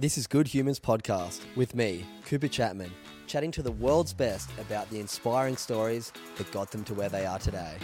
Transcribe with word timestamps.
This 0.00 0.16
is 0.16 0.28
Good 0.28 0.46
Humans 0.46 0.78
Podcast 0.78 1.40
with 1.56 1.74
me, 1.74 2.06
Cooper 2.24 2.46
Chapman, 2.46 2.92
chatting 3.26 3.50
to 3.50 3.62
the 3.62 3.72
world's 3.72 4.12
best 4.12 4.48
about 4.60 4.88
the 4.90 5.00
inspiring 5.00 5.56
stories 5.56 6.12
that 6.36 6.48
got 6.52 6.70
them 6.70 6.84
to 6.84 6.94
where 6.94 7.08
they 7.08 7.26
are 7.26 7.40
today. 7.40 7.74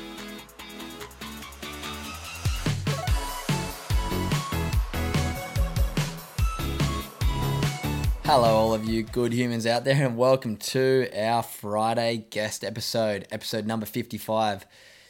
Hello, 8.23 8.45
all 8.45 8.75
of 8.75 8.85
you 8.85 9.03
good 9.03 9.33
humans 9.33 9.67
out 9.67 9.83
there, 9.83 10.07
and 10.07 10.17
welcome 10.17 10.57
to 10.57 11.09
our 11.19 11.43
Friday 11.43 12.27
guest 12.31 12.63
episode, 12.63 13.27
episode 13.33 13.67
number 13.67 13.87
55. 13.87 14.65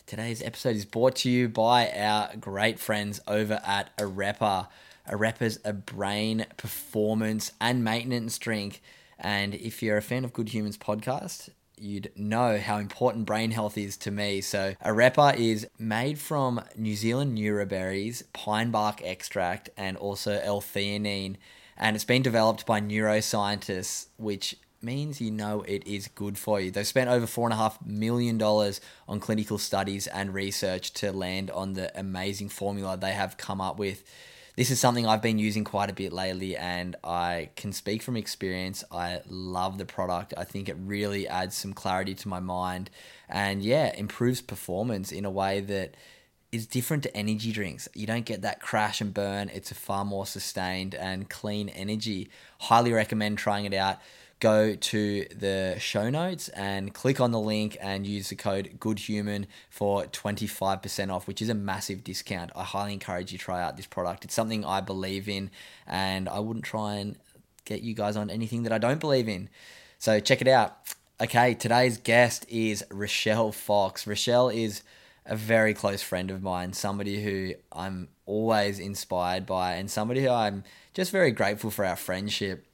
Today's 0.07 0.41
episode 0.41 0.77
is 0.77 0.87
brought 0.87 1.17
to 1.17 1.29
you 1.29 1.51
by 1.51 1.91
our 1.91 2.31
great 2.41 2.79
friends 2.79 3.21
over 3.29 3.61
at 3.63 3.95
Arepa. 3.99 4.69
Arepa's 5.09 5.59
a 5.65 5.73
brain 5.73 6.47
performance 6.57 7.53
and 7.61 7.85
maintenance 7.85 8.39
drink. 8.39 8.83
And 9.19 9.55
if 9.55 9.83
you're 9.83 9.97
a 9.97 10.03
fan 10.03 10.25
of 10.25 10.33
Good 10.33 10.49
Humans 10.51 10.79
podcast, 10.79 11.51
you'd 11.79 12.11
know 12.17 12.59
how 12.59 12.79
important 12.79 13.27
brain 13.27 13.51
health 13.51 13.77
is 13.77 13.97
to 13.99 14.11
me. 14.11 14.41
So, 14.41 14.75
Arepa 14.85 15.37
is 15.37 15.67
made 15.79 16.19
from 16.19 16.63
New 16.77 16.95
Zealand 16.95 17.37
neuroberries, 17.37 18.23
pine 18.33 18.71
bark 18.71 19.03
extract, 19.03 19.71
and 19.77 19.97
also 19.97 20.41
L-theanine. 20.43 21.37
And 21.77 21.97
it's 21.97 22.05
been 22.05 22.23
developed 22.23 22.67
by 22.67 22.81
neuroscientists, 22.81 24.07
which 24.17 24.57
means 24.81 25.21
you 25.21 25.31
know 25.31 25.63
it 25.63 25.87
is 25.87 26.09
good 26.09 26.39
for 26.39 26.61
you. 26.61 26.71
They've 26.71 26.87
spent 26.87 27.11
over 27.11 27.27
$4.5 27.27 27.87
million 27.87 28.41
on 28.41 29.21
clinical 29.21 29.59
studies 29.59 30.07
and 30.07 30.35
research 30.35 30.93
to 30.95 31.11
land 31.11 31.51
on 31.51 31.73
the 31.73 31.99
amazing 31.99 32.51
formula 32.51 32.97
they 32.97 33.13
have 33.13 33.37
come 33.37 33.61
up 33.61 33.79
with 33.79 34.05
this 34.57 34.71
is 34.71 34.79
something 34.79 35.07
I've 35.07 35.23
been 35.23 35.39
using 35.39 35.65
quite 35.65 35.91
a 35.91 35.95
bit 35.95 36.13
lately, 36.13 36.57
and 36.57 36.95
I 37.03 37.51
can 37.57 37.73
speak 37.73 38.03
from 38.03 38.17
experience. 38.17 38.85
I 38.91 39.21
love 39.29 39.79
the 39.79 39.85
product. 39.85 40.35
I 40.37 40.45
think 40.45 40.69
it 40.69 40.77
really 40.79 41.27
adds 41.27 41.57
some 41.57 41.73
clarity 41.73 42.15
to 42.15 42.29
my 42.29 42.41
mind, 42.41 42.91
and 43.29 43.63
yeah, 43.63 43.95
improves 43.95 44.41
performance 44.41 45.11
in 45.11 45.25
a 45.25 45.31
way 45.31 45.61
that 45.61 45.97
is 46.53 46.69
different 46.69 47.03
to 47.03 47.17
energy 47.17 47.51
drinks. 47.51 47.89
You 47.95 48.07
don't 48.07 48.25
get 48.25 48.43
that 48.43 48.61
crash 48.61 49.01
and 49.01 49.13
burn. 49.13 49.51
It's 49.53 49.73
a 49.73 49.75
far 49.75 50.05
more 50.05 50.25
sustained 50.25 50.95
and 50.95 51.29
clean 51.29 51.69
energy. 51.69 52.31
Highly 52.61 52.93
recommend 52.93 53.39
trying 53.39 53.65
it 53.65 53.75
out 53.75 53.99
go 54.45 54.75
to 54.75 55.25
the 55.35 55.75
show 55.79 56.11
notes 56.11 56.51
and 56.51 56.93
click 56.93 57.19
on 57.19 57.31
the 57.31 57.41
link 57.41 57.79
and 57.81 58.07
use 58.07 58.29
the 58.29 58.37
code 58.37 58.77
goodhuman 58.79 59.47
for 59.71 60.05
25% 60.05 61.11
off 61.11 61.27
which 61.27 61.41
is 61.41 61.49
a 61.49 61.55
massive 61.55 62.05
discount. 62.05 62.51
I 62.55 62.63
highly 62.63 62.93
encourage 62.93 63.33
you 63.33 63.39
to 63.39 63.45
try 63.45 63.63
out 63.63 63.79
this 63.79 63.87
product. 63.87 64.23
It's 64.23 64.35
something 64.35 64.63
i 64.63 64.83
believe 64.83 65.31
in 65.31 65.51
and 65.87 66.29
i 66.29 66.41
wouldn't 66.41 66.67
try 66.67 66.97
and 66.97 67.17
get 67.65 67.81
you 67.81 67.95
guys 67.95 68.17
on 68.17 68.29
anything 68.29 68.65
that 68.65 68.73
i 68.73 68.77
don't 68.77 69.01
believe 69.01 69.31
in. 69.31 69.49
So 69.99 70.21
check 70.21 70.43
it 70.43 70.49
out. 70.49 70.77
Okay 71.23 71.55
today's 71.55 71.97
guest 71.97 72.45
is 72.51 72.85
rochelle 72.91 73.51
fox. 73.51 74.07
Rochelle 74.07 74.51
is 74.51 74.83
a 75.25 75.37
very 75.37 75.73
close 75.73 76.03
friend 76.03 76.31
of 76.31 76.43
mine 76.43 76.75
somebody 76.75 77.25
who 77.25 77.55
i'm 77.73 78.09
always 78.27 78.79
inspired 78.79 79.47
by 79.47 79.73
and 79.73 79.91
somebody 79.91 80.23
who 80.23 80.29
i'm 80.29 80.63
just 80.93 81.11
very 81.11 81.31
grateful 81.31 81.71
for 81.71 81.83
our 81.87 81.97
friendship 81.97 82.67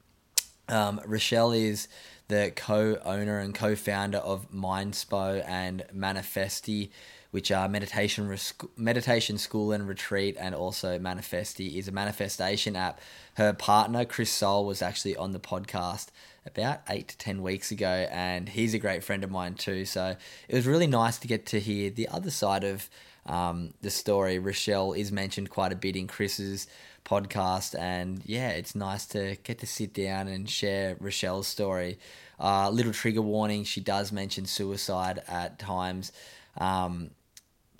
um, 0.70 1.00
Rochelle 1.06 1.52
is 1.52 1.88
the 2.28 2.52
co-owner 2.54 3.38
and 3.40 3.54
co-founder 3.54 4.18
of 4.18 4.50
Mindspo 4.52 5.44
and 5.46 5.84
Manifesti, 5.94 6.90
which 7.32 7.50
are 7.50 7.68
meditation 7.68 8.36
meditation 8.76 9.38
school 9.38 9.72
and 9.72 9.86
retreat, 9.88 10.36
and 10.38 10.54
also 10.54 10.98
Manifesti 10.98 11.76
is 11.76 11.88
a 11.88 11.92
manifestation 11.92 12.76
app. 12.76 13.00
Her 13.34 13.52
partner 13.52 14.04
Chris 14.04 14.30
Sol 14.30 14.64
was 14.64 14.80
actually 14.80 15.16
on 15.16 15.32
the 15.32 15.40
podcast 15.40 16.08
about 16.46 16.80
eight 16.88 17.08
to 17.08 17.18
ten 17.18 17.42
weeks 17.42 17.70
ago, 17.70 18.08
and 18.10 18.48
he's 18.48 18.74
a 18.74 18.78
great 18.78 19.04
friend 19.04 19.24
of 19.24 19.30
mine 19.30 19.54
too. 19.54 19.84
So 19.84 20.16
it 20.48 20.54
was 20.54 20.66
really 20.66 20.86
nice 20.86 21.18
to 21.18 21.28
get 21.28 21.46
to 21.46 21.60
hear 21.60 21.90
the 21.90 22.08
other 22.08 22.30
side 22.30 22.64
of 22.64 22.88
um, 23.26 23.74
the 23.82 23.90
story. 23.90 24.38
Rochelle 24.38 24.92
is 24.92 25.12
mentioned 25.12 25.50
quite 25.50 25.72
a 25.72 25.76
bit 25.76 25.96
in 25.96 26.06
Chris's 26.06 26.66
podcast. 27.10 27.76
And 27.78 28.22
yeah, 28.24 28.50
it's 28.50 28.74
nice 28.74 29.06
to 29.06 29.36
get 29.42 29.58
to 29.58 29.66
sit 29.66 29.92
down 29.92 30.28
and 30.28 30.48
share 30.48 30.96
Rochelle's 31.00 31.48
story. 31.48 31.98
Uh, 32.38 32.70
little 32.70 32.92
trigger 32.92 33.22
warning, 33.22 33.64
she 33.64 33.80
does 33.80 34.12
mention 34.12 34.46
suicide 34.46 35.22
at 35.28 35.58
times. 35.58 36.12
Um, 36.56 37.10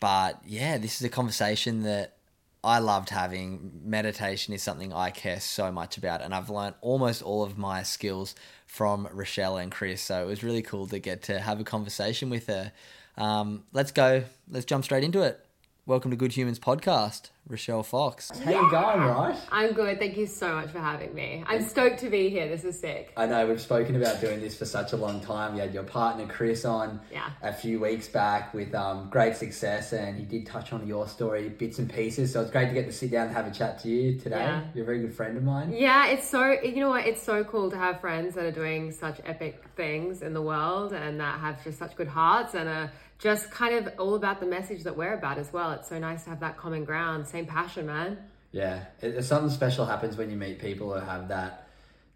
but 0.00 0.40
yeah, 0.44 0.78
this 0.78 0.96
is 0.96 1.02
a 1.02 1.08
conversation 1.08 1.82
that 1.84 2.16
I 2.62 2.78
loved 2.78 3.10
having. 3.10 3.80
Meditation 3.84 4.52
is 4.52 4.62
something 4.62 4.92
I 4.92 5.10
care 5.10 5.40
so 5.40 5.72
much 5.72 5.96
about, 5.96 6.20
and 6.20 6.34
I've 6.34 6.50
learned 6.50 6.74
almost 6.82 7.22
all 7.22 7.42
of 7.42 7.56
my 7.56 7.82
skills 7.82 8.34
from 8.66 9.08
Rochelle 9.12 9.56
and 9.56 9.72
Chris. 9.72 10.02
So 10.02 10.22
it 10.22 10.26
was 10.26 10.42
really 10.42 10.62
cool 10.62 10.86
to 10.88 10.98
get 10.98 11.22
to 11.24 11.38
have 11.40 11.60
a 11.60 11.64
conversation 11.64 12.28
with 12.28 12.48
her. 12.48 12.72
Um, 13.16 13.64
let's 13.72 13.92
go. 13.92 14.24
Let's 14.50 14.66
jump 14.66 14.84
straight 14.84 15.04
into 15.04 15.22
it. 15.22 15.44
Welcome 15.90 16.12
to 16.12 16.16
Good 16.16 16.36
Humans 16.36 16.60
podcast, 16.60 17.30
Rochelle 17.48 17.82
Fox. 17.82 18.30
How 18.44 18.52
you 18.52 18.70
going, 18.70 19.00
right? 19.00 19.36
I'm 19.50 19.72
good. 19.72 19.98
Thank 19.98 20.16
you 20.16 20.28
so 20.28 20.54
much 20.54 20.70
for 20.70 20.78
having 20.78 21.12
me. 21.12 21.42
I'm 21.48 21.64
stoked 21.64 21.98
to 22.02 22.08
be 22.08 22.28
here. 22.28 22.46
This 22.46 22.62
is 22.62 22.78
sick. 22.78 23.12
I 23.16 23.26
know 23.26 23.44
we've 23.48 23.60
spoken 23.60 23.96
about 23.96 24.20
doing 24.20 24.38
this 24.38 24.56
for 24.56 24.66
such 24.66 24.92
a 24.92 24.96
long 24.96 25.20
time. 25.20 25.56
You 25.56 25.62
had 25.62 25.74
your 25.74 25.82
partner 25.82 26.28
Chris 26.28 26.64
on 26.64 27.00
yeah. 27.10 27.30
a 27.42 27.52
few 27.52 27.80
weeks 27.80 28.06
back 28.06 28.54
with 28.54 28.72
um, 28.72 29.08
great 29.10 29.34
success, 29.34 29.92
and 29.92 30.16
he 30.16 30.22
did 30.22 30.46
touch 30.46 30.72
on 30.72 30.86
your 30.86 31.08
story 31.08 31.48
bits 31.48 31.80
and 31.80 31.92
pieces. 31.92 32.32
So 32.32 32.42
it's 32.42 32.52
great 32.52 32.68
to 32.68 32.72
get 32.72 32.86
to 32.86 32.92
sit 32.92 33.10
down 33.10 33.26
and 33.26 33.34
have 33.34 33.48
a 33.48 33.50
chat 33.50 33.80
to 33.80 33.88
you 33.88 34.16
today. 34.16 34.36
Yeah. 34.36 34.62
You're 34.72 34.84
a 34.84 34.86
very 34.86 35.00
good 35.00 35.12
friend 35.12 35.36
of 35.36 35.42
mine. 35.42 35.72
Yeah, 35.72 36.06
it's 36.06 36.28
so 36.28 36.52
you 36.52 36.76
know 36.76 36.90
what? 36.90 37.04
It's 37.04 37.20
so 37.20 37.42
cool 37.42 37.68
to 37.68 37.76
have 37.76 38.00
friends 38.00 38.36
that 38.36 38.44
are 38.44 38.52
doing 38.52 38.92
such 38.92 39.20
epic 39.24 39.64
things 39.74 40.22
in 40.22 40.34
the 40.34 40.42
world 40.42 40.92
and 40.92 41.18
that 41.18 41.40
have 41.40 41.64
just 41.64 41.80
such 41.80 41.96
good 41.96 42.06
hearts 42.06 42.54
and 42.54 42.68
are 42.68 42.92
just 43.20 43.50
kind 43.50 43.74
of 43.74 43.92
all 43.98 44.14
about 44.14 44.40
the 44.40 44.46
message 44.46 44.84
that 44.84 44.96
we're 44.96 45.14
about 45.14 45.38
as 45.38 45.52
well. 45.52 45.72
It's 45.72 45.88
so 45.88 45.98
nice 45.98 46.24
to 46.24 46.30
have 46.30 46.40
that 46.40 46.56
common 46.56 46.84
ground, 46.84 47.26
same 47.28 47.46
passion, 47.46 47.86
man. 47.86 48.18
Yeah, 48.50 48.84
it, 49.00 49.22
something 49.22 49.50
special 49.50 49.84
happens 49.84 50.16
when 50.16 50.30
you 50.30 50.36
meet 50.36 50.58
people 50.58 50.92
who 50.92 51.04
have 51.04 51.28
that 51.28 51.68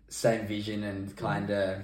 same 0.09 0.47
vision 0.47 0.82
and 0.82 1.09
mm. 1.09 1.16
kind 1.16 1.50
of 1.50 1.82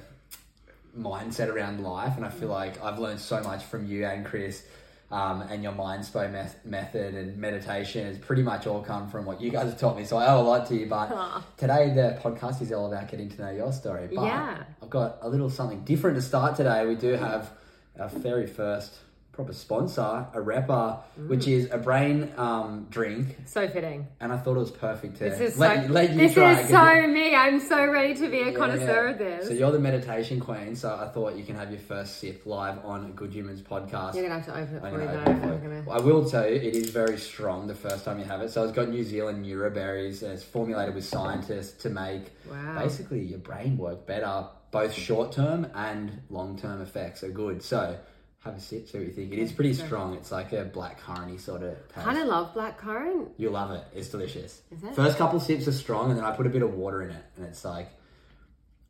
mindset 0.98 1.48
around 1.48 1.82
life. 1.82 2.16
And 2.16 2.24
I 2.24 2.30
feel 2.30 2.48
mm. 2.48 2.52
like 2.52 2.82
I've 2.82 2.98
learned 2.98 3.20
so 3.20 3.40
much 3.42 3.64
from 3.64 3.86
you 3.86 4.06
and 4.06 4.24
Chris. 4.24 4.64
Um, 5.12 5.42
and 5.42 5.60
your 5.60 5.72
Mindspo 5.72 6.30
method 6.64 7.14
and 7.16 7.36
meditation 7.36 8.06
has 8.06 8.16
pretty 8.16 8.42
much 8.42 8.68
all 8.68 8.80
come 8.80 9.10
from 9.10 9.24
what 9.24 9.40
you 9.40 9.50
guys 9.50 9.64
have 9.64 9.76
taught 9.76 9.96
me. 9.96 10.04
So 10.04 10.16
I 10.16 10.32
owe 10.32 10.40
a 10.40 10.42
lot 10.42 10.68
to 10.68 10.76
you. 10.76 10.86
But 10.86 11.10
Aww. 11.10 11.42
today 11.56 11.92
the 11.92 12.16
podcast 12.22 12.62
is 12.62 12.70
all 12.70 12.86
about 12.86 13.08
getting 13.08 13.28
to 13.28 13.42
know 13.42 13.50
your 13.50 13.72
story. 13.72 14.06
But 14.06 14.22
yeah. 14.22 14.62
I've 14.80 14.88
got 14.88 15.18
a 15.22 15.28
little 15.28 15.50
something 15.50 15.80
different 15.80 16.14
to 16.14 16.22
start 16.22 16.54
today. 16.54 16.86
We 16.86 16.94
do 16.94 17.16
mm. 17.16 17.18
have 17.18 17.50
our 17.98 18.08
very 18.08 18.46
first 18.46 18.94
proper 19.40 19.54
sponsor, 19.54 20.26
Arepa, 20.34 21.00
mm. 21.18 21.28
which 21.28 21.48
is 21.48 21.70
a 21.70 21.78
brain 21.78 22.30
um, 22.36 22.86
drink. 22.90 23.36
So 23.46 23.66
fitting. 23.68 24.06
And 24.20 24.32
I 24.32 24.36
thought 24.36 24.56
it 24.56 24.60
was 24.60 24.70
perfect 24.70 25.16
to 25.16 25.24
this 25.24 25.40
is 25.40 25.58
let, 25.58 25.86
so, 25.86 25.92
let 25.92 26.10
you 26.10 26.16
this 26.18 26.34
try. 26.34 26.54
This 26.54 26.64
is 26.64 26.70
so 26.70 27.06
me. 27.06 27.34
I'm 27.34 27.58
so 27.58 27.86
ready 27.86 28.12
to 28.14 28.28
be 28.28 28.40
a 28.40 28.50
yeah, 28.50 28.58
connoisseur 28.58 29.06
yeah. 29.06 29.10
of 29.12 29.18
this. 29.18 29.48
So 29.48 29.54
you're 29.54 29.72
the 29.72 29.78
meditation 29.78 30.40
queen, 30.40 30.76
so 30.76 30.94
I 30.94 31.08
thought 31.08 31.36
you 31.36 31.44
can 31.44 31.56
have 31.56 31.70
your 31.70 31.80
first 31.80 32.18
sip 32.18 32.44
live 32.44 32.84
on 32.84 33.12
Good 33.12 33.32
Humans 33.32 33.62
podcast. 33.62 34.14
You're 34.14 34.28
going 34.28 34.42
to 34.42 34.46
have 34.46 34.46
to 34.46 34.60
open 34.60 34.76
it 34.76 34.80
for 34.80 34.98
me 34.98 35.06
though. 35.06 35.56
Gonna... 35.56 35.90
I 35.90 36.00
will 36.00 36.28
tell 36.28 36.46
you, 36.46 36.56
it 36.56 36.76
is 36.76 36.90
very 36.90 37.16
strong 37.16 37.66
the 37.66 37.74
first 37.74 38.04
time 38.04 38.18
you 38.18 38.26
have 38.26 38.42
it. 38.42 38.50
So 38.50 38.62
it's 38.64 38.72
got 38.72 38.90
New 38.90 39.04
Zealand 39.04 39.44
neuroberries. 39.44 40.22
It's 40.22 40.42
formulated 40.42 40.94
with 40.94 41.06
scientists 41.06 41.82
to 41.82 41.88
make 41.88 42.24
wow. 42.50 42.78
basically 42.78 43.20
your 43.24 43.38
brain 43.38 43.78
work 43.78 44.06
better, 44.06 44.48
both 44.70 44.92
short 44.92 45.32
term 45.32 45.66
and 45.74 46.20
long 46.28 46.58
term 46.58 46.82
effects 46.82 47.24
are 47.24 47.30
good. 47.30 47.62
So 47.62 47.98
have 48.40 48.56
a 48.56 48.60
sip, 48.60 48.88
see 48.88 48.98
what 48.98 49.06
you 49.06 49.12
think. 49.12 49.32
It 49.32 49.38
is 49.38 49.52
pretty 49.52 49.74
strong. 49.74 50.14
It's 50.14 50.32
like 50.32 50.52
a 50.52 50.64
black 50.64 51.00
curranty 51.00 51.38
sort 51.38 51.62
of 51.62 51.76
taste. 51.88 52.06
Kind 52.06 52.18
of 52.18 52.26
love 52.26 52.54
black 52.54 52.78
currant. 52.78 53.28
You'll 53.36 53.52
love 53.52 53.70
it. 53.72 53.84
It's 53.94 54.08
delicious. 54.08 54.62
Is 54.70 54.82
it? 54.82 54.94
First 54.94 55.18
couple 55.18 55.38
sips 55.40 55.68
are 55.68 55.72
strong, 55.72 56.10
and 56.10 56.18
then 56.18 56.24
I 56.24 56.34
put 56.34 56.46
a 56.46 56.50
bit 56.50 56.62
of 56.62 56.72
water 56.72 57.02
in 57.02 57.10
it, 57.10 57.24
and 57.36 57.46
it's 57.46 57.64
like. 57.64 57.90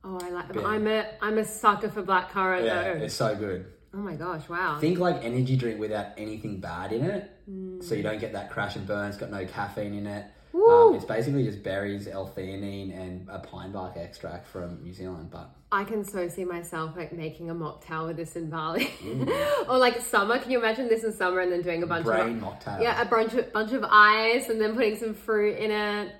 Oh, 0.05 0.19
I 0.23 0.31
like. 0.31 0.53
Bit, 0.53 0.65
I'm 0.65 0.87
a 0.87 1.05
I'm 1.21 1.39
a 1.39 1.45
sucker 1.45 1.91
for 1.91 2.03
black 2.03 2.31
currant. 2.31 2.65
Yeah, 2.65 2.95
though. 2.95 3.05
it's 3.05 3.15
so 3.15 3.35
good. 3.35 3.67
Oh 3.93 3.99
my 3.99 4.15
gosh! 4.15 4.49
Wow. 4.49 4.79
Think 4.81 5.01
like 5.01 5.25
energy 5.25 5.57
drink 5.57 5.81
without 5.81 6.13
anything 6.17 6.61
bad 6.61 6.93
in 6.93 7.05
it. 7.05 7.31
Mm. 7.51 7.83
so 7.83 7.97
you 7.97 8.05
don't 8.05 8.21
get 8.21 8.33
that 8.35 8.51
crash 8.51 8.77
and 8.77 8.87
burn. 8.87 9.09
It's 9.09 9.19
got 9.19 9.33
no 9.33 9.45
caffeine 9.45 9.95
in 9.95 10.07
it. 10.07 10.27
Um, 10.55 10.95
it's 10.95 11.05
basically 11.05 11.45
just 11.45 11.63
berries, 11.63 12.09
L-theanine, 12.09 12.97
and 12.97 13.29
a 13.29 13.39
pine 13.39 13.73
bark 13.73 13.97
extract 13.97 14.47
from 14.47 14.83
New 14.83 14.93
Zealand. 14.93 15.31
But 15.31 15.51
I 15.73 15.85
can 15.85 16.05
so 16.05 16.29
see 16.29 16.45
myself 16.45 16.97
like 16.97 17.13
making 17.13 17.51
a 17.51 17.55
mocktail 17.55 18.09
with 18.09 18.17
this 18.17 18.37
in 18.37 18.51
Bali, 18.51 18.91
or 19.69 19.79
like 19.79 20.01
summer. 20.01 20.39
Can 20.39 20.51
you 20.51 20.59
imagine 20.59 20.89
this 20.89 21.05
in 21.05 21.13
summer 21.13 21.41
and 21.41 21.53
then 21.53 21.63
doing 21.63 21.83
a 21.83 21.87
bunch 21.87 22.05
brain 22.05 22.39
of 22.39 22.43
mocktail. 22.43 22.83
yeah, 22.83 23.01
a 23.01 23.05
bunch 23.05 23.35
of 23.35 23.53
bunch 23.53 23.73
of 23.73 23.85
ice 23.89 24.49
and 24.49 24.61
then 24.61 24.75
putting 24.75 24.97
some 24.97 25.15
fruit 25.15 25.57
in 25.57 25.71
it. 25.71 26.15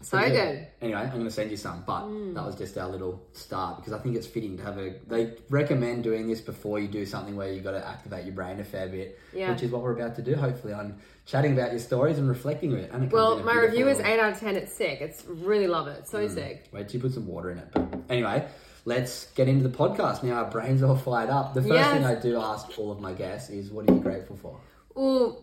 So 0.00 0.16
Yeah. 0.18 0.28
good. 0.28 0.66
Anyway, 0.80 1.00
I'm 1.00 1.10
going 1.10 1.24
to 1.24 1.30
send 1.30 1.50
you 1.50 1.56
some, 1.56 1.82
but 1.84 2.02
mm. 2.02 2.32
that 2.34 2.46
was 2.46 2.54
just 2.54 2.78
our 2.78 2.88
little 2.88 3.20
start 3.32 3.78
because 3.78 3.92
I 3.92 3.98
think 3.98 4.14
it's 4.14 4.28
fitting 4.28 4.56
to 4.58 4.62
have 4.62 4.78
a. 4.78 4.94
They 5.08 5.34
recommend 5.50 6.04
doing 6.04 6.28
this 6.28 6.40
before 6.40 6.78
you 6.78 6.86
do 6.86 7.04
something 7.04 7.34
where 7.34 7.52
you've 7.52 7.64
got 7.64 7.72
to 7.72 7.84
activate 7.84 8.24
your 8.24 8.34
brain 8.34 8.60
a 8.60 8.64
fair 8.64 8.88
bit, 8.88 9.18
Yeah. 9.32 9.50
which 9.50 9.64
is 9.64 9.72
what 9.72 9.82
we're 9.82 9.96
about 9.98 10.14
to 10.16 10.22
do. 10.22 10.36
Hopefully, 10.36 10.72
on 10.72 10.98
chatting 11.26 11.52
about 11.52 11.72
your 11.72 11.80
stories 11.80 12.16
and 12.18 12.28
reflecting 12.28 12.72
on 12.74 12.78
it. 12.78 12.90
And 12.92 13.04
it 13.04 13.12
Well, 13.12 13.42
my 13.42 13.54
review 13.54 13.88
is 13.88 13.98
eight 13.98 14.20
out 14.20 14.34
of 14.34 14.38
ten. 14.38 14.54
It's 14.54 14.72
sick. 14.72 15.00
It's 15.00 15.24
really 15.26 15.66
love 15.66 15.88
it. 15.88 16.06
So 16.06 16.18
mm. 16.24 16.32
sick. 16.32 16.68
Wait 16.72 16.88
till 16.88 16.98
you 16.98 17.02
put 17.02 17.14
some 17.14 17.26
water 17.26 17.50
in 17.50 17.58
it. 17.58 17.68
But 17.72 17.88
anyway, 18.08 18.46
let's 18.84 19.26
get 19.32 19.48
into 19.48 19.66
the 19.66 19.76
podcast. 19.76 20.22
Now 20.22 20.44
our 20.44 20.50
brains 20.50 20.80
are 20.80 20.86
all 20.86 20.96
fired 20.96 21.28
up. 21.28 21.54
The 21.54 21.62
first 21.62 21.74
Yes. 21.74 21.92
thing 21.92 22.04
I 22.04 22.14
do 22.14 22.38
ask 22.40 22.78
all 22.78 22.92
of 22.92 23.00
my 23.00 23.14
guests 23.14 23.50
is, 23.50 23.72
what 23.72 23.90
are 23.90 23.94
you 23.94 24.00
grateful 24.00 24.36
for? 24.36 24.56
Ooh, 24.96 25.36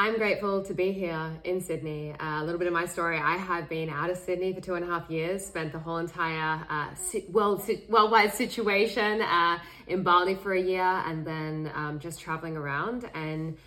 I'm 0.00 0.16
grateful 0.16 0.62
to 0.62 0.72
be 0.72 0.92
here 0.92 1.30
in 1.44 1.60
Sydney. 1.60 2.14
Uh, 2.18 2.40
a 2.40 2.42
little 2.42 2.58
bit 2.58 2.66
of 2.66 2.72
my 2.72 2.86
story. 2.86 3.18
I 3.18 3.36
have 3.36 3.68
been 3.68 3.90
out 3.90 4.08
of 4.08 4.16
Sydney 4.16 4.54
for 4.54 4.62
two 4.62 4.74
and 4.74 4.82
a 4.82 4.88
half 4.88 5.10
years. 5.10 5.44
Spent 5.44 5.72
the 5.72 5.78
whole 5.78 5.98
entire 5.98 6.64
uh, 6.70 6.94
si- 6.94 7.26
world 7.30 7.62
si- 7.62 7.84
worldwide 7.86 8.32
situation 8.32 9.20
uh, 9.20 9.58
in 9.88 10.02
Bali 10.02 10.36
for 10.36 10.54
a 10.54 10.58
year, 10.60 10.80
and 10.80 11.26
then 11.26 11.70
um, 11.74 11.98
just 12.00 12.18
traveling 12.18 12.56
around. 12.56 13.10
And 13.12 13.58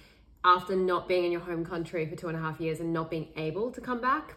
after 0.43 0.75
not 0.75 1.07
being 1.07 1.23
in 1.23 1.31
your 1.31 1.41
home 1.41 1.63
country 1.63 2.09
for 2.09 2.15
two 2.15 2.29
and 2.29 2.35
a 2.35 2.41
half 2.41 2.59
years 2.59 2.79
and 2.79 2.91
not 2.91 3.11
being 3.11 3.27
able 3.37 3.69
to 3.69 3.79
come 3.79 4.01
back, 4.01 4.35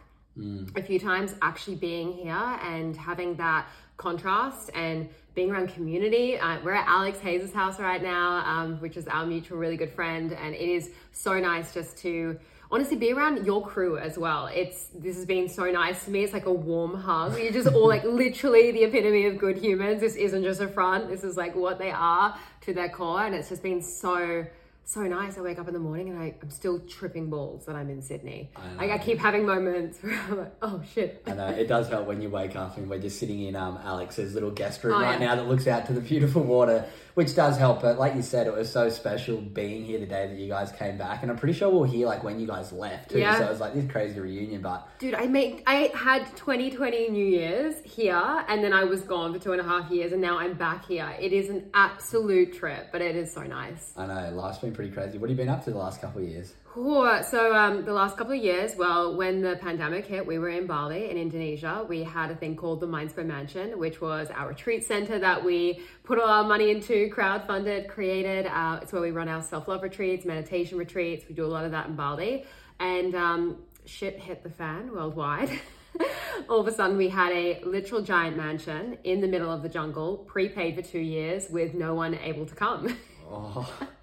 a 0.76 0.82
few 0.82 0.98
times 1.00 1.34
actually 1.40 1.76
being 1.76 2.12
here 2.12 2.58
and 2.62 2.94
having 2.94 3.36
that 3.36 3.68
contrast 3.96 4.68
and 4.74 5.08
being 5.36 5.50
around 5.50 5.68
community. 5.68 6.38
Uh, 6.38 6.58
we're 6.64 6.72
at 6.72 6.88
Alex 6.88 7.20
Hayes' 7.20 7.52
house 7.52 7.78
right 7.78 8.02
now, 8.02 8.38
um, 8.46 8.80
which 8.80 8.96
is 8.96 9.06
our 9.06 9.26
mutual 9.26 9.58
really 9.58 9.76
good 9.76 9.92
friend, 9.92 10.32
and 10.32 10.54
it 10.54 10.68
is 10.68 10.90
so 11.12 11.38
nice 11.38 11.74
just 11.74 11.98
to 11.98 12.38
honestly 12.72 12.96
be 12.96 13.12
around 13.12 13.44
your 13.44 13.64
crew 13.64 13.98
as 13.98 14.16
well. 14.18 14.46
It's 14.46 14.86
this 14.94 15.14
has 15.16 15.26
been 15.26 15.46
so 15.48 15.70
nice 15.70 16.06
to 16.06 16.10
me. 16.10 16.24
It's 16.24 16.32
like 16.32 16.46
a 16.46 16.52
warm 16.52 16.94
hug. 16.94 17.38
You're 17.38 17.52
just 17.52 17.68
all 17.68 17.86
like 17.86 18.02
literally 18.22 18.72
the 18.72 18.84
epitome 18.84 19.26
of 19.26 19.36
good 19.36 19.58
humans. 19.58 20.00
This 20.00 20.16
isn't 20.16 20.42
just 20.42 20.62
a 20.62 20.68
front. 20.68 21.08
This 21.08 21.22
is 21.22 21.36
like 21.36 21.54
what 21.54 21.78
they 21.78 21.90
are 21.90 22.36
to 22.62 22.72
their 22.72 22.88
core, 22.88 23.26
and 23.26 23.34
it's 23.34 23.50
just 23.50 23.62
been 23.62 23.82
so 23.82 24.46
so 24.88 25.02
nice. 25.02 25.36
I 25.36 25.40
wake 25.40 25.58
up 25.58 25.66
in 25.66 25.74
the 25.74 25.80
morning 25.80 26.10
and 26.10 26.18
I, 26.18 26.34
I'm 26.40 26.48
still 26.48 26.78
tripping 26.78 27.28
balls 27.28 27.66
that 27.66 27.74
I'm 27.74 27.90
in 27.90 28.00
Sydney. 28.00 28.50
Like 28.78 28.90
I 28.92 28.98
keep 28.98 29.18
having 29.18 29.44
moments 29.44 29.98
where 30.00 30.14
I'm 30.30 30.38
like, 30.38 30.52
oh 30.62 30.80
shit. 30.94 31.22
And 31.26 31.40
uh, 31.40 31.54
it 31.56 31.66
does 31.66 31.88
help 31.88 32.06
when 32.06 32.22
you 32.22 32.30
wake 32.30 32.54
up 32.54 32.76
and 32.76 32.88
we're 32.88 33.00
just 33.00 33.18
sitting 33.18 33.42
in 33.42 33.56
um, 33.56 33.78
Alex's 33.82 34.32
little 34.34 34.52
guest 34.52 34.84
room 34.84 34.94
Oh, 34.94 35.00
right 35.02 35.20
yeah. 35.20 35.26
now 35.26 35.34
that 35.34 35.48
looks 35.48 35.66
out 35.66 35.86
to 35.86 35.92
the 35.92 36.00
beautiful 36.00 36.42
water, 36.44 36.84
which 37.16 37.34
does 37.34 37.56
help. 37.56 37.80
But 37.80 37.98
like 37.98 38.14
you 38.14 38.20
said, 38.20 38.46
it 38.46 38.54
was 38.54 38.70
so 38.70 38.90
special 38.90 39.38
being 39.38 39.86
here 39.86 39.98
the 39.98 40.04
day 40.04 40.26
that 40.26 40.36
you 40.36 40.48
guys 40.48 40.70
came 40.70 40.98
back, 40.98 41.22
and 41.22 41.30
I'm 41.30 41.38
pretty 41.38 41.54
sure 41.54 41.70
we'll 41.70 41.84
hear 41.84 42.06
like 42.06 42.22
when 42.22 42.38
you 42.38 42.46
guys 42.46 42.72
left 42.72 43.10
too. 43.10 43.18
Yeah. 43.18 43.38
So 43.38 43.46
it 43.46 43.50
was 43.50 43.58
like 43.58 43.72
this 43.72 43.90
crazy 43.90 44.20
reunion. 44.20 44.60
But 44.60 44.86
Dude, 44.98 45.14
I 45.14 45.26
made 45.26 45.62
I 45.66 45.90
had 45.94 46.26
2020 46.36 47.08
New 47.08 47.24
Year's 47.24 47.76
here 47.84 48.44
and 48.48 48.62
then 48.62 48.74
I 48.74 48.84
was 48.84 49.00
gone 49.00 49.32
for 49.32 49.38
two 49.38 49.52
and 49.52 49.62
a 49.62 49.64
half 49.64 49.90
years 49.90 50.12
and 50.12 50.20
now 50.20 50.38
I'm 50.38 50.52
back 50.54 50.84
here. 50.84 51.10
It 51.18 51.32
is 51.32 51.48
an 51.48 51.70
absolute 51.72 52.52
trip, 52.52 52.88
but 52.92 53.00
it 53.00 53.16
is 53.16 53.32
so 53.32 53.44
nice. 53.44 53.94
I 53.96 54.06
know 54.06 54.30
life's 54.34 54.58
been 54.58 54.74
pretty 54.74 54.90
crazy. 54.90 55.16
What 55.16 55.30
have 55.30 55.38
you 55.38 55.42
been 55.42 55.52
up 55.52 55.64
to 55.64 55.70
the 55.70 55.78
last 55.78 56.02
couple 56.02 56.22
of 56.22 56.28
years? 56.28 56.52
Cool. 56.76 57.22
So 57.22 57.54
um, 57.56 57.86
the 57.86 57.92
last 57.94 58.18
couple 58.18 58.34
of 58.34 58.44
years, 58.44 58.76
well, 58.76 59.16
when 59.16 59.40
the 59.40 59.56
pandemic 59.56 60.04
hit, 60.04 60.26
we 60.26 60.38
were 60.38 60.50
in 60.50 60.66
Bali 60.66 61.08
in 61.08 61.16
Indonesia. 61.16 61.86
We 61.88 62.02
had 62.02 62.30
a 62.30 62.34
thing 62.36 62.54
called 62.54 62.80
the 62.80 62.86
Mindspo 62.86 63.24
Mansion, 63.24 63.78
which 63.78 64.02
was 64.02 64.28
our 64.28 64.48
retreat 64.48 64.84
center 64.84 65.18
that 65.18 65.42
we 65.42 65.80
put 66.04 66.18
all 66.18 66.28
our 66.28 66.44
money 66.44 66.70
into, 66.70 67.08
crowdfunded, 67.08 67.88
created. 67.88 68.44
Uh, 68.44 68.80
it's 68.82 68.92
where 68.92 69.00
we 69.00 69.10
run 69.10 69.26
our 69.26 69.40
self-love 69.40 69.82
retreats, 69.82 70.26
meditation 70.26 70.76
retreats. 70.76 71.24
We 71.26 71.34
do 71.34 71.46
a 71.46 71.48
lot 71.48 71.64
of 71.64 71.70
that 71.70 71.86
in 71.86 71.96
Bali. 71.96 72.44
And 72.78 73.14
um, 73.14 73.56
shit 73.86 74.18
hit 74.18 74.42
the 74.42 74.50
fan 74.50 74.92
worldwide. 74.92 75.58
all 76.50 76.60
of 76.60 76.68
a 76.68 76.72
sudden, 76.72 76.98
we 76.98 77.08
had 77.08 77.32
a 77.32 77.58
literal 77.64 78.02
giant 78.02 78.36
mansion 78.36 78.98
in 79.02 79.22
the 79.22 79.28
middle 79.28 79.50
of 79.50 79.62
the 79.62 79.70
jungle, 79.70 80.18
prepaid 80.28 80.76
for 80.76 80.82
two 80.82 80.98
years, 80.98 81.48
with 81.48 81.72
no 81.72 81.94
one 81.94 82.16
able 82.16 82.44
to 82.44 82.54
come. 82.54 82.98
Oh, 83.30 83.66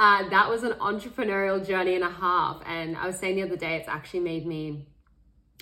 Uh, 0.00 0.26
that 0.30 0.48
was 0.48 0.62
an 0.62 0.72
entrepreneurial 0.80 1.64
journey 1.64 1.94
and 1.94 2.02
a 2.02 2.08
half. 2.08 2.62
And 2.64 2.96
I 2.96 3.06
was 3.06 3.18
saying 3.18 3.36
the 3.36 3.42
other 3.42 3.56
day, 3.56 3.76
it's 3.76 3.86
actually 3.86 4.20
made 4.20 4.46
me. 4.46 4.86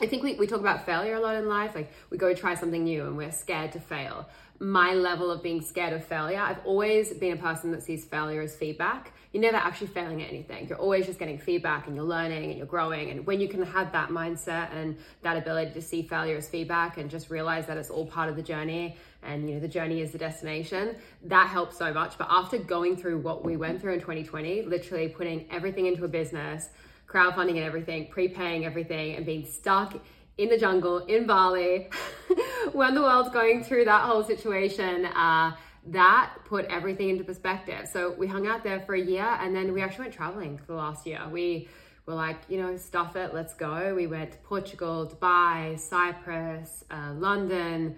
I 0.01 0.07
think 0.07 0.23
we, 0.23 0.37
we 0.37 0.47
talk 0.47 0.61
about 0.61 0.87
failure 0.87 1.17
a 1.17 1.21
lot 1.21 1.35
in 1.35 1.49
life. 1.49 1.75
Like 1.75 1.91
we 2.09 2.19
go 2.19 2.33
try 2.33 2.55
something 2.55 2.85
new 2.85 3.05
and 3.05 3.17
we're 3.17 3.33
scared 3.33 3.73
to 3.73 3.81
fail. 3.81 4.29
My 4.61 4.95
level 4.95 5.33
of 5.33 5.43
being 5.43 5.61
scared 5.61 5.93
of 5.93 6.05
failure, 6.05 6.39
I've 6.39 6.65
always 6.65 7.13
been 7.15 7.33
a 7.33 7.37
person 7.37 7.73
that 7.73 7.83
sees 7.83 8.05
failure 8.05 8.41
as 8.41 8.55
feedback. 8.55 9.13
You're 9.33 9.43
never 9.43 9.57
actually 9.57 9.89
failing 9.89 10.23
at 10.23 10.29
anything. 10.29 10.69
You're 10.69 10.79
always 10.79 11.07
just 11.07 11.19
getting 11.19 11.39
feedback 11.39 11.89
and 11.89 11.97
you're 11.97 12.05
learning 12.05 12.51
and 12.51 12.59
you're 12.59 12.67
growing. 12.67 13.11
And 13.11 13.27
when 13.27 13.41
you 13.41 13.49
can 13.49 13.65
have 13.65 13.91
that 13.91 14.11
mindset 14.11 14.73
and 14.73 14.99
that 15.23 15.37
ability 15.37 15.73
to 15.73 15.83
see 15.83 16.03
failure 16.03 16.37
as 16.37 16.49
feedback 16.49 16.97
and 16.97 17.11
just 17.11 17.29
realize 17.29 17.67
that 17.67 17.77
it's 17.77 17.91
all 17.91 18.07
part 18.07 18.29
of 18.29 18.37
the 18.37 18.43
journey 18.43 18.97
and 19.23 19.49
you 19.49 19.55
know 19.55 19.61
the 19.61 19.69
journey 19.69 20.01
is 20.01 20.13
the 20.13 20.19
destination, 20.19 20.97
that 21.25 21.49
helps 21.49 21.77
so 21.77 21.93
much. 21.93 22.19
But 22.19 22.29
after 22.31 22.59
going 22.59 22.97
through 22.97 23.19
what 23.19 23.45
we 23.45 23.57
went 23.57 23.81
through 23.81 23.95
in 23.95 24.01
2020, 24.01 24.63
literally 24.63 25.09
putting 25.09 25.47
everything 25.51 25.87
into 25.87 26.05
a 26.05 26.09
business, 26.09 26.69
crowdfunding 27.07 27.57
and 27.57 27.65
everything, 27.65 28.09
prepaying 28.09 28.65
everything, 28.65 29.17
and 29.17 29.27
being 29.27 29.45
stuck 29.45 29.95
in 30.37 30.49
the 30.49 30.59
jungle 30.59 30.99
in 31.07 31.27
Bali 31.27 31.91
when 32.73 32.95
the 32.95 33.03
world's 33.03 33.31
going 33.31 33.65
through 33.65 33.85
that 33.87 34.03
whole 34.03 34.23
situation. 34.23 35.07
Uh, 35.07 35.53
that 35.87 36.35
put 36.45 36.67
everything 36.67 37.09
into 37.09 37.25
perspective. 37.25 37.89
So 37.91 38.13
we 38.13 38.27
hung 38.27 38.47
out 38.47 38.63
there 38.63 38.81
for 38.81 38.95
a 38.95 39.01
year 39.01 39.25
and 39.41 39.55
then 39.55 39.73
we 39.73 39.81
actually 39.81 40.05
went 40.05 40.15
traveling 40.15 40.59
for 40.59 40.67
the 40.67 40.75
last 40.75 41.07
year. 41.07 41.21
We 41.31 41.69
were 42.07 42.15
like, 42.15 42.39
you 42.49 42.61
know, 42.61 42.77
stuff 42.77 43.17
it, 43.17 43.33
let's 43.33 43.55
go. 43.55 43.95
We 43.95 44.07
went 44.07 44.33
to 44.33 44.39
Portugal, 44.39 45.11
Dubai, 45.11 45.79
Cyprus, 45.79 46.85
uh, 46.91 47.13
London, 47.15 47.97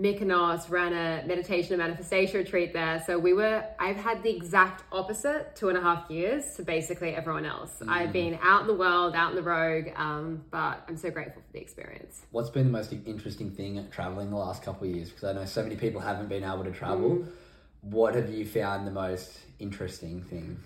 Mykonos, 0.00 0.70
ran 0.70 0.92
a 0.92 1.26
meditation 1.26 1.74
and 1.74 1.82
manifestation 1.82 2.38
retreat 2.38 2.72
there. 2.72 3.02
So 3.06 3.18
we 3.18 3.34
were, 3.34 3.64
I've 3.78 3.96
had 3.96 4.22
the 4.22 4.34
exact 4.34 4.82
opposite 4.90 5.54
two 5.54 5.68
and 5.68 5.76
a 5.76 5.80
half 5.80 6.10
years 6.10 6.54
to 6.56 6.62
basically 6.62 7.14
everyone 7.14 7.44
else. 7.44 7.82
I've 7.86 8.12
been 8.12 8.38
out 8.42 8.62
in 8.62 8.66
the 8.66 8.74
world, 8.74 9.14
out 9.14 9.30
in 9.30 9.36
the 9.36 9.42
rogue, 9.42 9.88
um, 9.96 10.42
but 10.50 10.82
I'm 10.88 10.96
so 10.96 11.10
grateful 11.10 11.42
for 11.42 11.52
the 11.52 11.60
experience. 11.60 12.22
what's 12.30 12.50
been 12.50 12.66
the 12.66 12.72
most 12.72 12.92
interesting 12.92 13.50
thing 13.50 13.86
traveling 13.90 14.30
the 14.30 14.36
last 14.36 14.62
couple 14.62 14.88
of 14.88 14.94
years? 14.94 15.10
Because 15.10 15.24
I 15.24 15.32
know 15.32 15.44
so 15.44 15.62
many 15.62 15.76
people 15.76 16.00
haven't 16.00 16.28
been 16.28 16.44
able 16.44 16.64
to 16.64 16.72
travel. 16.72 17.16
Mm. 17.16 17.28
What 17.82 18.14
have 18.14 18.30
you 18.30 18.46
found 18.46 18.86
the 18.86 18.90
most 18.90 19.38
interesting 19.58 20.22
thing? 20.22 20.58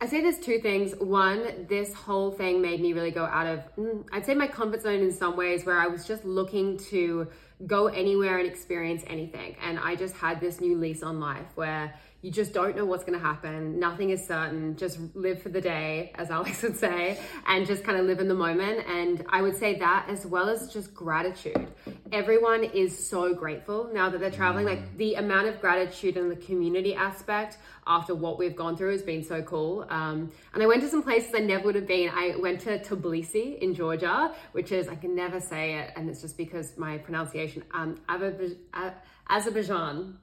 I'd 0.00 0.10
say 0.10 0.20
there's 0.20 0.38
two 0.38 0.58
things. 0.58 0.94
One, 0.96 1.66
this 1.68 1.94
whole 1.94 2.30
thing 2.30 2.60
made 2.60 2.80
me 2.80 2.92
really 2.92 3.10
go 3.10 3.24
out 3.24 3.46
of, 3.46 3.76
mm, 3.76 4.04
I'd 4.12 4.26
say 4.26 4.34
my 4.34 4.46
comfort 4.46 4.82
zone 4.82 5.00
in 5.00 5.10
some 5.10 5.36
ways, 5.36 5.64
where 5.64 5.78
I 5.78 5.86
was 5.86 6.06
just 6.06 6.24
looking 6.24 6.76
to 6.90 7.28
go 7.64 7.86
anywhere 7.86 8.38
and 8.38 8.46
experience 8.46 9.02
anything. 9.06 9.56
And 9.62 9.78
I 9.78 9.94
just 9.94 10.14
had 10.16 10.40
this 10.40 10.60
new 10.60 10.76
lease 10.76 11.02
on 11.02 11.20
life 11.20 11.46
where 11.54 11.94
you 12.26 12.32
just 12.32 12.52
don't 12.52 12.74
know 12.74 12.84
what's 12.84 13.04
going 13.04 13.16
to 13.16 13.24
happen. 13.24 13.78
Nothing 13.78 14.10
is 14.10 14.26
certain. 14.26 14.74
Just 14.74 14.98
live 15.14 15.40
for 15.40 15.48
the 15.48 15.60
day, 15.60 16.10
as 16.16 16.28
Alex 16.28 16.60
would 16.64 16.76
say, 16.76 17.20
and 17.46 17.64
just 17.64 17.84
kind 17.84 17.96
of 18.00 18.04
live 18.04 18.18
in 18.18 18.26
the 18.26 18.34
moment. 18.34 18.84
And 18.88 19.24
I 19.28 19.42
would 19.42 19.54
say 19.54 19.78
that 19.78 20.06
as 20.08 20.26
well 20.26 20.48
as 20.48 20.72
just 20.72 20.92
gratitude. 20.92 21.68
Everyone 22.10 22.64
is 22.64 22.98
so 23.08 23.32
grateful 23.32 23.90
now 23.92 24.10
that 24.10 24.18
they're 24.18 24.32
traveling. 24.32 24.66
Like 24.66 24.96
the 24.96 25.14
amount 25.14 25.46
of 25.46 25.60
gratitude 25.60 26.16
and 26.16 26.28
the 26.28 26.34
community 26.34 26.96
aspect 26.96 27.58
after 27.86 28.12
what 28.12 28.40
we've 28.40 28.56
gone 28.56 28.76
through 28.76 28.90
has 28.90 29.02
been 29.02 29.22
so 29.22 29.40
cool. 29.42 29.86
Um, 29.88 30.32
and 30.52 30.60
I 30.64 30.66
went 30.66 30.82
to 30.82 30.88
some 30.88 31.04
places 31.04 31.32
I 31.32 31.38
never 31.38 31.66
would 31.66 31.76
have 31.76 31.86
been. 31.86 32.10
I 32.12 32.34
went 32.40 32.60
to 32.62 32.80
Tbilisi 32.80 33.56
in 33.60 33.72
Georgia, 33.72 34.34
which 34.50 34.72
is, 34.72 34.88
I 34.88 34.96
can 34.96 35.14
never 35.14 35.38
say 35.38 35.74
it, 35.78 35.92
and 35.94 36.10
it's 36.10 36.22
just 36.22 36.36
because 36.36 36.76
my 36.76 36.98
pronunciation, 36.98 37.62
um, 37.72 38.00
Azerbaijan. 39.28 40.18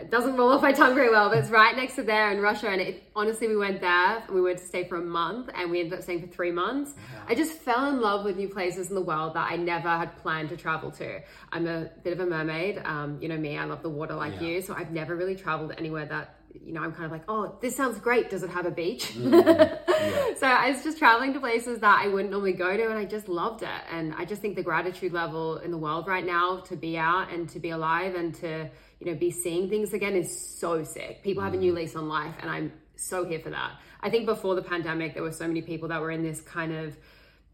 It 0.00 0.10
doesn't 0.10 0.36
roll 0.36 0.52
off 0.52 0.62
my 0.62 0.72
tongue 0.72 0.94
very 0.94 1.10
well, 1.10 1.28
but 1.28 1.36
it's 1.38 1.50
right 1.50 1.76
next 1.76 1.96
to 1.96 2.02
there 2.02 2.30
in 2.30 2.40
Russia. 2.40 2.68
And 2.70 2.80
it, 2.80 3.02
honestly, 3.14 3.46
we 3.46 3.56
went 3.56 3.82
there 3.82 4.18
and 4.26 4.30
we 4.34 4.40
went 4.40 4.58
to 4.58 4.64
stay 4.64 4.84
for 4.84 4.96
a 4.96 5.02
month 5.02 5.50
and 5.54 5.70
we 5.70 5.80
ended 5.80 5.98
up 5.98 6.02
staying 6.02 6.22
for 6.22 6.28
three 6.28 6.50
months. 6.50 6.94
I 7.28 7.34
just 7.34 7.52
fell 7.52 7.90
in 7.90 8.00
love 8.00 8.24
with 8.24 8.36
new 8.38 8.48
places 8.48 8.88
in 8.88 8.94
the 8.94 9.02
world 9.02 9.34
that 9.34 9.52
I 9.52 9.56
never 9.56 9.88
had 9.90 10.16
planned 10.16 10.48
to 10.48 10.56
travel 10.56 10.90
to. 10.92 11.20
I'm 11.52 11.66
a 11.66 11.90
bit 12.02 12.14
of 12.14 12.20
a 12.20 12.26
mermaid. 12.26 12.80
Um, 12.86 13.18
you 13.20 13.28
know 13.28 13.36
me, 13.36 13.58
I 13.58 13.64
love 13.64 13.82
the 13.82 13.90
water 13.90 14.14
like 14.14 14.34
Yeah. 14.40 14.48
you. 14.48 14.62
So 14.62 14.74
I've 14.74 14.92
never 14.92 15.14
really 15.14 15.36
traveled 15.36 15.74
anywhere 15.76 16.06
that, 16.06 16.36
you 16.54 16.72
know, 16.72 16.82
I'm 16.82 16.92
kind 16.92 17.06
of 17.06 17.12
like, 17.12 17.24
oh, 17.28 17.56
this 17.60 17.74
sounds 17.74 17.98
great. 17.98 18.30
Does 18.30 18.42
it 18.42 18.50
have 18.50 18.66
a 18.66 18.70
beach? 18.70 19.14
Mm, 19.14 20.36
so 20.38 20.46
I 20.46 20.70
was 20.70 20.82
just 20.82 20.98
traveling 20.98 21.32
to 21.32 21.40
places 21.40 21.80
that 21.80 22.00
I 22.04 22.08
wouldn't 22.08 22.30
normally 22.30 22.52
go 22.52 22.76
to, 22.76 22.88
and 22.88 22.98
I 22.98 23.04
just 23.04 23.28
loved 23.28 23.62
it. 23.62 23.68
And 23.90 24.14
I 24.14 24.24
just 24.24 24.42
think 24.42 24.56
the 24.56 24.62
gratitude 24.62 25.12
level 25.12 25.58
in 25.58 25.70
the 25.70 25.78
world 25.78 26.06
right 26.06 26.24
now 26.24 26.60
to 26.60 26.76
be 26.76 26.98
out 26.98 27.32
and 27.32 27.48
to 27.50 27.58
be 27.58 27.70
alive 27.70 28.14
and 28.14 28.34
to 28.36 28.68
you 29.00 29.06
know 29.06 29.14
be 29.14 29.30
seeing 29.30 29.68
things 29.68 29.92
again 29.92 30.14
is 30.14 30.58
so 30.58 30.84
sick. 30.84 31.22
People 31.22 31.42
have 31.42 31.54
a 31.54 31.56
new 31.56 31.72
mm. 31.72 31.76
lease 31.76 31.96
on 31.96 32.08
life, 32.08 32.34
and 32.40 32.50
I'm 32.50 32.72
so 32.96 33.24
here 33.24 33.40
for 33.40 33.50
that. 33.50 33.72
I 34.00 34.10
think 34.10 34.26
before 34.26 34.54
the 34.54 34.62
pandemic, 34.62 35.14
there 35.14 35.22
were 35.22 35.32
so 35.32 35.46
many 35.46 35.62
people 35.62 35.88
that 35.88 36.00
were 36.00 36.10
in 36.10 36.22
this 36.22 36.40
kind 36.40 36.72
of, 36.72 36.96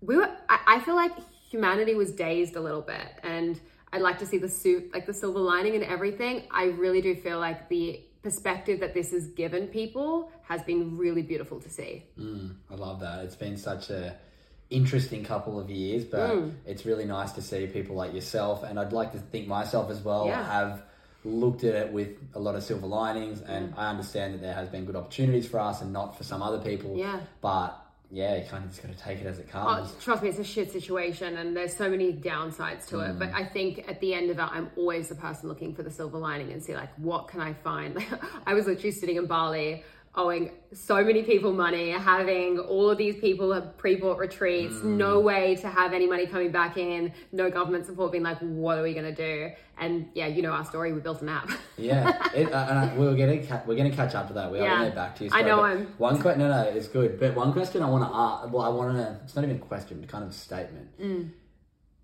we 0.01 0.17
were, 0.17 0.31
I, 0.49 0.59
I 0.67 0.81
feel 0.81 0.95
like 0.95 1.13
humanity 1.51 1.95
was 1.95 2.13
dazed 2.13 2.57
a 2.57 2.61
little 2.61 2.83
bit. 2.83 3.07
And 3.23 3.61
I'd 3.93 4.03
like 4.03 4.19
to 4.19 4.27
see 4.27 4.39
the 4.39 4.49
suit, 4.49 4.93
like 4.93 5.07
the 5.07 5.15
silver 5.15 5.39
lining 5.39 5.75
and 5.75 5.85
everything. 5.85 6.45
I 6.51 6.67
really 6.67 7.01
do 7.01 7.15
feel 7.15 7.39
like 7.39 7.69
the 7.69 8.03
perspective 8.23 8.81
that 8.81 8.95
this 8.95 9.13
has 9.13 9.27
given 9.29 9.69
people 9.69 10.31
has 10.43 10.63
been 10.63 10.97
really 10.97 11.23
beautiful 11.23 11.61
to 11.61 11.69
see. 11.69 12.05
Mm, 12.19 12.55
I 12.71 12.75
love 12.75 13.01
that. 13.01 13.25
It's 13.25 13.37
been 13.37 13.57
such 13.57 13.91
a 13.91 14.17
interesting 14.71 15.25
couple 15.25 15.59
of 15.59 15.71
years, 15.71 16.05
but 16.05 16.31
mm. 16.31 16.53
it's 16.67 16.85
really 16.85 17.05
nice 17.05 17.33
to 17.33 17.43
see 17.43 17.67
people 17.67 17.97
like 17.97 18.13
yourself, 18.15 18.63
and 18.63 18.79
I'd 18.79 18.93
like 18.93 19.13
to 19.13 19.19
think 19.19 19.49
myself 19.49 19.91
as 19.91 20.01
well 20.01 20.27
yeah. 20.27 20.45
have 20.45 20.83
looked 21.25 21.65
at 21.65 21.75
it 21.75 21.93
with 21.93 22.17
a 22.35 22.39
lot 22.39 22.55
of 22.55 22.63
silver 22.63 22.87
linings, 22.87 23.41
and 23.41 23.73
mm. 23.73 23.79
I 23.79 23.91
understand 23.91 24.35
that 24.35 24.43
there 24.43 24.55
has 24.55 24.69
been 24.69 24.85
good 24.85 24.97
opportunities 24.97 25.47
for 25.47 25.61
us 25.61 25.81
and 25.81 25.93
not 25.93 26.17
for 26.17 26.25
some 26.25 26.43
other 26.43 26.59
people. 26.59 26.97
Yeah. 26.97 27.21
But 27.41 27.81
yeah, 28.11 28.37
you 28.37 28.45
kind 28.49 28.65
of 28.65 28.71
just 28.71 28.83
got 28.83 28.97
to 28.97 28.99
take 28.99 29.21
it 29.21 29.27
as 29.27 29.39
it 29.39 29.51
comes. 29.51 29.91
Oh, 29.91 30.01
trust 30.01 30.23
me, 30.23 30.31
it's 30.31 30.39
a 30.39 30.45
shit 30.45 30.73
situation, 30.73 31.37
and 31.37 31.55
there's 31.55 31.77
so 31.77 31.91
many 31.91 32.13
downsides 32.13 32.87
to 32.89 32.97
mm. 32.97 33.11
it. 33.11 33.19
But 33.19 33.35
I 33.35 33.45
think 33.45 33.85
at 33.87 34.01
the 34.01 34.15
end 34.15 34.31
of 34.31 34.39
it, 34.39 34.49
I'm 34.51 34.71
always 34.77 35.11
the 35.11 35.15
person 35.15 35.49
looking 35.49 35.75
for 35.75 35.83
the 35.83 35.91
silver 35.91 36.17
lining 36.17 36.53
and 36.53 36.63
see 36.63 36.75
like, 36.75 36.89
what 36.97 37.29
can 37.29 37.41
I 37.41 37.53
find? 37.53 38.03
I 38.47 38.55
was 38.55 38.67
literally 38.67 38.93
sitting 38.93 39.17
in 39.17 39.27
Bali 39.27 39.85
owing 40.15 40.51
so 40.73 41.03
many 41.05 41.23
people 41.23 41.53
money, 41.53 41.91
having 41.91 42.59
all 42.59 42.91
of 42.91 42.99
these 42.99 43.17
people 43.17 43.53
have 43.53 43.77
pre-bought 43.79 44.19
retreats, 44.19 44.75
mm. 44.77 44.85
no 44.97 45.21
way 45.21 45.55
to 45.57 45.69
have 45.69 45.93
any 45.93 46.07
money 46.07 46.27
coming 46.27 46.51
back 46.51 46.77
in, 46.77 47.13
no 47.33 47.51
government 47.51 47.87
support, 47.87 48.13
being 48.13 48.25
like, 48.25 48.39
what 48.39 48.79
are 48.79 48.83
we 48.83 48.95
gonna 48.95 49.15
do? 49.15 49.51
And 49.79 50.09
yeah, 50.15 50.27
you 50.27 50.43
know 50.43 50.51
our 50.51 50.65
story. 50.65 50.93
We 50.93 51.01
built 51.01 51.23
an 51.23 51.29
app. 51.29 51.51
yeah, 51.77 52.19
it, 52.35 52.53
uh, 52.53 52.91
we 52.97 53.07
are 53.07 53.15
getting 53.15 53.47
ca- 53.47 53.63
we're 53.65 53.77
gonna 53.77 53.95
catch 53.95 54.15
up 54.15 54.27
to 54.29 54.35
that. 54.35 54.51
We 54.51 54.59
yeah. 54.59 54.65
are 54.65 54.69
gonna 54.71 54.85
get 54.87 54.95
back 54.97 55.17
to 55.17 55.25
you. 55.25 55.31
I 55.33 55.43
know 55.43 55.63
I'm. 55.63 55.87
One 55.99 56.21
question, 56.21 56.41
no, 56.41 56.49
no, 56.49 56.69
it's 56.69 56.89
good. 56.89 57.21
But 57.21 57.35
one 57.37 57.53
question 57.53 57.83
I 57.83 57.89
want 57.89 58.05
to 58.05 58.11
ask. 58.13 58.53
Well, 58.53 58.63
I 58.63 58.69
want 58.71 58.97
to. 58.97 59.21
It's 59.25 59.37
not 59.37 59.45
even 59.45 59.57
a 59.57 59.61
question, 59.61 60.05
kind 60.07 60.25
of 60.25 60.31
a 60.31 60.35
statement. 60.35 61.01
Mm 61.01 61.31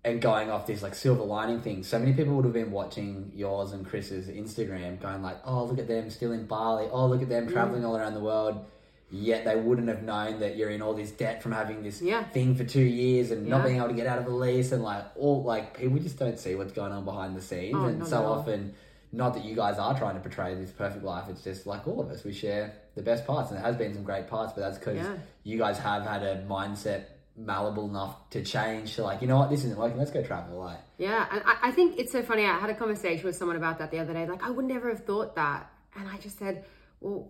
and 0.05 0.21
going 0.21 0.51
off 0.51 0.67
this 0.67 0.83
like 0.83 0.93
silver 0.93 1.23
lining 1.23 1.59
thing. 1.61 1.83
So 1.83 1.97
many 1.97 2.13
people 2.13 2.35
would 2.35 2.45
have 2.45 2.53
been 2.53 2.71
watching 2.71 3.31
yours 3.35 3.71
and 3.73 3.85
Chris's 3.85 4.27
Instagram, 4.27 5.01
going 5.01 5.23
like, 5.23 5.37
"Oh, 5.43 5.65
look 5.65 5.79
at 5.79 5.87
them 5.87 6.09
still 6.11 6.31
in 6.31 6.45
Bali. 6.45 6.87
Oh, 6.91 7.07
look 7.07 7.23
at 7.23 7.27
them 7.27 7.51
traveling 7.51 7.81
mm. 7.81 7.87
all 7.87 7.97
around 7.97 8.13
the 8.13 8.21
world." 8.21 8.63
Yet 9.11 9.45
they 9.45 9.55
wouldn't 9.55 9.87
have 9.87 10.03
known 10.03 10.39
that 10.39 10.57
you're 10.57 10.69
in 10.69 10.81
all 10.81 10.93
this 10.93 11.11
debt 11.11 11.41
from 11.41 11.51
having 11.51 11.83
this 11.83 12.01
yeah. 12.01 12.23
thing 12.23 12.55
for 12.55 12.63
two 12.63 12.83
years 12.83 13.31
and 13.31 13.47
yeah. 13.47 13.55
not 13.55 13.65
being 13.65 13.77
able 13.77 13.89
to 13.89 13.93
get 13.93 14.07
out 14.07 14.17
of 14.17 14.25
the 14.25 14.31
lease 14.31 14.71
and 14.71 14.83
like 14.83 15.05
all 15.15 15.43
like 15.43 15.77
people 15.77 15.97
just 15.99 16.17
don't 16.17 16.39
see 16.39 16.55
what's 16.55 16.73
going 16.73 16.91
on 16.91 17.03
behind 17.03 17.35
the 17.35 17.41
scenes. 17.41 17.75
Oh, 17.75 17.85
and 17.85 18.05
so 18.05 18.25
often, 18.25 18.75
not 19.11 19.33
that 19.33 19.43
you 19.43 19.55
guys 19.55 19.79
are 19.79 19.97
trying 19.97 20.15
to 20.15 20.21
portray 20.21 20.53
this 20.53 20.71
perfect 20.71 21.03
life. 21.03 21.29
It's 21.29 21.43
just 21.43 21.65
like 21.65 21.87
all 21.87 21.99
of 22.01 22.09
us, 22.09 22.23
we 22.23 22.33
share 22.33 22.73
the 22.95 23.01
best 23.01 23.25
parts, 23.25 23.49
and 23.49 23.57
there 23.57 23.65
has 23.65 23.75
been 23.75 23.93
some 23.93 24.03
great 24.03 24.27
parts. 24.27 24.53
But 24.53 24.61
that's 24.61 24.77
because 24.77 24.97
yeah. 24.97 25.15
you 25.43 25.57
guys 25.57 25.79
have 25.79 26.03
had 26.03 26.21
a 26.21 26.43
mindset 26.47 27.05
malleable 27.37 27.89
enough 27.89 28.29
to 28.29 28.43
change 28.43 28.95
to 28.95 29.03
like, 29.03 29.21
you 29.21 29.27
know 29.27 29.37
what, 29.37 29.49
this 29.49 29.63
isn't 29.65 29.77
working, 29.77 29.97
let's 29.97 30.11
go 30.11 30.23
travel. 30.23 30.59
Like, 30.59 30.79
yeah, 30.97 31.27
and 31.31 31.43
I, 31.45 31.69
I 31.69 31.71
think 31.71 31.97
it's 31.97 32.11
so 32.11 32.23
funny. 32.23 32.45
I 32.45 32.57
had 32.57 32.69
a 32.69 32.75
conversation 32.75 33.25
with 33.25 33.35
someone 33.35 33.57
about 33.57 33.79
that 33.79 33.91
the 33.91 33.99
other 33.99 34.13
day. 34.13 34.25
Like, 34.27 34.43
I 34.43 34.49
would 34.49 34.65
never 34.65 34.89
have 34.89 35.05
thought 35.05 35.35
that, 35.35 35.69
and 35.95 36.07
I 36.07 36.17
just 36.17 36.39
said, 36.39 36.65
well, 37.01 37.29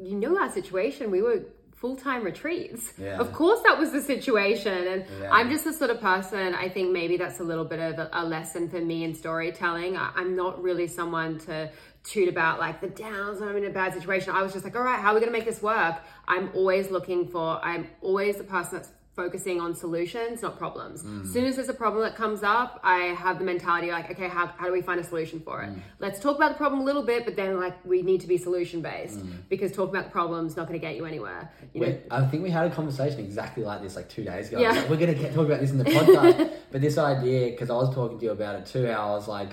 you 0.00 0.14
know 0.16 0.38
our 0.38 0.50
situation. 0.50 1.10
We 1.10 1.22
were 1.22 1.44
full 1.78 1.96
time 1.96 2.24
retreats. 2.24 2.92
Yeah. 2.98 3.18
Of 3.18 3.32
course, 3.32 3.60
that 3.64 3.78
was 3.78 3.92
the 3.92 4.02
situation. 4.02 4.86
And 4.86 5.04
yeah. 5.20 5.32
I'm 5.32 5.48
just 5.50 5.64
the 5.64 5.72
sort 5.72 5.90
of 5.90 6.00
person, 6.00 6.54
I 6.54 6.68
think 6.68 6.90
maybe 6.90 7.16
that's 7.16 7.40
a 7.40 7.44
little 7.44 7.64
bit 7.64 7.78
of 7.78 7.98
a, 7.98 8.10
a 8.12 8.24
lesson 8.24 8.68
for 8.68 8.80
me 8.80 9.04
in 9.04 9.14
storytelling. 9.14 9.96
I, 9.96 10.12
am 10.16 10.36
not 10.36 10.62
really 10.62 10.88
someone 10.88 11.38
to 11.40 11.70
toot 12.04 12.28
about 12.28 12.58
like 12.58 12.80
the 12.80 12.88
downs, 12.88 13.40
I'm 13.42 13.56
in 13.56 13.64
a 13.64 13.70
bad 13.70 13.94
situation. 13.94 14.30
I 14.34 14.42
was 14.42 14.52
just 14.52 14.64
like, 14.64 14.76
all 14.76 14.82
right, 14.82 14.98
how 14.98 15.10
are 15.10 15.14
we 15.14 15.20
going 15.20 15.32
to 15.32 15.38
make 15.38 15.46
this 15.46 15.62
work? 15.62 15.96
I'm 16.26 16.50
always 16.54 16.90
looking 16.90 17.28
for, 17.28 17.64
I'm 17.64 17.88
always 18.00 18.36
the 18.36 18.44
person 18.44 18.78
that's 18.78 18.90
focusing 19.18 19.60
on 19.60 19.74
solutions, 19.74 20.42
not 20.42 20.56
problems. 20.56 21.02
Mm. 21.02 21.24
As 21.24 21.32
soon 21.32 21.44
as 21.44 21.56
there's 21.56 21.68
a 21.68 21.74
problem 21.74 22.04
that 22.04 22.14
comes 22.14 22.44
up, 22.44 22.78
I 22.84 22.98
have 23.24 23.40
the 23.40 23.44
mentality 23.44 23.90
like, 23.90 24.08
okay, 24.12 24.28
how, 24.28 24.46
how 24.46 24.66
do 24.66 24.72
we 24.72 24.80
find 24.80 25.00
a 25.00 25.02
solution 25.02 25.40
for 25.40 25.60
it? 25.62 25.70
Mm. 25.70 25.80
Let's 25.98 26.20
talk 26.20 26.36
about 26.36 26.52
the 26.52 26.54
problem 26.56 26.82
a 26.82 26.84
little 26.84 27.02
bit, 27.02 27.24
but 27.24 27.34
then 27.34 27.58
like 27.58 27.84
we 27.84 28.02
need 28.02 28.20
to 28.20 28.28
be 28.28 28.38
solution 28.38 28.80
based 28.80 29.18
mm. 29.18 29.32
because 29.48 29.72
talking 29.72 29.92
about 29.96 30.04
the 30.04 30.12
problem 30.12 30.46
is 30.46 30.56
not 30.56 30.68
going 30.68 30.78
to 30.78 30.86
get 30.86 30.94
you 30.94 31.04
anywhere. 31.04 31.50
You 31.74 31.80
know? 31.80 31.98
I 32.12 32.26
think 32.26 32.44
we 32.44 32.50
had 32.50 32.70
a 32.70 32.72
conversation 32.72 33.18
exactly 33.18 33.64
like 33.64 33.82
this 33.82 33.96
like 33.96 34.08
two 34.08 34.22
days 34.22 34.50
ago. 34.50 34.60
Yeah. 34.60 34.70
Like, 34.70 34.88
we're 34.88 34.96
going 35.04 35.18
to 35.18 35.34
talk 35.34 35.46
about 35.46 35.58
this 35.58 35.72
in 35.72 35.78
the 35.78 35.84
podcast, 35.96 36.52
but 36.70 36.80
this 36.80 36.96
idea, 36.96 37.50
because 37.50 37.70
I 37.70 37.74
was 37.74 37.92
talking 37.92 38.20
to 38.20 38.24
you 38.24 38.30
about 38.30 38.54
it 38.54 38.66
too, 38.66 38.86
I 38.86 39.06
was 39.06 39.26
like, 39.26 39.50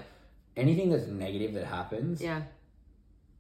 anything 0.56 0.92
that's 0.92 1.08
negative 1.08 1.56
that 1.56 1.66
happens, 1.66 2.22
yeah. 2.22 2.44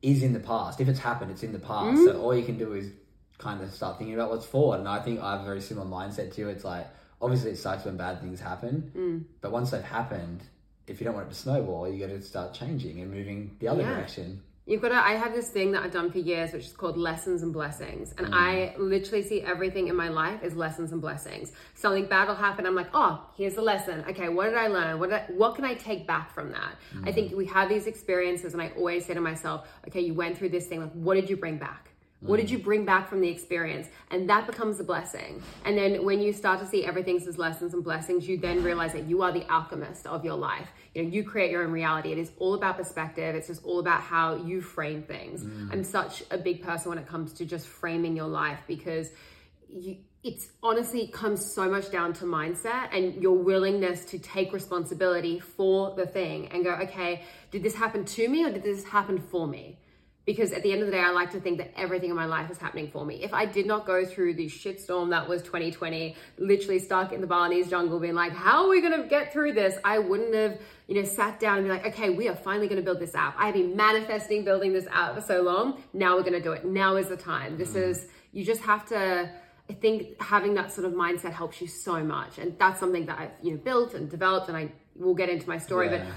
Is 0.01 0.21
in 0.21 0.33
the 0.33 0.39
past. 0.39 0.79
If 0.79 0.87
it's 0.87 0.99
happened, 0.99 1.31
it's 1.31 1.41
in 1.41 1.51
the 1.51 1.57
past. 1.57 1.97
Mm. 1.97 2.05
So 2.05 2.21
all 2.21 2.35
you 2.35 2.45
can 2.45 2.59
do 2.59 2.73
is 2.73 2.91
kind 3.37 3.61
of 3.61 3.73
start 3.73 3.97
thinking 3.97 4.15
about 4.15 4.29
what's 4.29 4.45
forward. 4.45 4.79
And 4.79 4.87
I 4.87 5.01
think 5.01 5.19
I 5.19 5.33
have 5.33 5.41
a 5.41 5.45
very 5.45 5.61
similar 5.61 5.87
mindset 5.87 6.33
to 6.33 6.41
you. 6.41 6.49
It's 6.49 6.63
like, 6.63 6.87
obviously, 7.21 7.51
it 7.51 7.57
sucks 7.57 7.85
when 7.85 7.97
bad 7.97 8.21
things 8.21 8.39
happen, 8.39 8.91
mm. 8.95 9.23
but 9.41 9.51
once 9.51 9.71
they've 9.71 9.81
happened, 9.81 10.41
if 10.87 10.99
you 10.99 11.05
don't 11.05 11.15
want 11.15 11.27
it 11.27 11.29
to 11.31 11.35
snowball, 11.35 11.89
you 11.89 11.99
got 12.05 12.13
to 12.13 12.21
start 12.21 12.53
changing 12.53 13.01
and 13.01 13.11
moving 13.11 13.55
the 13.59 13.67
other 13.67 13.81
yeah. 13.81 13.95
direction. 13.95 14.41
You've 14.67 14.81
got 14.81 14.89
to, 14.89 14.95
I 14.95 15.11
have 15.11 15.33
this 15.33 15.49
thing 15.49 15.71
that 15.73 15.83
I've 15.83 15.91
done 15.91 16.11
for 16.11 16.17
years, 16.17 16.51
which 16.51 16.65
is 16.65 16.71
called 16.71 16.97
lessons 16.97 17.43
and 17.43 17.53
blessings. 17.53 18.13
And 18.17 18.27
mm. 18.27 18.33
I 18.33 18.75
literally 18.79 19.23
see 19.23 19.41
everything 19.41 19.89
in 19.89 19.95
my 19.95 20.09
life 20.09 20.41
as 20.41 20.55
lessons 20.55 20.91
and 20.91 20.99
blessings. 20.99 21.51
Something 21.75 22.07
bad 22.07 22.27
will 22.27 22.35
happen. 22.35 22.65
I'm 22.65 22.73
like, 22.73 22.89
oh, 22.93 23.23
here's 23.37 23.53
the 23.53 23.61
lesson. 23.61 24.03
Okay, 24.09 24.27
what 24.29 24.45
did 24.45 24.55
I 24.55 24.67
learn? 24.67 24.99
What, 24.99 25.13
I, 25.13 25.25
what 25.29 25.55
can 25.55 25.65
I 25.65 25.75
take 25.75 26.07
back 26.07 26.33
from 26.33 26.51
that? 26.51 26.75
Mm. 26.95 27.07
I 27.07 27.11
think 27.11 27.35
we 27.35 27.45
have 27.45 27.69
these 27.69 27.85
experiences, 27.85 28.53
and 28.53 28.61
I 28.61 28.71
always 28.75 29.05
say 29.05 29.13
to 29.13 29.21
myself, 29.21 29.67
okay, 29.87 30.01
you 30.01 30.15
went 30.15 30.35
through 30.35 30.49
this 30.49 30.65
thing. 30.65 30.81
Like, 30.81 30.93
what 30.93 31.13
did 31.13 31.29
you 31.29 31.37
bring 31.37 31.57
back? 31.57 31.91
What 32.27 32.39
did 32.39 32.49
you 32.49 32.57
bring 32.57 32.85
back 32.85 33.07
from 33.07 33.21
the 33.21 33.29
experience? 33.29 33.87
And 34.11 34.29
that 34.29 34.47
becomes 34.47 34.79
a 34.79 34.83
blessing. 34.83 35.41
And 35.63 35.77
then 35.77 36.03
when 36.03 36.21
you 36.21 36.33
start 36.33 36.59
to 36.59 36.65
see 36.65 36.85
everything 36.85 37.17
as 37.17 37.37
lessons 37.37 37.73
and 37.73 37.83
blessings, 37.83 38.27
you 38.27 38.37
then 38.37 38.63
realize 38.63 38.93
that 38.93 39.05
you 39.05 39.21
are 39.21 39.31
the 39.31 39.49
alchemist 39.51 40.07
of 40.07 40.25
your 40.25 40.35
life. 40.35 40.67
You 40.93 41.03
know, 41.03 41.09
you 41.09 41.23
create 41.23 41.51
your 41.51 41.63
own 41.63 41.71
reality. 41.71 42.11
It 42.11 42.17
is 42.17 42.31
all 42.37 42.55
about 42.55 42.77
perspective. 42.77 43.35
It's 43.35 43.47
just 43.47 43.63
all 43.63 43.79
about 43.79 44.01
how 44.01 44.35
you 44.35 44.61
frame 44.61 45.03
things. 45.03 45.43
Mm. 45.43 45.71
I'm 45.71 45.83
such 45.83 46.23
a 46.31 46.37
big 46.37 46.63
person 46.63 46.89
when 46.89 46.97
it 46.97 47.07
comes 47.07 47.33
to 47.33 47.45
just 47.45 47.67
framing 47.67 48.15
your 48.15 48.27
life 48.27 48.59
because 48.67 49.09
you 49.69 49.97
it's 50.25 50.49
honestly 50.63 51.05
comes 51.05 51.53
so 51.53 51.69
much 51.69 51.91
down 51.91 52.11
to 52.11 52.25
mindset 52.25 52.89
and 52.91 53.21
your 53.21 53.37
willingness 53.37 54.05
to 54.05 54.17
take 54.17 54.51
responsibility 54.53 55.39
for 55.39 55.93
the 55.95 56.07
thing 56.07 56.47
and 56.47 56.63
go, 56.63 56.71
okay, 56.71 57.23
did 57.51 57.61
this 57.61 57.75
happen 57.75 58.03
to 58.03 58.27
me 58.27 58.43
or 58.43 58.51
did 58.51 58.63
this 58.63 58.83
happen 58.85 59.19
for 59.19 59.47
me? 59.47 59.77
Because 60.25 60.51
at 60.51 60.63
the 60.63 60.71
end 60.71 60.81
of 60.81 60.87
the 60.87 60.91
day, 60.91 60.99
I 60.99 61.11
like 61.11 61.31
to 61.31 61.39
think 61.39 61.59
that 61.59 61.71
everything 61.77 62.09
in 62.09 62.15
my 62.15 62.25
life 62.25 62.49
is 62.49 62.57
happening 62.57 62.89
for 62.89 63.05
me. 63.05 63.23
If 63.23 63.33
I 63.33 63.45
did 63.45 63.67
not 63.67 63.85
go 63.85 64.03
through 64.03 64.33
the 64.33 64.47
shitstorm 64.47 65.11
that 65.11 65.27
was 65.27 65.43
2020, 65.43 66.15
literally 66.39 66.79
stuck 66.79 67.13
in 67.13 67.21
the 67.21 67.27
Balinese 67.27 67.69
jungle, 67.69 67.99
being 67.99 68.15
like, 68.15 68.33
how 68.33 68.63
are 68.63 68.69
we 68.69 68.81
going 68.81 68.99
to 68.99 69.07
get 69.07 69.31
through 69.31 69.53
this? 69.53 69.77
I 69.83 69.99
wouldn't 69.99 70.33
have, 70.33 70.59
you 70.87 70.95
know, 70.95 71.03
sat 71.03 71.39
down 71.39 71.59
and 71.59 71.67
be 71.67 71.71
like, 71.71 71.85
okay, 71.85 72.09
we 72.09 72.27
are 72.27 72.35
finally 72.35 72.67
going 72.67 72.81
to 72.81 72.85
build 72.85 72.99
this 72.99 73.13
app. 73.13 73.35
I 73.37 73.45
have 73.45 73.53
been 73.53 73.75
manifesting 73.75 74.43
building 74.43 74.73
this 74.73 74.87
app 74.91 75.13
for 75.13 75.21
so 75.21 75.43
long. 75.43 75.83
Now 75.93 76.15
we're 76.15 76.23
going 76.23 76.33
to 76.33 76.41
do 76.41 76.53
it. 76.53 76.65
Now 76.65 76.95
is 76.95 77.07
the 77.07 77.17
time. 77.17 77.57
This 77.57 77.73
mm. 77.73 77.83
is, 77.83 78.07
you 78.31 78.43
just 78.43 78.61
have 78.61 78.83
to, 78.87 79.29
I 79.69 79.73
think 79.73 80.19
having 80.19 80.55
that 80.55 80.71
sort 80.71 80.87
of 80.87 80.93
mindset 80.93 81.33
helps 81.33 81.61
you 81.61 81.67
so 81.67 82.03
much. 82.03 82.39
And 82.39 82.57
that's 82.57 82.79
something 82.79 83.05
that 83.05 83.19
I've, 83.19 83.31
you 83.43 83.51
know, 83.51 83.57
built 83.57 83.93
and 83.93 84.09
developed 84.09 84.47
and 84.47 84.57
I 84.57 84.71
will 84.95 85.13
get 85.13 85.29
into 85.29 85.47
my 85.47 85.59
story, 85.59 85.91
yeah. 85.91 85.97
but 85.97 86.07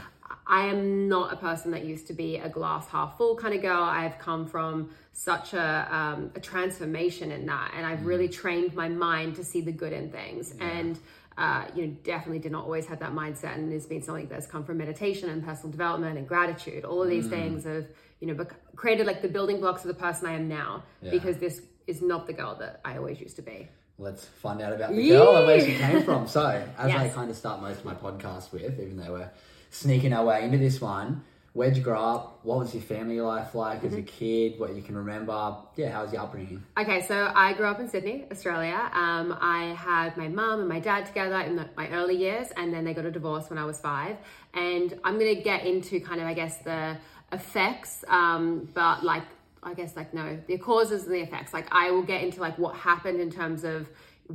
I 0.49 0.65
am 0.67 1.09
not 1.09 1.31
a 1.31 1.37
person 1.37 1.71
that 1.73 1.85
used 1.85 2.07
to 2.07 2.15
be 2.15 2.37
a 2.37 2.49
glass 2.49 2.89
half 2.89 3.19
full 3.19 3.37
kind 3.37 3.55
of 3.55 3.61
girl. 3.61 3.83
I've 3.83 4.19
come 4.19 4.47
from 4.47 4.91
such 5.13 5.53
a, 5.53 5.89
um, 5.95 6.31
a 6.35 6.41
transformation 6.41 7.31
in 7.31 7.45
that, 7.47 7.73
and 7.77 7.85
I've 7.85 8.07
really 8.07 8.29
mm. 8.29 8.33
trained 8.33 8.75
my 8.75 8.89
mind 8.89 9.37
to 9.37 9.45
see 9.45 9.61
the 9.61 9.73
good 9.73 9.93
in 9.93 10.11
things. 10.11 10.55
Yeah. 10.57 10.69
And 10.69 10.99
uh, 11.37 11.67
you 11.75 11.87
know, 11.87 11.97
definitely 12.03 12.39
did 12.39 12.51
not 12.51 12.65
always 12.65 12.87
have 12.87 12.99
that 13.01 13.13
mindset, 13.13 13.55
and 13.55 13.71
it's 13.73 13.87
been 13.87 14.03
something 14.03 14.27
that's 14.27 14.47
come 14.47 14.65
from 14.65 14.79
meditation 14.79 15.29
and 15.29 15.45
personal 15.45 15.71
development 15.71 16.17
and 16.17 16.27
gratitude. 16.27 16.85
All 16.85 17.03
of 17.03 17.11
these 17.11 17.27
mm. 17.27 17.31
things 17.31 17.65
have 17.65 17.87
you 18.21 18.27
know 18.27 18.35
bec- 18.35 18.75
created 18.75 19.07
like 19.07 19.21
the 19.21 19.29
building 19.29 19.61
blocks 19.61 19.83
of 19.83 19.89
the 19.89 20.03
person 20.03 20.27
I 20.27 20.33
am 20.33 20.49
now. 20.49 20.83
Yeah. 21.03 21.11
Because 21.11 21.37
this 21.37 21.61
is 21.87 22.01
not 22.01 22.27
the 22.27 22.33
girl 22.33 22.57
that 22.57 22.81
I 22.87 22.97
always 22.97 23.21
used 23.21 23.37
to 23.37 23.43
be 23.43 23.69
let's 23.99 24.25
find 24.25 24.63
out 24.63 24.73
about 24.73 24.95
the 24.95 25.09
girl 25.09 25.37
and 25.37 25.47
where 25.47 25.61
she 25.61 25.75
came 25.75 26.03
from. 26.05 26.29
So, 26.29 26.65
as 26.79 26.89
yes. 26.89 27.01
I 27.01 27.09
kind 27.09 27.31
of 27.31 27.37
start 27.37 27.61
most 27.61 27.81
of 27.81 27.85
my 27.85 27.95
podcast 27.95 28.53
with, 28.53 28.79
even 28.81 28.97
though 28.97 29.13
we're 29.13 29.31
sneaking 29.71 30.13
our 30.13 30.25
way 30.25 30.45
into 30.45 30.59
this 30.59 30.81
one. 30.81 31.25
Where'd 31.55 31.77
you 31.77 31.83
grow 31.83 32.01
up? 32.01 32.41
What 32.45 32.59
was 32.59 32.73
your 32.73 32.85
family 32.85 33.21
life 33.21 33.53
like 33.55 33.83
as 33.83 33.93
a 33.93 33.97
mm-hmm. 33.97 34.07
kid? 34.07 34.61
What 34.61 34.77
you 34.77 34.83
can 34.83 34.97
remember? 34.97 35.57
Yeah, 35.75 35.91
how 35.91 36.05
was 36.05 36.13
your 36.13 36.23
upbringing? 36.23 36.63
Okay, 36.79 37.03
so 37.03 37.33
I 37.35 37.53
grew 37.55 37.67
up 37.67 37.81
in 37.81 37.89
Sydney, 37.89 38.27
Australia. 38.31 38.91
Um, 38.93 39.37
I 39.41 39.75
had 39.77 40.17
my 40.17 40.29
mum 40.29 40.61
and 40.61 40.69
my 40.69 40.79
dad 40.79 41.07
together 41.07 41.41
in 41.41 41.57
the, 41.57 41.69
my 41.77 41.89
early 41.89 42.17
years, 42.17 42.49
and 42.57 42.73
then 42.73 42.85
they 42.85 42.95
got 42.95 43.07
a 43.07 43.11
divorce 43.11 43.51
when 43.51 43.59
I 43.59 43.65
was 43.65 43.81
five. 43.81 44.19
And 44.55 45.01
I'm 45.03 45.19
gonna 45.19 45.35
get 45.35 45.67
into 45.67 45.99
kind 46.01 46.21
of, 46.21 46.29
I 46.29 46.35
guess, 46.35 46.59
the 46.59 46.97
effects, 47.33 48.05
um, 48.07 48.69
but 48.73 49.03
like, 49.03 49.25
I 49.61 49.75
guess, 49.75 49.97
like, 49.97 50.15
no, 50.15 50.39
the 50.47 50.59
causes 50.59 51.07
and 51.07 51.13
the 51.13 51.23
effects. 51.23 51.53
Like, 51.53 51.67
I 51.73 51.91
will 51.91 52.05
get 52.05 52.23
into 52.23 52.41
like 52.41 52.57
what 52.59 52.77
happened 52.77 53.21
in 53.21 53.31
terms 53.31 53.65
of 53.65 53.89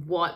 what. 0.07 0.35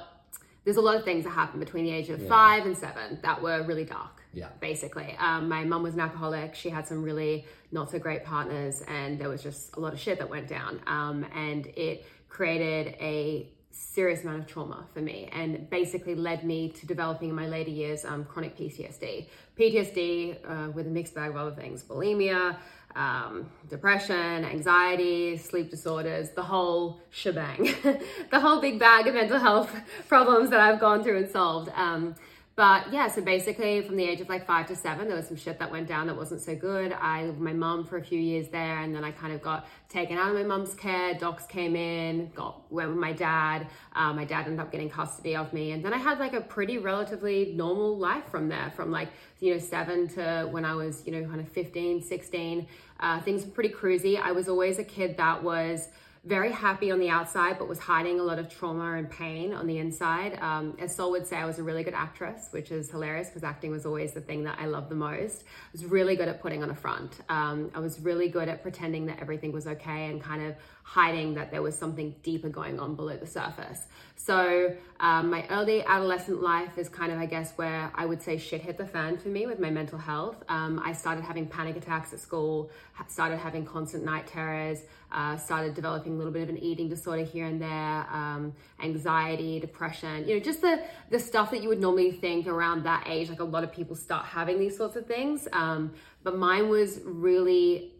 There's 0.64 0.78
a 0.78 0.82
lot 0.82 0.96
of 0.96 1.06
things 1.06 1.24
that 1.24 1.32
happened 1.32 1.62
between 1.62 1.86
the 1.86 1.92
age 1.92 2.10
of 2.10 2.22
yeah. 2.22 2.28
five 2.30 2.66
and 2.66 2.78
seven 2.78 3.20
that 3.24 3.42
were 3.42 3.64
really 3.64 3.86
dark 3.86 4.17
yeah. 4.34 4.50
Basically. 4.60 5.16
Um, 5.20 5.50
my 5.50 5.64
mum 5.64 5.84
was 5.84 5.94
an 5.94 6.00
alcoholic. 6.00 6.54
She 6.56 6.70
had 6.70 6.88
some 6.88 7.02
really 7.02 7.46
not 7.72 7.90
so 7.90 8.00
great 8.00 8.24
partners, 8.24 8.84
and 8.88 9.20
there 9.20 9.30
was 9.30 9.42
just 9.42 9.76
a 9.76 9.80
lot 9.80 9.94
of 9.94 10.00
shit 10.00 10.20
that 10.20 10.30
went 10.30 10.48
down. 10.48 10.80
Um, 10.86 11.26
and 11.34 11.66
it 11.68 12.06
created 12.30 12.96
a 13.00 13.50
serious 13.72 14.24
amount 14.24 14.40
of 14.40 14.48
trauma 14.48 14.86
for 14.94 15.02
me 15.02 15.30
and 15.34 15.70
basically 15.70 16.16
led 16.16 16.44
me 16.44 16.70
to 16.70 16.86
developing 16.88 17.30
in 17.30 17.36
my 17.36 17.48
later 17.48 17.70
years 17.70 18.06
um, 18.06 18.26
chronic 18.26 18.58
PTSD. 18.58 19.28
PTSD 19.58 20.38
uh, 20.46 20.72
with 20.72 20.88
a 20.88 20.90
mixed 20.90 21.14
bag 21.14 21.30
of 21.30 21.38
other 21.38 21.52
things 21.52 21.84
bulimia, 21.84 22.58
um, 22.96 23.50
depression, 23.70 24.44
anxiety, 24.46 25.38
sleep 25.38 25.70
disorders, 25.70 26.32
the 26.32 26.42
whole 26.42 27.00
shebang, 27.12 27.74
the 28.32 28.40
whole 28.40 28.60
big 28.60 28.80
bag 28.80 29.08
of 29.08 29.14
mental 29.14 29.40
health 29.40 29.76
problems 30.08 30.50
that 30.50 30.60
I've 30.60 30.80
gone 30.80 31.04
through 31.04 31.18
and 31.18 31.30
solved. 31.30 31.70
Um, 31.76 32.16
but 32.58 32.92
yeah, 32.92 33.08
so 33.08 33.22
basically 33.22 33.84
from 33.84 33.98
the 33.98 34.04
age 34.04 34.20
of 34.20 34.30
like 34.30 34.48
five 34.48 34.66
to 34.70 34.76
seven, 34.76 35.08
there 35.08 35.16
was 35.16 35.28
some 35.28 35.38
shit 35.38 35.60
that 35.60 35.70
went 35.70 35.88
down 35.88 36.08
that 36.08 36.18
wasn't 36.18 36.42
so 36.42 36.56
good. 36.56 36.92
I 36.92 37.22
lived 37.22 37.38
with 37.38 37.46
my 37.46 37.54
mum 37.54 37.86
for 37.86 37.98
a 37.98 38.04
few 38.04 38.20
years 38.20 38.48
there, 38.48 38.80
and 38.80 38.96
then 38.96 39.04
I 39.04 39.12
kind 39.12 39.32
of 39.32 39.44
got 39.44 39.68
taken 39.90 40.18
out 40.18 40.30
of 40.30 40.36
my 40.36 40.42
mum's 40.42 40.74
care. 40.74 41.14
Docs 41.14 41.46
came 41.46 41.76
in, 41.76 42.32
got 42.34 42.60
went 42.72 42.90
with 42.90 42.98
my 42.98 43.14
dad. 43.14 43.68
Um, 43.94 44.16
my 44.16 44.26
dad 44.26 44.46
ended 44.46 44.60
up 44.60 44.72
getting 44.72 44.90
custody 44.90 45.36
of 45.36 45.54
me, 45.54 45.74
and 45.74 45.86
then 45.86 45.94
I 45.94 45.98
had 45.98 46.18
like 46.18 46.34
a 46.34 46.42
pretty 46.42 46.80
relatively 46.80 47.54
normal 47.56 47.96
life 47.96 48.26
from 48.32 48.50
there, 48.50 48.74
from 48.76 48.90
like 48.90 49.10
you 49.40 49.54
know 49.54 49.60
seven 49.60 50.08
to 50.16 50.48
when 50.50 50.66
I 50.66 50.74
was 50.74 51.06
you 51.06 51.12
know 51.12 51.30
kind 51.30 51.40
of 51.40 51.48
15, 51.50 52.02
16. 52.02 52.68
Uh, 53.00 53.22
things 53.22 53.46
were 53.46 53.52
pretty 53.52 53.70
cruisy. 53.70 54.20
I 54.20 54.32
was 54.32 54.50
always 54.50 54.80
a 54.80 54.84
kid 54.84 55.18
that 55.18 55.44
was 55.44 55.90
very 56.28 56.52
happy 56.52 56.92
on 56.92 57.00
the 57.00 57.10
outside, 57.10 57.58
but 57.58 57.70
was 57.70 57.80
hiding 57.80 58.20
a 58.20 58.24
lot 58.24 58.38
of 58.38 58.50
trauma 58.50 58.98
and 58.98 59.10
pain 59.10 59.54
on 59.54 59.66
the 59.66 59.78
inside. 59.78 60.38
Um, 60.42 60.76
as 60.78 60.94
Sol 60.94 61.12
would 61.12 61.26
say, 61.26 61.38
I 61.38 61.46
was 61.46 61.58
a 61.58 61.64
really 61.64 61.84
good 61.84 61.94
actress, 61.94 62.50
which 62.52 62.70
is 62.70 62.92
hilarious 62.92 63.30
because 63.30 63.46
acting 63.46 63.72
was 63.72 63.86
always 63.86 64.12
the 64.12 64.20
thing 64.20 64.44
that 64.44 64.58
I 64.60 64.66
loved 64.66 64.90
the 64.90 64.96
most. 64.96 65.44
I 65.44 65.70
was 65.72 65.86
really 65.86 66.18
good 66.18 66.28
at 66.28 66.42
putting 66.42 66.64
on 66.64 66.70
a 66.70 66.76
front. 66.76 67.22
Um, 67.30 67.72
I 67.74 67.80
was 67.80 68.02
really 68.02 68.28
good 68.28 68.50
at 68.50 68.62
pretending 68.62 69.06
that 69.06 69.20
everything 69.22 69.54
was 69.54 69.68
okay 69.68 70.08
and 70.08 70.22
kind 70.22 70.44
of 70.46 70.56
hiding 70.84 71.36
that 71.36 71.52
there 71.52 71.62
was 71.62 71.78
something 71.78 72.16
deeper 72.24 72.50
going 72.50 72.80
on 72.80 72.96
below 72.96 73.16
the 73.16 73.28
surface. 73.28 73.88
So 74.16 74.76
um, 75.00 75.30
my 75.30 75.46
early 75.50 75.84
adolescent 75.84 76.42
life 76.42 76.78
is 76.78 76.90
kind 76.90 77.12
of, 77.12 77.20
I 77.20 77.26
guess, 77.26 77.54
where 77.54 77.92
I 77.94 78.06
would 78.06 78.22
say 78.22 78.38
shit 78.38 78.62
hit 78.62 78.78
the 78.78 78.86
fan 78.86 79.18
for 79.18 79.30
me 79.30 79.46
with 79.46 79.60
my 79.60 79.70
mental 79.70 79.98
health. 79.98 80.44
Um, 80.50 80.82
I 80.84 80.94
started 80.94 81.24
having 81.24 81.48
panic 81.48 81.78
attacks 81.78 82.12
at 82.14 82.20
school, 82.20 82.70
started 83.08 83.38
having 83.38 83.66
constant 83.66 84.04
night 84.04 84.28
terrors, 84.28 84.80
uh, 85.12 85.38
started 85.38 85.74
developing 85.74 86.14
a 86.14 86.18
little 86.18 86.34
bit 86.34 86.44
of 86.44 86.50
an 86.50 86.58
eating 86.58 86.90
disorder 86.90 87.24
here 87.24 87.46
and 87.46 87.62
there, 87.62 88.08
um, 88.12 88.54
anxiety, 88.84 89.60
depression, 89.60 90.28
you 90.28 90.36
know, 90.36 90.40
just 90.40 90.62
the, 90.62 90.84
the 91.10 91.20
stuff 91.20 91.52
that 91.52 91.62
you 91.62 91.70
would 91.70 91.80
normally 91.80 92.12
think 92.12 92.48
around 92.48 92.84
that 92.84 93.06
age. 93.08 93.30
Like 93.30 93.40
a 93.40 93.44
lot 93.44 93.64
of 93.64 93.72
people 93.72 93.96
start 93.96 94.26
having 94.26 94.60
these 94.60 94.76
sorts 94.76 94.96
of 94.96 95.06
things. 95.06 95.48
Um, 95.54 95.94
but 96.24 96.38
mine 96.38 96.70
was 96.70 97.00
really 97.04 97.94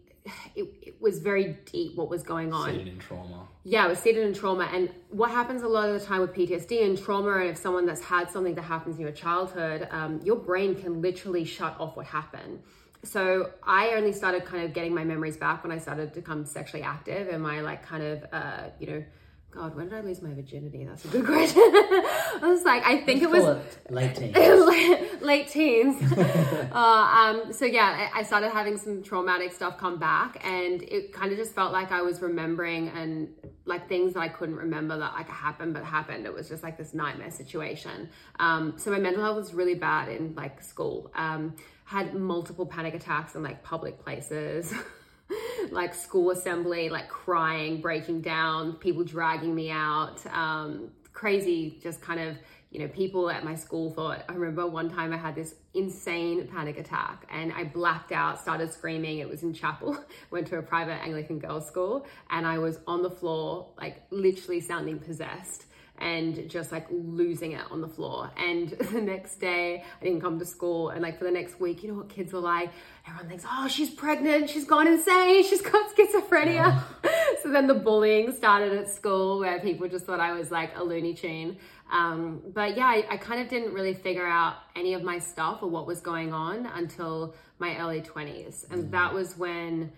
it, 0.54 0.68
it, 0.82 1.00
was 1.00 1.18
very 1.20 1.56
deep 1.70 1.96
what 1.96 2.08
was 2.08 2.22
going 2.22 2.52
on. 2.52 2.70
Seated 2.70 2.88
in 2.88 2.98
trauma. 2.98 3.48
Yeah, 3.64 3.86
it 3.86 3.88
was 3.88 3.98
seated 3.98 4.26
in 4.26 4.34
trauma. 4.34 4.68
And 4.72 4.90
what 5.10 5.30
happens 5.30 5.62
a 5.62 5.68
lot 5.68 5.88
of 5.88 6.00
the 6.00 6.06
time 6.06 6.20
with 6.20 6.34
PTSD 6.34 6.84
and 6.84 7.02
trauma, 7.02 7.38
and 7.38 7.50
if 7.50 7.56
someone 7.56 7.86
that's 7.86 8.02
had 8.02 8.30
something 8.30 8.54
that 8.54 8.62
happens 8.62 8.96
in 8.96 9.02
your 9.02 9.12
childhood, 9.12 9.88
um, 9.90 10.20
your 10.22 10.36
brain 10.36 10.74
can 10.74 11.00
literally 11.00 11.44
shut 11.44 11.78
off 11.78 11.96
what 11.96 12.06
happened. 12.06 12.62
So 13.04 13.52
I 13.62 13.90
only 13.94 14.12
started 14.12 14.44
kind 14.44 14.64
of 14.64 14.72
getting 14.72 14.94
my 14.94 15.04
memories 15.04 15.36
back 15.36 15.62
when 15.62 15.72
I 15.72 15.78
started 15.78 16.12
to 16.14 16.20
become 16.20 16.44
sexually 16.44 16.82
active 16.82 17.28
and 17.28 17.42
my 17.42 17.60
like 17.60 17.84
kind 17.86 18.02
of, 18.02 18.24
uh, 18.32 18.64
you 18.80 18.86
know, 18.88 19.04
God, 19.50 19.74
when 19.74 19.88
did 19.88 19.96
I 19.96 20.00
lose 20.02 20.20
my 20.20 20.32
virginity? 20.34 20.84
That's 20.84 21.06
a 21.06 21.08
good 21.08 21.24
question. 21.24 21.62
I 21.62 22.40
was 22.42 22.64
like, 22.64 22.84
I 22.84 22.98
think 22.98 23.22
Let's 23.22 23.34
it 23.34 23.46
was 23.46 23.56
it 23.56 23.90
late 23.90 24.14
teens. 24.34 24.36
late, 24.36 25.22
late 25.22 25.48
teens. 25.48 26.12
uh, 26.18 26.74
um, 26.74 27.52
so 27.52 27.64
yeah, 27.64 28.10
I, 28.14 28.20
I 28.20 28.22
started 28.24 28.50
having 28.50 28.76
some 28.76 29.02
traumatic 29.02 29.52
stuff 29.52 29.78
come 29.78 29.98
back, 29.98 30.44
and 30.44 30.82
it 30.82 31.14
kind 31.14 31.32
of 31.32 31.38
just 31.38 31.54
felt 31.54 31.72
like 31.72 31.92
I 31.92 32.02
was 32.02 32.20
remembering 32.20 32.90
and 32.90 33.30
like 33.64 33.88
things 33.88 34.12
that 34.14 34.20
I 34.20 34.28
couldn't 34.28 34.56
remember 34.56 34.98
that 34.98 35.14
like 35.14 35.30
happened 35.30 35.72
but 35.72 35.82
happened. 35.82 36.26
It 36.26 36.34
was 36.34 36.48
just 36.48 36.62
like 36.62 36.76
this 36.76 36.92
nightmare 36.92 37.30
situation. 37.30 38.10
Um, 38.38 38.74
so 38.76 38.90
my 38.90 38.98
mental 38.98 39.22
health 39.22 39.36
was 39.36 39.54
really 39.54 39.74
bad 39.74 40.10
in 40.10 40.34
like 40.34 40.62
school. 40.62 41.10
Um, 41.14 41.56
had 41.88 42.14
multiple 42.14 42.66
panic 42.66 42.92
attacks 42.92 43.34
in 43.34 43.42
like 43.42 43.62
public 43.64 43.98
places. 43.98 44.74
like 45.70 45.94
school 45.94 46.30
assembly, 46.30 46.90
like 46.90 47.08
crying, 47.08 47.80
breaking 47.80 48.20
down, 48.20 48.74
people 48.74 49.04
dragging 49.04 49.54
me 49.54 49.70
out, 49.70 50.20
um, 50.34 50.90
crazy, 51.14 51.78
just 51.82 52.02
kind 52.02 52.20
of, 52.20 52.36
you 52.70 52.80
know, 52.80 52.88
people 52.88 53.30
at 53.30 53.42
my 53.42 53.54
school 53.54 53.90
thought, 53.90 54.22
I 54.28 54.34
remember 54.34 54.66
one 54.66 54.90
time 54.90 55.14
I 55.14 55.16
had 55.16 55.34
this 55.34 55.54
insane 55.72 56.46
panic 56.48 56.78
attack 56.78 57.26
and 57.30 57.54
I 57.54 57.64
blacked 57.64 58.12
out, 58.12 58.38
started 58.38 58.70
screaming. 58.70 59.18
It 59.18 59.28
was 59.28 59.42
in 59.42 59.54
chapel, 59.54 59.96
went 60.30 60.46
to 60.48 60.58
a 60.58 60.62
private 60.62 61.02
Anglican 61.02 61.38
girls' 61.38 61.66
school, 61.66 62.06
and 62.28 62.46
I 62.46 62.58
was 62.58 62.80
on 62.86 63.02
the 63.02 63.10
floor, 63.10 63.68
like 63.78 64.02
literally 64.10 64.60
sounding 64.60 64.98
possessed 64.98 65.64
and 66.00 66.48
just 66.48 66.70
like 66.72 66.86
losing 66.90 67.52
it 67.52 67.62
on 67.70 67.80
the 67.80 67.88
floor. 67.88 68.30
And 68.36 68.70
the 68.92 69.00
next 69.00 69.36
day, 69.36 69.84
I 70.00 70.04
didn't 70.04 70.20
come 70.20 70.38
to 70.38 70.44
school. 70.44 70.90
And 70.90 71.02
like 71.02 71.18
for 71.18 71.24
the 71.24 71.30
next 71.30 71.60
week, 71.60 71.82
you 71.82 71.90
know 71.90 71.96
what 71.96 72.08
kids 72.08 72.32
were 72.32 72.40
like? 72.40 72.70
Everyone 73.06 73.28
thinks, 73.28 73.44
oh, 73.50 73.68
she's 73.68 73.90
pregnant, 73.90 74.50
she's 74.50 74.64
gone 74.64 74.86
insane, 74.86 75.44
she's 75.44 75.62
got 75.62 75.94
schizophrenia. 75.96 76.54
Yeah. 76.54 76.82
so 77.42 77.50
then 77.50 77.66
the 77.66 77.74
bullying 77.74 78.32
started 78.32 78.72
at 78.72 78.90
school 78.90 79.40
where 79.40 79.58
people 79.60 79.88
just 79.88 80.06
thought 80.06 80.20
I 80.20 80.32
was 80.32 80.50
like 80.50 80.76
a 80.76 80.82
Looney 80.82 81.14
Tune. 81.14 81.56
Um, 81.90 82.42
but 82.52 82.76
yeah, 82.76 82.86
I, 82.86 83.06
I, 83.10 83.16
kind 83.16 83.40
of 83.40 83.48
didn't 83.48 83.72
really 83.72 83.94
figure 83.94 84.26
out 84.26 84.56
any 84.76 84.92
of 84.92 85.02
my 85.02 85.18
stuff 85.18 85.62
or 85.62 85.70
what 85.70 85.86
was 85.86 86.02
going 86.02 86.34
on 86.34 86.66
until 86.66 87.34
my 87.58 87.78
early 87.78 88.02
20s. 88.02 88.70
And 88.70 88.84
mm. 88.84 88.90
that 88.90 89.14
was 89.14 89.38
when 89.38 89.90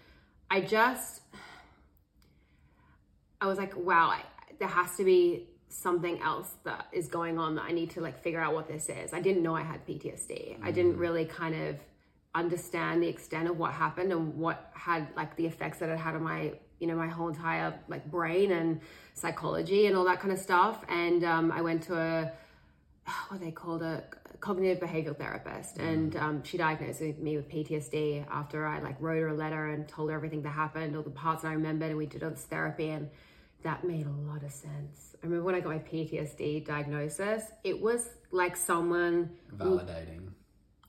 I 0.48 0.60
just, 0.60 1.22
I 3.40 3.48
was 3.48 3.58
like, 3.58 3.76
wow, 3.76 4.10
I, 4.10 4.22
there 4.60 4.68
has 4.68 4.96
to 4.98 5.04
be 5.04 5.48
something 5.70 6.20
else 6.20 6.56
that 6.64 6.88
is 6.92 7.06
going 7.06 7.38
on 7.38 7.54
that 7.54 7.62
I 7.62 7.72
need 7.72 7.90
to 7.90 8.00
like 8.00 8.20
figure 8.22 8.40
out 8.40 8.54
what 8.54 8.68
this 8.68 8.88
is. 8.88 9.14
I 9.14 9.20
didn't 9.20 9.42
know 9.42 9.54
I 9.54 9.62
had 9.62 9.86
PTSD. 9.86 10.28
Mm-hmm. 10.28 10.64
I 10.64 10.72
didn't 10.72 10.96
mm. 10.96 11.00
really 11.00 11.24
kind 11.24 11.54
of 11.54 11.76
understand 12.34 13.02
the 13.02 13.08
extent 13.08 13.48
of 13.48 13.58
what 13.58 13.72
happened 13.72 14.12
and 14.12 14.36
what 14.36 14.70
had 14.74 15.08
like 15.16 15.34
the 15.36 15.46
effects 15.46 15.78
that 15.78 15.88
it 15.88 15.98
had 15.98 16.14
on 16.14 16.22
my 16.22 16.52
you 16.78 16.86
know 16.86 16.94
my 16.94 17.08
whole 17.08 17.28
entire 17.28 17.74
like 17.88 18.08
brain 18.08 18.52
and 18.52 18.80
psychology 19.14 19.86
and 19.86 19.96
all 19.96 20.04
that 20.04 20.20
kind 20.20 20.32
of 20.32 20.38
stuff 20.38 20.84
and 20.88 21.24
um, 21.24 21.50
i 21.50 21.60
went 21.60 21.82
to 21.82 21.96
a 21.96 22.30
what 23.28 23.40
they 23.40 23.50
called 23.50 23.82
a 23.82 24.04
cognitive 24.38 24.78
behavioral 24.78 25.16
therapist 25.18 25.76
mm. 25.78 25.88
and 25.88 26.16
um, 26.16 26.42
she 26.44 26.56
diagnosed 26.56 27.00
me 27.00 27.36
with 27.36 27.48
ptsd 27.48 28.24
after 28.30 28.64
i 28.64 28.78
like 28.78 28.96
wrote 29.00 29.18
her 29.20 29.28
a 29.28 29.34
letter 29.34 29.70
and 29.70 29.88
told 29.88 30.08
her 30.08 30.14
everything 30.14 30.42
that 30.42 30.50
happened 30.50 30.94
all 30.94 31.02
the 31.02 31.10
parts 31.10 31.42
that 31.42 31.48
i 31.48 31.52
remembered 31.52 31.88
and 31.88 31.98
we 31.98 32.06
did 32.06 32.22
all 32.22 32.30
this 32.30 32.44
therapy 32.44 32.90
and 32.90 33.10
that 33.62 33.84
made 33.84 34.06
a 34.06 34.32
lot 34.32 34.42
of 34.42 34.52
sense. 34.52 35.16
I 35.22 35.26
remember 35.26 35.44
when 35.44 35.54
I 35.54 35.60
got 35.60 35.70
my 35.70 35.78
PTSD 35.78 36.66
diagnosis, 36.66 37.44
it 37.64 37.80
was 37.80 38.08
like 38.30 38.56
someone 38.56 39.30
validating. 39.56 40.30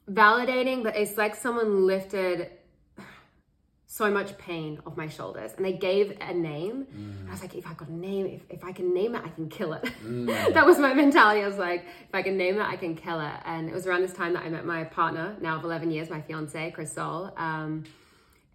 Validating, 0.10 0.84
but 0.84 0.96
it's 0.96 1.18
like 1.18 1.36
someone 1.36 1.86
lifted 1.86 2.52
so 3.92 4.10
much 4.10 4.38
pain 4.38 4.80
off 4.86 4.96
my 4.96 5.10
shoulders 5.10 5.52
and 5.58 5.66
they 5.66 5.74
gave 5.74 6.18
a 6.22 6.34
name. 6.34 6.88
Mm. 6.96 7.28
I 7.28 7.32
was 7.32 7.42
like, 7.42 7.56
if 7.56 7.68
I 7.68 7.74
got 7.74 7.90
a 7.90 7.94
name, 7.94 8.26
if, 8.26 8.42
if 8.50 8.64
I 8.64 8.72
can 8.72 8.94
name 8.94 9.16
it, 9.16 9.22
I 9.26 9.28
can 9.28 9.50
kill 9.50 9.74
it. 9.74 9.84
Mm. 10.02 10.28
that 10.54 10.66
was 10.66 10.80
my 10.80 10.94
mentality. 10.94 11.44
I 11.44 11.48
was 11.48 11.58
like, 11.58 11.84
if 12.08 12.16
I 12.16 12.22
can 12.22 12.38
name 12.38 12.56
it, 12.56 12.62
I 12.62 12.78
can 12.78 12.96
kill 12.96 13.20
it. 13.20 13.34
And 13.44 13.68
it 13.68 13.74
was 13.74 13.86
around 13.86 14.04
this 14.04 14.14
time 14.14 14.32
that 14.34 14.44
I 14.44 14.50
met 14.50 14.66
my 14.66 14.86
partner, 14.86 15.36
now 15.42 15.58
of 15.58 15.66
11 15.66 15.92
years, 15.92 16.10
my 16.10 16.22
fiance, 16.22 16.72
Chris 16.72 16.94
Sol. 16.94 17.34
Um, 17.36 17.84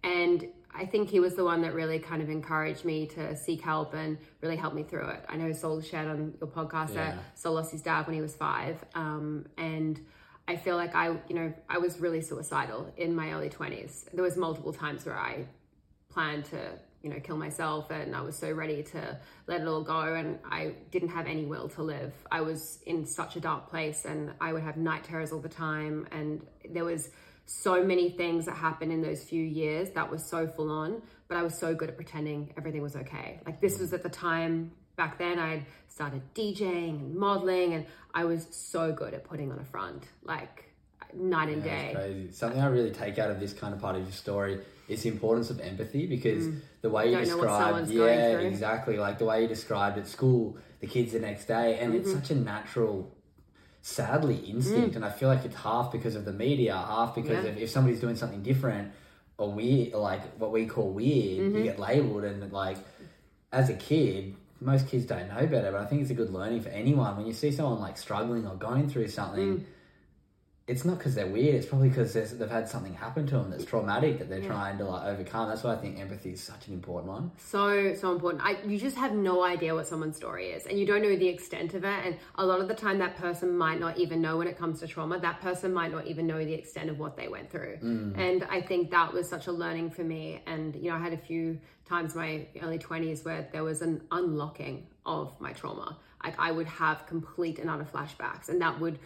and 0.03 0.47
I 0.77 0.85
think 0.85 1.09
he 1.09 1.19
was 1.19 1.33
the 1.33 1.43
one 1.43 1.61
that 1.63 1.73
really 1.73 1.99
kind 1.99 2.21
of 2.21 2.29
encouraged 2.29 2.85
me 2.85 3.07
to 3.07 3.35
seek 3.35 3.61
help 3.61 3.93
and 3.93 4.17
really 4.41 4.55
helped 4.55 4.75
me 4.75 4.83
through 4.83 5.09
it. 5.09 5.25
I 5.27 5.35
know 5.35 5.51
Sol 5.51 5.81
shared 5.81 6.07
on 6.07 6.35
your 6.39 6.49
podcast 6.49 6.93
yeah. 6.93 7.15
that 7.15 7.17
Sol 7.35 7.53
lost 7.53 7.71
his 7.71 7.81
dad 7.81 8.05
when 8.05 8.15
he 8.15 8.21
was 8.21 8.35
five. 8.35 8.83
Um, 8.93 9.47
and 9.57 9.99
I 10.47 10.55
feel 10.55 10.75
like 10.75 10.95
I, 10.95 11.07
you 11.27 11.35
know, 11.35 11.53
I 11.67 11.79
was 11.79 11.99
really 11.99 12.21
suicidal 12.21 12.93
in 12.95 13.15
my 13.15 13.31
early 13.31 13.49
20s. 13.49 14.05
There 14.13 14.23
was 14.23 14.37
multiple 14.37 14.71
times 14.71 15.05
where 15.05 15.17
I 15.17 15.45
planned 16.09 16.45
to, 16.45 16.71
you 17.01 17.09
know, 17.09 17.19
kill 17.19 17.37
myself 17.37 17.89
and 17.89 18.15
I 18.15 18.21
was 18.21 18.37
so 18.37 18.51
ready 18.51 18.83
to 18.83 19.19
let 19.47 19.61
it 19.61 19.67
all 19.67 19.83
go 19.83 20.13
and 20.13 20.39
I 20.49 20.73
didn't 20.91 21.09
have 21.09 21.25
any 21.25 21.45
will 21.45 21.69
to 21.69 21.81
live. 21.81 22.13
I 22.31 22.41
was 22.41 22.79
in 22.85 23.05
such 23.05 23.35
a 23.35 23.39
dark 23.39 23.69
place 23.69 24.05
and 24.05 24.31
I 24.39 24.53
would 24.53 24.63
have 24.63 24.77
night 24.77 25.03
terrors 25.03 25.31
all 25.31 25.39
the 25.39 25.49
time 25.49 26.07
and 26.11 26.45
there 26.69 26.85
was 26.85 27.09
so 27.47 27.83
many 27.83 28.09
things 28.09 28.45
that 28.45 28.55
happened 28.55 28.91
in 28.91 29.01
those 29.01 29.23
few 29.23 29.41
years 29.41 29.89
that 29.91 30.11
was 30.11 30.23
so 30.23 30.47
full 30.47 30.69
on, 30.69 31.01
but 31.27 31.37
I 31.37 31.43
was 31.43 31.57
so 31.57 31.73
good 31.73 31.89
at 31.89 31.95
pretending 31.95 32.53
everything 32.57 32.81
was 32.81 32.95
okay. 32.95 33.39
Like 33.45 33.61
this 33.61 33.79
was 33.79 33.93
at 33.93 34.03
the 34.03 34.09
time 34.09 34.71
back 34.97 35.17
then 35.17 35.39
I'd 35.39 35.65
started 35.87 36.21
DJing 36.35 36.99
and 36.99 37.15
modeling 37.15 37.73
and 37.73 37.85
I 38.13 38.25
was 38.25 38.47
so 38.51 38.91
good 38.91 39.13
at 39.13 39.23
putting 39.23 39.51
on 39.51 39.59
a 39.59 39.63
front, 39.63 40.03
like 40.23 40.65
night 41.13 41.49
and 41.49 41.63
yeah, 41.63 41.87
day. 41.87 41.93
crazy. 41.95 42.31
Something 42.31 42.59
I 42.59 42.67
really 42.67 42.91
take 42.91 43.17
out 43.17 43.31
of 43.31 43.39
this 43.39 43.53
kind 43.53 43.73
of 43.73 43.79
part 43.79 43.95
of 43.95 44.03
your 44.03 44.11
story 44.11 44.59
is 44.89 45.03
the 45.03 45.09
importance 45.09 45.49
of 45.49 45.59
empathy 45.59 46.05
because 46.05 46.47
mm. 46.47 46.59
the 46.81 46.89
way 46.89 47.11
you 47.11 47.17
described, 47.17 47.89
yeah, 47.89 48.39
exactly, 48.39 48.97
like 48.97 49.19
the 49.19 49.25
way 49.25 49.41
you 49.41 49.47
described 49.47 49.97
at 49.97 50.07
school, 50.07 50.57
the 50.79 50.87
kids 50.87 51.13
the 51.13 51.19
next 51.19 51.45
day, 51.45 51.79
and 51.79 51.93
mm-hmm. 51.93 52.01
it's 52.01 52.11
such 52.11 52.31
a 52.31 52.35
natural 52.35 53.16
sadly 53.81 54.35
instinct, 54.37 54.93
mm. 54.93 54.95
and 54.97 55.05
I 55.05 55.09
feel 55.09 55.29
like 55.29 55.45
it's 55.45 55.55
half 55.55 55.91
because 55.91 56.15
of 56.15 56.25
the 56.25 56.33
media, 56.33 56.73
half 56.73 57.15
because 57.15 57.43
yeah. 57.43 57.51
of 57.51 57.57
if 57.57 57.69
somebody's 57.69 57.99
doing 57.99 58.15
something 58.15 58.43
different 58.43 58.91
or 59.37 59.51
weird, 59.51 59.93
like 59.93 60.21
what 60.37 60.51
we 60.51 60.65
call 60.65 60.89
weird, 60.89 61.39
mm-hmm. 61.39 61.57
you 61.57 61.63
get 61.63 61.79
labeled, 61.79 62.23
and 62.23 62.51
like 62.51 62.77
as 63.51 63.69
a 63.69 63.75
kid, 63.75 64.35
most 64.59 64.87
kids 64.87 65.05
don't 65.05 65.27
know 65.29 65.45
better, 65.47 65.71
but 65.71 65.81
I 65.81 65.85
think 65.85 66.01
it's 66.01 66.11
a 66.11 66.15
good 66.15 66.31
learning 66.31 66.61
for 66.61 66.69
anyone 66.69 67.15
when 67.17 67.27
you 67.27 67.33
see 67.33 67.51
someone 67.51 67.79
like 67.79 67.97
struggling 67.97 68.47
or 68.47 68.55
going 68.55 68.89
through 68.89 69.07
something. 69.07 69.59
Mm 69.59 69.65
it's 70.67 70.83
not 70.83 70.97
because 70.97 71.15
they're 71.15 71.27
weird. 71.27 71.55
It's 71.55 71.65
probably 71.65 71.87
because 71.87 72.11
they've 72.11 72.49
had 72.49 72.67
something 72.67 72.93
happen 72.93 73.25
to 73.27 73.35
them 73.35 73.49
that's 73.49 73.63
traumatic 73.63 74.19
that 74.19 74.27
they're 74.27 74.39
yeah. 74.39 74.47
trying 74.47 74.77
to 74.79 74.83
like 74.83 75.05
overcome. 75.05 75.47
That's 75.47 75.63
why 75.63 75.73
I 75.73 75.77
think 75.77 75.97
empathy 75.97 76.33
is 76.33 76.43
such 76.43 76.67
an 76.67 76.73
important 76.73 77.09
one. 77.09 77.31
So 77.37 77.93
so 77.93 78.11
important. 78.11 78.43
I, 78.43 78.61
you 78.67 78.77
just 78.77 78.97
have 78.97 79.13
no 79.13 79.45
idea 79.45 79.73
what 79.73 79.87
someone's 79.87 80.17
story 80.17 80.47
is, 80.47 80.65
and 80.65 80.77
you 80.77 80.85
don't 80.85 81.01
know 81.01 81.15
the 81.15 81.29
extent 81.29 81.73
of 81.73 81.85
it. 81.85 82.05
And 82.05 82.17
a 82.35 82.45
lot 82.45 82.59
of 82.59 82.67
the 82.67 82.75
time, 82.75 82.97
that 82.99 83.15
person 83.15 83.57
might 83.57 83.79
not 83.79 83.97
even 83.97 84.21
know 84.21 84.37
when 84.37 84.47
it 84.47 84.57
comes 84.57 84.81
to 84.81 84.87
trauma. 84.87 85.17
That 85.19 85.39
person 85.39 85.73
might 85.73 85.91
not 85.91 86.05
even 86.05 86.27
know 86.27 86.43
the 86.43 86.53
extent 86.53 86.89
of 86.89 86.99
what 86.99 87.15
they 87.15 87.29
went 87.29 87.49
through. 87.49 87.77
Mm. 87.81 88.17
And 88.17 88.43
I 88.49 88.61
think 88.61 88.91
that 88.91 89.13
was 89.13 89.29
such 89.29 89.47
a 89.47 89.53
learning 89.53 89.91
for 89.91 90.03
me. 90.03 90.41
And 90.47 90.75
you 90.75 90.89
know, 90.89 90.97
I 90.97 90.99
had 90.99 91.13
a 91.13 91.17
few 91.17 91.61
times 91.85 92.13
my 92.13 92.45
early 92.61 92.77
twenties 92.77 93.23
where 93.23 93.47
there 93.53 93.63
was 93.63 93.81
an 93.81 94.01
unlocking 94.11 94.87
of 95.05 95.39
my 95.39 95.53
trauma. 95.53 95.97
Like 96.21 96.37
I 96.37 96.51
would 96.51 96.67
have 96.67 97.05
complete 97.07 97.57
and 97.57 97.69
utter 97.69 97.85
flashbacks, 97.85 98.49
and 98.49 98.61
that 98.61 98.77
would 98.81 98.99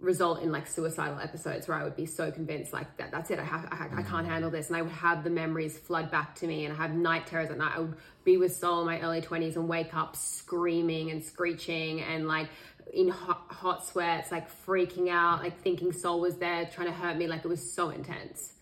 result 0.00 0.42
in 0.42 0.50
like 0.52 0.66
suicidal 0.66 1.18
episodes 1.18 1.68
where 1.68 1.76
I 1.76 1.84
would 1.84 1.96
be 1.96 2.06
so 2.06 2.30
convinced 2.30 2.72
like 2.72 2.96
that 2.96 3.10
that's 3.10 3.30
it 3.30 3.38
I 3.38 3.44
have 3.44 3.66
I, 3.70 4.00
I, 4.00 4.02
can't 4.02 4.26
handle 4.26 4.50
this 4.50 4.68
and 4.68 4.76
I 4.76 4.82
would 4.82 4.92
have 4.92 5.24
the 5.24 5.30
memories 5.30 5.78
flood 5.78 6.10
back 6.10 6.34
to 6.36 6.46
me 6.46 6.64
and 6.64 6.74
I 6.74 6.76
have 6.76 6.94
night 6.94 7.26
terrors 7.26 7.50
at 7.50 7.58
night 7.58 7.72
I 7.76 7.80
would 7.80 7.96
be 8.24 8.36
with 8.36 8.54
Sol 8.54 8.80
in 8.80 8.86
my 8.86 9.00
early 9.00 9.22
20s 9.22 9.56
and 9.56 9.68
wake 9.68 9.94
up 9.94 10.16
screaming 10.16 11.10
and 11.10 11.24
screeching 11.24 12.00
and 12.00 12.26
like 12.26 12.48
in 12.92 13.08
hot, 13.08 13.46
hot 13.48 13.86
sweats 13.86 14.30
like 14.32 14.48
freaking 14.66 15.08
out 15.08 15.42
like 15.42 15.60
thinking 15.62 15.92
Sol 15.92 16.20
was 16.20 16.36
there 16.36 16.66
trying 16.66 16.88
to 16.88 16.92
hurt 16.92 17.16
me 17.16 17.26
like 17.26 17.44
it 17.44 17.48
was 17.48 17.72
so 17.72 17.90
intense 17.90 18.54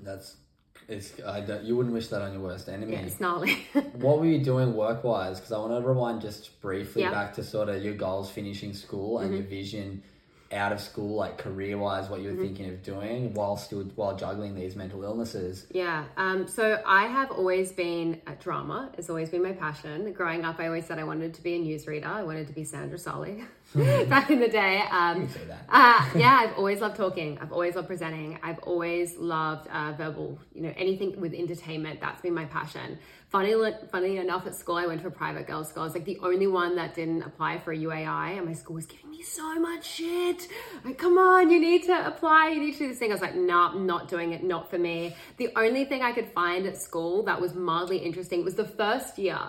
that's 0.00 0.36
it's 0.86 1.18
I 1.26 1.40
don't, 1.40 1.64
you 1.64 1.76
wouldn't 1.76 1.94
wish 1.94 2.08
that 2.08 2.20
on 2.20 2.34
your 2.34 2.42
worst 2.42 2.68
enemy. 2.68 2.92
Yeah, 2.92 2.98
it's 3.00 3.18
gnarly. 3.18 3.54
what 3.94 4.18
were 4.18 4.26
you 4.26 4.44
doing 4.44 4.74
work 4.74 5.02
wise? 5.02 5.38
Because 5.38 5.52
I 5.52 5.58
want 5.58 5.72
to 5.72 5.88
rewind 5.88 6.20
just 6.20 6.60
briefly 6.60 7.00
yeah. 7.00 7.10
back 7.10 7.32
to 7.34 7.42
sort 7.42 7.70
of 7.70 7.82
your 7.82 7.94
goals 7.94 8.30
finishing 8.30 8.74
school 8.74 9.20
and 9.20 9.28
mm-hmm. 9.30 9.36
your 9.38 9.44
vision 9.44 10.02
out 10.52 10.72
of 10.72 10.80
school, 10.80 11.16
like 11.16 11.38
career 11.38 11.76
wise, 11.76 12.08
what 12.08 12.20
you 12.20 12.28
were 12.28 12.34
mm-hmm. 12.34 12.44
thinking 12.44 12.68
of 12.68 12.82
doing 12.82 13.34
while 13.34 13.56
still 13.56 13.82
while 13.96 14.16
juggling 14.16 14.54
these 14.54 14.76
mental 14.76 15.02
illnesses? 15.02 15.66
Yeah. 15.70 16.04
Um, 16.16 16.46
so 16.46 16.80
I 16.86 17.06
have 17.06 17.30
always 17.30 17.72
been 17.72 18.20
at 18.26 18.40
drama. 18.40 18.90
It's 18.96 19.10
always 19.10 19.30
been 19.30 19.42
my 19.42 19.52
passion. 19.52 20.12
Growing 20.12 20.44
up, 20.44 20.58
I 20.58 20.66
always 20.66 20.86
said 20.86 20.98
I 20.98 21.04
wanted 21.04 21.34
to 21.34 21.42
be 21.42 21.54
a 21.54 21.58
newsreader. 21.58 22.06
I 22.06 22.22
wanted 22.22 22.46
to 22.48 22.52
be 22.52 22.64
Sandra 22.64 22.98
Sully 22.98 23.44
back 23.74 24.30
in 24.30 24.40
the 24.40 24.48
day. 24.48 24.82
Um, 24.90 25.28
uh, 25.68 26.08
yeah, 26.14 26.38
I've 26.42 26.56
always 26.56 26.80
loved 26.80 26.96
talking. 26.96 27.38
I've 27.40 27.52
always 27.52 27.74
loved 27.74 27.88
presenting. 27.88 28.38
I've 28.42 28.58
always 28.60 29.16
loved 29.16 29.68
uh, 29.68 29.92
verbal. 29.92 30.38
You 30.54 30.62
know, 30.62 30.74
anything 30.76 31.20
with 31.20 31.34
entertainment. 31.34 32.00
That's 32.00 32.20
been 32.20 32.34
my 32.34 32.44
passion. 32.44 32.98
Funny, 33.34 33.52
funny 33.90 34.18
enough, 34.18 34.46
at 34.46 34.54
school 34.54 34.76
I 34.76 34.86
went 34.86 35.00
to 35.00 35.08
a 35.08 35.10
private 35.10 35.48
girls' 35.48 35.70
school. 35.70 35.82
I 35.82 35.86
was 35.86 35.94
like 35.94 36.04
the 36.04 36.20
only 36.22 36.46
one 36.46 36.76
that 36.76 36.94
didn't 36.94 37.22
apply 37.22 37.58
for 37.58 37.72
a 37.72 37.76
UAI, 37.76 38.36
and 38.36 38.46
my 38.46 38.52
school 38.52 38.76
was 38.76 38.86
giving 38.86 39.10
me 39.10 39.22
so 39.24 39.58
much 39.58 39.84
shit. 39.84 40.46
Like, 40.84 40.98
come 40.98 41.18
on, 41.18 41.50
you 41.50 41.58
need 41.58 41.82
to 41.86 42.06
apply. 42.06 42.50
You 42.50 42.60
need 42.60 42.74
to 42.74 42.78
do 42.78 42.88
this 42.90 43.00
thing. 43.00 43.10
I 43.10 43.14
was 43.14 43.20
like, 43.20 43.34
nah, 43.34 43.72
I'm 43.72 43.86
not 43.86 44.06
doing 44.06 44.34
it. 44.34 44.44
Not 44.44 44.70
for 44.70 44.78
me. 44.78 45.16
The 45.38 45.48
only 45.56 45.84
thing 45.84 46.00
I 46.00 46.12
could 46.12 46.28
find 46.28 46.64
at 46.64 46.80
school 46.80 47.24
that 47.24 47.40
was 47.40 47.54
mildly 47.56 47.98
interesting 47.98 48.44
was 48.44 48.54
the 48.54 48.68
first 48.68 49.18
year 49.18 49.40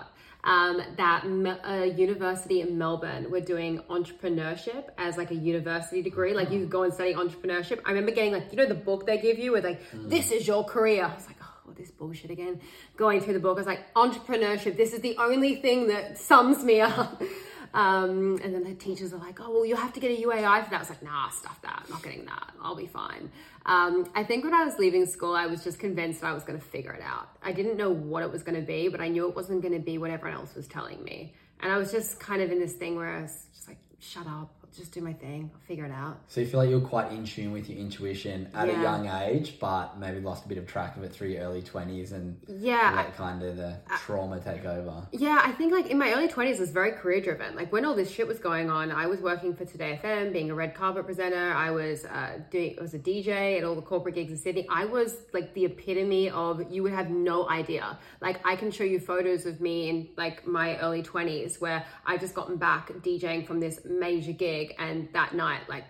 um, 0.42 0.80
that 0.96 1.24
a 1.64 1.86
university 1.86 2.62
in 2.62 2.78
Melbourne 2.78 3.30
were 3.30 3.40
doing 3.40 3.78
entrepreneurship 3.90 4.88
as 4.98 5.16
like 5.16 5.30
a 5.30 5.36
university 5.36 6.02
degree. 6.02 6.34
Like 6.34 6.50
you 6.50 6.60
could 6.60 6.70
go 6.70 6.82
and 6.82 6.94
study 6.94 7.14
entrepreneurship. 7.14 7.82
I 7.84 7.90
remember 7.90 8.12
getting 8.12 8.32
like, 8.32 8.50
you 8.50 8.56
know, 8.56 8.66
the 8.66 8.74
book 8.74 9.06
they 9.06 9.18
give 9.18 9.38
you 9.38 9.52
with 9.52 9.64
like, 9.64 9.80
mm. 9.92 10.08
this 10.08 10.30
is 10.30 10.46
your 10.46 10.64
career. 10.64 11.04
I 11.04 11.14
was 11.14 11.26
like, 11.26 11.35
oh, 11.68 11.72
this 11.72 11.90
bullshit 11.90 12.30
again. 12.30 12.60
Going 12.96 13.20
through 13.20 13.34
the 13.34 13.40
book, 13.40 13.56
I 13.56 13.60
was 13.60 13.66
like, 13.66 13.92
entrepreneurship, 13.94 14.76
this 14.76 14.92
is 14.92 15.00
the 15.00 15.16
only 15.18 15.56
thing 15.56 15.88
that 15.88 16.18
sums 16.18 16.64
me 16.64 16.80
up. 16.80 17.22
Um, 17.74 18.38
and 18.42 18.54
then 18.54 18.64
the 18.64 18.74
teachers 18.74 19.12
are 19.12 19.18
like, 19.18 19.38
oh, 19.38 19.50
well, 19.50 19.66
you'll 19.66 19.76
have 19.76 19.92
to 19.92 20.00
get 20.00 20.10
a 20.10 20.22
UAI 20.22 20.64
for 20.64 20.70
that. 20.70 20.76
I 20.76 20.78
was 20.78 20.88
like, 20.88 21.02
nah, 21.02 21.28
stuff 21.28 21.60
that. 21.60 21.82
I'm 21.84 21.90
not 21.90 22.02
getting 22.02 22.24
that. 22.24 22.52
I'll 22.62 22.74
be 22.74 22.86
fine. 22.86 23.30
Um, 23.66 24.08
I 24.14 24.24
think 24.24 24.44
when 24.44 24.54
I 24.54 24.64
was 24.64 24.78
leaving 24.78 25.04
school, 25.04 25.34
I 25.34 25.46
was 25.46 25.62
just 25.62 25.78
convinced 25.78 26.24
I 26.24 26.32
was 26.32 26.42
going 26.42 26.58
to 26.58 26.64
figure 26.64 26.92
it 26.92 27.02
out. 27.02 27.28
I 27.42 27.52
didn't 27.52 27.76
know 27.76 27.90
what 27.90 28.22
it 28.22 28.32
was 28.32 28.42
going 28.42 28.58
to 28.58 28.66
be, 28.66 28.88
but 28.88 29.00
I 29.02 29.08
knew 29.08 29.28
it 29.28 29.36
wasn't 29.36 29.60
going 29.60 29.74
to 29.74 29.80
be 29.80 29.98
what 29.98 30.10
everyone 30.10 30.38
else 30.38 30.54
was 30.54 30.66
telling 30.66 31.04
me. 31.04 31.34
And 31.60 31.70
I 31.70 31.76
was 31.76 31.92
just 31.92 32.18
kind 32.18 32.40
of 32.40 32.50
in 32.50 32.58
this 32.58 32.72
thing 32.72 32.96
where 32.96 33.08
I 33.08 33.22
was 33.22 33.46
just 33.52 33.68
like, 33.68 33.78
shut 33.98 34.26
up 34.26 34.54
just 34.74 34.92
do 34.92 35.00
my 35.00 35.12
thing. 35.12 35.50
I'll 35.54 35.60
figure 35.66 35.84
it 35.84 35.92
out. 35.92 36.18
So 36.28 36.40
you 36.40 36.46
feel 36.46 36.60
like 36.60 36.70
you're 36.70 36.80
quite 36.80 37.12
in 37.12 37.24
tune 37.24 37.52
with 37.52 37.68
your 37.68 37.78
intuition 37.78 38.48
at 38.54 38.68
yeah. 38.68 38.78
a 38.78 38.82
young 38.82 39.08
age, 39.08 39.58
but 39.60 39.98
maybe 39.98 40.20
lost 40.20 40.44
a 40.44 40.48
bit 40.48 40.58
of 40.58 40.66
track 40.66 40.96
of 40.96 41.02
it 41.02 41.12
through 41.12 41.28
your 41.28 41.42
early 41.42 41.62
twenties 41.62 42.12
and 42.12 42.38
yeah, 42.48 42.92
let 42.94 43.06
I, 43.06 43.10
kind 43.10 43.42
of 43.42 43.56
the 43.56 43.78
I, 43.88 43.96
trauma 43.98 44.40
take 44.40 44.64
over. 44.64 45.06
Yeah, 45.12 45.40
I 45.42 45.52
think 45.52 45.72
like 45.72 45.86
in 45.86 45.98
my 45.98 46.12
early 46.12 46.28
twenties 46.28 46.58
was 46.58 46.70
very 46.70 46.92
career 46.92 47.20
driven. 47.20 47.54
Like 47.54 47.72
when 47.72 47.84
all 47.84 47.94
this 47.94 48.10
shit 48.10 48.26
was 48.26 48.38
going 48.38 48.70
on, 48.70 48.90
I 48.90 49.06
was 49.06 49.20
working 49.20 49.54
for 49.54 49.64
2Day 49.64 50.00
FM, 50.00 50.32
being 50.32 50.50
a 50.50 50.54
red 50.54 50.74
carpet 50.74 51.04
presenter. 51.06 51.52
I 51.52 51.70
was 51.70 52.04
uh, 52.04 52.38
doing, 52.50 52.76
I 52.78 52.82
was 52.82 52.94
a 52.94 52.98
DJ 52.98 53.58
at 53.58 53.64
all 53.64 53.74
the 53.74 53.82
corporate 53.82 54.14
gigs 54.14 54.32
in 54.32 54.38
Sydney. 54.38 54.66
I 54.68 54.84
was 54.84 55.16
like 55.32 55.54
the 55.54 55.64
epitome 55.64 56.30
of 56.30 56.70
you 56.70 56.82
would 56.82 56.92
have 56.92 57.10
no 57.10 57.48
idea. 57.48 57.98
Like 58.20 58.46
I 58.46 58.56
can 58.56 58.70
show 58.70 58.84
you 58.84 58.98
photos 58.98 59.46
of 59.46 59.60
me 59.60 59.88
in 59.88 60.08
like 60.16 60.46
my 60.46 60.78
early 60.78 61.02
twenties 61.02 61.60
where 61.60 61.84
I 62.04 62.16
just 62.16 62.34
gotten 62.34 62.56
back 62.56 62.88
DJing 62.88 63.46
from 63.46 63.60
this 63.60 63.80
major 63.84 64.32
gig 64.32 64.55
gig 64.56 64.74
and 64.78 65.08
that 65.12 65.34
night 65.34 65.68
like 65.68 65.84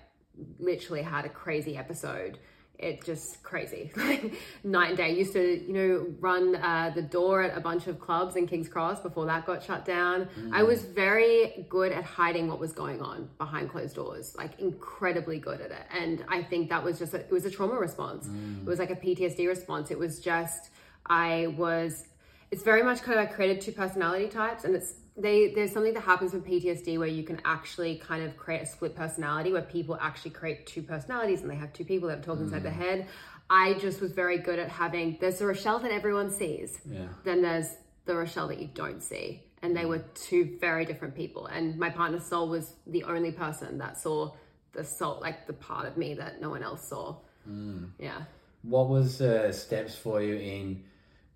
literally 0.58 1.02
had 1.02 1.24
a 1.24 1.28
crazy 1.28 1.76
episode. 1.76 2.38
It 2.78 3.02
just 3.04 3.42
crazy. 3.42 3.90
Like 3.96 4.34
night 4.62 4.88
and 4.88 4.96
day. 4.98 5.04
I 5.04 5.08
used 5.08 5.32
to 5.32 5.66
you 5.66 5.72
know 5.72 6.06
run 6.20 6.56
uh, 6.56 6.92
the 6.94 7.02
door 7.02 7.42
at 7.42 7.56
a 7.56 7.60
bunch 7.60 7.86
of 7.86 7.98
clubs 7.98 8.36
in 8.36 8.46
king's 8.46 8.68
cross 8.68 9.00
before 9.00 9.24
that 9.26 9.46
got 9.46 9.62
shut 9.62 9.84
down. 9.84 10.28
Mm. 10.38 10.52
i 10.52 10.62
was 10.62 10.82
very 10.82 11.66
good 11.70 11.90
at 11.92 12.04
hiding 12.04 12.48
what 12.48 12.58
was 12.60 12.72
going 12.72 13.00
on 13.00 13.30
behind 13.38 13.70
closed 13.70 13.94
doors 13.94 14.34
like 14.36 14.58
incredibly 14.60 15.38
good 15.38 15.60
at 15.60 15.70
it. 15.70 15.86
And 15.90 16.24
i 16.28 16.42
think 16.42 16.68
that 16.68 16.82
was 16.84 16.98
just 16.98 17.14
a, 17.14 17.20
it 17.20 17.32
was 17.32 17.44
a 17.46 17.50
trauma 17.50 17.76
response. 17.88 18.26
Mm. 18.26 18.62
it 18.62 18.68
was 18.68 18.78
like 18.78 18.90
a 18.90 18.96
ptsd 18.96 19.48
response. 19.48 19.90
It 19.90 19.98
was 19.98 20.20
just 20.20 20.70
i 21.06 21.46
was 21.56 22.04
it's 22.50 22.62
very 22.62 22.82
much 22.82 23.00
kind 23.02 23.18
of 23.18 23.26
i 23.26 23.28
created 23.36 23.60
two 23.60 23.72
personality 23.72 24.28
types 24.28 24.64
and 24.64 24.74
it's 24.78 24.94
they 25.16 25.52
there's 25.54 25.72
something 25.72 25.94
that 25.94 26.02
happens 26.02 26.32
with 26.32 26.44
PTSD 26.44 26.98
where 26.98 27.08
you 27.08 27.22
can 27.22 27.40
actually 27.44 27.96
kind 27.96 28.22
of 28.22 28.36
create 28.36 28.62
a 28.62 28.66
split 28.66 28.94
personality 28.94 29.52
where 29.52 29.62
people 29.62 29.96
actually 30.00 30.32
create 30.32 30.66
two 30.66 30.82
personalities 30.82 31.40
and 31.40 31.50
they 31.50 31.54
have 31.54 31.72
two 31.72 31.84
people 31.84 32.08
that 32.08 32.22
talk 32.22 32.38
mm. 32.38 32.42
inside 32.42 32.62
their 32.62 32.72
head. 32.72 33.06
I 33.48 33.74
just 33.74 34.00
was 34.00 34.12
very 34.12 34.38
good 34.38 34.58
at 34.58 34.68
having 34.68 35.16
there's 35.20 35.38
the 35.38 35.46
Rochelle 35.46 35.78
that 35.80 35.90
everyone 35.90 36.30
sees. 36.30 36.80
Yeah. 36.84 37.06
Then 37.24 37.42
there's 37.42 37.68
the 38.04 38.14
Rochelle 38.14 38.48
that 38.48 38.58
you 38.58 38.68
don't 38.72 39.02
see. 39.02 39.42
And 39.62 39.76
they 39.76 39.86
were 39.86 40.00
two 40.14 40.56
very 40.60 40.84
different 40.84 41.14
people. 41.14 41.46
And 41.46 41.78
my 41.78 41.90
partner 41.90 42.20
Sol 42.20 42.48
was 42.48 42.74
the 42.86 43.04
only 43.04 43.32
person 43.32 43.78
that 43.78 43.98
saw 43.98 44.32
the 44.72 44.84
soul, 44.84 45.18
like 45.20 45.46
the 45.46 45.54
part 45.54 45.86
of 45.86 45.96
me 45.96 46.14
that 46.14 46.40
no 46.40 46.50
one 46.50 46.62
else 46.62 46.86
saw. 46.88 47.16
Mm. 47.48 47.90
Yeah. 47.98 48.22
What 48.62 48.88
was 48.88 49.20
uh, 49.20 49.50
steps 49.52 49.94
for 49.94 50.20
you 50.20 50.36
in 50.36 50.84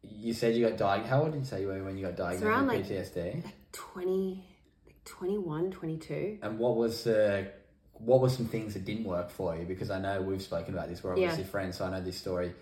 you 0.03 0.33
said 0.33 0.55
you 0.55 0.67
got 0.69 0.79
diagnosed. 0.79 1.11
How 1.11 1.23
old 1.23 1.33
did 1.33 1.41
you 1.41 1.45
say 1.45 1.61
you 1.63 1.69
were 1.69 1.83
when 1.83 1.97
you 1.97 2.07
got 2.07 2.17
diagnosed 2.17 2.67
with 2.67 2.69
like, 2.69 2.87
PTSD? 2.87 3.43
Like 3.73 3.81
20, 3.93 4.45
like 4.87 5.05
21, 5.05 5.71
22. 5.71 6.39
And 6.43 6.59
what 6.59 6.77
was 6.77 7.07
uh, 7.07 7.45
what 7.93 8.21
were 8.21 8.29
some 8.29 8.47
things 8.47 8.75
that 8.75 8.85
didn't 8.85 9.05
work 9.05 9.31
for 9.31 9.57
you? 9.57 9.65
Because 9.65 9.91
I 9.91 10.01
know 10.01 10.23
we've 10.23 10.43
spoken 10.43 10.75
about 10.75 10.89
this. 10.89 11.03
We're 11.03 11.13
obviously 11.13 11.43
yeah. 11.43 11.51
friends, 11.51 11.79
so 11.79 11.85
I 11.85 11.91
know 11.91 12.01
this 12.01 12.17
story 12.17 12.53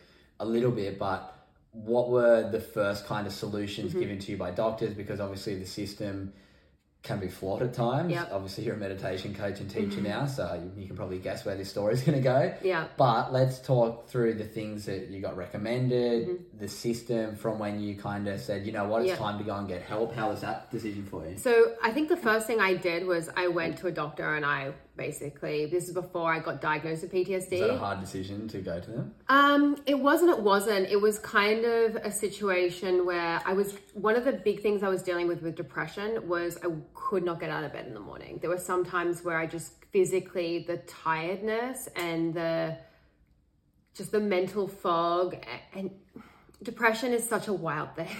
a 0.40 0.44
little 0.44 0.70
bit. 0.70 0.98
But 0.98 1.34
what 1.72 2.10
were 2.10 2.50
the 2.50 2.60
first 2.60 3.06
kind 3.06 3.26
of 3.26 3.32
solutions 3.32 3.90
mm-hmm. 3.90 4.00
given 4.00 4.18
to 4.20 4.32
you 4.32 4.36
by 4.36 4.50
doctors? 4.50 4.94
Because 4.94 5.20
obviously 5.20 5.58
the 5.58 5.66
system 5.66 6.32
can 7.02 7.20
be 7.20 7.28
flawed 7.28 7.62
at 7.62 7.72
times. 7.72 8.10
Yep. 8.10 8.30
Obviously, 8.32 8.64
you're 8.64 8.74
a 8.74 8.78
meditation 8.78 9.34
coach 9.34 9.60
and 9.60 9.70
teacher 9.70 10.00
mm-hmm. 10.00 10.04
now, 10.04 10.26
so 10.26 10.60
you, 10.62 10.82
you, 10.82 10.86
can 10.86 10.96
probably 10.96 11.18
guess 11.18 11.44
where 11.44 11.54
this 11.54 11.70
story 11.70 11.94
is 11.94 12.02
going 12.02 12.18
to 12.18 12.22
go. 12.22 12.54
Yeah. 12.62 12.88
But 12.96 13.32
let's 13.32 13.60
talk 13.60 14.08
through 14.08 14.34
the 14.34 14.44
things 14.44 14.86
that 14.86 15.08
you 15.08 15.20
got 15.20 15.36
recommended, 15.36 16.28
mm-hmm. 16.28 16.58
the 16.58 16.68
system 16.68 17.36
from 17.36 17.58
when 17.58 17.80
you 17.80 17.94
kind 17.94 18.26
of 18.26 18.40
said, 18.40 18.66
you 18.66 18.72
know 18.72 18.84
what, 18.84 19.02
it's 19.02 19.10
yep. 19.10 19.18
time 19.18 19.38
to 19.38 19.44
go 19.44 19.54
and 19.54 19.68
get 19.68 19.82
help. 19.82 20.14
How 20.14 20.30
was 20.30 20.40
that 20.40 20.70
decision 20.70 21.06
for 21.06 21.26
you? 21.26 21.36
So 21.38 21.76
I 21.82 21.92
think 21.92 22.08
the 22.08 22.16
first 22.16 22.46
thing 22.46 22.60
I 22.60 22.74
did 22.74 23.06
was 23.06 23.30
I 23.36 23.48
went 23.48 23.78
to 23.78 23.86
a 23.86 23.92
doctor 23.92 24.34
and 24.34 24.44
I 24.44 24.72
basically. 24.98 25.64
This 25.64 25.88
is 25.88 25.94
before 25.94 26.30
I 26.30 26.40
got 26.40 26.60
diagnosed 26.60 27.00
with 27.02 27.12
PTSD. 27.12 27.52
Is 27.52 27.60
that 27.60 27.70
a 27.70 27.78
hard 27.78 28.00
decision 28.00 28.48
to 28.48 28.58
go 28.58 28.78
to 28.78 28.90
them? 28.90 29.14
Um, 29.30 29.76
it 29.86 29.98
wasn't. 29.98 30.30
It 30.32 30.40
wasn't. 30.40 30.90
It 30.90 31.00
was 31.00 31.18
kind 31.20 31.64
of 31.64 31.96
a 31.96 32.12
situation 32.12 33.06
where 33.06 33.40
I 33.46 33.54
was. 33.54 33.74
One 33.94 34.16
of 34.16 34.26
the 34.26 34.32
big 34.32 34.60
things 34.60 34.82
I 34.82 34.88
was 34.88 35.02
dealing 35.02 35.26
with 35.26 35.40
with 35.40 35.54
depression 35.54 36.28
was 36.28 36.58
I 36.62 36.68
could 36.92 37.24
not 37.24 37.40
get 37.40 37.48
out 37.48 37.64
of 37.64 37.72
bed 37.72 37.86
in 37.86 37.94
the 37.94 38.00
morning. 38.00 38.38
There 38.42 38.50
were 38.50 38.58
some 38.58 38.84
times 38.84 39.24
where 39.24 39.38
I 39.38 39.46
just 39.46 39.72
physically 39.90 40.64
the 40.66 40.76
tiredness 40.78 41.88
and 41.96 42.34
the 42.34 42.76
just 43.94 44.12
the 44.12 44.20
mental 44.20 44.68
fog 44.68 45.36
and 45.74 45.90
depression 46.62 47.12
is 47.12 47.26
such 47.26 47.48
a 47.48 47.52
wild 47.52 47.94
thing. 47.96 48.10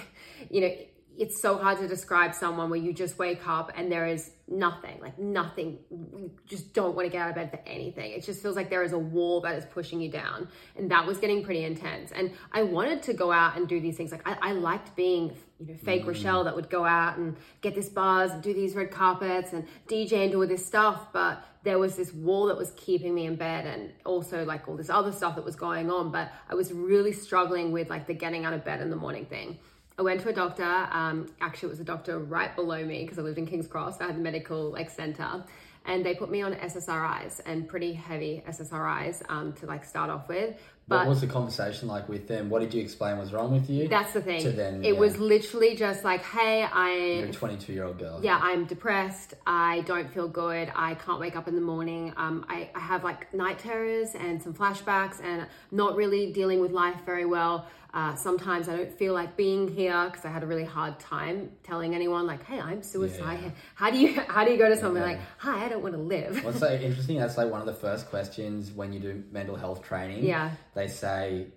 You 0.49 0.61
know, 0.61 0.73
it's 1.19 1.41
so 1.41 1.57
hard 1.57 1.77
to 1.79 1.87
describe 1.87 2.33
someone 2.33 2.69
where 2.69 2.79
you 2.79 2.93
just 2.93 3.19
wake 3.19 3.45
up 3.45 3.73
and 3.75 3.91
there 3.91 4.07
is 4.07 4.31
nothing, 4.47 5.01
like 5.01 5.19
nothing. 5.19 5.79
You 5.91 6.31
just 6.47 6.73
don't 6.73 6.95
want 6.95 7.07
to 7.07 7.11
get 7.11 7.21
out 7.21 7.29
of 7.29 7.35
bed 7.35 7.51
for 7.51 7.59
anything. 7.67 8.13
It 8.13 8.23
just 8.23 8.41
feels 8.41 8.55
like 8.55 8.69
there 8.69 8.83
is 8.83 8.93
a 8.93 8.97
wall 8.97 9.41
that 9.41 9.53
is 9.57 9.65
pushing 9.65 9.99
you 9.99 10.09
down. 10.09 10.47
And 10.77 10.89
that 10.91 11.05
was 11.05 11.17
getting 11.17 11.43
pretty 11.43 11.65
intense. 11.65 12.13
And 12.13 12.31
I 12.53 12.63
wanted 12.63 13.03
to 13.03 13.13
go 13.13 13.33
out 13.33 13.57
and 13.57 13.67
do 13.67 13.81
these 13.81 13.97
things. 13.97 14.13
Like 14.13 14.25
I, 14.25 14.37
I 14.41 14.51
liked 14.53 14.95
being, 14.95 15.35
you 15.59 15.67
know, 15.67 15.75
fake 15.83 16.03
mm. 16.03 16.07
Rochelle 16.07 16.45
that 16.45 16.55
would 16.55 16.69
go 16.69 16.85
out 16.85 17.17
and 17.17 17.35
get 17.59 17.75
this 17.75 17.89
buzz 17.89 18.31
and 18.31 18.41
do 18.41 18.53
these 18.53 18.73
red 18.73 18.89
carpets 18.89 19.51
and 19.51 19.67
DJ 19.89 20.23
and 20.23 20.31
do 20.31 20.41
all 20.41 20.47
this 20.47 20.65
stuff. 20.65 21.11
But 21.11 21.43
there 21.63 21.79
was 21.79 21.97
this 21.97 22.13
wall 22.13 22.45
that 22.45 22.57
was 22.57 22.71
keeping 22.77 23.13
me 23.13 23.25
in 23.25 23.35
bed 23.35 23.67
and 23.67 23.91
also 24.05 24.45
like 24.45 24.69
all 24.69 24.77
this 24.77 24.89
other 24.89 25.11
stuff 25.11 25.35
that 25.35 25.43
was 25.43 25.57
going 25.57 25.91
on. 25.91 26.13
But 26.13 26.31
I 26.49 26.55
was 26.55 26.71
really 26.71 27.11
struggling 27.11 27.73
with 27.73 27.89
like 27.89 28.07
the 28.07 28.13
getting 28.13 28.45
out 28.45 28.53
of 28.53 28.63
bed 28.63 28.79
in 28.79 28.89
the 28.89 28.95
morning 28.95 29.25
thing. 29.25 29.59
I 29.99 30.01
went 30.01 30.21
to 30.21 30.29
a 30.29 30.33
doctor. 30.33 30.63
Um, 30.63 31.27
actually, 31.41 31.67
it 31.67 31.71
was 31.71 31.79
a 31.81 31.83
doctor 31.83 32.19
right 32.19 32.55
below 32.55 32.85
me 32.85 33.01
because 33.01 33.19
I 33.19 33.21
lived 33.21 33.37
in 33.37 33.45
King's 33.45 33.67
Cross. 33.67 33.99
I 33.99 34.05
had 34.05 34.15
a 34.15 34.19
medical 34.19 34.71
like 34.71 34.89
center, 34.89 35.43
and 35.85 36.05
they 36.05 36.15
put 36.15 36.31
me 36.31 36.41
on 36.41 36.53
SSRIs 36.53 37.41
and 37.45 37.67
pretty 37.67 37.91
heavy 37.93 38.41
SSRIs 38.47 39.29
um, 39.29 39.51
to 39.53 39.65
like 39.65 39.83
start 39.83 40.09
off 40.09 40.29
with. 40.29 40.55
But 40.87 40.99
what 40.99 41.09
was 41.09 41.21
the 41.21 41.27
conversation 41.27 41.87
like 41.89 42.07
with 42.07 42.27
them? 42.29 42.49
What 42.49 42.61
did 42.61 42.73
you 42.73 42.81
explain 42.81 43.19
was 43.19 43.31
wrong 43.33 43.51
with 43.51 43.69
you? 43.69 43.89
That's 43.89 44.13
the 44.13 44.21
thing. 44.21 44.41
To 44.41 44.51
them, 44.51 44.83
it 44.85 44.93
yeah. 44.93 44.99
was 44.99 45.17
literally 45.19 45.75
just 45.75 46.05
like, 46.05 46.23
"Hey, 46.23 46.63
I'm 46.63 47.19
You're 47.19 47.27
a 47.27 47.33
22 47.33 47.73
year 47.73 47.83
old 47.83 47.99
girl. 47.99 48.21
Yeah, 48.23 48.39
I'm 48.41 48.65
depressed. 48.65 49.33
I 49.45 49.81
don't 49.81 50.09
feel 50.11 50.29
good. 50.29 50.71
I 50.75 50.95
can't 50.95 51.19
wake 51.19 51.35
up 51.35 51.49
in 51.49 51.55
the 51.55 51.61
morning. 51.61 52.13
Um, 52.15 52.45
I, 52.47 52.69
I 52.73 52.79
have 52.79 53.03
like 53.03 53.31
night 53.33 53.59
terrors 53.59 54.15
and 54.15 54.41
some 54.41 54.53
flashbacks, 54.53 55.21
and 55.21 55.45
not 55.71 55.97
really 55.97 56.31
dealing 56.31 56.61
with 56.61 56.71
life 56.71 57.01
very 57.05 57.25
well. 57.25 57.67
Uh, 57.91 58.13
sometimes 58.15 58.69
I 58.69 58.75
don't 58.75 58.91
feel 58.91 59.13
like 59.13 59.35
being 59.35 59.67
here 59.67 60.05
because 60.05 60.23
I 60.23 60.29
had 60.29 60.43
a 60.43 60.45
really 60.45 60.65
hard 60.65 60.99
time 60.99 61.51
telling 61.63 61.95
anyone 61.95 62.27
like, 62.27 62.43
"Hey, 62.43 62.59
I'm 62.59 62.83
suicidal." 62.83 63.45
Yeah. 63.45 63.51
How 63.73 63.89
do 63.89 63.97
you 63.97 64.21
how 64.27 64.45
do 64.45 64.51
you 64.51 64.57
go 64.57 64.69
to 64.69 64.77
someone 64.77 65.01
yeah. 65.01 65.07
like, 65.07 65.19
"Hi, 65.39 65.65
I 65.65 65.69
don't 65.69 65.81
want 65.81 65.95
to 65.95 66.01
live"? 66.01 66.43
What's 66.43 66.59
so 66.59 66.71
interesting? 66.81 67.17
That's 67.17 67.37
like 67.37 67.49
one 67.49 67.61
of 67.61 67.65
the 67.65 67.73
first 67.73 68.09
questions 68.09 68.71
when 68.71 68.93
you 68.93 68.99
do 68.99 69.23
mental 69.31 69.55
health 69.55 69.81
training. 69.81 70.23
Yeah, 70.23 70.51
they 70.75 70.87
say 70.87 71.47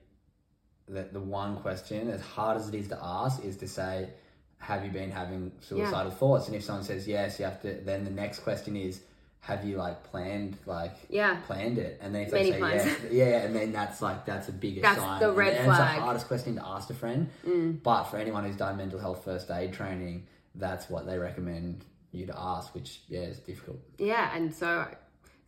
that 0.88 1.12
the 1.12 1.20
one 1.20 1.56
question, 1.56 2.08
as 2.08 2.22
hard 2.22 2.56
as 2.56 2.68
it 2.68 2.74
is 2.74 2.88
to 2.88 2.98
ask, 3.02 3.44
is 3.44 3.58
to 3.58 3.68
say, 3.68 4.08
"Have 4.56 4.86
you 4.86 4.90
been 4.90 5.10
having 5.10 5.52
suicidal 5.60 6.12
yeah. 6.12 6.18
thoughts?" 6.18 6.46
And 6.46 6.56
if 6.56 6.64
someone 6.64 6.84
says 6.84 7.06
yes, 7.06 7.38
you 7.38 7.44
have 7.44 7.60
to. 7.60 7.74
Then 7.74 8.04
the 8.04 8.10
next 8.10 8.38
question 8.38 8.74
is 8.74 9.02
have 9.42 9.64
you 9.64 9.76
like 9.76 10.04
planned 10.04 10.56
like 10.66 10.94
yeah. 11.08 11.40
planned 11.46 11.76
it? 11.76 11.98
And 12.00 12.14
then 12.14 12.22
if 12.22 12.32
Many 12.32 12.44
they 12.44 12.52
say 12.52 12.58
plans. 12.58 12.86
yeah 13.10 13.10
yeah 13.28 13.38
and 13.42 13.54
then 13.54 13.72
that's 13.72 14.00
like 14.00 14.24
that's 14.24 14.48
a 14.48 14.52
bigger 14.52 14.80
that's 14.80 15.00
sign. 15.00 15.20
the 15.20 15.32
red 15.32 15.54
and, 15.54 15.64
flag 15.64 15.80
and 15.80 15.88
it's 15.88 15.96
the 15.96 16.00
hardest 16.02 16.28
question 16.28 16.54
to 16.56 16.64
ask 16.64 16.88
a 16.90 16.94
friend. 16.94 17.28
Mm. 17.44 17.82
but 17.82 18.04
for 18.04 18.18
anyone 18.18 18.44
who's 18.44 18.56
done 18.56 18.76
mental 18.76 19.00
health 19.00 19.24
first 19.24 19.50
aid 19.50 19.72
training 19.72 20.28
that's 20.54 20.88
what 20.88 21.06
they 21.06 21.18
recommend 21.18 21.84
you 22.12 22.24
to 22.26 22.34
ask 22.38 22.72
which 22.72 23.00
yeah 23.08 23.22
is 23.22 23.38
difficult. 23.40 23.78
Yeah 23.98 24.34
and 24.34 24.54
so 24.54 24.66
I 24.66 24.94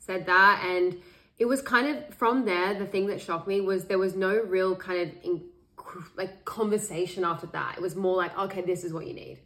said 0.01 0.27
that 0.27 0.65
and 0.67 1.01
it 1.39 1.45
was 1.45 1.63
kind 1.63 1.97
of 1.97 2.15
from 2.17 2.47
there 2.47 2.75
the 2.75 2.87
thing 2.87 3.07
that 3.07 3.21
shocked 3.21 3.47
me 3.47 3.61
was 3.61 3.85
there 3.85 3.99
was 3.99 4.17
no 4.17 4.35
real 4.35 4.75
kind 4.75 5.03
of 5.03 5.15
in, 5.23 5.41
like 6.17 6.45
conversation 6.45 7.25
after 7.25 7.47
that. 7.49 7.77
It 7.77 7.81
was 7.81 7.95
more 7.95 8.17
like 8.17 8.37
okay 8.37 8.63
this 8.63 8.83
is 8.83 8.93
what 8.93 9.07
you 9.07 9.15
need 9.15 9.39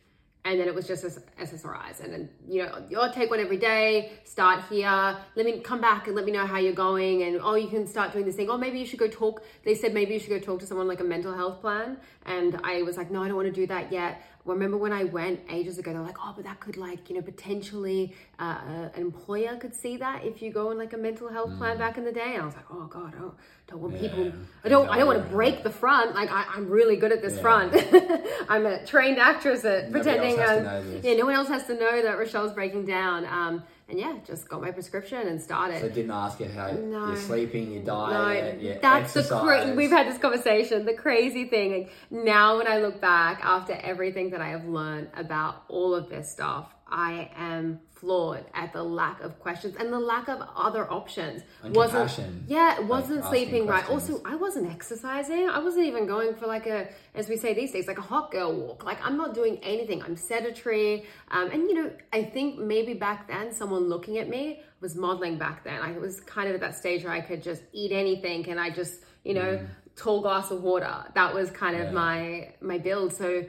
and 0.45 0.59
then 0.59 0.69
it 0.69 0.75
was 0.75 0.87
just 0.87 1.05
SSRIs. 1.05 2.01
And 2.01 2.13
then, 2.13 2.29
you 2.49 2.65
know, 2.65 2.83
you'll 2.89 3.11
take 3.11 3.29
one 3.31 3.41
every 3.41 3.59
day, 3.59 4.13
start 4.25 4.65
here, 4.71 5.17
let 5.35 5.45
me 5.45 5.61
come 5.61 5.81
back 5.81 6.07
and 6.07 6.17
let 6.17 6.25
me 6.25 6.33
know 6.33 6.47
how 6.47 6.59
you're 6.59 6.73
going. 6.73 7.23
And 7.25 7.41
oh, 7.43 7.55
you 7.55 7.69
can 7.69 7.87
start 7.87 8.13
doing 8.13 8.25
this 8.25 8.37
thing. 8.37 8.49
Oh, 8.49 8.57
maybe 8.57 8.79
you 8.79 8.87
should 8.87 8.99
go 8.99 9.09
talk. 9.09 9.43
They 9.65 9.75
said 9.75 9.93
maybe 9.93 10.15
you 10.15 10.21
should 10.21 10.31
go 10.31 10.39
talk 10.39 10.61
to 10.61 10.67
someone 10.67 10.89
like 10.89 11.01
a 11.01 11.05
mental 11.05 11.35
health 11.35 11.61
plan. 11.61 11.99
And 12.25 12.61
I 12.65 12.83
was 12.83 12.97
like, 12.97 13.11
no, 13.11 13.23
I 13.23 13.29
don't 13.29 13.37
want 13.37 13.49
to 13.49 13.61
do 13.61 13.67
that 13.67 13.93
yet 13.93 14.23
remember 14.55 14.77
when 14.77 14.93
I 14.93 15.05
went 15.05 15.41
ages 15.51 15.79
ago, 15.79 15.93
they're 15.93 16.03
like, 16.03 16.19
oh, 16.23 16.33
but 16.35 16.45
that 16.45 16.61
could 16.61 16.77
like, 16.77 17.09
you 17.09 17.17
know, 17.17 17.23
potentially 17.23 18.15
uh, 18.39 18.43
uh, 18.43 18.89
an 18.95 19.01
employer 19.01 19.57
could 19.57 19.75
see 19.75 19.97
that 19.97 20.25
if 20.25 20.41
you 20.43 20.53
go 20.53 20.71
on 20.71 20.79
like 20.79 20.93
a 20.93 20.97
mental 20.97 21.29
health 21.29 21.51
mm. 21.51 21.59
plan 21.59 21.79
back 21.79 21.99
in 21.99 22.05
the 22.05 22.13
day. 22.13 22.35
And 22.35 22.43
I 22.43 22.47
was 22.47 22.55
like, 22.55 22.65
oh 22.71 22.87
God, 22.87 23.15
I 23.15 23.19
don't, 23.19 23.35
don't 23.67 23.81
want 23.81 23.95
yeah. 23.95 24.01
people, 24.01 24.33
I 24.65 24.69
don't, 24.69 24.89
I 24.89 24.99
don't 24.99 25.07
want 25.07 25.23
to 25.23 25.29
break 25.29 25.63
the 25.63 25.71
front. 25.71 26.15
Like 26.15 26.31
I, 26.31 26.45
am 26.57 26.69
really 26.69 26.97
good 26.97 27.13
at 27.13 27.23
this 27.23 27.37
yeah. 27.37 27.41
front. 27.41 27.75
I'm 28.49 28.67
a 28.67 28.85
trained 28.85 29.19
actress 29.19 29.65
at 29.65 29.91
Nobody 29.91 30.19
pretending. 30.19 30.41
Um, 30.41 31.01
yeah, 31.03 31.15
no 31.15 31.27
one 31.27 31.35
else 31.35 31.49
has 31.49 31.67
to 31.67 31.75
know 31.75 32.03
that 32.03 32.19
Rochelle's 32.19 32.53
breaking 32.53 32.87
down. 32.87 33.25
Um, 33.27 33.63
and 33.89 33.99
yeah, 33.99 34.19
just 34.27 34.49
got 34.49 34.61
my 34.61 34.71
prescription 34.71 35.27
and 35.27 35.41
started. 35.41 35.81
So 35.81 35.89
didn't 35.89 36.11
ask 36.11 36.39
you 36.41 36.49
how 36.49 36.73
no. 36.73 37.09
you're 37.09 37.17
sleeping, 37.17 37.73
your 37.73 37.83
diet, 37.83 38.63
no, 38.63 38.75
that's 38.81 39.17
exercise. 39.17 39.29
the 39.29 39.41
cra- 39.41 39.75
we've 39.75 39.91
had 39.91 40.07
this 40.07 40.19
conversation. 40.19 40.85
The 40.85 40.95
crazy 40.95 41.47
thing 41.47 41.73
like, 41.73 41.93
now, 42.11 42.59
when 42.59 42.67
I 42.67 42.79
look 42.81 43.01
back 43.01 43.41
after 43.43 43.73
everything 43.73 44.31
that 44.31 44.43
I 44.43 44.49
have 44.49 44.67
learned 44.67 45.09
about 45.17 45.65
all 45.69 45.95
of 45.95 46.11
this 46.11 46.31
stuff, 46.31 46.75
I 46.87 47.31
am 47.37 47.81
flawed 48.01 48.45
at 48.55 48.73
the 48.73 48.83
lack 48.83 49.21
of 49.21 49.39
questions 49.41 49.77
and 49.79 49.93
the 49.93 49.99
lack 49.99 50.29
of 50.29 50.41
other 50.57 50.91
options. 50.91 51.43
And 51.63 51.75
wasn't 51.75 52.09
compassion. 52.09 52.45
yeah, 52.47 52.81
wasn't 52.81 53.21
like 53.21 53.31
sleeping 53.31 53.67
right. 53.67 53.89
Also, 53.91 54.23
I 54.25 54.37
wasn't 54.37 54.71
exercising. 54.71 55.49
I 55.49 55.59
wasn't 55.59 55.87
even 55.87 56.07
going 56.07 56.35
for 56.35 56.47
like 56.47 56.67
a, 56.67 56.89
as 57.15 57.29
we 57.29 57.37
say 57.37 57.55
these 57.55 57.73
days, 57.73 57.87
like 57.87 57.99
a 57.99 58.03
hot 58.03 58.31
girl 58.31 58.55
walk. 58.55 58.85
Like 58.85 58.99
I'm 59.05 59.17
not 59.17 59.35
doing 59.35 59.59
anything. 59.63 60.03
I'm 60.03 60.17
sedentary. 60.17 61.07
Um, 61.31 61.51
and 61.51 61.63
you 61.63 61.75
know, 61.75 61.91
I 62.13 62.23
think 62.23 62.59
maybe 62.59 62.95
back 62.95 63.29
then 63.29 63.53
someone 63.53 63.89
looking 63.89 64.19
at 64.19 64.29
me 64.29 64.63
was 64.81 64.95
modeling 64.95 65.39
back 65.39 65.65
then. 65.65 65.81
I 65.83 65.99
was 65.99 66.21
kind 66.21 66.49
of 66.49 66.55
at 66.55 66.61
that 66.61 66.77
stage 66.77 67.05
where 67.05 67.13
I 67.13 67.21
could 67.21 67.43
just 67.43 67.63
eat 67.73 67.93
anything 67.93 68.49
and 68.49 68.61
I 68.61 68.71
just, 68.71 69.03
you 69.25 69.35
know, 69.35 69.59
mm. 69.59 69.67
tall 69.97 70.21
glass 70.21 70.51
of 70.51 70.63
water. 70.63 71.05
That 71.15 71.35
was 71.35 71.51
kind 71.51 71.77
of 71.77 71.87
yeah. 71.87 71.93
my 71.93 72.55
my 72.61 72.79
build. 72.79 73.13
So 73.13 73.45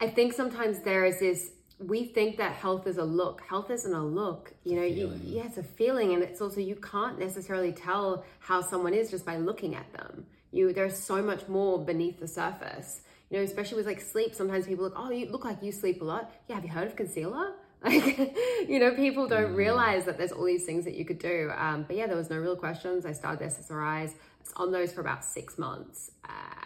I 0.00 0.08
think 0.08 0.32
sometimes 0.32 0.80
there 0.80 1.04
is 1.04 1.20
this 1.20 1.50
we 1.78 2.04
think 2.04 2.36
that 2.36 2.52
health 2.52 2.86
is 2.86 2.98
a 2.98 3.04
look. 3.04 3.42
Health 3.42 3.70
isn't 3.70 3.92
a 3.92 4.04
look. 4.04 4.52
You 4.64 4.76
know, 4.76 4.84
you, 4.84 5.12
yeah, 5.24 5.44
it's 5.44 5.58
a 5.58 5.62
feeling, 5.62 6.12
and 6.12 6.22
it's 6.22 6.40
also 6.40 6.60
you 6.60 6.76
can't 6.76 7.18
necessarily 7.18 7.72
tell 7.72 8.24
how 8.38 8.60
someone 8.60 8.94
is 8.94 9.10
just 9.10 9.26
by 9.26 9.36
looking 9.36 9.74
at 9.74 9.92
them. 9.92 10.26
You 10.52 10.72
there's 10.72 10.96
so 10.96 11.20
much 11.20 11.48
more 11.48 11.84
beneath 11.84 12.20
the 12.20 12.28
surface. 12.28 13.02
You 13.30 13.38
know, 13.38 13.44
especially 13.44 13.78
with 13.78 13.86
like 13.86 14.00
sleep. 14.00 14.34
Sometimes 14.34 14.66
people 14.66 14.84
look, 14.84 14.94
oh, 14.96 15.10
you 15.10 15.30
look 15.30 15.44
like 15.44 15.62
you 15.62 15.72
sleep 15.72 16.00
a 16.02 16.04
lot. 16.04 16.30
Yeah, 16.48 16.56
have 16.56 16.64
you 16.64 16.70
heard 16.70 16.86
of 16.86 16.96
concealer? 16.96 17.52
Like, 17.84 18.34
you 18.66 18.78
know, 18.78 18.94
people 18.94 19.28
don't 19.28 19.52
mm. 19.52 19.56
realize 19.56 20.06
that 20.06 20.16
there's 20.16 20.32
all 20.32 20.46
these 20.46 20.64
things 20.64 20.86
that 20.86 20.94
you 20.94 21.04
could 21.04 21.18
do. 21.18 21.52
Um, 21.54 21.84
but 21.86 21.96
yeah, 21.96 22.06
there 22.06 22.16
was 22.16 22.30
no 22.30 22.38
real 22.38 22.56
questions. 22.56 23.04
I 23.04 23.12
started 23.12 23.46
SSRIs. 23.46 24.14
It's 24.40 24.54
on 24.56 24.72
those 24.72 24.90
for 24.90 25.02
about 25.02 25.22
six 25.22 25.58
months. 25.58 26.10
Uh, 26.24 26.64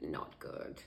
not 0.00 0.38
good. 0.38 0.80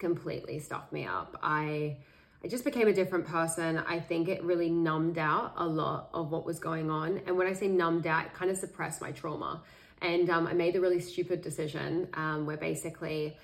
Completely 0.00 0.58
stuffed 0.58 0.92
me 0.92 1.06
up. 1.06 1.38
I 1.40 1.98
I 2.44 2.48
just 2.48 2.64
became 2.64 2.86
a 2.86 2.92
different 2.92 3.26
person. 3.26 3.78
I 3.78 3.98
think 3.98 4.28
it 4.28 4.42
really 4.44 4.70
numbed 4.70 5.18
out 5.18 5.54
a 5.56 5.66
lot 5.66 6.08
of 6.14 6.30
what 6.30 6.44
was 6.44 6.58
going 6.60 6.90
on. 6.90 7.20
And 7.26 7.36
when 7.36 7.48
I 7.48 7.52
say 7.52 7.66
numbed 7.66 8.06
out, 8.06 8.26
it 8.26 8.34
kind 8.34 8.50
of 8.50 8.56
suppressed 8.56 9.00
my 9.00 9.10
trauma. 9.10 9.62
And 10.00 10.30
um, 10.30 10.46
I 10.46 10.52
made 10.52 10.74
the 10.74 10.80
really 10.80 11.00
stupid 11.00 11.42
decision 11.42 12.08
um, 12.14 12.46
where 12.46 12.56
basically, 12.56 13.36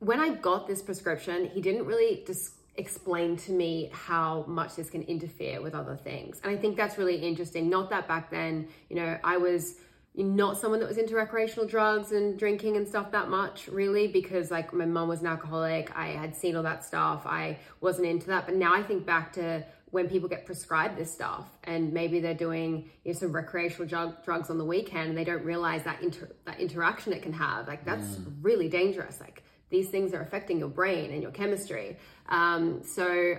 when 0.00 0.18
I 0.18 0.30
got 0.34 0.66
this 0.66 0.82
prescription, 0.82 1.46
he 1.46 1.60
didn't 1.60 1.86
really 1.86 2.24
just 2.26 2.54
explain 2.76 3.36
to 3.36 3.52
me 3.52 3.88
how 3.92 4.44
much 4.48 4.74
this 4.74 4.90
can 4.90 5.02
interfere 5.02 5.62
with 5.62 5.74
other 5.74 5.96
things. 5.96 6.40
And 6.42 6.52
I 6.52 6.56
think 6.56 6.76
that's 6.76 6.98
really 6.98 7.16
interesting. 7.16 7.70
Not 7.70 7.90
that 7.90 8.08
back 8.08 8.30
then, 8.30 8.66
you 8.88 8.96
know, 8.96 9.16
I 9.22 9.36
was 9.36 9.76
not 10.16 10.56
someone 10.56 10.78
that 10.80 10.88
was 10.88 10.98
into 10.98 11.16
recreational 11.16 11.66
drugs 11.66 12.12
and 12.12 12.38
drinking 12.38 12.76
and 12.76 12.86
stuff 12.86 13.10
that 13.10 13.28
much 13.28 13.66
really 13.66 14.06
because 14.06 14.50
like 14.50 14.72
my 14.72 14.84
mom 14.84 15.08
was 15.08 15.20
an 15.20 15.26
alcoholic. 15.26 15.90
I 15.96 16.08
had 16.08 16.36
seen 16.36 16.54
all 16.54 16.62
that 16.62 16.84
stuff. 16.84 17.22
I 17.26 17.58
wasn't 17.80 18.06
into 18.06 18.28
that. 18.28 18.46
But 18.46 18.54
now 18.54 18.74
i 18.74 18.82
think 18.82 19.04
back 19.04 19.32
to 19.34 19.64
when 19.90 20.08
people 20.08 20.28
get 20.28 20.44
prescribed 20.44 20.96
this 20.96 21.12
stuff 21.12 21.46
and 21.64 21.92
maybe 21.92 22.18
they're 22.18 22.34
doing 22.34 22.90
you 23.04 23.12
know, 23.12 23.18
some 23.18 23.32
recreational 23.32 23.86
drug, 23.86 24.24
drugs 24.24 24.50
on 24.50 24.58
the 24.58 24.64
weekend 24.64 25.10
and 25.10 25.16
they 25.16 25.22
don't 25.22 25.44
realize 25.44 25.84
that 25.84 26.02
inter, 26.02 26.28
that 26.46 26.58
interaction 26.58 27.12
it 27.12 27.22
can 27.22 27.32
have. 27.32 27.68
Like 27.68 27.84
that's 27.84 28.16
mm. 28.16 28.34
really 28.42 28.68
dangerous. 28.68 29.20
Like 29.20 29.44
these 29.70 29.90
things 29.90 30.12
are 30.12 30.20
affecting 30.20 30.58
your 30.58 30.68
brain 30.68 31.12
and 31.12 31.22
your 31.22 31.30
chemistry. 31.30 31.96
Um, 32.28 32.82
so 32.84 33.36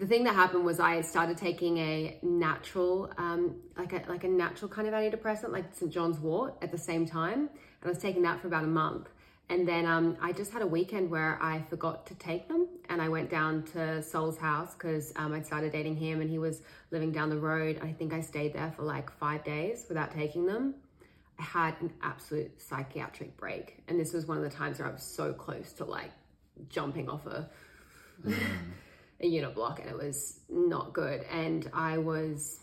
the 0.00 0.06
thing 0.06 0.24
that 0.24 0.34
happened 0.34 0.64
was 0.64 0.80
I 0.80 1.02
started 1.02 1.36
taking 1.36 1.76
a 1.76 2.18
natural, 2.22 3.12
um, 3.18 3.56
like 3.76 3.92
a 3.92 4.02
like 4.08 4.24
a 4.24 4.28
natural 4.28 4.70
kind 4.70 4.88
of 4.88 4.94
antidepressant, 4.94 5.52
like 5.52 5.74
St. 5.74 5.92
John's 5.92 6.18
Wort, 6.18 6.54
at 6.62 6.72
the 6.72 6.78
same 6.78 7.04
time, 7.04 7.40
and 7.40 7.84
I 7.84 7.88
was 7.88 7.98
taking 7.98 8.22
that 8.22 8.40
for 8.40 8.46
about 8.46 8.64
a 8.64 8.68
month. 8.68 9.10
And 9.50 9.68
then 9.68 9.84
um, 9.84 10.16
I 10.22 10.32
just 10.32 10.52
had 10.52 10.62
a 10.62 10.66
weekend 10.66 11.10
where 11.10 11.38
I 11.42 11.60
forgot 11.68 12.06
to 12.06 12.14
take 12.14 12.48
them, 12.48 12.66
and 12.88 13.02
I 13.02 13.10
went 13.10 13.28
down 13.28 13.64
to 13.74 14.02
Sol's 14.02 14.38
house 14.38 14.72
because 14.72 15.12
um, 15.16 15.34
I'd 15.34 15.44
started 15.44 15.70
dating 15.70 15.96
him, 15.96 16.22
and 16.22 16.30
he 16.30 16.38
was 16.38 16.62
living 16.90 17.12
down 17.12 17.28
the 17.28 17.38
road. 17.38 17.78
I 17.82 17.92
think 17.92 18.14
I 18.14 18.22
stayed 18.22 18.54
there 18.54 18.72
for 18.74 18.84
like 18.84 19.10
five 19.10 19.44
days 19.44 19.84
without 19.86 20.12
taking 20.12 20.46
them. 20.46 20.76
I 21.38 21.42
had 21.42 21.74
an 21.82 21.92
absolute 22.02 22.58
psychiatric 22.58 23.36
break, 23.36 23.82
and 23.86 24.00
this 24.00 24.14
was 24.14 24.24
one 24.24 24.38
of 24.38 24.44
the 24.44 24.56
times 24.56 24.78
where 24.78 24.88
I 24.88 24.92
was 24.92 25.02
so 25.02 25.34
close 25.34 25.74
to 25.74 25.84
like 25.84 26.12
jumping 26.70 27.10
off 27.10 27.26
a. 27.26 27.50
A 29.22 29.26
unit 29.26 29.54
block 29.54 29.80
and 29.80 29.90
it 29.90 29.98
was 29.98 30.40
not 30.48 30.94
good. 30.94 31.26
And 31.30 31.70
I 31.74 31.98
was, 31.98 32.58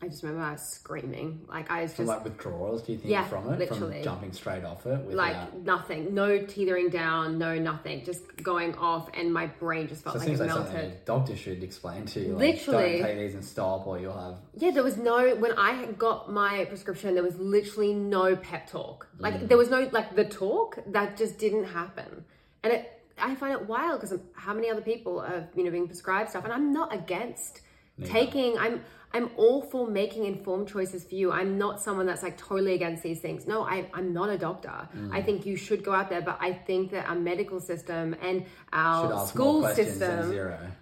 I 0.00 0.08
just 0.08 0.22
remember 0.22 0.42
I 0.42 0.52
was 0.52 0.62
screaming. 0.62 1.44
Like 1.46 1.70
I 1.70 1.82
was 1.82 1.92
just 1.92 2.08
like 2.08 2.24
withdrawals. 2.24 2.80
Do 2.80 2.92
you 2.92 2.98
think 2.98 3.10
yeah, 3.10 3.28
from 3.28 3.52
it? 3.52 3.58
Literally. 3.58 3.96
From 3.96 4.04
jumping 4.04 4.32
straight 4.32 4.64
off 4.64 4.86
it? 4.86 5.04
Without... 5.04 5.14
Like 5.14 5.54
nothing. 5.58 6.14
No 6.14 6.46
teetering 6.46 6.88
down. 6.88 7.36
No 7.36 7.58
nothing. 7.58 8.06
Just 8.06 8.22
going 8.42 8.74
off, 8.76 9.10
and 9.12 9.34
my 9.34 9.48
brain 9.48 9.86
just 9.86 10.02
felt 10.02 10.14
so 10.14 10.20
like 10.20 10.28
it, 10.30 10.40
it 10.40 10.46
melted. 10.46 10.74
Like 10.74 11.04
doctor 11.04 11.36
should 11.36 11.62
explain 11.62 12.06
to 12.06 12.20
you. 12.20 12.32
Like, 12.32 12.54
literally, 12.54 12.98
don't 12.98 13.06
take 13.06 13.18
these 13.18 13.34
and 13.34 13.44
stop, 13.44 13.86
or 13.86 13.98
you'll 14.00 14.18
have. 14.18 14.38
Yeah, 14.56 14.70
there 14.70 14.82
was 14.82 14.96
no. 14.96 15.34
When 15.36 15.52
I 15.58 15.84
got 15.98 16.32
my 16.32 16.64
prescription, 16.64 17.12
there 17.12 17.22
was 17.22 17.36
literally 17.38 17.92
no 17.92 18.34
pep 18.34 18.66
talk. 18.66 19.08
Like 19.18 19.34
mm. 19.34 19.48
there 19.48 19.58
was 19.58 19.68
no 19.68 19.90
like 19.92 20.16
the 20.16 20.24
talk 20.24 20.78
that 20.86 21.18
just 21.18 21.36
didn't 21.38 21.64
happen, 21.64 22.24
and 22.62 22.72
it. 22.72 22.98
I 23.18 23.34
find 23.34 23.52
it 23.52 23.66
wild 23.66 24.00
because 24.00 24.18
how 24.34 24.54
many 24.54 24.70
other 24.70 24.80
people 24.80 25.20
have 25.20 25.48
you 25.54 25.64
know 25.64 25.70
being 25.70 25.86
prescribed 25.86 26.30
stuff, 26.30 26.44
and 26.44 26.52
I'm 26.52 26.72
not 26.72 26.94
against 26.94 27.60
Neither. 27.98 28.12
taking. 28.12 28.58
I'm 28.58 28.82
I'm 29.14 29.30
all 29.36 29.62
for 29.62 29.86
making 29.86 30.24
informed 30.24 30.68
choices 30.68 31.04
for 31.04 31.14
you. 31.14 31.32
I'm 31.32 31.58
not 31.58 31.80
someone 31.80 32.06
that's 32.06 32.22
like 32.22 32.38
totally 32.38 32.74
against 32.74 33.02
these 33.02 33.20
things. 33.20 33.46
No, 33.46 33.62
I, 33.62 33.88
I'm 33.92 34.12
not 34.12 34.30
a 34.30 34.38
doctor. 34.38 34.88
Mm. 34.96 35.12
I 35.12 35.22
think 35.22 35.44
you 35.44 35.56
should 35.56 35.84
go 35.84 35.92
out 35.92 36.08
there, 36.08 36.22
but 36.22 36.38
I 36.40 36.52
think 36.52 36.92
that 36.92 37.08
our 37.08 37.14
medical 37.14 37.60
system 37.60 38.16
and 38.22 38.46
our 38.72 39.26
school 39.26 39.68
system. 39.68 40.32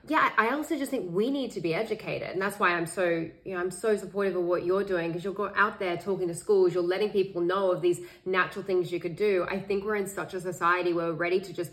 Yeah, 0.07 0.31
I 0.37 0.51
also 0.51 0.77
just 0.79 0.91
think 0.91 1.13
we 1.13 1.31
need 1.31 1.51
to 1.53 1.61
be 1.61 1.75
educated. 1.75 2.31
And 2.31 2.41
that's 2.41 2.59
why 2.59 2.71
I'm 2.71 2.87
so, 2.87 3.29
you 3.45 3.55
know, 3.55 3.61
I'm 3.61 3.71
so 3.71 3.97
supportive 3.97 4.37
of 4.37 4.45
what 4.45 4.65
you're 4.65 4.85
doing 4.85 5.09
because 5.09 5.25
you'll 5.25 5.35
go 5.35 5.53
out 5.57 5.79
there 5.81 5.97
talking 5.97 6.29
to 6.29 6.35
schools, 6.35 6.73
you're 6.73 6.83
letting 6.83 7.11
people 7.11 7.43
know 7.43 7.73
of 7.73 7.83
these 7.83 8.01
natural 8.25 8.65
things 8.65 8.93
you 8.93 9.01
could 9.01 9.17
do. 9.17 9.47
I 9.51 9.59
think 9.59 9.85
we're 9.85 9.97
in 9.97 10.07
such 10.07 10.35
a 10.35 10.41
society 10.41 10.93
where 10.93 11.07
we're 11.07 11.13
ready 11.15 11.41
to 11.41 11.53
just 11.53 11.73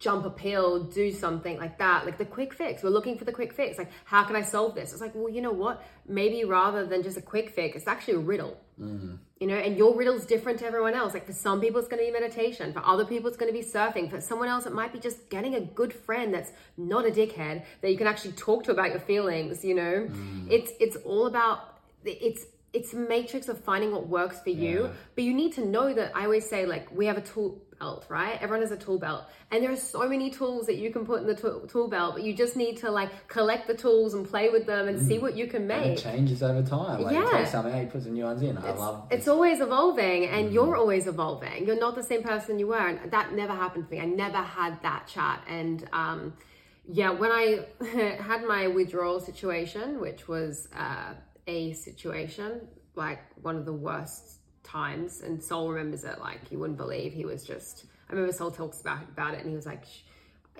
jump 0.00 0.24
a 0.24 0.30
pill, 0.30 0.82
do 0.84 1.12
something 1.12 1.58
like 1.58 1.78
that, 1.78 2.06
like 2.06 2.16
the 2.16 2.24
quick 2.24 2.54
fix. 2.54 2.82
We're 2.82 2.88
looking 2.88 3.18
for 3.18 3.26
the 3.26 3.32
quick 3.32 3.52
fix. 3.52 3.76
Like, 3.76 3.90
how 4.06 4.24
can 4.24 4.34
I 4.34 4.40
solve 4.40 4.74
this? 4.74 4.92
It's 4.92 5.02
like, 5.02 5.14
well, 5.14 5.28
you 5.28 5.42
know 5.42 5.52
what? 5.52 5.84
Maybe 6.08 6.42
rather 6.44 6.86
than 6.86 7.02
just 7.02 7.18
a 7.18 7.22
quick 7.22 7.50
fix, 7.50 7.76
it's 7.76 7.86
actually 7.86 8.14
a 8.14 8.18
riddle. 8.20 8.58
Mm-hmm. 8.80 9.16
You 9.40 9.46
know, 9.46 9.56
and 9.56 9.76
your 9.76 9.94
riddle's 9.94 10.24
different 10.24 10.58
to 10.60 10.66
everyone 10.66 10.94
else. 10.94 11.12
Like 11.12 11.26
for 11.26 11.34
some 11.34 11.60
people, 11.60 11.78
it's 11.78 11.88
going 11.88 12.02
to 12.02 12.10
be 12.10 12.18
meditation. 12.18 12.72
For 12.72 12.84
other 12.84 13.04
people, 13.04 13.28
it's 13.28 13.36
going 13.36 13.52
to 13.52 13.58
be 13.58 13.64
surfing. 13.64 14.10
For 14.10 14.22
someone 14.22 14.48
else, 14.48 14.64
it 14.64 14.72
might 14.72 14.92
be 14.92 14.98
just 14.98 15.28
getting 15.28 15.54
a 15.54 15.60
good 15.60 15.92
friend 15.92 16.32
that's 16.32 16.50
not 16.78 17.06
a 17.06 17.10
dickhead 17.10 17.64
that 17.82 17.90
you 17.90 17.98
can 17.98 18.06
actually 18.06 18.32
talk 18.32 18.64
to 18.64 18.72
about 18.72 18.90
your 18.90 19.00
feelings. 19.00 19.64
You 19.64 19.74
know, 19.74 20.08
mm. 20.10 20.50
it's 20.50 20.72
it's 20.80 20.96
all 21.04 21.26
about 21.26 21.78
it's 22.04 22.46
it's 22.72 22.94
a 22.94 22.96
matrix 22.96 23.48
of 23.48 23.62
finding 23.62 23.92
what 23.92 24.08
works 24.08 24.40
for 24.40 24.50
you. 24.50 24.90
But 25.14 25.24
you 25.24 25.34
need 25.34 25.52
to 25.54 25.64
know 25.64 25.92
that 25.92 26.12
I 26.14 26.24
always 26.24 26.48
say 26.48 26.64
like 26.64 26.90
we 26.90 27.04
have 27.06 27.18
a 27.18 27.22
tool 27.22 27.60
belt, 27.80 28.04
right? 28.08 28.40
Everyone 28.40 28.60
has 28.60 28.70
a 28.70 28.76
tool 28.76 28.98
belt. 28.98 29.24
And 29.50 29.64
there 29.64 29.72
are 29.72 29.76
so 29.76 30.08
many 30.08 30.30
tools 30.30 30.66
that 30.66 30.76
you 30.76 30.92
can 30.92 31.04
put 31.04 31.22
in 31.22 31.26
the 31.26 31.34
tool, 31.34 31.60
tool 31.66 31.88
belt, 31.88 32.14
but 32.14 32.22
you 32.22 32.34
just 32.34 32.54
need 32.54 32.76
to 32.78 32.90
like 32.90 33.10
collect 33.26 33.66
the 33.66 33.74
tools 33.74 34.14
and 34.14 34.28
play 34.28 34.50
with 34.50 34.66
them 34.66 34.86
and 34.86 35.00
mm. 35.00 35.08
see 35.08 35.18
what 35.18 35.36
you 35.36 35.46
can 35.48 35.66
make. 35.66 35.82
And 35.82 35.92
it 35.92 36.02
changes 36.02 36.42
over 36.42 36.62
time. 36.62 37.02
Like 37.02 37.14
yeah. 37.14 37.40
you 37.40 37.46
something 37.46 37.74
out, 37.74 37.82
you 37.82 37.88
put 37.88 38.02
some 38.04 38.12
new 38.12 38.24
ones 38.24 38.42
in. 38.42 38.56
I 38.58 38.72
love 38.72 39.06
It's 39.10 39.26
always 39.26 39.60
evolving 39.60 40.26
and 40.26 40.50
mm. 40.50 40.52
you're 40.52 40.76
always 40.76 41.06
evolving. 41.06 41.66
You're 41.66 41.80
not 41.80 41.96
the 41.96 42.02
same 42.02 42.22
person 42.22 42.58
you 42.58 42.68
were. 42.68 42.86
And 42.86 43.10
that 43.10 43.32
never 43.32 43.54
happened 43.54 43.86
to 43.88 43.90
me. 43.90 44.00
I 44.00 44.04
never 44.04 44.38
had 44.38 44.80
that 44.82 45.08
chat. 45.08 45.42
And 45.48 45.88
um, 45.92 46.34
yeah, 46.86 47.10
when 47.10 47.32
I 47.32 47.64
had 48.20 48.44
my 48.44 48.68
withdrawal 48.68 49.20
situation, 49.20 50.00
which 50.00 50.28
was 50.28 50.68
uh, 50.76 51.14
a 51.46 51.72
situation, 51.72 52.68
like 52.94 53.20
one 53.40 53.56
of 53.56 53.64
the 53.64 53.72
worst 53.72 54.39
times, 54.70 55.20
and 55.20 55.42
Sol 55.42 55.70
remembers 55.70 56.04
it 56.04 56.20
like 56.20 56.40
you 56.50 56.58
wouldn't 56.58 56.78
believe. 56.78 57.12
He 57.12 57.24
was 57.24 57.44
just. 57.44 57.84
I 58.08 58.12
remember 58.12 58.32
Sol 58.32 58.50
talks 58.50 58.80
about 58.80 59.02
about 59.02 59.34
it, 59.34 59.40
and 59.40 59.48
he 59.48 59.56
was 59.56 59.66
like, 59.66 59.84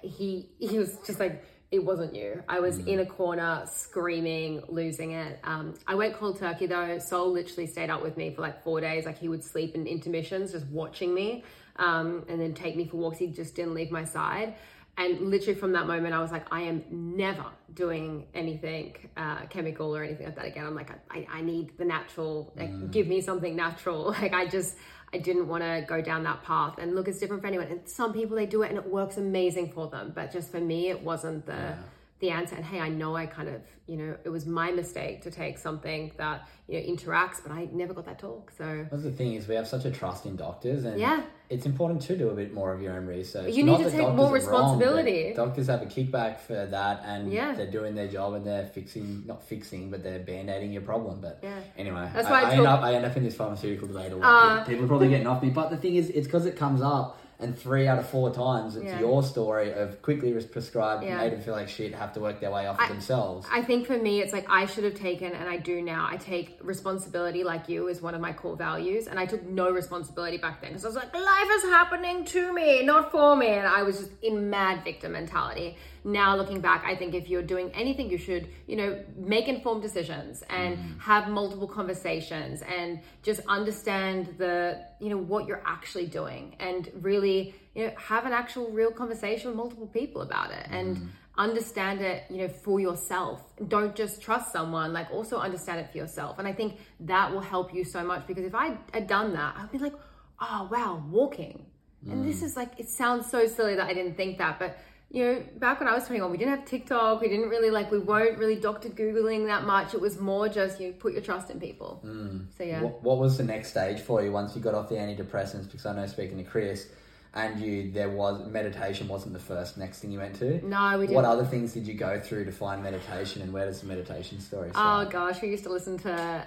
he 0.03 0.49
he 0.59 0.79
was 0.79 0.99
just 1.07 1.20
like 1.20 1.44
it 1.70 1.85
wasn't 1.85 2.14
you. 2.14 2.42
I 2.49 2.59
was 2.61 2.79
mm. 2.79 2.88
in 2.88 3.01
a 3.01 3.07
corner 3.07 3.64
screaming, 3.70 4.62
losing 4.68 5.12
it. 5.12 5.38
Um, 5.44 5.75
I 5.87 5.94
went 5.94 6.14
cold 6.14 6.38
turkey 6.38 6.66
though. 6.66 6.99
Sol 6.99 7.31
literally 7.31 7.66
stayed 7.66 7.90
up 7.90 8.03
with 8.03 8.16
me 8.16 8.35
for 8.35 8.42
like 8.42 8.64
four 8.64 8.81
days. 8.81 9.07
Like 9.07 9.18
he 9.18 9.29
would 9.29 9.44
sleep 9.44 9.75
in 9.75 9.87
intermissions, 9.87 10.53
just 10.53 10.66
watching 10.66 11.14
me, 11.14 11.44
um, 11.77 12.25
and 12.29 12.40
then 12.40 12.55
take 12.55 12.77
me 12.77 12.87
for 12.87 12.96
walks. 12.96 13.18
He 13.18 13.29
just 13.29 13.55
didn't 13.55 13.75
leave 13.75 13.90
my 13.90 14.05
side. 14.05 14.55
And 15.00 15.30
literally 15.30 15.58
from 15.58 15.72
that 15.72 15.86
moment, 15.86 16.12
I 16.12 16.20
was 16.20 16.30
like, 16.30 16.46
I 16.52 16.60
am 16.60 16.84
never 16.90 17.46
doing 17.72 18.26
anything 18.34 18.96
uh, 19.16 19.46
chemical 19.46 19.96
or 19.96 20.04
anything 20.04 20.26
like 20.26 20.36
that 20.36 20.44
again. 20.44 20.66
I'm 20.66 20.74
like, 20.74 20.90
I, 21.10 21.26
I 21.32 21.40
need 21.40 21.78
the 21.78 21.86
natural, 21.86 22.52
like, 22.54 22.70
mm. 22.70 22.90
give 22.90 23.06
me 23.06 23.22
something 23.22 23.56
natural. 23.56 24.14
Like, 24.20 24.34
I 24.34 24.46
just, 24.46 24.76
I 25.14 25.18
didn't 25.18 25.48
want 25.48 25.62
to 25.62 25.86
go 25.88 26.02
down 26.02 26.24
that 26.24 26.44
path. 26.44 26.74
And 26.76 26.94
look, 26.94 27.08
it's 27.08 27.18
different 27.18 27.40
for 27.40 27.48
anyone. 27.48 27.68
And 27.68 27.88
some 27.88 28.12
people, 28.12 28.36
they 28.36 28.44
do 28.44 28.60
it 28.62 28.68
and 28.68 28.76
it 28.76 28.86
works 28.86 29.16
amazing 29.16 29.72
for 29.72 29.88
them. 29.88 30.12
But 30.14 30.30
just 30.30 30.50
for 30.50 30.60
me, 30.60 30.90
it 30.90 31.02
wasn't 31.02 31.46
the. 31.46 31.52
Yeah 31.52 31.76
the 32.20 32.30
answer 32.30 32.54
and 32.54 32.64
hey 32.64 32.78
i 32.80 32.88
know 32.88 33.16
i 33.16 33.26
kind 33.26 33.48
of 33.48 33.62
you 33.87 33.96
know 33.96 34.16
it 34.24 34.28
was 34.28 34.46
my 34.46 34.70
mistake 34.70 35.22
to 35.22 35.30
take 35.30 35.59
something 35.59 36.12
that 36.16 36.46
you 36.68 36.78
know 36.78 36.87
interacts 36.87 37.42
but 37.42 37.50
i 37.50 37.66
never 37.72 37.92
got 37.92 38.04
that 38.04 38.18
talk 38.18 38.50
so. 38.56 38.87
That's 38.90 39.02
the 39.02 39.11
thing 39.11 39.35
is 39.35 39.48
we 39.48 39.54
have 39.54 39.66
such 39.66 39.85
a 39.85 39.90
trust 39.90 40.26
in 40.26 40.37
doctors 40.37 40.85
and 40.85 41.00
yeah. 41.00 41.22
it's 41.48 41.66
important 41.66 42.02
to 42.02 42.16
do 42.16 42.28
a 42.28 42.35
bit 42.35 42.52
more 42.52 42.72
of 42.72 42.83
your 42.83 42.94
own 42.94 43.06
research. 43.06 43.54
You 43.54 43.64
need 43.64 43.80
Not 43.80 43.85
to 43.85 43.90
take 43.90 44.14
more 44.14 44.33
responsibility 44.33 45.35
wrong, 45.37 45.46
doctors 45.46 45.66
have 45.68 45.83
a 45.83 45.87
kickback 45.87 46.40
for 46.40 46.66
that 46.66 47.02
and 47.04 47.33
yeah. 47.33 47.54
they're 47.54 47.70
doing 47.70 47.94
their 47.94 48.09
job 48.09 48.35
and 48.35 48.46
they're 48.46 48.66
fixing 48.66 49.26
not 49.26 49.42
fixing 49.42 49.90
but 49.90 50.02
they're 50.02 50.18
band-aiding 50.20 50.72
your 50.72 50.83
problem 50.83 51.20
but 51.20 51.40
yeah. 51.42 51.59
anyway 51.76 52.09
that's 52.12 52.28
I, 52.28 52.30
why 52.30 52.42
I, 52.42 52.50
I, 52.50 52.54
end 52.54 52.66
up, 52.66 52.80
I 52.83 52.94
end 52.94 53.04
up 53.04 53.16
in 53.16 53.24
this 53.24 53.35
pharmaceutical 53.35 53.88
debate 53.88 54.12
uh, 54.20 54.64
people 54.64 54.85
are 54.85 54.88
probably 54.88 55.09
getting 55.09 55.26
off 55.26 55.42
me 55.42 55.50
but 55.50 55.70
the 55.70 55.76
thing 55.76 55.96
is 55.96 56.11
it's 56.11 56.26
because 56.26 56.46
it 56.46 56.56
comes 56.56 56.83
up 56.83 57.19
and 57.40 57.59
three 57.59 57.87
out 57.87 57.98
of 57.98 58.09
four 58.09 58.33
times 58.33 58.76
it's 58.76 58.85
yeah. 58.85 59.00
your 59.00 59.22
story 59.22 59.72
of 59.72 60.00
quickly 60.03 60.33
prescribed 60.44 61.05
yeah. 61.05 61.16
made 61.16 61.33
them 61.33 61.40
feel 61.40 61.55
like 61.55 61.68
shit 61.68 61.94
have 61.94 62.12
to 62.12 62.20
work 62.20 62.40
their 62.40 62.50
way 62.50 62.66
off 62.66 62.76
I, 62.79 62.88
themselves 62.88 63.46
i 63.50 63.62
think 63.62 63.87
for 63.87 63.96
me 63.96 64.20
it's 64.20 64.33
like 64.33 64.46
i 64.48 64.66
should 64.66 64.85
have 64.85 64.94
taken 64.94 65.33
and 65.33 65.48
i 65.48 65.57
do 65.57 65.83
now 65.83 66.07
i 66.11 66.16
take 66.16 66.59
responsibility 66.62 67.44
like 67.44 67.68
you 67.68 67.88
is 67.88 68.00
one 68.00 68.14
of 68.14 68.20
my 68.20 68.33
core 68.33 68.57
values 68.57 69.07
and 69.07 69.18
i 69.18 69.26
took 69.26 69.44
no 69.46 69.70
responsibility 69.70 70.37
back 70.37 70.61
then 70.61 70.70
because 70.70 70.85
i 70.85 70.88
was 70.88 70.96
like 70.96 71.14
life 71.14 71.48
is 71.53 71.62
happening 71.64 72.24
to 72.24 72.53
me 72.53 72.85
not 72.85 73.11
for 73.11 73.37
me 73.37 73.48
and 73.48 73.66
i 73.66 73.83
was 73.83 73.98
just 73.98 74.11
in 74.22 74.50
mad 74.50 74.85
victim 74.85 75.12
mentality 75.12 75.76
now 76.04 76.34
looking 76.36 76.60
back 76.60 76.82
i 76.86 76.94
think 76.94 77.14
if 77.14 77.28
you're 77.28 77.42
doing 77.42 77.70
anything 77.74 78.10
you 78.10 78.18
should 78.18 78.48
you 78.66 78.76
know 78.76 78.98
make 79.16 79.48
informed 79.48 79.82
decisions 79.82 80.42
and 80.48 80.78
mm. 80.78 81.00
have 81.00 81.28
multiple 81.28 81.66
conversations 81.68 82.62
and 82.62 83.00
just 83.22 83.40
understand 83.48 84.34
the 84.38 84.82
you 84.98 85.10
know 85.10 85.18
what 85.18 85.46
you're 85.46 85.62
actually 85.66 86.06
doing 86.06 86.56
and 86.58 86.90
really 87.00 87.54
you 87.74 87.86
know 87.86 87.92
have 87.96 88.24
an 88.24 88.32
actual 88.32 88.70
real 88.70 88.90
conversation 88.90 89.48
with 89.48 89.56
multiple 89.56 89.86
people 89.86 90.22
about 90.22 90.50
it 90.50 90.66
and 90.70 90.96
mm. 90.96 91.08
understand 91.36 92.00
it 92.00 92.24
you 92.30 92.38
know 92.38 92.48
for 92.48 92.80
yourself 92.80 93.42
don't 93.68 93.94
just 93.94 94.22
trust 94.22 94.52
someone 94.52 94.92
like 94.92 95.10
also 95.10 95.38
understand 95.38 95.80
it 95.80 95.90
for 95.90 95.98
yourself 95.98 96.38
and 96.38 96.48
i 96.48 96.52
think 96.52 96.78
that 96.98 97.30
will 97.30 97.40
help 97.40 97.74
you 97.74 97.84
so 97.84 98.02
much 98.02 98.26
because 98.26 98.44
if 98.44 98.54
i 98.54 98.76
had 98.94 99.06
done 99.06 99.32
that 99.34 99.54
i'd 99.58 99.70
be 99.70 99.78
like 99.78 99.94
oh 100.40 100.68
wow 100.72 101.02
walking 101.10 101.66
mm. 102.06 102.12
and 102.12 102.26
this 102.26 102.40
mm. 102.40 102.44
is 102.44 102.56
like 102.56 102.72
it 102.78 102.88
sounds 102.88 103.30
so 103.30 103.46
silly 103.46 103.74
that 103.74 103.86
i 103.86 103.92
didn't 103.92 104.16
think 104.16 104.38
that 104.38 104.58
but 104.58 104.78
you 105.12 105.25
know, 105.25 105.44
back 105.57 105.81
when 105.81 105.88
I 105.88 105.94
was 105.94 106.05
21, 106.07 106.31
we 106.31 106.38
didn't 106.38 106.57
have 106.57 106.64
TikTok. 106.64 107.20
We 107.20 107.29
didn't 107.29 107.49
really 107.49 107.70
like, 107.70 107.90
we 107.90 107.99
weren't 107.99 108.38
really 108.38 108.55
doctor 108.55 108.88
Googling 108.88 109.46
that 109.46 109.64
much. 109.64 109.92
It 109.92 110.01
was 110.01 110.20
more 110.20 110.49
just, 110.49 110.81
you 110.81 110.88
know, 110.88 110.92
put 110.94 111.12
your 111.14 111.23
trust 111.23 111.51
in 111.51 111.59
people. 111.59 112.01
Mm. 112.05 112.46
So, 112.57 112.62
yeah. 112.62 112.81
What, 112.81 113.03
what, 113.03 113.18
was 113.18 113.37
the 113.37 113.42
next 113.42 113.70
stage 113.70 114.01
for 114.01 114.23
you 114.23 114.31
once 114.31 114.55
you 114.55 114.62
got 114.62 114.75
off 114.75 114.88
the 114.88 114.94
antidepressants? 114.94 115.64
Because 115.64 115.85
I 115.85 115.96
know 115.96 116.07
speaking 116.07 116.38
to 116.38 116.44
Chris, 116.44 116.87
and 117.35 117.61
you, 117.61 117.90
there 117.90 118.09
was 118.09 118.46
meditation 118.46 119.09
wasn't 119.09 119.33
the 119.33 119.40
first 119.40 119.77
next 119.79 119.99
thing 119.99 120.12
you 120.12 120.20
went 120.20 120.37
to. 120.37 120.64
No, 120.66 120.96
we 120.99 121.07
didn't. 121.07 121.16
What 121.16 121.25
other 121.25 121.44
things 121.44 121.73
did 121.73 121.87
you 121.87 121.94
go 121.94 122.20
through 122.20 122.44
to 122.44 122.53
find 122.53 122.83
meditation 122.83 123.42
and 123.42 123.53
where 123.53 123.66
does 123.66 123.81
the 123.81 123.87
meditation 123.87 124.40
story 124.40 124.70
start? 124.70 125.09
Oh, 125.09 125.11
gosh, 125.11 125.42
we 125.42 125.49
used 125.49 125.64
to 125.64 125.70
listen 125.70 125.99
to 125.99 126.12
uh, 126.12 126.44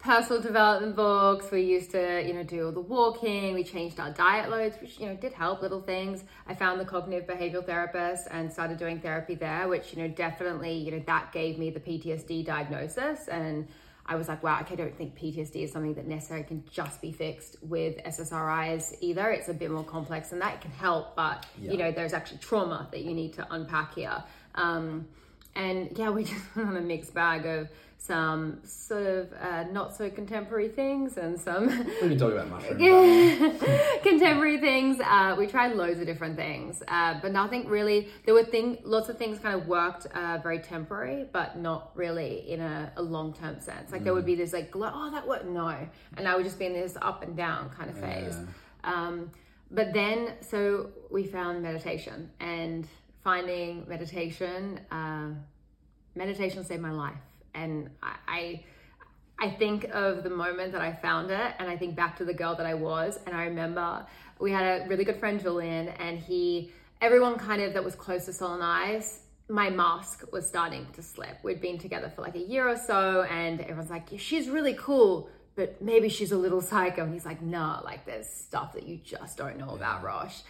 personal 0.00 0.40
development 0.40 0.96
books. 0.96 1.50
We 1.50 1.62
used 1.62 1.90
to, 1.90 2.26
you 2.26 2.32
know, 2.32 2.42
do 2.42 2.66
all 2.66 2.72
the 2.72 2.80
walking. 2.80 3.54
We 3.54 3.64
changed 3.64 4.00
our 4.00 4.10
diet 4.10 4.50
loads, 4.50 4.76
which, 4.80 4.98
you 4.98 5.06
know, 5.06 5.14
did 5.14 5.32
help 5.32 5.60
little 5.60 5.82
things. 5.82 6.24
I 6.46 6.54
found 6.54 6.80
the 6.80 6.86
cognitive 6.86 7.28
behavioral 7.28 7.64
therapist 7.64 8.26
and 8.30 8.50
started 8.50 8.78
doing 8.78 9.00
therapy 9.00 9.34
there, 9.34 9.68
which, 9.68 9.94
you 9.94 10.02
know, 10.02 10.08
definitely, 10.08 10.72
you 10.72 10.90
know, 10.90 11.02
that 11.06 11.32
gave 11.32 11.58
me 11.58 11.70
the 11.70 11.80
PTSD 11.80 12.46
diagnosis. 12.46 13.28
And 13.28 13.68
I 14.06 14.16
was 14.16 14.26
like, 14.26 14.42
wow, 14.42 14.60
okay, 14.62 14.72
I 14.72 14.76
don't 14.76 14.96
think 14.96 15.18
PTSD 15.18 15.64
is 15.64 15.72
something 15.72 15.94
that 15.94 16.06
necessarily 16.06 16.46
can 16.46 16.64
just 16.70 17.02
be 17.02 17.12
fixed 17.12 17.56
with 17.62 18.02
SSRIs 18.04 18.94
either. 19.02 19.30
It's 19.30 19.48
a 19.48 19.54
bit 19.54 19.70
more 19.70 19.84
complex 19.84 20.30
than 20.30 20.38
that. 20.38 20.54
It 20.54 20.60
can 20.62 20.72
help, 20.72 21.14
but, 21.14 21.44
yeah. 21.60 21.72
you 21.72 21.78
know, 21.78 21.92
there's 21.92 22.14
actually 22.14 22.38
trauma 22.38 22.88
that 22.90 23.02
you 23.02 23.12
need 23.12 23.34
to 23.34 23.46
unpack 23.52 23.94
here. 23.94 24.24
Um, 24.54 25.06
and 25.54 25.96
yeah, 25.96 26.08
we 26.10 26.24
just 26.24 26.56
went 26.56 26.70
on 26.70 26.76
a 26.78 26.80
mixed 26.80 27.12
bag 27.12 27.44
of 27.44 27.68
some 28.00 28.58
sort 28.64 29.06
of 29.06 29.30
uh, 29.34 29.62
not 29.64 29.94
so 29.94 30.08
contemporary 30.08 30.68
things 30.68 31.18
and 31.18 31.38
some 31.38 31.66
we 31.66 32.08
can 32.08 32.18
talk 32.18 32.32
about 32.32 32.48
mushrooms. 32.48 32.80
contemporary 34.02 34.58
things. 34.58 34.98
Uh, 35.04 35.36
we 35.38 35.46
tried 35.46 35.76
loads 35.76 36.00
of 36.00 36.06
different 36.06 36.34
things 36.34 36.82
uh, 36.88 37.20
but 37.20 37.30
nothing 37.30 37.68
really 37.68 38.08
there 38.24 38.32
were 38.32 38.42
thing 38.42 38.78
lots 38.84 39.10
of 39.10 39.18
things 39.18 39.38
kind 39.38 39.54
of 39.54 39.68
worked 39.68 40.06
uh, 40.14 40.38
very 40.42 40.58
temporary 40.58 41.26
but 41.30 41.58
not 41.58 41.90
really 41.94 42.50
in 42.50 42.60
a, 42.60 42.90
a 42.96 43.02
long-term 43.02 43.60
sense. 43.60 43.92
Like 43.92 44.00
mm. 44.00 44.04
there 44.04 44.14
would 44.14 44.24
be 44.24 44.34
this 44.34 44.54
like 44.54 44.74
oh 44.74 45.10
that 45.10 45.28
worked. 45.28 45.44
No. 45.44 45.76
And 46.16 46.26
I 46.26 46.34
would 46.36 46.44
just 46.44 46.58
be 46.58 46.64
in 46.64 46.72
this 46.72 46.96
up 47.02 47.22
and 47.22 47.36
down 47.36 47.68
kind 47.68 47.90
of 47.90 47.98
phase. 47.98 48.34
Yeah. 48.34 48.94
um, 48.94 49.30
but 49.70 49.92
then 49.92 50.36
so 50.40 50.88
we 51.10 51.26
found 51.26 51.62
meditation 51.62 52.30
and 52.40 52.88
finding 53.22 53.86
meditation 53.86 54.80
uh, 54.90 55.28
meditation 56.14 56.64
saved 56.64 56.80
my 56.80 56.92
life 56.92 57.20
and 57.54 57.90
I, 58.02 58.16
I 58.28 58.64
I 59.42 59.48
think 59.48 59.84
of 59.92 60.22
the 60.22 60.30
moment 60.30 60.72
that 60.72 60.82
I 60.82 60.92
found 60.92 61.30
it 61.30 61.54
and 61.58 61.70
I 61.70 61.76
think 61.76 61.96
back 61.96 62.16
to 62.18 62.26
the 62.26 62.34
girl 62.34 62.54
that 62.56 62.66
I 62.66 62.74
was. 62.74 63.18
And 63.26 63.34
I 63.34 63.44
remember 63.44 64.06
we 64.38 64.52
had 64.52 64.82
a 64.82 64.86
really 64.86 65.04
good 65.04 65.18
friend, 65.18 65.40
Julian, 65.40 65.88
and 65.88 66.18
he, 66.18 66.72
everyone 67.00 67.38
kind 67.38 67.62
of 67.62 67.72
that 67.72 67.82
was 67.82 67.94
close 67.94 68.26
to 68.26 68.34
Sol 68.34 68.52
and 68.52 68.62
I, 68.62 69.02
my 69.48 69.70
mask 69.70 70.30
was 70.30 70.46
starting 70.46 70.86
to 70.92 71.02
slip. 71.02 71.38
We'd 71.42 71.60
been 71.60 71.78
together 71.78 72.12
for 72.14 72.20
like 72.20 72.34
a 72.34 72.40
year 72.40 72.68
or 72.68 72.76
so, 72.76 73.22
and 73.22 73.60
everyone's 73.62 73.90
like, 73.90 74.08
she's 74.18 74.48
really 74.48 74.74
cool, 74.74 75.30
but 75.56 75.80
maybe 75.82 76.10
she's 76.10 76.32
a 76.32 76.36
little 76.36 76.60
psycho. 76.60 77.04
And 77.04 77.12
he's 77.12 77.24
like, 77.24 77.42
no, 77.42 77.80
like 77.82 78.04
there's 78.04 78.28
stuff 78.28 78.74
that 78.74 78.86
you 78.86 78.98
just 78.98 79.38
don't 79.38 79.58
know 79.58 79.70
about 79.70 80.04
Rosh. 80.04 80.40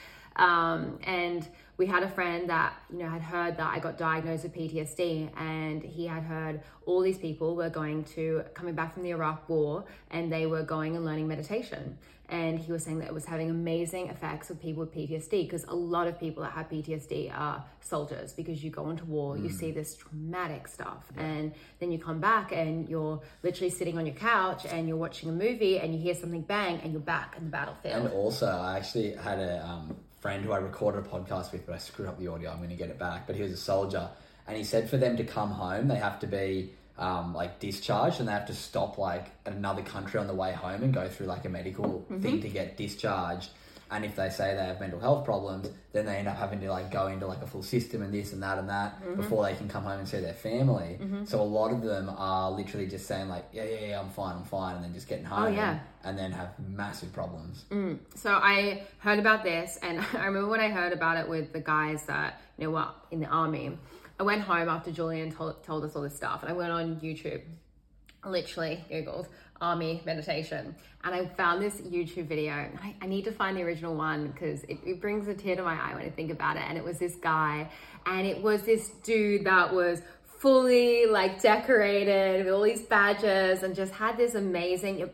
Um, 0.41 0.99
and 1.05 1.47
we 1.76 1.86
had 1.86 2.03
a 2.03 2.09
friend 2.09 2.49
that 2.49 2.74
you 2.91 2.99
know 2.99 3.09
had 3.09 3.22
heard 3.22 3.57
that 3.59 3.72
I 3.74 3.78
got 3.78 3.99
diagnosed 3.99 4.43
with 4.45 4.55
PTSD, 4.55 5.30
and 5.38 5.82
he 5.82 6.07
had 6.07 6.22
heard 6.22 6.62
all 6.86 7.01
these 7.03 7.18
people 7.18 7.55
were 7.55 7.70
going 7.70 8.05
to 8.16 8.43
coming 8.55 8.74
back 8.74 8.95
from 8.95 9.03
the 9.03 9.11
Iraq 9.11 9.49
War, 9.49 9.84
and 10.11 10.32
they 10.32 10.47
were 10.47 10.62
going 10.62 10.97
and 10.97 11.05
learning 11.05 11.28
meditation. 11.28 11.99
And 12.30 12.61
he 12.61 12.70
was 12.70 12.84
saying 12.84 13.01
that 13.01 13.09
it 13.09 13.14
was 13.14 13.24
having 13.24 13.51
amazing 13.51 14.07
effects 14.09 14.51
with 14.51 14.62
people 14.62 14.84
with 14.84 14.95
PTSD 14.95 15.30
because 15.30 15.64
a 15.64 15.74
lot 15.74 16.07
of 16.07 16.20
people 16.20 16.45
that 16.45 16.53
have 16.53 16.68
PTSD 16.68 17.36
are 17.36 17.64
soldiers 17.80 18.32
because 18.32 18.62
you 18.62 18.70
go 18.70 18.88
into 18.91 19.05
war, 19.05 19.34
mm. 19.34 19.43
you 19.43 19.51
see 19.51 19.72
this 19.72 19.97
traumatic 19.97 20.68
stuff, 20.68 21.07
yeah. 21.16 21.24
and 21.24 21.55
then 21.80 21.91
you 21.91 21.99
come 21.99 22.20
back 22.20 22.53
and 22.53 22.88
you're 22.88 23.20
literally 23.43 23.70
sitting 23.70 23.99
on 23.99 24.07
your 24.07 24.14
couch 24.14 24.64
and 24.64 24.86
you're 24.86 24.97
watching 24.97 25.28
a 25.28 25.32
movie 25.32 25.78
and 25.80 25.93
you 25.93 26.01
hear 26.01 26.14
something 26.14 26.43
bang 26.43 26.78
and 26.82 26.93
you're 26.93 27.01
back 27.01 27.34
in 27.36 27.45
the 27.45 27.51
battlefield. 27.51 28.05
And 28.05 28.12
also, 28.12 28.47
I 28.47 28.76
actually 28.76 29.14
had 29.14 29.41
a 29.41 29.66
um, 29.66 29.97
friend 30.21 30.45
who 30.45 30.53
I 30.53 30.59
recorded 30.59 31.05
a 31.05 31.09
podcast 31.09 31.53
with, 31.53 31.66
but 31.66 31.75
I 31.75 31.79
screwed 31.79 32.09
up 32.09 32.18
the 32.18 32.29
audio. 32.29 32.51
I'm 32.51 32.59
going 32.59 32.71
to 32.71 32.77
get 32.77 32.91
it 32.91 32.99
back. 32.99 33.27
But 33.27 33.37
he 33.37 33.43
was 33.43 33.53
a 33.53 33.57
soldier, 33.57 34.09
and 34.47 34.57
he 34.57 34.64
said 34.64 34.89
for 34.89 34.97
them 34.97 35.16
to 35.16 35.25
come 35.25 35.51
home, 35.51 35.89
they 35.89 35.97
have 35.97 36.21
to 36.21 36.27
be 36.27 36.73
um, 36.99 37.35
like 37.35 37.59
discharged, 37.59 38.21
and 38.21 38.29
they 38.29 38.33
have 38.33 38.47
to 38.47 38.55
stop 38.55 38.99
like 38.99 39.27
at 39.47 39.55
another 39.55 39.83
country 39.83 40.21
on 40.21 40.27
the 40.27 40.35
way 40.35 40.53
home 40.53 40.83
and 40.83 40.93
go 40.93 41.09
through 41.09 41.27
like 41.27 41.45
a 41.45 41.49
medical 41.49 42.05
mm-hmm. 42.11 42.21
thing 42.21 42.43
to 42.43 42.49
get 42.49 42.77
discharged. 42.77 43.51
And 43.91 44.05
if 44.05 44.14
they 44.14 44.30
say 44.30 44.55
they 44.55 44.64
have 44.64 44.78
mental 44.78 45.01
health 45.01 45.24
problems, 45.24 45.68
then 45.93 46.07
they 46.07 46.16
end 46.16 46.28
up 46.28 46.36
having 46.36 46.61
to 46.61 46.70
like 46.70 46.93
go 46.93 47.09
into 47.09 47.26
like 47.26 47.43
a 47.43 47.47
full 47.47 47.62
system 47.62 48.03
and 48.03 48.14
this 48.14 48.32
and 48.32 48.43
that 48.43 48.59
and 48.59 48.68
that 48.68 49.03
mm-hmm. 49.03 49.16
before 49.16 49.45
they 49.45 49.55
can 49.55 49.68
come 49.68 49.82
home 49.82 49.99
and 49.99 50.09
see 50.09 50.20
their 50.20 50.32
family. 50.32 50.99
Mm-hmm. 51.01 51.24
So 51.24 51.41
a 51.41 51.43
lot 51.43 51.72
of 51.72 51.82
them 51.82 52.09
are 52.16 52.53
literally 52.53 52.86
just 52.86 53.07
saying 53.07 53.28
like, 53.28 53.47
yeah, 53.53 53.64
yeah, 53.64 53.86
yeah, 53.88 54.01
I'm 54.01 54.11
fine, 54.11 54.36
I'm 54.36 54.45
fine, 54.45 54.76
and 54.76 54.84
then 54.84 54.95
just 54.95 55.09
getting 55.09 55.24
home. 55.24 55.43
Oh, 55.43 55.49
yeah. 55.49 55.80
And 56.05 56.16
then 56.16 56.30
have 56.30 56.51
massive 56.59 57.12
problems. 57.12 57.64
Mm. 57.70 57.99
So 58.14 58.32
I 58.32 58.84
heard 58.99 59.18
about 59.18 59.43
this, 59.43 59.78
and 59.82 60.01
I 60.14 60.26
remember 60.26 60.49
when 60.49 60.61
I 60.61 60.68
heard 60.68 60.93
about 60.93 61.16
it 61.16 61.28
with 61.28 61.53
the 61.53 61.61
guys 61.61 62.05
that 62.05 62.41
you 62.59 62.64
know 62.64 62.70
were 62.70 62.88
in 63.11 63.20
the 63.20 63.26
army. 63.26 63.76
I 64.18 64.22
went 64.22 64.43
home 64.43 64.68
after 64.68 64.93
Julian 64.93 65.32
told, 65.32 65.64
told 65.64 65.82
us 65.84 65.97
all 65.97 66.03
this 66.03 66.14
stuff, 66.14 66.43
and 66.43 66.51
I 66.51 66.55
went 66.55 66.70
on 66.70 67.01
YouTube, 67.01 67.43
literally 68.24 68.84
googled 68.91 69.26
army 69.61 70.02
meditation. 70.04 70.74
And 71.04 71.14
I 71.14 71.26
found 71.26 71.62
this 71.62 71.80
YouTube 71.80 72.26
video. 72.26 72.52
I, 72.52 72.94
I 73.00 73.06
need 73.06 73.24
to 73.24 73.32
find 73.32 73.56
the 73.56 73.62
original 73.62 73.94
one 73.94 74.28
because 74.28 74.64
it, 74.64 74.78
it 74.84 75.00
brings 75.00 75.28
a 75.28 75.34
tear 75.34 75.56
to 75.56 75.62
my 75.62 75.74
eye 75.74 75.94
when 75.94 76.04
I 76.04 76.11
think 76.11 76.30
about 76.30 76.56
it. 76.56 76.62
And 76.68 76.76
it 76.76 76.84
was 76.84 76.98
this 76.98 77.14
guy, 77.16 77.70
and 78.06 78.26
it 78.26 78.42
was 78.42 78.62
this 78.62 78.90
dude 79.02 79.44
that 79.44 79.72
was 79.72 80.02
fully 80.40 81.06
like 81.06 81.40
decorated 81.42 82.44
with 82.44 82.54
all 82.54 82.62
these 82.62 82.82
badges 82.82 83.62
and 83.62 83.74
just 83.74 83.92
had 83.92 84.16
this 84.16 84.34
amazing 84.34 85.11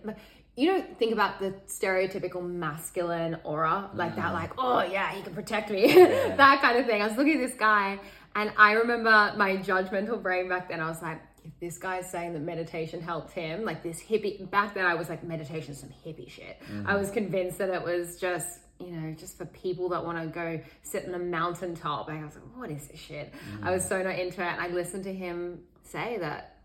you 0.55 0.67
don't 0.67 0.99
think 0.99 1.13
about 1.13 1.41
the 1.41 1.53
stereotypical 1.67 2.49
masculine 2.49 3.37
aura 3.43 3.91
like 3.95 4.13
mm. 4.13 4.17
that 4.17 4.33
like 4.33 4.53
oh 4.57 4.85
yeah 4.85 5.11
he 5.13 5.21
can 5.23 5.35
protect 5.35 5.69
me 5.69 5.93
yeah. 5.97 6.37
that 6.37 6.63
kind 6.63 6.79
of 6.79 6.87
thing 6.87 7.03
i 7.03 7.09
was 7.09 7.17
looking 7.17 7.43
at 7.43 7.47
this 7.49 7.59
guy 7.59 7.99
and 8.37 8.53
i 8.57 8.73
remember 8.73 9.35
my 9.37 9.57
judgmental 9.57 10.23
brain 10.23 10.49
back 10.49 10.69
then 10.69 10.79
i 10.79 10.89
was 10.89 11.03
like 11.03 11.21
if 11.47 11.61
this 11.61 11.79
guy's 11.79 12.11
saying 12.11 12.33
that 12.33 12.43
meditation 12.43 13.01
helped 13.01 13.33
him, 13.33 13.65
like 13.65 13.83
this 13.83 14.03
hippie, 14.03 14.49
back 14.51 14.75
then 14.75 14.85
I 14.85 14.95
was 14.95 15.09
like, 15.09 15.23
meditation 15.23 15.75
some 15.75 15.91
hippie 16.05 16.29
shit. 16.29 16.61
Mm-hmm. 16.63 16.89
I 16.89 16.97
was 16.97 17.11
convinced 17.11 17.59
that 17.59 17.71
it 17.71 17.83
was 17.83 18.19
just, 18.19 18.61
you 18.81 18.91
know, 18.91 19.15
just 19.15 19.39
for 19.39 19.47
people 19.47 19.89
that 19.91 20.05
want 20.05 20.21
to 20.21 20.27
go 20.27 20.61
sit 20.83 21.07
on 21.07 21.15
a 21.15 21.19
mountaintop. 21.19 22.09
Like 22.09 22.21
I 22.21 22.25
was 22.25 22.35
like, 22.35 22.57
what 22.57 22.71
is 22.71 22.89
this 22.89 23.01
shit? 23.01 23.33
Mm-hmm. 23.33 23.67
I 23.67 23.71
was 23.71 23.87
so 23.87 24.03
not 24.03 24.19
into 24.19 24.43
it. 24.43 24.47
And 24.47 24.61
I 24.61 24.69
listened 24.69 25.05
to 25.05 25.15
him 25.15 25.61
say 25.85 26.19
that 26.19 26.57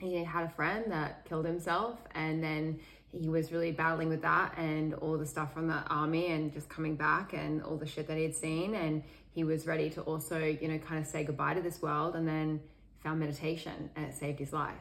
he 0.00 0.24
had 0.24 0.46
a 0.46 0.50
friend 0.50 0.90
that 0.90 1.26
killed 1.26 1.44
himself 1.44 1.98
and 2.14 2.42
then 2.42 2.80
he 3.12 3.28
was 3.28 3.52
really 3.52 3.72
battling 3.72 4.08
with 4.08 4.22
that 4.22 4.56
and 4.56 4.94
all 4.94 5.18
the 5.18 5.26
stuff 5.26 5.52
from 5.52 5.66
the 5.66 5.82
army 5.88 6.28
and 6.28 6.52
just 6.52 6.68
coming 6.68 6.96
back 6.96 7.32
and 7.34 7.62
all 7.62 7.76
the 7.76 7.86
shit 7.86 8.06
that 8.06 8.16
he 8.16 8.22
had 8.22 8.34
seen 8.34 8.74
and 8.74 9.02
he 9.32 9.44
was 9.44 9.66
ready 9.66 9.90
to 9.90 10.00
also 10.02 10.38
you 10.38 10.68
know 10.68 10.78
kind 10.78 11.00
of 11.00 11.06
say 11.06 11.22
goodbye 11.22 11.52
to 11.52 11.60
this 11.60 11.82
world 11.82 12.14
and 12.16 12.26
then 12.26 12.60
found 13.02 13.20
meditation 13.20 13.90
and 13.96 14.06
it 14.06 14.14
saved 14.14 14.38
his 14.38 14.52
life. 14.52 14.74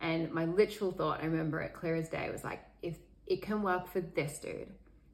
And 0.00 0.30
my 0.32 0.44
literal 0.44 0.92
thought, 0.92 1.22
I 1.22 1.26
remember 1.26 1.60
it 1.60 1.72
clear 1.72 1.96
as 1.96 2.08
day, 2.08 2.28
was 2.30 2.44
like, 2.44 2.60
if 2.82 2.96
it 3.26 3.42
can 3.42 3.62
work 3.62 3.88
for 3.88 4.00
this 4.00 4.38
dude, 4.38 4.68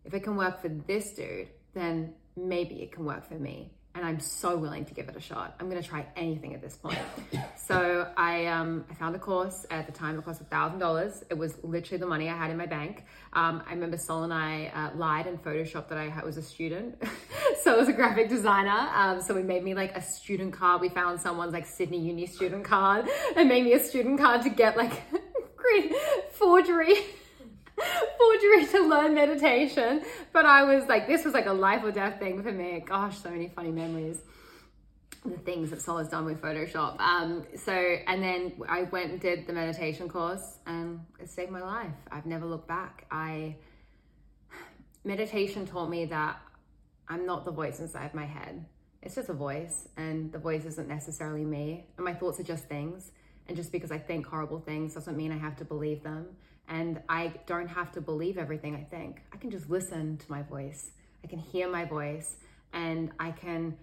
if 0.05 0.15
it 0.15 0.21
can 0.21 0.37
work 0.37 0.61
for 0.61 0.69
this 0.69 1.13
dude, 1.13 1.49
then 1.75 2.15
maybe 2.37 2.83
it 2.83 2.93
can 2.93 3.05
work 3.05 3.27
for 3.27 3.35
me 3.35 3.73
and 3.95 4.05
I'm 4.05 4.21
so 4.21 4.57
willing 4.57 4.85
to 4.87 4.95
give 4.95 5.09
it 5.09 5.17
a 5.17 5.21
shot. 5.21 5.55
I'm 5.61 5.69
going 5.69 5.81
to 5.81 5.87
try 5.87 6.07
anything 6.17 6.55
at 6.55 6.63
this 6.63 6.77
point. 6.77 6.99
so 7.57 8.11
I 8.17 8.47
um, 8.47 8.85
I 8.91 8.95
found 8.95 9.15
a 9.15 9.19
course 9.19 9.67
at 9.71 9.87
the 9.87 9.93
time. 9.93 10.19
It 10.19 10.25
cost 10.25 10.41
a 10.41 10.45
thousand 10.45 10.79
dollars. 10.79 11.25
It 11.31 11.35
was 11.35 11.57
literally 11.63 11.99
the 11.99 12.07
money 12.07 12.29
I 12.29 12.37
had 12.37 12.51
in 12.51 12.57
my 12.57 12.67
bank. 12.67 13.05
Um, 13.33 13.63
I 13.67 13.73
remember 13.73 13.97
Sol 13.97 14.25
and 14.25 14.33
I 14.33 14.73
uh, 14.75 14.97
lied 14.97 15.27
and 15.27 15.43
photoshopped 15.43 15.89
that 15.89 15.99
I 15.99 16.25
was 16.25 16.37
a 16.37 16.43
student. 16.43 17.03
so 17.63 17.75
I 17.75 17.77
was 17.77 17.89
a 17.89 17.93
graphic 17.93 18.29
designer. 18.29 18.89
Um, 18.95 19.21
so 19.21 19.35
we 19.35 19.43
made 19.43 19.63
me 19.63 19.75
like 19.75 19.97
a 19.97 20.03
student 20.03 20.53
card. 20.53 20.81
We 20.81 20.89
found 20.89 21.21
someone's 21.21 21.53
like 21.53 21.67
Sydney 21.67 22.01
Uni 22.01 22.27
student 22.27 22.65
card 22.65 23.09
and 23.37 23.49
made 23.49 23.65
me 23.65 23.75
a 23.75 23.81
student 23.81 24.19
card 24.19 24.43
to 24.43 24.51
get 24.51 24.77
like 24.77 25.03
forgery 26.33 26.97
forgery 28.19 28.67
to 28.67 28.89
learn 28.89 29.15
meditation. 29.15 30.03
But 30.33 30.47
I 30.47 30.65
was 30.65 30.87
like, 30.89 31.07
this 31.07 31.25
was 31.25 31.35
like 31.35 31.47
a 31.47 31.53
life 31.53 31.83
or 31.85 31.93
death 31.93 32.19
thing 32.19 32.43
for 32.43 32.53
me. 32.53 32.83
Gosh, 32.87 33.19
so 33.19 33.31
many 33.31 33.49
funny 33.49 33.71
memories. 33.71 34.21
The 35.25 35.39
things 35.39 35.71
that 35.71 35.81
Sol 35.81 35.99
has 35.99 36.09
done 36.09 36.25
with 36.25 36.41
Photoshop. 36.41 37.01
Um, 37.01 37.45
so, 37.57 37.73
and 37.73 38.23
then 38.23 38.53
I 38.69 38.83
went 38.83 39.13
and 39.13 39.21
did 39.21 39.47
the 39.47 39.53
meditation 39.53 40.09
course 40.09 40.59
and 40.67 41.01
it 41.21 41.31
saved 41.31 41.53
my 41.53 41.61
life. 41.61 41.95
I've 42.11 42.27
never 42.27 42.45
looked 42.45 42.67
back. 42.67 43.07
I, 43.11 43.57
meditation 45.05 45.67
taught 45.67 45.89
me 45.89 46.07
that 46.07 46.41
I'm 47.09 47.27
not 47.27 47.45
the 47.45 47.53
voice 47.53 47.79
inside 47.79 48.15
my 48.15 48.25
head. 48.25 48.65
It's 49.03 49.17
just 49.17 49.29
a 49.29 49.35
voice, 49.35 49.89
and 49.97 50.31
the 50.31 50.39
voice 50.39 50.65
isn't 50.65 50.87
necessarily 50.87 51.45
me. 51.45 51.87
And 51.97 52.05
my 52.05 52.15
thoughts 52.15 52.39
are 52.39 52.45
just 52.45 52.67
things. 52.67 53.11
And 53.49 53.57
just 53.57 53.73
because 53.73 53.91
I 53.91 53.99
think 53.99 54.27
horrible 54.27 54.61
things 54.61 54.95
doesn't 54.95 55.17
mean 55.17 55.33
I 55.33 55.39
have 55.39 55.57
to 55.57 55.65
believe 55.65 56.05
them. 56.05 56.29
And 56.69 57.01
I 57.09 57.33
don't 57.47 57.69
have 57.69 57.93
to 57.93 58.01
believe 58.01 58.39
everything 58.39 58.75
I 58.77 58.85
think. 58.85 59.23
I 59.33 59.37
can 59.37 59.51
just 59.51 59.69
listen 59.69 60.17
to 60.19 60.31
my 60.31 60.43
voice. 60.43 60.93
I 61.25 61.27
can 61.27 61.39
hear 61.39 61.69
my 61.69 61.85
voice 61.85 62.37
and 62.73 63.11
I 63.19 63.31
can 63.33 63.77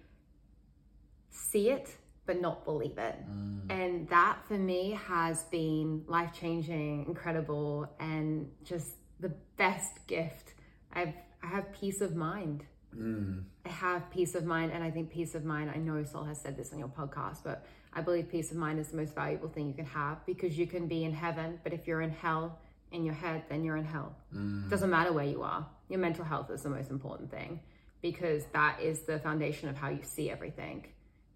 see 1.30 1.70
it, 1.70 1.96
but 2.26 2.40
not 2.40 2.64
believe 2.64 2.98
it. 2.98 3.16
Mm. 3.30 3.70
And 3.70 4.08
that 4.08 4.38
for 4.46 4.58
me 4.58 4.98
has 5.06 5.44
been 5.44 6.04
life 6.06 6.32
changing, 6.32 7.06
incredible, 7.06 7.92
and 8.00 8.50
just 8.64 8.94
the 9.20 9.32
best 9.56 10.06
gift. 10.06 10.54
I've, 10.92 11.14
I 11.42 11.46
have 11.46 11.72
peace 11.72 12.00
of 12.00 12.16
mind. 12.16 12.64
Mm. 12.96 13.44
I 13.64 13.68
have 13.68 14.10
peace 14.10 14.34
of 14.34 14.44
mind, 14.44 14.72
and 14.72 14.82
I 14.82 14.90
think 14.90 15.10
peace 15.10 15.34
of 15.34 15.44
mind. 15.44 15.70
I 15.72 15.78
know 15.78 16.02
Sol 16.02 16.24
has 16.24 16.40
said 16.40 16.56
this 16.56 16.72
on 16.72 16.78
your 16.78 16.88
podcast, 16.88 17.38
but 17.44 17.66
I 17.92 18.00
believe 18.00 18.28
peace 18.28 18.50
of 18.50 18.56
mind 18.56 18.78
is 18.78 18.88
the 18.88 18.96
most 18.96 19.14
valuable 19.14 19.48
thing 19.48 19.68
you 19.68 19.74
can 19.74 19.86
have 19.86 20.24
because 20.26 20.58
you 20.58 20.66
can 20.66 20.86
be 20.86 21.04
in 21.04 21.12
heaven, 21.12 21.60
but 21.62 21.72
if 21.72 21.86
you're 21.86 22.02
in 22.02 22.10
hell, 22.10 22.58
in 22.92 23.04
your 23.04 23.14
head, 23.14 23.44
then 23.48 23.64
you're 23.64 23.76
in 23.76 23.84
hell. 23.84 24.14
Mm. 24.34 24.68
Doesn't 24.68 24.90
matter 24.90 25.12
where 25.12 25.24
you 25.24 25.42
are. 25.42 25.66
Your 25.88 26.00
mental 26.00 26.24
health 26.24 26.50
is 26.50 26.62
the 26.62 26.70
most 26.70 26.90
important 26.90 27.30
thing 27.30 27.60
because 28.02 28.44
that 28.52 28.80
is 28.80 29.02
the 29.02 29.18
foundation 29.18 29.68
of 29.68 29.76
how 29.76 29.88
you 29.88 30.02
see 30.02 30.30
everything. 30.30 30.86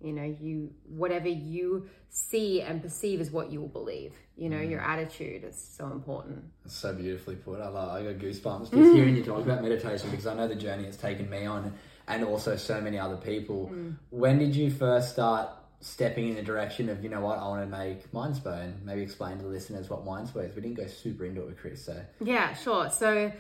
You 0.00 0.12
know, 0.12 0.36
you 0.40 0.72
whatever 0.86 1.28
you 1.28 1.88
see 2.10 2.60
and 2.60 2.82
perceive 2.82 3.20
is 3.20 3.30
what 3.30 3.50
you 3.50 3.60
will 3.60 3.68
believe. 3.68 4.12
You 4.36 4.50
know, 4.50 4.58
mm. 4.58 4.70
your 4.70 4.80
attitude 4.80 5.44
is 5.44 5.56
so 5.56 5.86
important. 5.86 6.44
It's 6.64 6.74
so 6.74 6.92
beautifully 6.92 7.36
put. 7.36 7.60
I 7.60 7.68
love. 7.68 7.88
I 7.90 8.02
got 8.02 8.20
goosebumps 8.20 8.64
just 8.64 8.74
mm. 8.74 8.94
hearing 8.94 9.16
you 9.16 9.24
talk 9.24 9.40
about 9.40 9.62
meditation 9.62 10.10
because 10.10 10.26
I 10.26 10.34
know 10.34 10.48
the 10.48 10.56
journey 10.56 10.84
it's 10.84 10.96
taken 10.96 11.30
me 11.30 11.46
on, 11.46 11.72
and 12.06 12.24
also 12.24 12.56
so 12.56 12.80
many 12.80 12.98
other 12.98 13.16
people. 13.16 13.70
Mm. 13.72 13.96
When 14.10 14.38
did 14.38 14.54
you 14.54 14.70
first 14.70 15.12
start 15.12 15.48
stepping 15.84 16.28
in 16.28 16.34
the 16.34 16.42
direction 16.42 16.88
of, 16.88 17.04
you 17.04 17.10
know 17.10 17.20
what, 17.20 17.38
I 17.38 17.46
want 17.46 17.70
to 17.70 17.76
make 17.76 18.10
Mindspo 18.10 18.64
and 18.64 18.84
maybe 18.84 19.02
explain 19.02 19.36
to 19.36 19.42
the 19.42 19.50
listeners 19.50 19.90
what 19.90 20.04
Mindspo 20.04 20.48
is. 20.48 20.56
We 20.56 20.62
didn't 20.62 20.78
go 20.78 20.86
super 20.86 21.26
into 21.26 21.42
it 21.42 21.46
with 21.46 21.58
Chris, 21.58 21.84
so. 21.84 22.00
Yeah, 22.22 22.54
sure. 22.54 22.88
So, 22.88 23.30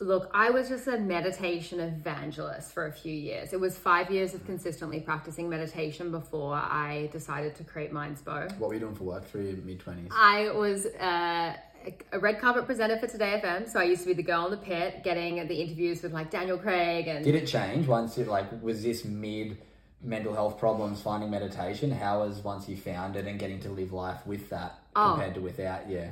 look, 0.00 0.30
I 0.34 0.50
was 0.50 0.68
just 0.68 0.88
a 0.88 0.98
meditation 0.98 1.78
evangelist 1.78 2.72
for 2.72 2.86
a 2.86 2.92
few 2.92 3.12
years. 3.12 3.52
It 3.52 3.60
was 3.60 3.78
five 3.78 4.10
years 4.10 4.34
of 4.34 4.44
consistently 4.46 4.98
practicing 4.98 5.48
meditation 5.48 6.10
before 6.10 6.54
I 6.54 7.08
decided 7.12 7.54
to 7.54 7.64
create 7.64 7.92
Mindspo. 7.92 8.58
What 8.58 8.68
were 8.68 8.74
you 8.74 8.80
doing 8.80 8.96
for 8.96 9.04
work 9.04 9.24
through 9.28 9.44
your 9.44 9.56
mid 9.58 9.78
20s? 9.78 10.08
I 10.10 10.50
was. 10.50 10.86
Uh, 10.86 11.54
a 12.12 12.18
red 12.18 12.38
carpet 12.38 12.66
presenter 12.66 12.98
for 12.98 13.06
2Day 13.06 13.42
FM. 13.42 13.66
So 13.66 13.80
I 13.80 13.84
used 13.84 14.02
to 14.02 14.08
be 14.08 14.12
the 14.12 14.22
girl 14.22 14.44
in 14.44 14.50
the 14.50 14.58
pit, 14.58 15.02
getting 15.02 15.36
the 15.48 15.54
interviews 15.54 16.02
with 16.02 16.12
like 16.12 16.30
Daniel 16.30 16.58
Craig 16.58 17.08
and. 17.08 17.24
Did 17.24 17.34
it 17.36 17.46
change 17.46 17.86
once 17.86 18.18
it 18.18 18.28
like 18.28 18.62
was 18.62 18.82
this 18.82 19.06
mid 19.06 19.56
mental 20.02 20.34
health 20.34 20.58
problems 20.58 21.00
finding 21.02 21.30
meditation 21.30 21.90
how 21.90 22.20
was 22.20 22.38
once 22.38 22.68
you 22.68 22.76
found 22.76 23.16
it 23.16 23.26
and 23.26 23.38
getting 23.38 23.60
to 23.60 23.68
live 23.68 23.92
life 23.92 24.26
with 24.26 24.48
that 24.48 24.78
oh. 24.96 25.10
compared 25.10 25.34
to 25.34 25.40
without 25.40 25.88
yeah 25.88 26.10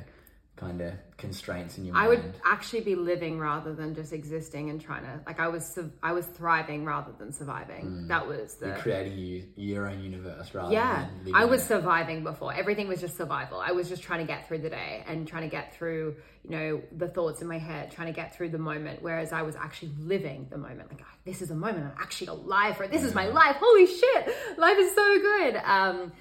kind 0.59 0.81
of 0.81 0.93
constraints 1.17 1.77
in 1.77 1.85
your 1.85 1.93
mind? 1.93 2.05
I 2.05 2.09
would 2.09 2.33
actually 2.45 2.81
be 2.81 2.95
living 2.95 3.39
rather 3.39 3.73
than 3.73 3.95
just 3.95 4.11
existing 4.11 4.69
and 4.69 4.79
trying 4.79 5.03
to 5.03 5.21
like 5.25 5.39
I 5.39 5.47
was 5.47 5.79
I 6.03 6.11
was 6.11 6.25
thriving 6.25 6.85
rather 6.85 7.11
than 7.17 7.31
surviving. 7.31 7.85
Mm. 7.85 8.07
That 8.09 8.27
was 8.27 8.55
the 8.55 8.67
You're 8.67 8.77
creating 8.77 9.17
you, 9.17 9.43
your 9.55 9.87
own 9.87 10.03
universe 10.03 10.53
rather. 10.53 10.73
Yeah, 10.73 11.07
I 11.33 11.45
was 11.45 11.63
surviving 11.63 12.23
before. 12.23 12.53
Everything 12.53 12.87
was 12.87 12.99
just 12.99 13.15
survival. 13.15 13.59
I 13.59 13.71
was 13.71 13.87
just 13.87 14.03
trying 14.03 14.19
to 14.19 14.27
get 14.27 14.47
through 14.47 14.59
the 14.59 14.69
day 14.69 15.03
and 15.07 15.27
trying 15.27 15.43
to 15.43 15.49
get 15.49 15.75
through 15.75 16.17
you 16.43 16.51
know 16.51 16.81
the 16.95 17.07
thoughts 17.07 17.41
in 17.41 17.47
my 17.47 17.59
head, 17.59 17.91
trying 17.91 18.07
to 18.07 18.13
get 18.13 18.35
through 18.35 18.49
the 18.49 18.57
moment. 18.57 19.01
Whereas 19.01 19.31
I 19.31 19.43
was 19.43 19.55
actually 19.55 19.93
living 19.99 20.47
the 20.49 20.57
moment. 20.57 20.89
Like 20.89 21.01
oh, 21.01 21.15
this 21.25 21.41
is 21.41 21.51
a 21.51 21.55
moment. 21.55 21.85
I'm 21.85 22.01
actually 22.01 22.27
alive. 22.27 22.79
Or 22.79 22.87
this 22.87 23.03
is 23.03 23.15
my 23.15 23.27
life. 23.27 23.55
Holy 23.59 23.85
shit, 23.85 24.35
life 24.57 24.77
is 24.77 24.93
so 24.93 25.19
good. 25.19 25.55
Um, 25.63 26.11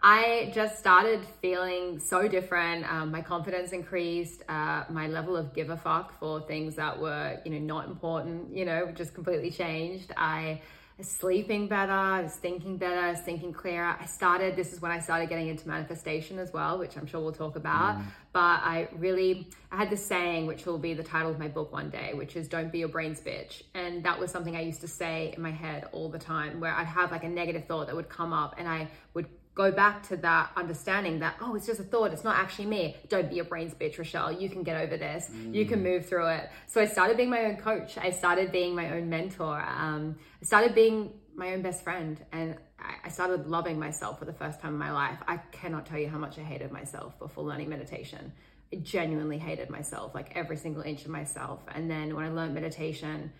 I 0.00 0.52
just 0.54 0.78
started 0.78 1.24
feeling 1.42 1.98
so 1.98 2.28
different. 2.28 2.90
Um, 2.90 3.10
my 3.10 3.20
confidence 3.20 3.72
increased. 3.72 4.42
Uh, 4.48 4.84
my 4.90 5.08
level 5.08 5.36
of 5.36 5.52
give 5.52 5.70
a 5.70 5.76
fuck 5.76 6.18
for 6.20 6.40
things 6.42 6.76
that 6.76 6.98
were, 6.98 7.40
you 7.44 7.50
know, 7.50 7.58
not 7.58 7.86
important, 7.86 8.56
you 8.56 8.64
know, 8.64 8.92
just 8.92 9.12
completely 9.12 9.50
changed. 9.50 10.12
I 10.16 10.62
was 10.98 11.08
sleeping 11.08 11.68
better. 11.68 11.92
I 11.92 12.22
was 12.22 12.34
thinking 12.34 12.76
better. 12.76 12.98
I 12.98 13.10
was 13.10 13.20
thinking 13.20 13.52
clearer. 13.52 13.96
I 14.00 14.06
started, 14.06 14.56
this 14.56 14.72
is 14.72 14.80
when 14.80 14.90
I 14.90 15.00
started 15.00 15.28
getting 15.28 15.48
into 15.48 15.66
manifestation 15.66 16.38
as 16.38 16.52
well, 16.52 16.78
which 16.78 16.96
I'm 16.96 17.06
sure 17.06 17.20
we'll 17.20 17.32
talk 17.32 17.56
about. 17.56 17.98
Mm. 17.98 18.04
But 18.32 18.40
I 18.62 18.88
really, 18.96 19.48
I 19.70 19.76
had 19.76 19.90
this 19.90 20.04
saying, 20.04 20.46
which 20.46 20.66
will 20.66 20.78
be 20.78 20.94
the 20.94 21.04
title 21.04 21.30
of 21.30 21.38
my 21.38 21.48
book 21.48 21.72
one 21.72 21.90
day, 21.90 22.14
which 22.14 22.36
is 22.36 22.48
don't 22.48 22.70
be 22.70 22.80
your 22.80 22.88
brain's 22.88 23.20
bitch. 23.20 23.62
And 23.74 24.04
that 24.04 24.18
was 24.18 24.30
something 24.30 24.56
I 24.56 24.60
used 24.60 24.80
to 24.80 24.88
say 24.88 25.32
in 25.36 25.42
my 25.42 25.52
head 25.52 25.88
all 25.92 26.08
the 26.08 26.18
time, 26.18 26.60
where 26.60 26.72
I'd 26.72 26.86
have 26.86 27.10
like 27.10 27.24
a 27.24 27.28
negative 27.28 27.66
thought 27.66 27.86
that 27.86 27.96
would 27.96 28.08
come 28.08 28.32
up 28.32 28.56
and 28.58 28.68
I 28.68 28.88
would 29.14 29.26
go 29.58 29.72
back 29.72 30.08
to 30.08 30.16
that 30.16 30.52
understanding 30.56 31.18
that, 31.18 31.34
oh, 31.40 31.56
it's 31.56 31.66
just 31.66 31.80
a 31.80 31.82
thought. 31.82 32.12
It's 32.12 32.22
not 32.22 32.36
actually 32.36 32.66
me. 32.66 32.96
Don't 33.08 33.28
be 33.28 33.40
a 33.40 33.44
brains 33.44 33.74
bitch, 33.74 33.98
Rochelle. 33.98 34.30
You 34.30 34.48
can 34.48 34.62
get 34.62 34.80
over 34.80 34.96
this. 34.96 35.28
Mm. 35.32 35.52
You 35.52 35.66
can 35.66 35.82
move 35.82 36.06
through 36.06 36.28
it. 36.28 36.48
So 36.68 36.80
I 36.80 36.86
started 36.86 37.16
being 37.16 37.28
my 37.28 37.44
own 37.46 37.56
coach. 37.56 37.98
I 37.98 38.10
started 38.10 38.52
being 38.52 38.76
my 38.76 38.92
own 38.92 39.10
mentor. 39.10 39.60
Um, 39.60 40.16
I 40.40 40.44
started 40.44 40.76
being 40.76 41.12
my 41.34 41.54
own 41.54 41.62
best 41.62 41.82
friend. 41.82 42.24
And 42.30 42.56
I 43.04 43.08
started 43.08 43.48
loving 43.48 43.80
myself 43.80 44.20
for 44.20 44.26
the 44.26 44.32
first 44.32 44.60
time 44.60 44.74
in 44.74 44.78
my 44.78 44.92
life. 44.92 45.18
I 45.26 45.38
cannot 45.50 45.86
tell 45.86 45.98
you 45.98 46.08
how 46.08 46.18
much 46.18 46.38
I 46.38 46.42
hated 46.42 46.70
myself 46.70 47.18
before 47.18 47.42
learning 47.42 47.68
meditation. 47.68 48.32
I 48.72 48.76
genuinely 48.76 49.38
hated 49.38 49.70
myself, 49.70 50.14
like 50.14 50.36
every 50.36 50.56
single 50.56 50.82
inch 50.82 51.02
of 51.04 51.10
myself. 51.10 51.62
And 51.74 51.90
then 51.90 52.14
when 52.14 52.24
I 52.24 52.28
learned 52.28 52.54
meditation, 52.54 53.32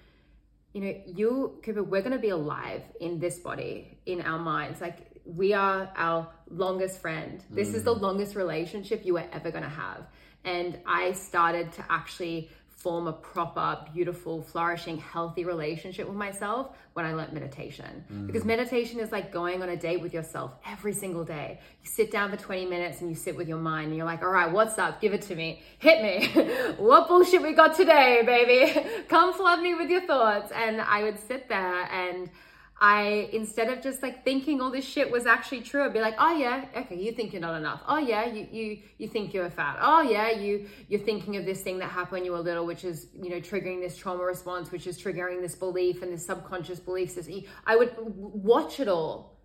you 0.72 0.80
know, 0.80 0.94
you, 1.06 1.60
Cooper, 1.62 1.82
we're 1.82 2.02
going 2.02 2.12
to 2.12 2.18
be 2.18 2.28
alive 2.28 2.82
in 3.00 3.18
this 3.18 3.38
body, 3.38 3.98
in 4.04 4.20
our 4.20 4.38
minds. 4.38 4.80
Like 4.80 5.07
we 5.36 5.52
are 5.52 5.90
our 5.94 6.28
longest 6.50 7.00
friend. 7.00 7.44
This 7.50 7.70
mm. 7.70 7.74
is 7.74 7.84
the 7.84 7.94
mm. 7.94 8.00
longest 8.00 8.34
relationship 8.34 9.04
you 9.04 9.16
are 9.18 9.26
ever 9.32 9.50
going 9.50 9.64
to 9.64 9.68
have. 9.68 10.06
And 10.44 10.78
I 10.86 11.12
started 11.12 11.72
to 11.72 11.84
actually 11.90 12.50
form 12.78 13.08
a 13.08 13.12
proper, 13.12 13.84
beautiful, 13.92 14.40
flourishing, 14.40 14.98
healthy 14.98 15.44
relationship 15.44 16.06
with 16.06 16.16
myself 16.16 16.76
when 16.92 17.04
I 17.04 17.12
learned 17.12 17.32
meditation. 17.32 18.04
Mm. 18.10 18.28
Because 18.28 18.44
meditation 18.44 19.00
is 19.00 19.10
like 19.10 19.32
going 19.32 19.62
on 19.62 19.68
a 19.68 19.76
date 19.76 20.00
with 20.00 20.14
yourself 20.14 20.52
every 20.64 20.92
single 20.92 21.24
day. 21.24 21.58
You 21.82 21.90
sit 21.90 22.12
down 22.12 22.30
for 22.30 22.36
20 22.36 22.66
minutes 22.66 23.00
and 23.00 23.10
you 23.10 23.16
sit 23.16 23.36
with 23.36 23.48
your 23.48 23.58
mind 23.58 23.88
and 23.88 23.96
you're 23.96 24.06
like, 24.06 24.22
all 24.22 24.30
right, 24.30 24.50
what's 24.50 24.78
up? 24.78 25.00
Give 25.00 25.12
it 25.12 25.22
to 25.22 25.34
me. 25.34 25.60
Hit 25.78 26.02
me. 26.02 26.28
what 26.78 27.08
bullshit 27.08 27.42
we 27.42 27.52
got 27.52 27.76
today, 27.76 28.22
baby? 28.24 28.88
Come 29.08 29.34
flood 29.34 29.60
me 29.60 29.74
with 29.74 29.90
your 29.90 30.06
thoughts. 30.06 30.52
And 30.52 30.80
I 30.80 31.02
would 31.02 31.18
sit 31.18 31.48
there 31.48 31.82
and 31.92 32.30
I 32.80 33.28
instead 33.32 33.68
of 33.72 33.82
just 33.82 34.02
like 34.02 34.24
thinking 34.24 34.60
all 34.60 34.70
this 34.70 34.84
shit 34.84 35.10
was 35.10 35.26
actually 35.26 35.62
true, 35.62 35.84
I'd 35.84 35.92
be 35.92 36.00
like, 36.00 36.14
oh 36.18 36.36
yeah, 36.36 36.66
okay, 36.76 36.96
you 36.96 37.10
think 37.12 37.32
you're 37.32 37.42
not 37.42 37.56
enough. 37.56 37.82
Oh 37.88 37.98
yeah, 37.98 38.26
you 38.26 38.46
you 38.52 38.78
you 38.98 39.08
think 39.08 39.34
you're 39.34 39.46
a 39.46 39.50
fat. 39.50 39.78
Oh 39.80 40.02
yeah, 40.02 40.30
you 40.30 40.68
you're 40.88 41.00
thinking 41.00 41.36
of 41.36 41.44
this 41.44 41.60
thing 41.62 41.78
that 41.78 41.90
happened 41.90 42.12
when 42.12 42.24
you 42.24 42.32
were 42.32 42.40
little, 42.40 42.66
which 42.66 42.84
is 42.84 43.08
you 43.20 43.30
know 43.30 43.40
triggering 43.40 43.80
this 43.80 43.96
trauma 43.96 44.22
response, 44.22 44.70
which 44.70 44.86
is 44.86 45.00
triggering 45.00 45.40
this 45.40 45.56
belief 45.56 46.02
and 46.02 46.12
this 46.12 46.24
subconscious 46.24 46.78
belief 46.78 47.10
system. 47.10 47.42
I 47.66 47.74
would 47.74 47.94
watch 47.98 48.78
it 48.78 48.86
all 48.86 49.38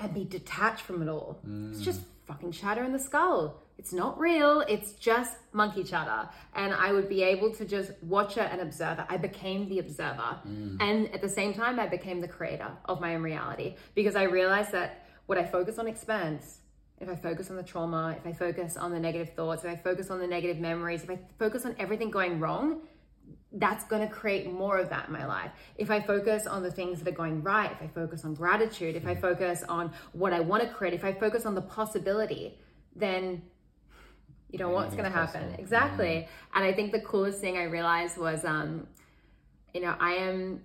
and 0.00 0.12
be 0.12 0.24
detached 0.24 0.82
from 0.82 1.00
it 1.02 1.08
all. 1.08 1.40
Mm. 1.46 1.70
It's 1.70 1.80
just 1.80 2.00
fucking 2.26 2.52
chatter 2.52 2.82
in 2.82 2.92
the 2.92 2.98
skull. 2.98 3.62
It's 3.78 3.92
not 3.92 4.18
real. 4.18 4.60
It's 4.62 4.92
just 4.92 5.36
monkey 5.52 5.84
chatter. 5.84 6.28
And 6.54 6.74
I 6.74 6.92
would 6.92 7.08
be 7.08 7.22
able 7.22 7.54
to 7.54 7.64
just 7.64 7.92
watch 8.02 8.36
it 8.36 8.48
and 8.50 8.60
observe 8.60 8.98
it. 8.98 9.06
I 9.08 9.16
became 9.16 9.68
the 9.68 9.78
observer. 9.78 10.40
Mm. 10.46 10.82
And 10.82 11.14
at 11.14 11.22
the 11.22 11.28
same 11.28 11.54
time, 11.54 11.78
I 11.78 11.86
became 11.86 12.20
the 12.20 12.28
creator 12.28 12.70
of 12.86 13.00
my 13.00 13.14
own 13.14 13.22
reality 13.22 13.76
because 13.94 14.16
I 14.16 14.24
realized 14.24 14.72
that 14.72 15.06
what 15.26 15.38
I 15.38 15.44
focus 15.44 15.78
on 15.78 15.86
expands. 15.86 16.58
If 17.00 17.08
I 17.08 17.14
focus 17.14 17.50
on 17.50 17.56
the 17.56 17.62
trauma, 17.62 18.16
if 18.18 18.26
I 18.26 18.32
focus 18.32 18.76
on 18.76 18.90
the 18.90 18.98
negative 18.98 19.34
thoughts, 19.34 19.64
if 19.64 19.70
I 19.70 19.76
focus 19.76 20.10
on 20.10 20.18
the 20.18 20.26
negative 20.26 20.58
memories, 20.58 21.04
if 21.04 21.10
I 21.10 21.20
focus 21.38 21.64
on 21.64 21.76
everything 21.78 22.10
going 22.10 22.40
wrong, 22.40 22.80
that's 23.52 23.84
going 23.84 24.06
to 24.06 24.12
create 24.12 24.52
more 24.52 24.78
of 24.78 24.90
that 24.90 25.06
in 25.06 25.12
my 25.12 25.24
life. 25.24 25.52
If 25.76 25.90
I 25.92 26.00
focus 26.00 26.48
on 26.48 26.64
the 26.64 26.72
things 26.72 26.98
that 26.98 27.08
are 27.08 27.16
going 27.16 27.42
right, 27.44 27.70
if 27.70 27.80
I 27.80 27.86
focus 27.86 28.24
on 28.24 28.34
gratitude, 28.34 28.96
if 28.96 29.06
I 29.06 29.14
mm. 29.14 29.20
focus 29.20 29.62
on 29.68 29.92
what 30.12 30.32
I 30.32 30.40
want 30.40 30.64
to 30.64 30.68
create, 30.68 30.92
if 30.92 31.04
I 31.04 31.12
focus 31.12 31.46
on 31.46 31.54
the 31.54 31.62
possibility, 31.62 32.58
then 32.96 33.42
you 34.50 34.58
don't 34.58 34.70
know 34.70 34.74
what's 34.74 34.94
going 34.94 35.04
to 35.04 35.10
happen 35.10 35.42
possible. 35.42 35.62
exactly 35.62 36.06
mm-hmm. 36.06 36.56
and 36.56 36.64
i 36.64 36.72
think 36.72 36.92
the 36.92 37.00
coolest 37.00 37.40
thing 37.40 37.56
i 37.56 37.64
realized 37.64 38.16
was 38.16 38.44
um 38.44 38.86
you 39.74 39.80
know 39.80 39.94
i 40.00 40.12
am 40.12 40.60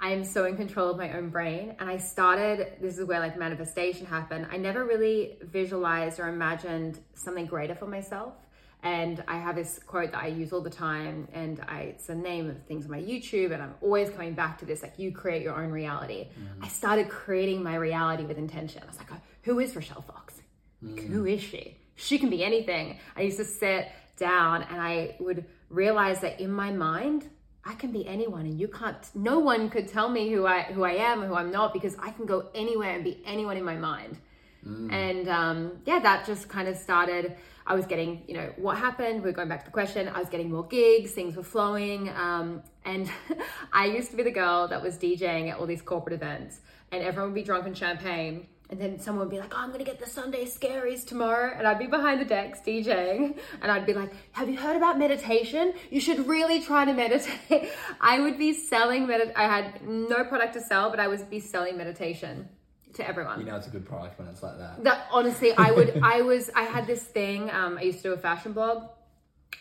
i 0.00 0.10
am 0.10 0.24
so 0.24 0.44
in 0.44 0.56
control 0.56 0.90
of 0.90 0.96
my 0.96 1.12
own 1.16 1.28
brain 1.30 1.74
and 1.78 1.88
i 1.88 1.96
started 1.96 2.74
this 2.80 2.98
is 2.98 3.04
where 3.06 3.20
like 3.20 3.38
manifestation 3.38 4.06
happened 4.06 4.46
i 4.50 4.56
never 4.56 4.84
really 4.84 5.36
visualized 5.42 6.20
or 6.20 6.28
imagined 6.28 7.00
something 7.14 7.46
greater 7.46 7.74
for 7.74 7.86
myself 7.86 8.34
and 8.82 9.22
I 9.28 9.38
have 9.38 9.54
this 9.54 9.78
quote 9.78 10.10
that 10.10 10.22
I 10.22 10.26
use 10.26 10.52
all 10.52 10.60
the 10.60 10.70
time, 10.70 11.28
and 11.32 11.60
I, 11.68 11.82
it's 11.82 12.06
the 12.06 12.16
name 12.16 12.50
of 12.50 12.60
things 12.64 12.84
on 12.84 12.90
my 12.90 13.00
YouTube, 13.00 13.52
and 13.52 13.62
I'm 13.62 13.74
always 13.80 14.10
coming 14.10 14.34
back 14.34 14.58
to 14.58 14.64
this 14.64 14.82
like, 14.82 14.98
you 14.98 15.12
create 15.12 15.42
your 15.42 15.54
own 15.62 15.70
reality. 15.70 16.26
Mm. 16.38 16.64
I 16.64 16.68
started 16.68 17.08
creating 17.08 17.62
my 17.62 17.76
reality 17.76 18.24
with 18.24 18.38
intention. 18.38 18.82
I 18.82 18.86
was 18.86 18.98
like, 18.98 19.12
oh, 19.12 19.20
who 19.42 19.60
is 19.60 19.76
Rochelle 19.76 20.02
Fox? 20.02 20.34
Like, 20.82 21.04
mm. 21.04 21.08
Who 21.08 21.26
is 21.26 21.40
she? 21.40 21.76
She 21.96 22.18
can 22.18 22.30
be 22.30 22.44
anything. 22.44 22.98
I 23.16 23.22
used 23.22 23.38
to 23.38 23.44
sit 23.44 23.90
down 24.16 24.62
and 24.62 24.80
I 24.80 25.16
would 25.20 25.44
realize 25.68 26.20
that 26.20 26.40
in 26.40 26.50
my 26.50 26.70
mind, 26.70 27.28
I 27.64 27.74
can 27.74 27.92
be 27.92 28.06
anyone 28.06 28.44
and 28.46 28.58
you 28.58 28.66
can't 28.66 28.96
no 29.14 29.38
one 29.38 29.70
could 29.70 29.86
tell 29.86 30.08
me 30.08 30.30
who 30.30 30.46
I 30.46 30.62
who 30.62 30.82
I 30.82 30.92
am 30.92 31.22
or 31.22 31.26
who 31.28 31.34
I'm 31.34 31.52
not 31.52 31.72
because 31.72 31.96
I 31.98 32.10
can 32.10 32.26
go 32.26 32.48
anywhere 32.54 32.94
and 32.94 33.04
be 33.04 33.22
anyone 33.24 33.56
in 33.56 33.64
my 33.64 33.76
mind. 33.76 34.18
Mm. 34.66 34.92
And 34.92 35.28
um, 35.28 35.72
yeah, 35.86 36.00
that 36.00 36.26
just 36.26 36.48
kind 36.48 36.68
of 36.68 36.76
started. 36.76 37.36
I 37.64 37.74
was 37.74 37.86
getting, 37.86 38.24
you 38.26 38.34
know, 38.34 38.52
what 38.56 38.76
happened? 38.76 39.22
We're 39.22 39.32
going 39.32 39.48
back 39.48 39.60
to 39.60 39.66
the 39.66 39.72
question. 39.72 40.08
I 40.08 40.18
was 40.18 40.28
getting 40.28 40.50
more 40.50 40.66
gigs, 40.66 41.12
things 41.12 41.36
were 41.36 41.44
flowing. 41.44 42.08
Um, 42.10 42.62
and 42.84 43.08
I 43.72 43.86
used 43.86 44.10
to 44.10 44.16
be 44.16 44.24
the 44.24 44.32
girl 44.32 44.66
that 44.68 44.82
was 44.82 44.98
DJing 44.98 45.50
at 45.50 45.58
all 45.58 45.66
these 45.66 45.82
corporate 45.82 46.14
events, 46.14 46.60
and 46.90 47.02
everyone 47.02 47.30
would 47.32 47.36
be 47.36 47.44
drunk 47.44 47.66
in 47.66 47.74
champagne 47.74 48.48
and 48.72 48.80
then 48.80 48.98
someone 48.98 49.26
would 49.26 49.30
be 49.30 49.38
like, 49.38 49.52
oh, 49.54 49.58
I'm 49.58 49.70
gonna 49.70 49.84
get 49.84 50.00
the 50.00 50.08
Sunday 50.08 50.46
scaries 50.46 51.06
tomorrow. 51.06 51.54
And 51.54 51.66
I'd 51.66 51.78
be 51.78 51.86
behind 51.86 52.22
the 52.22 52.24
decks 52.24 52.58
DJing. 52.66 53.38
And 53.60 53.70
I'd 53.70 53.84
be 53.84 53.92
like, 53.92 54.10
have 54.32 54.48
you 54.48 54.56
heard 54.56 54.76
about 54.76 54.98
meditation? 54.98 55.74
You 55.90 56.00
should 56.00 56.26
really 56.26 56.62
try 56.62 56.86
to 56.86 56.94
meditate. 56.94 57.68
I 58.00 58.20
would 58.20 58.38
be 58.38 58.54
selling 58.54 59.06
medit. 59.06 59.32
I 59.36 59.42
had 59.42 59.86
no 59.86 60.24
product 60.24 60.54
to 60.54 60.62
sell, 60.62 60.88
but 60.88 61.00
I 61.00 61.06
would 61.06 61.28
be 61.28 61.38
selling 61.38 61.76
meditation 61.76 62.48
to 62.94 63.06
everyone. 63.06 63.40
You 63.40 63.44
know, 63.44 63.56
it's 63.56 63.66
a 63.66 63.70
good 63.70 63.84
product 63.84 64.18
when 64.18 64.26
it's 64.28 64.42
like 64.42 64.56
that. 64.56 64.82
That 64.84 65.06
honestly, 65.12 65.52
I 65.52 65.70
would, 65.70 66.00
I 66.02 66.22
was, 66.22 66.48
I 66.56 66.62
had 66.62 66.86
this 66.86 67.02
thing. 67.02 67.50
Um, 67.50 67.76
I 67.76 67.82
used 67.82 67.98
to 67.98 68.04
do 68.04 68.12
a 68.14 68.18
fashion 68.18 68.54
blog 68.54 68.88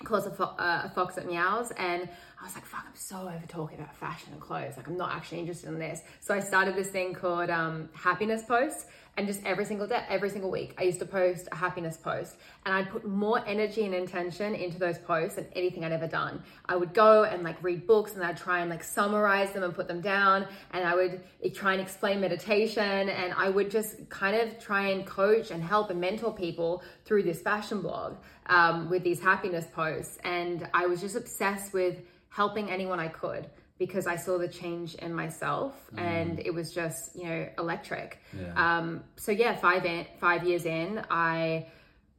called 0.06 0.26
a, 0.26 0.32
Fo- 0.32 0.56
uh, 0.58 0.84
a 0.86 0.90
Fox 0.90 1.16
that 1.16 1.28
Meows. 1.28 1.72
And 1.72 2.08
I 2.40 2.44
was 2.46 2.56
like, 2.56 2.66
fuck, 2.66 2.86
I'm 2.88 2.96
so 2.96 3.22
over 3.22 3.46
talking 3.48 3.80
about 3.80 3.96
fashion 3.96 4.30
and 4.32 4.42
clothes. 4.42 4.78
Like, 4.78 4.88
I'm 4.88 4.98
not 4.98 5.12
actually 5.12 5.40
interested 5.40 5.70
in 5.70 5.80
this. 5.80 6.02
So 6.22 6.34
I 6.34 6.40
started 6.40 6.76
this 6.76 6.88
thing 6.88 7.14
called 7.14 7.50
um, 7.50 7.90
Happiness 7.94 8.44
Posts 8.44 8.86
and 9.18 9.28
just 9.28 9.44
every 9.46 9.66
single 9.66 9.88
day, 9.88 10.04
every 10.08 10.30
single 10.30 10.50
week, 10.50 10.74
I 10.78 10.84
used 10.84 11.00
to 11.00 11.06
post 11.06 11.50
a 11.52 11.56
happiness 11.56 11.98
post 11.98 12.38
and 12.66 12.74
I'd 12.74 12.90
put 12.90 13.06
more 13.06 13.46
energy 13.46 13.86
and 13.86 13.94
intention 13.94 14.56
into 14.56 14.80
those 14.80 14.98
posts 14.98 15.36
than 15.36 15.48
anything 15.54 15.84
I'd 15.84 15.92
ever 15.92 16.08
done. 16.08 16.42
I 16.66 16.78
would 16.78 16.94
go 16.94 17.24
and 17.26 17.44
like 17.44 17.62
read 17.62 17.86
books 17.86 18.14
and 18.16 18.24
I'd 18.24 18.38
try 18.38 18.62
and 18.62 18.70
like 18.70 18.84
summarize 18.84 19.52
them 19.52 19.64
and 19.64 19.76
put 19.76 19.88
them 19.88 20.00
down 20.00 20.48
and 20.72 20.88
I 20.88 20.96
would 20.96 21.22
try 21.54 21.74
and 21.74 21.82
explain 21.82 22.22
meditation 22.22 23.10
and 23.10 23.34
I 23.34 23.50
would 23.50 23.70
just 23.70 24.10
kind 24.10 24.36
of 24.36 24.60
try 24.60 24.88
and 24.88 25.06
coach 25.06 25.52
and 25.52 25.62
help 25.62 25.90
and 25.90 26.00
mentor 26.00 26.34
people 26.34 26.82
through 27.04 27.24
this 27.24 27.42
fashion 27.42 27.82
blog 27.82 28.16
um, 28.46 28.90
with 28.90 29.04
these 29.04 29.20
happiness 29.20 29.66
posts. 29.74 30.20
And 30.24 30.70
I 30.74 30.86
was 30.86 31.02
just 31.02 31.18
obsessed 31.18 31.74
with 31.74 31.98
helping 32.30 32.72
anyone 32.72 33.00
I 33.00 33.10
could 33.10 33.50
because 33.82 34.06
I 34.06 34.16
saw 34.16 34.38
the 34.38 34.48
change 34.48 34.94
in 34.94 35.12
myself 35.12 35.74
mm. 35.92 36.00
and 36.00 36.40
it 36.40 36.54
was 36.54 36.72
just, 36.72 37.16
you 37.16 37.24
know, 37.24 37.50
electric. 37.58 38.20
Yeah. 38.32 38.54
Um, 38.56 39.04
so 39.16 39.32
yeah, 39.32 39.56
five, 39.56 39.88
in, 39.88 40.06
five 40.20 40.44
years 40.44 40.66
in, 40.66 41.04
I, 41.10 41.66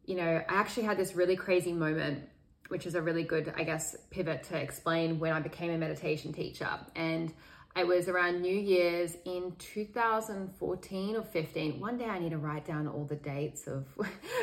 you 0.04 0.16
know, 0.16 0.42
I 0.48 0.54
actually 0.54 0.86
had 0.86 0.98
this 0.98 1.14
really 1.14 1.36
crazy 1.36 1.72
moment, 1.72 2.28
which 2.66 2.84
is 2.84 2.96
a 2.96 3.00
really 3.00 3.22
good, 3.22 3.54
I 3.56 3.62
guess, 3.62 3.94
pivot 4.10 4.42
to 4.48 4.56
explain 4.56 5.20
when 5.20 5.32
I 5.32 5.38
became 5.38 5.70
a 5.70 5.78
meditation 5.78 6.32
teacher. 6.32 6.68
And 6.96 7.32
it 7.76 7.86
was 7.86 8.08
around 8.08 8.42
New 8.42 8.56
Year's 8.56 9.16
in 9.24 9.54
2014 9.60 11.14
or 11.14 11.22
15. 11.22 11.78
One 11.78 11.96
day 11.96 12.06
I 12.06 12.18
need 12.18 12.30
to 12.30 12.38
write 12.38 12.66
down 12.66 12.88
all 12.88 13.04
the 13.04 13.14
dates 13.14 13.68
of 13.68 13.86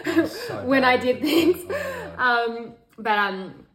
so 0.06 0.64
when 0.66 0.86
I 0.86 0.96
did 0.96 1.20
things. 1.20 1.70
Um, 2.18 2.76
but 2.98 3.18
um, 3.18 3.66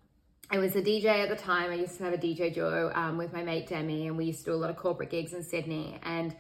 I 0.51 0.59
was 0.59 0.77
a 0.77 0.83
DJ 0.83 1.07
at 1.07 1.29
the 1.29 1.37
time. 1.37 1.71
I 1.71 1.75
used 1.75 1.97
to 1.99 2.05
have 2.05 2.13
a 2.13 2.19
DJ 2.19 2.53
duo 2.53 2.93
um, 2.95 3.17
with 3.17 3.33
my 3.33 3.43
mate 3.43 3.67
Demi, 3.67 4.07
and 4.07 4.17
we 4.17 4.27
used 4.27 4.41
to 4.41 4.45
do 4.47 4.53
a 4.53 4.57
lot 4.57 4.71
of 4.71 4.77
corporate 4.77 5.11
gigs 5.11 5.33
in 5.33 5.43
Sydney. 5.43 5.99
And 6.03 6.35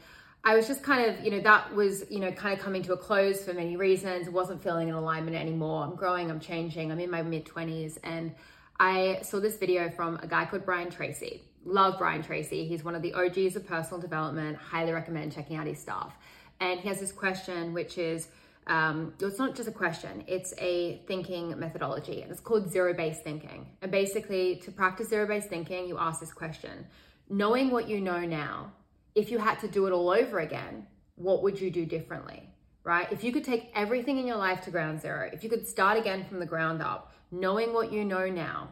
I 0.44 0.54
was 0.54 0.66
just 0.66 0.82
kind 0.82 1.10
of, 1.10 1.24
you 1.24 1.30
know, 1.30 1.40
that 1.40 1.74
was, 1.74 2.04
you 2.10 2.20
know, 2.20 2.30
kind 2.30 2.56
of 2.56 2.62
coming 2.62 2.82
to 2.82 2.92
a 2.92 2.96
close 2.98 3.42
for 3.44 3.54
many 3.54 3.76
reasons. 3.76 4.28
wasn't 4.28 4.62
feeling 4.62 4.88
in 4.88 4.94
alignment 4.94 5.36
anymore. 5.36 5.84
I'm 5.84 5.96
growing, 5.96 6.30
I'm 6.30 6.40
changing, 6.40 6.92
I'm 6.92 7.00
in 7.00 7.10
my 7.10 7.22
mid 7.22 7.46
20s. 7.46 7.98
And 8.04 8.34
I 8.78 9.20
saw 9.22 9.40
this 9.40 9.56
video 9.56 9.90
from 9.90 10.18
a 10.22 10.26
guy 10.26 10.44
called 10.44 10.66
Brian 10.66 10.90
Tracy. 10.90 11.42
Love 11.64 11.96
Brian 11.96 12.22
Tracy. 12.22 12.66
He's 12.66 12.84
one 12.84 12.94
of 12.94 13.00
the 13.00 13.14
OGs 13.14 13.56
of 13.56 13.66
personal 13.66 14.00
development. 14.00 14.58
Highly 14.58 14.92
recommend 14.92 15.32
checking 15.32 15.56
out 15.56 15.66
his 15.66 15.78
stuff. 15.78 16.14
And 16.60 16.78
he 16.78 16.88
has 16.88 17.00
this 17.00 17.10
question, 17.10 17.72
which 17.72 17.96
is, 17.96 18.28
um, 18.66 19.12
it's 19.20 19.38
not 19.38 19.54
just 19.54 19.68
a 19.68 19.72
question, 19.72 20.24
it's 20.26 20.54
a 20.58 21.02
thinking 21.06 21.58
methodology, 21.58 22.22
and 22.22 22.30
it's 22.30 22.40
called 22.40 22.70
zero 22.70 22.94
based 22.94 23.22
thinking. 23.22 23.66
And 23.82 23.90
basically, 23.90 24.56
to 24.56 24.72
practice 24.72 25.08
zero 25.08 25.26
based 25.26 25.48
thinking, 25.48 25.86
you 25.86 25.98
ask 25.98 26.20
this 26.20 26.32
question 26.32 26.86
Knowing 27.28 27.70
what 27.70 27.88
you 27.88 28.00
know 28.00 28.20
now, 28.20 28.72
if 29.14 29.30
you 29.30 29.38
had 29.38 29.58
to 29.60 29.68
do 29.68 29.86
it 29.86 29.92
all 29.92 30.10
over 30.10 30.40
again, 30.40 30.86
what 31.16 31.42
would 31.42 31.60
you 31.60 31.70
do 31.70 31.84
differently? 31.86 32.48
Right? 32.84 33.10
If 33.10 33.24
you 33.24 33.32
could 33.32 33.44
take 33.44 33.70
everything 33.74 34.18
in 34.18 34.26
your 34.26 34.36
life 34.36 34.62
to 34.62 34.70
ground 34.70 35.00
zero, 35.00 35.30
if 35.32 35.42
you 35.42 35.50
could 35.50 35.66
start 35.66 35.98
again 35.98 36.24
from 36.24 36.38
the 36.38 36.46
ground 36.46 36.82
up, 36.82 37.12
knowing 37.30 37.72
what 37.72 37.92
you 37.92 38.04
know 38.04 38.28
now, 38.28 38.68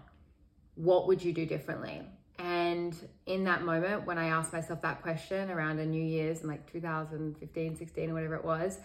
what 0.74 1.07
would 1.07 1.22
you 1.22 1.32
do 1.32 1.47
differently? 1.47 2.03
And 2.38 2.97
in 3.26 3.45
that 3.45 3.62
moment, 3.62 4.05
when 4.05 4.18
I 4.18 4.26
asked 4.26 4.53
myself 4.53 4.82
that 4.82 5.01
question 5.01 5.51
around 5.51 5.78
a 5.78 5.86
New 5.86 6.03
Year's 6.03 6.43
in 6.43 6.49
like 6.49 6.70
2015, 6.70 7.76
16, 7.76 8.11
or 8.11 8.14
whatever 8.14 8.34
it 8.34 8.45
was, 8.45 8.78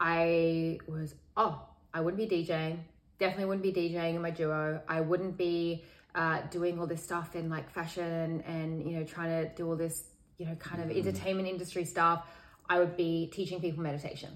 I 0.00 0.78
was, 0.86 1.14
oh, 1.36 1.60
I 1.92 2.00
wouldn't 2.00 2.28
be 2.28 2.44
DJing. 2.44 2.78
Definitely 3.18 3.46
wouldn't 3.46 3.62
be 3.62 3.72
DJing 3.72 4.14
in 4.14 4.22
my 4.22 4.30
duo. 4.30 4.80
I 4.88 5.00
wouldn't 5.00 5.36
be 5.36 5.84
uh, 6.14 6.42
doing 6.50 6.78
all 6.78 6.86
this 6.86 7.02
stuff 7.02 7.34
in 7.34 7.48
like 7.50 7.70
fashion 7.70 8.42
and, 8.46 8.88
you 8.88 8.96
know, 8.96 9.04
trying 9.04 9.30
to 9.30 9.54
do 9.54 9.68
all 9.68 9.76
this, 9.76 10.04
you 10.38 10.46
know, 10.46 10.54
kind 10.56 10.82
of 10.82 10.88
mm. 10.88 10.98
entertainment 10.98 11.48
industry 11.48 11.84
stuff. 11.84 12.26
I 12.68 12.78
would 12.78 12.96
be 12.96 13.30
teaching 13.32 13.60
people 13.60 13.82
meditation. 13.82 14.30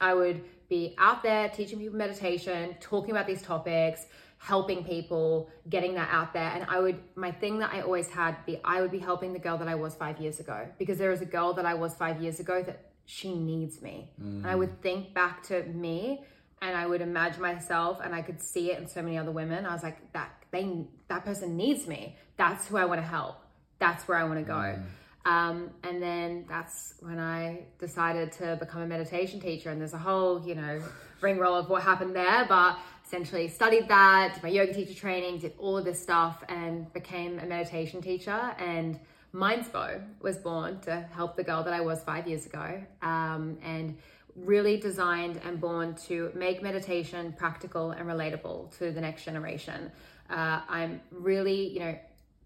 I 0.00 0.14
would 0.14 0.42
be 0.68 0.94
out 0.98 1.22
there 1.22 1.48
teaching 1.48 1.78
people 1.78 1.96
meditation, 1.96 2.76
talking 2.80 3.12
about 3.12 3.26
these 3.26 3.42
topics, 3.42 4.06
helping 4.38 4.84
people, 4.84 5.50
getting 5.68 5.94
that 5.94 6.08
out 6.10 6.32
there. 6.32 6.50
And 6.50 6.66
I 6.68 6.80
would, 6.80 6.98
my 7.14 7.30
thing 7.30 7.58
that 7.60 7.72
I 7.72 7.80
always 7.82 8.08
had 8.08 8.36
be, 8.44 8.58
I 8.64 8.80
would 8.80 8.90
be 8.90 8.98
helping 8.98 9.32
the 9.32 9.38
girl 9.38 9.56
that 9.58 9.68
I 9.68 9.74
was 9.74 9.94
five 9.94 10.20
years 10.20 10.40
ago 10.40 10.68
because 10.78 10.98
there 10.98 11.12
is 11.12 11.20
a 11.20 11.26
girl 11.26 11.52
that 11.54 11.66
I 11.66 11.74
was 11.74 11.94
five 11.94 12.20
years 12.20 12.40
ago 12.40 12.62
that 12.62 12.90
she 13.06 13.34
needs 13.34 13.80
me. 13.80 14.10
Mm. 14.20 14.38
And 14.38 14.46
I 14.46 14.54
would 14.54 14.82
think 14.82 15.14
back 15.14 15.42
to 15.44 15.62
me 15.64 16.24
and 16.60 16.76
I 16.76 16.86
would 16.86 17.00
imagine 17.00 17.40
myself 17.40 18.00
and 18.02 18.14
I 18.14 18.22
could 18.22 18.42
see 18.42 18.72
it 18.72 18.78
in 18.78 18.88
so 18.88 19.00
many 19.00 19.16
other 19.16 19.30
women. 19.30 19.64
I 19.64 19.72
was 19.72 19.82
like, 19.82 20.12
that 20.12 20.30
they 20.50 20.84
that 21.08 21.24
person 21.24 21.56
needs 21.56 21.86
me. 21.86 22.16
That's 22.36 22.66
who 22.66 22.76
I 22.76 22.84
want 22.84 23.00
to 23.00 23.06
help. 23.06 23.36
That's 23.78 24.06
where 24.08 24.18
I 24.18 24.24
want 24.24 24.38
to 24.38 24.44
go. 24.44 24.52
Mm. 24.52 24.82
Um, 25.26 25.70
and 25.82 26.00
then 26.00 26.44
that's 26.48 26.94
when 27.00 27.18
I 27.18 27.64
decided 27.78 28.32
to 28.32 28.56
become 28.56 28.82
a 28.82 28.86
meditation 28.86 29.40
teacher. 29.40 29.70
And 29.70 29.80
there's 29.80 29.92
a 29.92 29.98
whole, 29.98 30.46
you 30.46 30.54
know, 30.54 30.80
ring 31.20 31.38
roll 31.38 31.56
of 31.56 31.68
what 31.68 31.82
happened 31.82 32.14
there. 32.14 32.46
But 32.48 32.78
essentially 33.04 33.48
studied 33.48 33.88
that, 33.88 34.34
did 34.34 34.42
my 34.42 34.48
yoga 34.48 34.72
teacher 34.72 34.94
training, 34.94 35.38
did 35.38 35.54
all 35.58 35.76
of 35.76 35.84
this 35.84 36.00
stuff, 36.00 36.44
and 36.48 36.92
became 36.92 37.38
a 37.40 37.46
meditation 37.46 38.00
teacher. 38.00 38.54
And 38.58 38.98
Mindspo 39.36 40.02
was 40.22 40.38
born 40.38 40.80
to 40.80 41.06
help 41.12 41.36
the 41.36 41.44
girl 41.44 41.62
that 41.62 41.74
I 41.74 41.82
was 41.82 42.02
five 42.02 42.26
years 42.26 42.46
ago, 42.46 42.82
um, 43.02 43.58
and 43.62 43.98
really 44.34 44.78
designed 44.78 45.38
and 45.44 45.60
born 45.60 45.94
to 46.08 46.30
make 46.34 46.62
meditation 46.62 47.34
practical 47.36 47.90
and 47.90 48.08
relatable 48.08 48.76
to 48.78 48.92
the 48.92 49.00
next 49.00 49.24
generation. 49.24 49.92
Uh, 50.30 50.60
I'm 50.68 51.02
really, 51.10 51.68
you 51.68 51.80
know, 51.80 51.98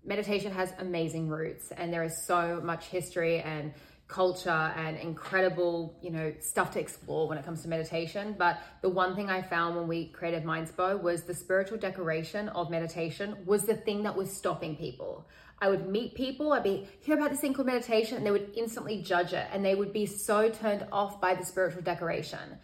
meditation 0.05 0.53
has 0.53 0.73
amazing 0.79 1.29
roots, 1.29 1.71
and 1.71 1.93
there 1.93 2.03
is 2.03 2.27
so 2.27 2.61
much 2.63 2.87
history 2.87 3.39
and 3.41 3.73
culture 4.09 4.51
and 4.51 4.97
incredible, 4.97 5.97
you 6.03 6.11
know, 6.11 6.35
stuff 6.41 6.73
to 6.73 6.81
explore 6.81 7.29
when 7.29 7.39
it 7.39 7.45
comes 7.45 7.63
to 7.63 7.69
meditation. 7.69 8.35
But 8.37 8.59
the 8.83 8.89
one 8.89 9.15
thing 9.15 9.31
I 9.31 9.41
found 9.41 9.77
when 9.77 9.87
we 9.87 10.07
created 10.09 10.43
Mindspo 10.43 11.01
was 11.01 11.23
the 11.23 11.35
spiritual 11.35 11.79
decoration 11.79 12.49
of 12.49 12.71
meditation 12.71 13.37
was 13.47 13.63
the 13.63 13.77
thing 13.77 14.03
that 14.03 14.17
was 14.17 14.37
stopping 14.37 14.75
people. 14.75 15.29
I 15.61 15.69
would 15.69 15.89
meet 15.89 16.15
people, 16.15 16.53
I'd 16.53 16.63
be 16.63 16.89
hear 17.01 17.17
about 17.17 17.31
this 17.31 17.41
thing 17.41 17.53
called 17.53 17.67
meditation, 17.67 18.17
and 18.17 18.27
they 18.27 18.31
would 18.31 18.53
instantly 18.57 19.03
judge 19.03 19.33
it, 19.33 19.47
and 19.53 19.65
they 19.65 19.75
would 19.75 19.93
be 19.93 20.07
so 20.07 20.49
turned 20.49 20.87
off 20.91 21.21
by 21.21 21.35
the 21.35 21.45
spiritual 21.45 21.83
decoration. 21.83 22.59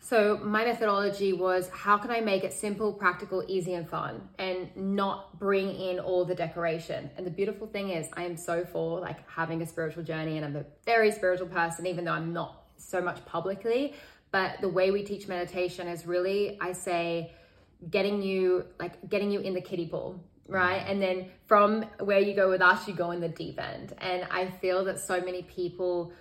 So 0.00 0.36
my 0.42 0.64
methodology 0.64 1.32
was 1.32 1.68
how 1.68 1.96
can 1.96 2.10
I 2.10 2.20
make 2.20 2.42
it 2.42 2.52
simple, 2.52 2.92
practical, 2.92 3.44
easy, 3.46 3.74
and 3.74 3.88
fun, 3.88 4.28
and 4.36 4.68
not 4.76 5.38
bring 5.38 5.72
in 5.72 6.00
all 6.00 6.24
the 6.24 6.34
decoration. 6.34 7.08
And 7.16 7.24
the 7.24 7.30
beautiful 7.30 7.68
thing 7.68 7.90
is, 7.90 8.08
I 8.14 8.24
am 8.24 8.36
so 8.36 8.64
for 8.64 8.98
like 8.98 9.28
having 9.30 9.62
a 9.62 9.66
spiritual 9.66 10.02
journey, 10.02 10.38
and 10.38 10.44
I'm 10.44 10.56
a 10.56 10.64
very 10.84 11.12
spiritual 11.12 11.46
person, 11.46 11.86
even 11.86 12.04
though 12.04 12.12
I'm 12.12 12.32
not 12.32 12.64
so 12.78 13.00
much 13.00 13.24
publicly. 13.26 13.94
But 14.32 14.60
the 14.60 14.68
way 14.68 14.90
we 14.90 15.04
teach 15.04 15.28
meditation 15.28 15.86
is 15.86 16.04
really, 16.04 16.58
I 16.60 16.72
say, 16.72 17.32
getting 17.90 18.22
you 18.22 18.64
like 18.80 19.08
getting 19.08 19.30
you 19.30 19.40
in 19.40 19.54
the 19.54 19.60
kiddie 19.60 19.86
pool 19.86 20.20
right? 20.48 20.84
And 20.86 21.00
then 21.00 21.26
from 21.46 21.82
where 22.00 22.20
you 22.20 22.34
go 22.34 22.50
with 22.50 22.62
us, 22.62 22.86
you 22.86 22.94
go 22.94 23.10
in 23.10 23.20
the 23.20 23.28
deep 23.28 23.60
end. 23.60 23.94
And 23.98 24.26
I 24.30 24.46
feel 24.46 24.84
that 24.84 25.00
so 25.00 25.20
many 25.20 25.42
people 25.42 26.12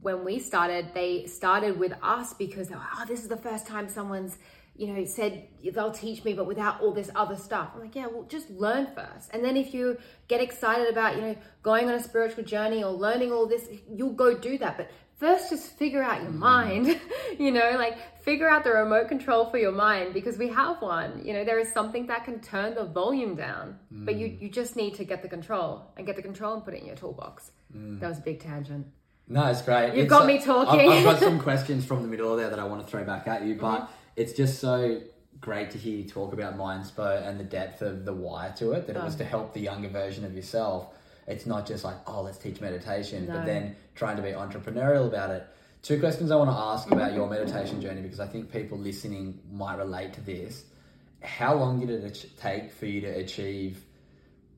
when 0.00 0.24
we 0.24 0.38
started, 0.38 0.94
they 0.94 1.26
started 1.26 1.78
with 1.78 1.92
us 2.02 2.34
because 2.34 2.70
were, 2.70 2.76
oh, 2.96 3.04
this 3.06 3.22
is 3.22 3.28
the 3.28 3.36
first 3.36 3.66
time 3.66 3.88
someone's, 3.88 4.38
you 4.76 4.86
know, 4.86 5.04
said 5.04 5.48
they'll 5.74 5.90
teach 5.90 6.22
me, 6.24 6.32
but 6.32 6.46
without 6.46 6.80
all 6.80 6.92
this 6.92 7.10
other 7.16 7.34
stuff. 7.34 7.70
I'm 7.74 7.80
like, 7.80 7.96
yeah, 7.96 8.06
well, 8.06 8.24
just 8.24 8.50
learn 8.50 8.86
first. 8.94 9.30
And 9.32 9.44
then 9.44 9.56
if 9.56 9.74
you 9.74 9.98
get 10.28 10.40
excited 10.40 10.88
about, 10.88 11.16
you 11.16 11.22
know, 11.22 11.36
going 11.62 11.88
on 11.88 11.94
a 11.94 12.02
spiritual 12.02 12.44
journey 12.44 12.84
or 12.84 12.92
learning 12.92 13.32
all 13.32 13.46
this, 13.46 13.68
you'll 13.92 14.12
go 14.12 14.36
do 14.36 14.58
that. 14.58 14.76
But 14.76 14.90
first, 15.16 15.50
just 15.50 15.76
figure 15.76 16.02
out 16.02 16.22
your 16.22 16.32
mm. 16.32 16.38
mind, 16.38 17.00
you 17.38 17.50
know, 17.50 17.72
like 17.76 17.96
figure 18.22 18.48
out 18.48 18.64
the 18.64 18.70
remote 18.70 19.08
control 19.08 19.46
for 19.46 19.58
your 19.58 19.72
mind 19.72 20.14
because 20.14 20.38
we 20.38 20.48
have 20.48 20.80
one. 20.80 21.22
You 21.24 21.32
know, 21.32 21.44
there 21.44 21.58
is 21.58 21.72
something 21.72 22.06
that 22.06 22.24
can 22.24 22.40
turn 22.40 22.74
the 22.74 22.84
volume 22.84 23.34
down, 23.36 23.78
mm. 23.92 24.04
but 24.04 24.16
you, 24.16 24.28
mm. 24.28 24.40
you 24.40 24.48
just 24.48 24.76
need 24.76 24.94
to 24.94 25.04
get 25.04 25.22
the 25.22 25.28
control 25.28 25.90
and 25.96 26.06
get 26.06 26.16
the 26.16 26.22
control 26.22 26.54
and 26.54 26.64
put 26.64 26.74
it 26.74 26.80
in 26.80 26.86
your 26.86 26.96
toolbox. 26.96 27.50
Mm. 27.76 28.00
That 28.00 28.08
was 28.08 28.18
a 28.18 28.22
big 28.22 28.40
tangent. 28.40 28.86
No, 29.28 29.46
it's 29.46 29.62
great. 29.62 29.88
You've 29.88 30.04
it's 30.04 30.10
got 30.10 30.26
me 30.26 30.38
talking. 30.38 30.80
I've, 30.80 30.98
I've, 30.98 31.04
got 31.04 31.18
some 31.20 31.40
questions 31.40 31.84
from 31.84 32.02
the 32.02 32.08
middle 32.08 32.36
there 32.36 32.50
that 32.50 32.58
I 32.58 32.64
want 32.64 32.82
to 32.82 32.86
throw 32.86 33.04
back 33.04 33.26
at 33.26 33.44
you, 33.44 33.56
but 33.56 33.80
mm-hmm. 33.80 33.92
it's 34.14 34.32
just 34.32 34.60
so 34.60 35.00
great 35.40 35.70
to 35.70 35.78
hear 35.78 35.96
you 35.96 36.08
talk 36.08 36.32
about 36.32 36.56
Mindspo 36.56 37.26
and 37.26 37.38
the 37.38 37.44
depth 37.44 37.82
of 37.82 38.04
the 38.04 38.12
why 38.12 38.52
to 38.56 38.72
it, 38.72 38.86
that 38.86 38.96
oh. 38.96 39.00
it 39.00 39.04
was 39.04 39.16
to 39.16 39.24
help 39.24 39.52
the 39.52 39.60
younger 39.60 39.88
version 39.88 40.24
of 40.24 40.34
yourself. 40.34 40.94
It's 41.26 41.46
not 41.46 41.66
just 41.66 41.84
like, 41.84 41.96
oh, 42.06 42.22
let's 42.22 42.38
teach 42.38 42.60
meditation, 42.60 43.26
no. 43.26 43.34
but 43.34 43.46
then 43.46 43.76
trying 43.94 44.16
to 44.16 44.22
be 44.22 44.30
entrepreneurial 44.30 45.06
about 45.06 45.30
it. 45.30 45.46
Two 45.82 45.98
questions 46.00 46.30
I 46.30 46.36
want 46.36 46.50
to 46.50 46.56
ask 46.56 46.90
about 46.90 47.14
your 47.14 47.28
meditation 47.28 47.80
journey 47.80 48.00
because 48.00 48.20
I 48.20 48.26
think 48.26 48.52
people 48.52 48.78
listening 48.78 49.40
might 49.52 49.76
relate 49.76 50.12
to 50.14 50.20
this. 50.20 50.64
How 51.22 51.54
long 51.54 51.80
did 51.80 51.90
it 51.90 52.26
take 52.38 52.72
for 52.72 52.86
you 52.86 53.00
to 53.02 53.08
achieve 53.08 53.82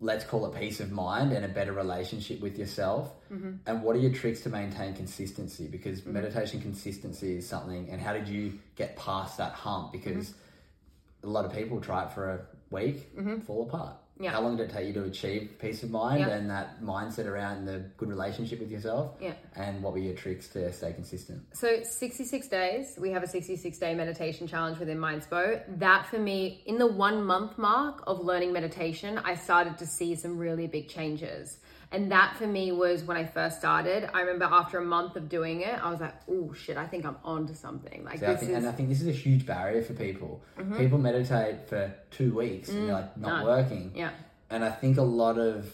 let's 0.00 0.24
call 0.24 0.46
it 0.46 0.58
peace 0.58 0.80
of 0.80 0.92
mind 0.92 1.32
and 1.32 1.44
a 1.44 1.48
better 1.48 1.72
relationship 1.72 2.40
with 2.40 2.58
yourself 2.58 3.10
mm-hmm. 3.32 3.52
and 3.66 3.82
what 3.82 3.96
are 3.96 3.98
your 3.98 4.12
tricks 4.12 4.40
to 4.42 4.48
maintain 4.48 4.94
consistency 4.94 5.66
because 5.66 6.00
mm-hmm. 6.00 6.12
meditation 6.12 6.60
consistency 6.60 7.38
is 7.38 7.48
something 7.48 7.88
and 7.90 8.00
how 8.00 8.12
did 8.12 8.28
you 8.28 8.56
get 8.76 8.96
past 8.96 9.38
that 9.38 9.52
hump 9.52 9.92
because 9.92 10.30
mm-hmm. 10.30 11.28
a 11.28 11.30
lot 11.30 11.44
of 11.44 11.52
people 11.52 11.80
try 11.80 12.04
it 12.04 12.12
for 12.12 12.30
a 12.30 12.40
week 12.70 13.14
mm-hmm. 13.16 13.40
fall 13.40 13.62
apart 13.64 13.94
yeah. 14.20 14.32
How 14.32 14.40
long 14.40 14.56
did 14.56 14.70
it 14.70 14.72
take 14.72 14.86
you 14.88 14.92
to 14.94 15.04
achieve 15.04 15.52
peace 15.60 15.82
of 15.82 15.90
mind 15.90 16.20
yeah. 16.20 16.28
and 16.28 16.50
that 16.50 16.82
mindset 16.82 17.26
around 17.26 17.66
the 17.66 17.84
good 17.96 18.08
relationship 18.08 18.60
with 18.60 18.70
yourself? 18.70 19.12
Yeah. 19.20 19.34
And 19.54 19.82
what 19.82 19.92
were 19.92 19.98
your 19.98 20.14
tricks 20.14 20.48
to 20.48 20.72
stay 20.72 20.92
consistent? 20.92 21.42
So 21.52 21.82
66 21.82 22.48
days, 22.48 22.98
we 23.00 23.10
have 23.10 23.22
a 23.22 23.28
66 23.28 23.78
day 23.78 23.94
meditation 23.94 24.46
challenge 24.46 24.78
within 24.78 24.98
Mindspo. 24.98 25.62
That 25.78 26.06
for 26.06 26.18
me, 26.18 26.62
in 26.66 26.78
the 26.78 26.86
one 26.86 27.24
month 27.24 27.58
mark 27.58 28.02
of 28.06 28.20
learning 28.20 28.52
meditation, 28.52 29.18
I 29.18 29.34
started 29.34 29.78
to 29.78 29.86
see 29.86 30.14
some 30.14 30.36
really 30.36 30.66
big 30.66 30.88
changes. 30.88 31.58
And 31.90 32.12
that 32.12 32.36
for 32.36 32.46
me 32.46 32.70
was 32.70 33.02
when 33.04 33.16
I 33.16 33.24
first 33.24 33.58
started. 33.58 34.10
I 34.12 34.20
remember 34.20 34.44
after 34.44 34.78
a 34.78 34.84
month 34.84 35.16
of 35.16 35.28
doing 35.28 35.62
it, 35.62 35.82
I 35.82 35.90
was 35.90 36.00
like, 36.00 36.14
"Oh 36.28 36.52
shit, 36.52 36.76
I 36.76 36.86
think 36.86 37.06
I'm 37.06 37.16
on 37.24 37.46
to 37.46 37.54
something." 37.54 38.04
Like, 38.04 38.18
See, 38.18 38.26
I 38.26 38.36
think, 38.36 38.50
is... 38.50 38.58
and 38.58 38.68
I 38.68 38.72
think 38.72 38.90
this 38.90 39.00
is 39.00 39.08
a 39.08 39.12
huge 39.12 39.46
barrier 39.46 39.82
for 39.82 39.94
people. 39.94 40.42
Mm-hmm. 40.58 40.76
People 40.76 40.98
meditate 40.98 41.66
for 41.66 41.94
two 42.10 42.34
weeks 42.34 42.68
mm, 42.68 42.74
and 42.74 42.86
you're 42.86 42.94
like 42.94 43.16
not 43.16 43.44
working. 43.44 43.92
Yeah. 43.94 44.10
And 44.50 44.64
I 44.64 44.70
think 44.70 44.98
a 44.98 45.02
lot 45.02 45.38
of 45.38 45.72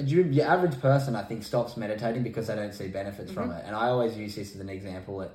you, 0.00 0.22
your 0.22 0.46
average 0.46 0.80
person, 0.80 1.16
I 1.16 1.22
think, 1.24 1.42
stops 1.42 1.76
meditating 1.76 2.22
because 2.22 2.46
they 2.46 2.54
don't 2.54 2.72
see 2.72 2.86
benefits 2.86 3.32
mm-hmm. 3.32 3.40
from 3.40 3.50
it. 3.50 3.64
And 3.66 3.74
I 3.74 3.88
always 3.88 4.16
use 4.16 4.36
this 4.36 4.54
as 4.54 4.60
an 4.60 4.68
example 4.68 5.22
at 5.22 5.32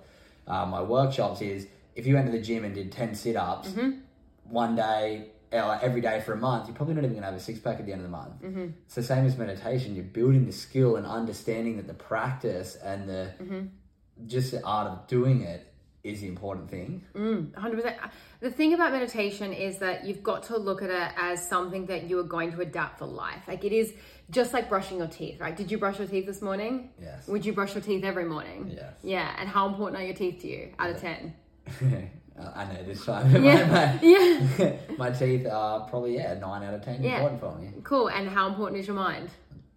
uh, 0.47 0.66
my 0.66 0.82
workshops: 0.82 1.41
is 1.41 1.68
if 1.95 2.07
you 2.07 2.16
went 2.16 2.28
to 2.28 2.32
the 2.32 2.41
gym 2.41 2.64
and 2.64 2.74
did 2.74 2.93
ten 2.93 3.14
sit-ups, 3.14 3.70
mm-hmm. 3.70 3.99
one 4.45 4.78
day 4.78 5.30
uh, 5.53 5.79
every 5.81 6.01
day 6.01 6.21
for 6.21 6.33
a 6.33 6.37
month, 6.37 6.67
you're 6.67 6.75
probably 6.75 6.93
not 6.95 7.03
even 7.03 7.11
going 7.11 7.21
to 7.23 7.29
have 7.29 7.35
a 7.35 7.39
six 7.39 7.59
pack 7.59 7.79
at 7.79 7.85
the 7.85 7.91
end 7.91 8.01
of 8.01 8.05
the 8.05 8.17
month. 8.17 8.41
Mm-hmm. 8.41 8.67
It's 8.85 8.95
the 8.95 9.03
same 9.03 9.25
as 9.25 9.37
meditation. 9.37 9.95
You're 9.95 10.03
building 10.05 10.45
the 10.45 10.51
skill 10.53 10.95
and 10.95 11.05
understanding 11.05 11.77
that 11.77 11.87
the 11.87 11.93
practice 11.93 12.75
and 12.75 13.07
the 13.09 13.31
Mm-hmm. 13.41 14.27
just 14.27 14.51
the 14.51 14.63
art 14.63 14.87
of 14.87 15.07
doing 15.07 15.41
it 15.41 15.67
is 16.03 16.21
the 16.21 16.27
important 16.27 16.69
thing. 16.69 17.03
100%. 17.15 17.95
The 18.39 18.49
thing 18.49 18.73
about 18.73 18.91
meditation 18.91 19.53
is 19.53 19.77
that 19.79 20.03
you've 20.05 20.23
got 20.23 20.43
to 20.43 20.57
look 20.57 20.81
at 20.81 20.89
it 20.89 21.11
as 21.15 21.47
something 21.47 21.85
that 21.87 22.09
you 22.09 22.17
are 22.19 22.23
going 22.23 22.51
to 22.53 22.61
adapt 22.61 22.97
for 22.97 23.05
life. 23.05 23.43
Like 23.47 23.63
it 23.63 23.71
is 23.71 23.93
just 24.31 24.51
like 24.51 24.67
brushing 24.67 24.97
your 24.97 25.07
teeth, 25.07 25.39
right? 25.39 25.55
Did 25.55 25.69
you 25.69 25.77
brush 25.77 25.99
your 25.99 26.07
teeth 26.07 26.25
this 26.25 26.41
morning? 26.41 26.89
Yes. 26.99 27.27
Would 27.27 27.45
you 27.45 27.53
brush 27.53 27.75
your 27.75 27.83
teeth 27.83 28.03
every 28.03 28.25
morning? 28.25 28.71
Yes. 28.75 28.93
Yeah. 29.03 29.35
And 29.37 29.47
how 29.47 29.67
important 29.67 30.01
are 30.01 30.05
your 30.05 30.15
teeth 30.15 30.41
to 30.41 30.47
you 30.47 30.73
out 30.79 30.89
of 30.89 30.99
10? 31.01 31.33
Uh, 32.41 32.51
I 32.55 32.65
know 32.65 32.83
this 32.83 33.05
time. 33.05 33.31
Yeah. 33.43 33.65
my, 33.67 33.99
Yeah. 34.59 34.73
my 34.97 35.11
teeth 35.11 35.45
are 35.47 35.81
probably 35.89 36.15
yeah 36.15 36.33
nine 36.35 36.63
out 36.63 36.73
of 36.73 36.83
ten 36.83 37.03
Yeah. 37.03 37.15
important 37.15 37.39
for 37.41 37.55
me. 37.57 37.71
Cool. 37.83 38.09
And 38.09 38.29
how 38.29 38.47
important 38.47 38.79
is 38.81 38.87
your 38.87 38.95
mind? 38.95 39.29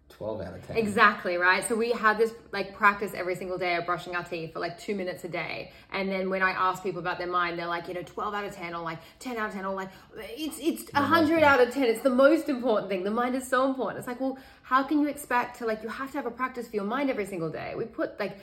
Twelve 0.09 0.39
out 0.41 0.53
of 0.55 0.65
ten. 0.65 0.77
Exactly, 0.77 1.35
right? 1.35 1.61
So 1.67 1.75
we 1.75 1.91
had 1.91 2.17
this 2.17 2.31
like 2.53 2.73
practice 2.73 3.11
every 3.13 3.35
single 3.35 3.57
day 3.57 3.75
of 3.75 3.85
brushing 3.85 4.15
our 4.15 4.23
teeth 4.23 4.53
for 4.53 4.59
like 4.59 4.79
two 4.79 4.95
minutes 4.95 5.25
a 5.25 5.27
day. 5.27 5.73
And 5.91 6.09
then 6.09 6.29
when 6.29 6.41
I 6.41 6.51
ask 6.51 6.81
people 6.83 6.99
about 6.99 7.17
their 7.17 7.27
mind, 7.27 7.59
they're 7.59 7.67
like, 7.67 7.89
you 7.89 7.93
know, 7.95 8.01
12 8.03 8.33
out 8.33 8.45
of 8.45 8.55
10 8.55 8.73
or 8.73 8.81
like 8.81 8.99
10 9.19 9.35
out 9.35 9.49
of 9.49 9.55
10 9.55 9.65
or 9.65 9.75
like, 9.75 9.89
it's, 10.15 10.57
it's 10.61 10.89
100 10.93 11.43
out 11.43 11.59
of 11.59 11.73
10. 11.73 11.83
It's 11.83 12.01
the 12.01 12.09
most 12.09 12.47
important 12.47 12.89
thing. 12.89 13.03
The 13.03 13.11
mind 13.11 13.35
is 13.35 13.45
so 13.45 13.67
important. 13.67 13.97
It's 13.99 14.07
like, 14.07 14.21
well, 14.21 14.37
how 14.63 14.83
can 14.83 15.01
you 15.01 15.09
expect 15.09 15.57
to 15.59 15.65
like, 15.65 15.83
you 15.83 15.89
have 15.89 16.11
to 16.11 16.17
have 16.17 16.25
a 16.25 16.31
practice 16.31 16.69
for 16.69 16.77
your 16.77 16.85
mind 16.85 17.09
every 17.09 17.25
single 17.25 17.49
day. 17.49 17.73
We 17.75 17.83
put 17.83 18.17
like 18.17 18.37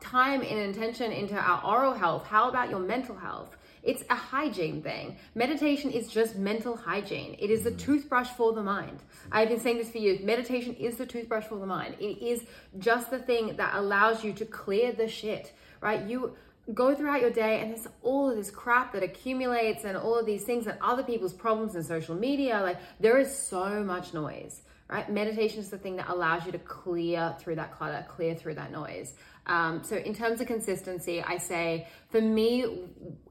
time 0.00 0.42
and 0.42 0.58
intention 0.60 1.10
into 1.10 1.36
our 1.36 1.64
oral 1.64 1.94
health. 1.94 2.26
How 2.26 2.50
about 2.50 2.68
your 2.68 2.80
mental 2.80 3.16
health? 3.16 3.56
It's 3.84 4.02
a 4.08 4.14
hygiene 4.14 4.82
thing. 4.82 5.16
Meditation 5.34 5.90
is 5.90 6.08
just 6.08 6.36
mental 6.36 6.76
hygiene. 6.76 7.36
It 7.38 7.50
is 7.50 7.64
the 7.64 7.70
mm-hmm. 7.70 7.78
toothbrush 7.78 8.30
for 8.30 8.52
the 8.52 8.62
mind. 8.62 9.02
I've 9.30 9.48
been 9.48 9.60
saying 9.60 9.78
this 9.78 9.90
for 9.90 9.98
years. 9.98 10.20
Meditation 10.20 10.74
is 10.74 10.96
the 10.96 11.06
toothbrush 11.06 11.44
for 11.44 11.56
the 11.56 11.66
mind. 11.66 11.96
It 12.00 12.22
is 12.22 12.44
just 12.78 13.10
the 13.10 13.18
thing 13.18 13.56
that 13.56 13.74
allows 13.74 14.24
you 14.24 14.32
to 14.32 14.46
clear 14.46 14.92
the 14.92 15.06
shit, 15.06 15.52
right? 15.80 16.02
You 16.06 16.34
go 16.72 16.94
throughout 16.94 17.20
your 17.20 17.30
day 17.30 17.60
and 17.60 17.70
there's 17.70 17.86
all 18.02 18.30
of 18.30 18.36
this 18.36 18.50
crap 18.50 18.94
that 18.94 19.02
accumulates 19.02 19.84
and 19.84 19.98
all 19.98 20.18
of 20.18 20.24
these 20.24 20.44
things 20.44 20.66
and 20.66 20.78
other 20.80 21.02
people's 21.02 21.34
problems 21.34 21.74
and 21.74 21.84
social 21.84 22.14
media. 22.14 22.60
Like 22.62 22.78
there 23.00 23.18
is 23.18 23.36
so 23.36 23.84
much 23.84 24.14
noise, 24.14 24.62
right? 24.88 25.10
Meditation 25.10 25.58
is 25.60 25.68
the 25.68 25.76
thing 25.76 25.96
that 25.96 26.08
allows 26.08 26.46
you 26.46 26.52
to 26.52 26.58
clear 26.58 27.34
through 27.38 27.56
that 27.56 27.72
clutter, 27.72 28.06
clear 28.08 28.34
through 28.34 28.54
that 28.54 28.72
noise. 28.72 29.12
Um, 29.46 29.82
so 29.84 29.96
in 29.96 30.14
terms 30.14 30.40
of 30.40 30.46
consistency, 30.46 31.22
I 31.22 31.38
say 31.38 31.86
for 32.10 32.20
me, 32.20 32.64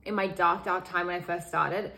in 0.06 0.16
my 0.16 0.28
dark, 0.28 0.66
dark 0.66 0.86
time 0.86 1.08
when 1.08 1.16
I 1.16 1.22
first 1.22 1.48
started, 1.48 1.92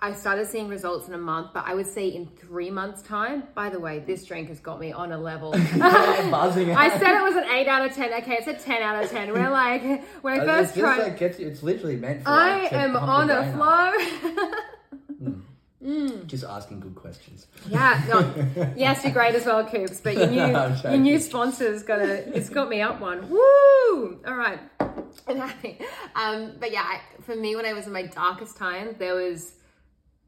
I 0.00 0.12
started 0.12 0.46
seeing 0.46 0.68
results 0.68 1.08
in 1.08 1.14
a 1.14 1.18
month, 1.18 1.50
but 1.52 1.64
I 1.66 1.74
would 1.74 1.88
say 1.88 2.06
in 2.06 2.26
three 2.26 2.70
months' 2.70 3.02
time. 3.02 3.42
By 3.54 3.68
the 3.68 3.80
way, 3.80 3.98
this 3.98 4.24
drink 4.24 4.48
has 4.48 4.60
got 4.60 4.78
me 4.78 4.92
on 4.92 5.10
a 5.10 5.18
level. 5.18 5.50
buzzing. 5.78 6.70
I 6.70 6.96
said 7.00 7.18
it 7.18 7.22
was 7.22 7.34
an 7.34 7.50
eight 7.50 7.66
out 7.66 7.84
of 7.84 7.96
ten. 7.96 8.12
Okay, 8.22 8.36
it's 8.38 8.46
a 8.46 8.54
ten 8.54 8.80
out 8.80 9.02
of 9.02 9.10
ten. 9.10 9.32
We're 9.32 9.50
like 9.50 9.82
when 10.22 10.40
I 10.40 10.44
first 10.44 10.76
just 10.76 10.78
tried. 10.78 10.98
like 10.98 11.18
gets 11.18 11.40
you, 11.40 11.48
it's 11.48 11.64
literally 11.64 11.96
meant 11.96 12.22
for. 12.22 12.28
I 12.28 12.62
like, 12.62 12.72
am 12.72 12.96
on 12.96 13.28
a 13.28 13.42
brain 13.42 14.54
flow. 15.82 16.22
Just 16.26 16.44
asking 16.44 16.80
good 16.80 16.94
questions. 16.94 17.46
yeah, 17.68 18.02
no, 18.08 18.72
yes, 18.76 19.04
you're 19.04 19.12
great 19.12 19.34
as 19.34 19.46
well, 19.46 19.64
Coops. 19.64 20.00
But 20.00 20.16
your 20.16 20.26
new, 20.26 20.40
I'm 20.56 20.76
your 20.92 20.96
new 21.00 21.18
sponsor's 21.18 21.82
got 21.82 22.00
a, 22.00 22.36
it's 22.36 22.48
got 22.48 22.68
me 22.68 22.80
up 22.80 23.00
one. 23.00 23.28
Woo! 23.28 24.20
All 24.26 24.34
right, 24.36 24.60
I'm 25.26 25.36
happy. 25.46 25.78
Um, 26.14 26.54
but 26.58 26.72
yeah, 26.72 26.82
I, 26.84 27.00
for 27.22 27.36
me, 27.36 27.54
when 27.56 27.66
I 27.66 27.72
was 27.72 27.86
in 27.86 27.92
my 27.92 28.02
darkest 28.06 28.56
time, 28.56 28.96
there 28.98 29.14
was 29.14 29.52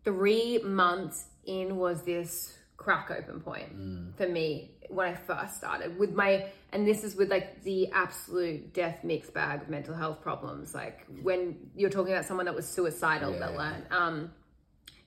three 0.04 0.58
months 0.64 1.26
in 1.44 1.76
was 1.76 2.02
this 2.02 2.56
crack 2.76 3.10
open 3.10 3.40
point 3.40 3.76
Mm. 3.76 4.14
for 4.16 4.26
me 4.26 4.70
when 4.88 5.06
I 5.08 5.14
first 5.14 5.56
started 5.56 5.98
with 5.98 6.14
my, 6.14 6.46
and 6.72 6.86
this 6.88 7.04
is 7.04 7.14
with 7.14 7.30
like 7.30 7.62
the 7.62 7.90
absolute 7.92 8.72
death 8.72 9.04
mixed 9.04 9.32
bag 9.34 9.62
of 9.62 9.68
mental 9.68 9.94
health 9.94 10.20
problems. 10.22 10.74
Like 10.74 11.06
when 11.22 11.56
you're 11.76 11.90
talking 11.90 12.12
about 12.12 12.24
someone 12.24 12.46
that 12.46 12.54
was 12.54 12.66
suicidal 12.66 13.32
that 13.32 13.52
Yeah. 13.52 13.58
learned, 13.58 13.84
um, 13.90 14.32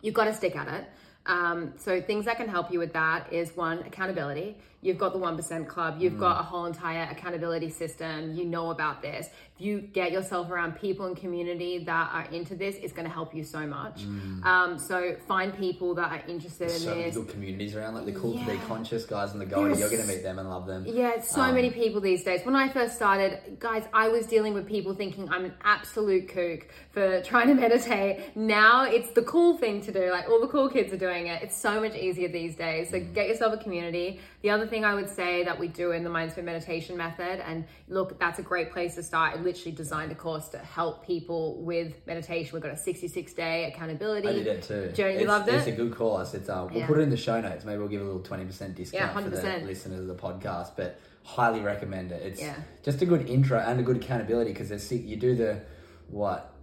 you've 0.03 0.13
got 0.13 0.25
to 0.25 0.33
stick 0.35 0.55
at 0.55 0.67
it. 0.67 0.85
Um, 1.25 1.73
so 1.77 1.99
things 1.99 2.25
that 2.25 2.37
can 2.37 2.47
help 2.47 2.71
you 2.71 2.77
with 2.77 2.93
that 2.93 3.33
is 3.33 3.55
one 3.55 3.79
accountability. 3.79 4.57
You've 4.83 4.97
got 4.97 5.13
the 5.13 5.19
one 5.19 5.35
percent 5.35 5.67
club. 5.67 5.95
You've 5.99 6.19
got 6.19 6.39
a 6.39 6.43
whole 6.43 6.65
entire 6.65 7.07
accountability 7.09 7.69
system. 7.69 8.35
You 8.35 8.45
know 8.45 8.69
about 8.71 9.01
this. 9.01 9.27
If 9.55 9.61
you 9.65 9.79
get 9.81 10.11
yourself 10.11 10.49
around 10.49 10.73
people 10.73 11.05
and 11.05 11.15
community 11.15 11.83
that 11.85 12.09
are 12.11 12.25
into 12.31 12.55
this, 12.55 12.75
it's 12.75 12.91
going 12.91 13.07
to 13.07 13.13
help 13.13 13.33
you 13.35 13.43
so 13.43 13.65
much. 13.67 14.03
Um, 14.43 14.77
so 14.79 15.15
find 15.27 15.55
people 15.55 15.93
that 15.95 16.11
are 16.11 16.21
interested 16.27 16.69
in 16.71 16.79
So 16.79 16.89
many 16.89 17.03
this. 17.03 17.15
good 17.15 17.29
communities 17.29 17.75
around, 17.75 17.93
like 17.95 18.05
the 18.05 18.11
cool 18.13 18.33
to 18.37 18.45
be 18.45 18.57
conscious 18.67 19.05
guys 19.05 19.31
in 19.33 19.39
the. 19.39 19.45
There's- 19.45 19.79
You're 19.79 19.89
going 19.89 20.01
to 20.01 20.07
meet 20.07 20.23
them 20.23 20.39
and 20.39 20.49
love 20.49 20.65
them. 20.65 20.85
Yeah, 20.87 21.21
so 21.21 21.41
Um, 21.41 21.55
many 21.55 21.69
people 21.69 22.01
these 22.01 22.23
days. 22.23 22.45
When 22.45 22.55
I 22.55 22.67
first 22.67 22.95
started, 22.95 23.57
guys, 23.59 23.83
I 23.93 24.09
was 24.09 24.25
dealing 24.25 24.53
with 24.53 24.67
people 24.67 24.93
thinking 24.95 25.29
I'm 25.29 25.45
an 25.45 25.53
absolute 25.63 26.27
kook 26.29 26.67
for 26.91 27.21
trying 27.31 27.47
to 27.47 27.53
meditate. 27.53 28.35
Now 28.35 28.83
it's 28.85 29.11
the 29.11 29.21
cool 29.21 29.57
thing 29.57 29.81
to 29.81 29.91
do. 29.91 30.09
Like 30.11 30.27
all 30.27 30.41
the 30.41 30.47
cool 30.47 30.67
kids 30.69 30.91
are 30.91 30.97
doing 30.97 31.27
it. 31.27 31.41
It's 31.43 31.55
so 31.55 31.79
much 31.79 31.95
easier 31.95 32.27
these 32.27 32.55
days. 32.55 32.89
So 32.89 32.99
get 32.99 33.27
yourself 33.29 33.53
a 33.53 33.57
community. 33.57 34.19
The 34.41 34.49
other 34.49 34.67
thing 34.73 34.83
I 34.83 34.95
would 34.95 35.09
say 35.09 35.43
that 35.43 35.59
we 35.59 35.67
do 35.67 35.91
in 35.91 36.03
the 36.03 36.09
Mindspo 36.09 36.43
meditation 36.43 36.97
method, 36.97 37.39
and 37.47 37.65
look, 37.87 38.19
that's 38.19 38.39
a 38.39 38.41
great 38.41 38.71
place 38.71 38.95
to 38.95 39.03
start. 39.03 39.37
I 39.37 39.41
literally 39.41 39.71
designed 39.71 40.11
a 40.11 40.15
course 40.15 40.49
to 40.49 40.57
help 40.57 41.05
people 41.05 41.61
with 41.61 41.95
meditation. 42.07 42.49
We've 42.53 42.63
got 42.63 42.71
a 42.73 42.77
66 42.77 43.33
day 43.33 43.71
accountability. 43.71 44.27
I 44.27 44.31
did 44.33 44.47
it 44.47 44.63
too. 44.63 44.91
Journey, 44.93 45.13
you 45.13 45.19
it's, 45.19 45.27
loved 45.27 45.47
It's 45.47 45.67
a 45.67 45.71
good 45.71 45.95
course. 45.95 46.33
It's 46.33 46.49
uh, 46.49 46.67
we'll 46.69 46.79
Yeah. 46.79 46.87
put 46.87 46.97
it 46.97 47.01
in 47.01 47.11
the 47.11 47.17
show 47.17 47.39
notes. 47.39 47.63
Maybe 47.65 47.77
we'll 47.77 47.87
give 47.87 48.01
a 48.01 48.05
little 48.05 48.21
twenty 48.21 48.45
percent 48.45 48.75
discount 48.75 49.13
Yeah, 49.15 49.21
for 49.21 49.29
the 49.29 49.37
100%. 49.37 49.65
listeners 49.67 49.99
of 49.99 50.07
the 50.07 50.15
podcast. 50.15 50.71
But 50.75 50.99
highly 51.23 51.61
recommend 51.61 52.11
it. 52.11 52.21
It's 52.23 52.41
Yeah. 52.41 52.55
just 52.83 53.01
a 53.01 53.05
good 53.05 53.29
intro 53.29 53.59
and 53.59 53.79
a 53.79 53.83
good 53.83 53.97
accountability 53.97 54.53
because 54.53 54.91
you 54.91 55.15
do 55.17 55.35
the 55.35 55.61
what 56.09 56.53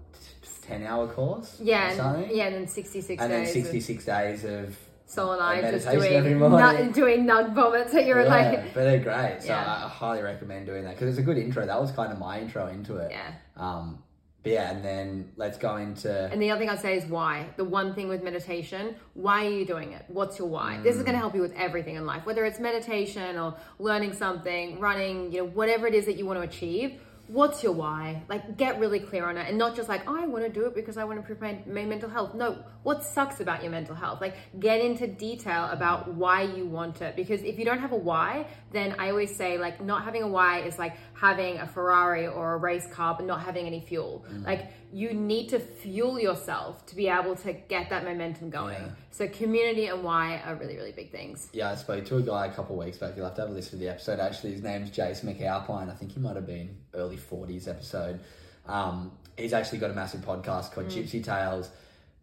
ten 0.63 0.83
hour 0.85 1.07
course. 1.07 1.59
yeah, 1.63 1.91
and, 2.17 2.31
yeah, 2.31 2.47
and 2.47 2.55
then 2.57 2.67
66 2.67 3.23
and 3.23 3.33
then 3.33 3.41
days. 3.45 3.49
of- 3.49 3.55
sixty 3.55 3.81
six 3.81 4.05
days 4.05 4.45
of 4.45 4.77
Sol 5.11 5.33
and 5.33 5.43
I 5.43 5.73
just 5.73 5.91
doing 5.91 6.39
nut, 6.39 6.93
doing 6.93 7.27
nug 7.27 7.53
vomits 7.53 7.93
at 7.95 8.07
your 8.07 8.23
yeah, 8.23 8.29
like 8.29 8.75
but 8.75 8.85
they're 8.85 9.01
great. 9.01 9.39
So 9.41 9.49
Yeah. 9.49 9.85
I, 9.85 9.89
highly 9.89 10.23
recommend 10.23 10.67
doing 10.67 10.85
that 10.85 10.95
because 10.95 11.09
it's 11.09 11.19
a 11.19 11.23
good 11.23 11.37
intro. 11.37 11.67
That 11.67 11.81
was 11.81 11.91
kind 11.91 12.13
of 12.13 12.21
my 12.21 12.41
intro 12.41 12.69
into 12.69 12.97
it. 12.99 13.11
yeah. 13.11 13.33
Um, 13.57 13.99
but 14.45 14.53
yeah, 14.53 14.71
and 14.71 14.85
then 14.85 15.33
let's 15.37 15.59
go 15.59 15.77
into 15.77 16.31
And 16.33 16.41
the 16.41 16.51
other 16.53 16.61
thing 16.61 16.71
I'd 16.71 16.81
say 16.81 16.97
is 16.97 17.05
why. 17.07 17.49
The 17.57 17.65
one 17.65 17.93
thing 17.93 18.09
with 18.09 18.23
meditation, 18.23 18.95
why 19.15 19.45
are 19.47 19.51
you 19.51 19.67
doing 19.67 19.93
it? 19.93 20.05
What's 20.07 20.39
your 20.39 20.49
why? 20.49 20.81
This 20.81 20.95
is 20.97 21.03
going 21.03 21.13
to 21.13 21.19
help 21.19 21.35
you 21.35 21.43
with 21.43 21.55
everything 21.57 21.97
in 21.97 22.07
life, 22.07 22.25
whether 22.25 22.45
it's 22.45 22.61
meditation 22.61 23.37
or 23.37 23.57
learning 23.81 24.13
something, 24.15 24.79
running, 24.79 25.33
you 25.33 25.39
know, 25.39 25.47
whatever 25.47 25.89
it 25.89 25.95
is 25.95 26.07
that 26.07 26.17
you 26.17 26.25
want 26.25 26.39
to 26.39 26.45
achieve. 26.45 27.01
What's 27.33 27.63
your 27.63 27.73
why? 27.73 28.25
Like, 28.29 28.57
get 28.57 28.81
really 28.81 28.99
clear 28.99 29.29
on 29.29 29.37
it 29.37 29.49
and 29.49 29.57
not 29.57 29.77
just 29.77 29.89
like, 29.89 30.03
oh, 30.11 30.21
I 30.21 30.27
want 30.27 30.45
to 30.45 30.51
do 30.51 30.67
it 30.67 30.75
because 30.75 30.97
I 30.97 31.05
want 31.05 31.17
to 31.17 31.21
improve 31.21 31.41
my, 31.41 31.61
my 31.73 31.85
mental 31.85 32.09
health. 32.09 32.35
No, 32.35 32.59
what 32.83 33.05
sucks 33.05 33.39
about 33.39 33.63
your 33.63 33.71
mental 33.71 33.95
health? 33.95 34.21
Like, 34.21 34.35
get 34.59 34.81
into 34.81 35.07
detail 35.07 35.69
about 35.71 36.13
why 36.13 36.43
you 36.43 36.67
want 36.67 37.03
it. 37.03 37.15
Because 37.15 37.41
if 37.45 37.57
you 37.57 37.65
don't 37.65 37.79
have 37.79 37.93
a 37.93 37.97
why, 37.97 38.49
then 38.73 38.97
I 38.99 39.11
always 39.11 39.35
say, 39.37 39.59
like, 39.59 39.81
not 39.81 40.03
having 40.03 40.25
a 40.25 40.29
why 40.29 40.63
is 40.63 40.77
like 40.77 40.97
having 41.21 41.59
a 41.59 41.67
Ferrari 41.67 42.27
or 42.27 42.55
a 42.55 42.57
race 42.57 42.87
car, 42.87 43.15
but 43.15 43.27
not 43.27 43.43
having 43.43 43.67
any 43.67 43.81
fuel. 43.81 44.25
Mm. 44.31 44.47
Like, 44.47 44.73
you 44.91 45.13
need 45.13 45.51
to 45.51 45.61
fuel 45.61 46.19
yourself 46.19 46.87
to 46.87 46.97
be 46.97 47.09
able 47.09 47.37
to 47.37 47.53
get 47.53 47.91
that 47.91 48.05
momentum 48.05 48.49
going. 48.49 48.81
Yeah. 48.81 48.91
So, 49.11 49.29
community 49.29 49.87
and 49.87 50.03
why 50.03 50.43
are 50.47 50.55
really, 50.55 50.77
really 50.77 50.93
big 50.93 51.13
things. 51.13 51.51
Yeah, 51.53 51.71
I 51.71 51.75
spoke 51.75 52.07
to 52.07 52.17
a 52.17 52.23
guy 52.23 52.47
a 52.47 52.53
couple 52.53 52.81
of 52.81 52.87
weeks 52.87 52.97
back. 52.97 53.17
You'll 53.17 53.27
have 53.27 53.35
to 53.35 53.43
have 53.43 53.51
a 53.51 53.53
listen 53.53 53.73
to 53.73 53.85
the 53.85 53.91
episode. 53.91 54.19
Actually, 54.19 54.53
his 54.53 54.63
name's 54.63 54.89
Jason 54.89 55.33
McAlpine. 55.33 55.91
I 55.91 55.95
think 55.95 56.13
he 56.13 56.21
might 56.21 56.37
have 56.37 56.47
been 56.47 56.75
early 56.95 57.19
40s 57.19 57.69
episode. 57.69 58.21
Um, 58.67 59.13
he's 59.37 59.53
actually 59.53 59.79
got 59.79 59.91
a 59.91 59.95
massive 59.95 60.23
podcast 60.23 60.73
called 60.73 60.87
mm. 60.87 61.05
Gypsy 61.05 61.23
Tales. 61.23 61.69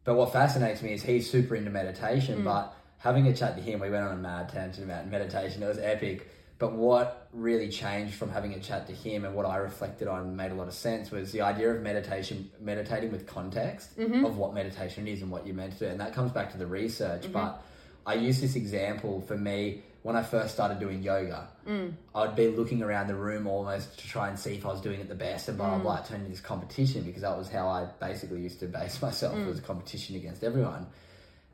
But 0.05 0.15
what 0.15 0.33
fascinates 0.33 0.81
me 0.81 0.93
is 0.93 1.03
he's 1.03 1.29
super 1.29 1.55
into 1.55 1.69
meditation. 1.69 2.41
Mm. 2.41 2.45
But 2.45 2.73
having 2.97 3.27
a 3.27 3.33
chat 3.35 3.57
to 3.57 3.61
him, 3.61 3.79
we 3.79 3.91
went 3.91 4.05
on 4.05 4.13
a 4.13 4.17
mad 4.17 4.49
tangent 4.49 4.89
about 4.89 5.07
meditation. 5.07 5.61
It 5.61 5.67
was 5.67 5.77
epic. 5.77 6.31
But 6.59 6.73
what 6.73 7.27
really 7.33 7.69
changed 7.69 8.15
from 8.15 8.31
having 8.31 8.53
a 8.53 8.59
chat 8.59 8.87
to 8.87 8.93
him 8.93 9.25
and 9.25 9.35
what 9.35 9.45
I 9.45 9.57
reflected 9.57 10.07
on 10.07 10.35
made 10.35 10.51
a 10.51 10.55
lot 10.55 10.67
of 10.67 10.73
sense 10.73 11.11
was 11.11 11.31
the 11.31 11.41
idea 11.41 11.69
of 11.71 11.81
meditation, 11.81 12.49
meditating 12.59 13.11
with 13.11 13.27
context 13.27 13.97
mm-hmm. 13.97 14.25
of 14.25 14.37
what 14.37 14.55
meditation 14.55 15.07
is 15.07 15.21
and 15.21 15.29
what 15.29 15.45
you're 15.45 15.55
meant 15.55 15.73
to 15.73 15.79
do. 15.79 15.85
And 15.85 15.99
that 15.99 16.13
comes 16.13 16.31
back 16.31 16.51
to 16.53 16.57
the 16.57 16.65
research. 16.65 17.23
Mm-hmm. 17.23 17.33
But 17.33 17.63
I 18.07 18.15
use 18.15 18.41
this 18.41 18.55
example 18.55 19.21
for 19.21 19.37
me 19.37 19.83
when 20.01 20.15
I 20.15 20.23
first 20.23 20.53
started 20.53 20.79
doing 20.79 21.03
yoga. 21.03 21.49
Mm. 21.67 21.91
I'd 22.15 22.35
be 22.35 22.47
looking 22.47 22.81
around 22.81 23.07
the 23.07 23.15
room 23.15 23.45
almost 23.45 23.99
to 23.99 24.07
try 24.07 24.29
and 24.29 24.39
see 24.39 24.55
if 24.55 24.65
I 24.65 24.69
was 24.69 24.79
doing 24.79 25.01
it 25.01 25.09
the 25.09 25.15
best 25.15 25.49
and 25.49 25.57
blah 25.57 25.69
blah 25.71 25.79
mm. 25.79 25.81
blah. 25.83 25.97
It 25.97 26.05
turned 26.05 26.21
into 26.21 26.31
this 26.31 26.39
competition 26.39 27.03
because 27.03 27.23
that 27.23 27.37
was 27.37 27.49
how 27.49 27.67
I 27.67 27.89
basically 27.99 28.39
used 28.39 28.61
to 28.61 28.67
base 28.67 29.01
myself 29.01 29.35
mm. 29.35 29.45
was 29.45 29.59
a 29.59 29.61
competition 29.61 30.15
against 30.15 30.45
everyone. 30.45 30.87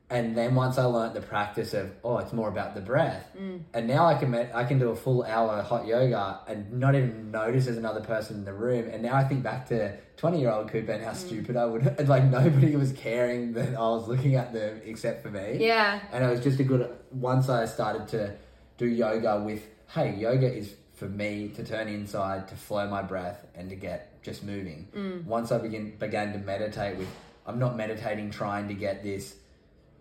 And 0.10 0.38
then 0.38 0.54
once 0.54 0.78
I 0.78 0.86
learnt 0.86 1.14
the 1.14 1.22
practice 1.22 1.74
of 1.74 1.92
oh, 2.04 2.18
it's 2.18 2.34
more 2.34 2.50
about 2.50 2.76
the 2.76 2.82
breath, 2.82 3.30
mm. 3.40 3.62
and 3.74 3.88
now 3.88 4.06
I 4.06 4.16
can 4.16 4.34
I 4.36 4.64
can 4.64 4.78
do 4.78 4.90
a 4.90 4.96
full 4.96 5.24
hour 5.24 5.62
hot 5.62 5.88
yoga 5.88 6.42
and 6.48 6.72
not 6.74 6.94
even 6.94 7.32
notice 7.32 7.66
there's 7.66 7.78
another 7.78 8.02
person 8.02 8.38
in 8.38 8.46
the 8.46 8.54
room. 8.54 8.90
And 8.92 9.02
now 9.02 9.16
I 9.16 9.24
think 9.24 9.44
back 9.44 9.68
to 9.70 9.98
twenty 10.18 10.40
year 10.40 10.52
old 10.52 10.70
Cooper 10.70 10.92
and 10.92 11.04
how 11.04 11.12
mm. 11.12 11.16
stupid 11.16 11.58
I 11.58 11.66
would 11.66 11.88
and 12.00 12.08
like 12.08 12.26
nobody 12.26 12.76
was 12.76 12.92
caring 12.92 13.54
that 13.54 13.76
I 13.76 13.80
was 13.80 14.08
looking 14.08 14.36
at 14.36 14.54
them 14.54 14.82
except 14.86 15.24
for 15.24 15.32
me. 15.32 15.58
Yeah, 15.60 16.00
and 16.12 16.24
it 16.24 16.30
was 16.30 16.42
just 16.42 16.60
a 16.60 16.64
good. 16.64 16.90
Once 17.12 17.50
I 17.50 17.66
started 17.66 18.08
to 18.10 18.36
do 18.78 18.86
yoga 18.86 19.40
with 19.40 19.64
hey, 19.94 20.16
yoga 20.16 20.52
is 20.52 20.76
for 20.94 21.06
me 21.06 21.50
to 21.50 21.64
turn 21.64 21.88
inside, 21.88 22.48
to 22.50 22.56
flow 22.56 22.88
my 22.88 23.02
breath, 23.02 23.46
and 23.56 23.70
to 23.70 23.76
get 23.76 24.22
just 24.22 24.44
moving. 24.44 24.88
Mm. 24.96 25.26
Once 25.26 25.52
I 25.52 25.58
begin 25.58 25.96
began 25.98 26.34
to 26.34 26.40
meditate 26.40 26.98
with, 26.98 27.08
I'm 27.48 27.58
not 27.58 27.76
meditating 27.76 28.32
trying 28.32 28.68
to 28.68 28.74
get 28.74 29.02
this 29.02 29.36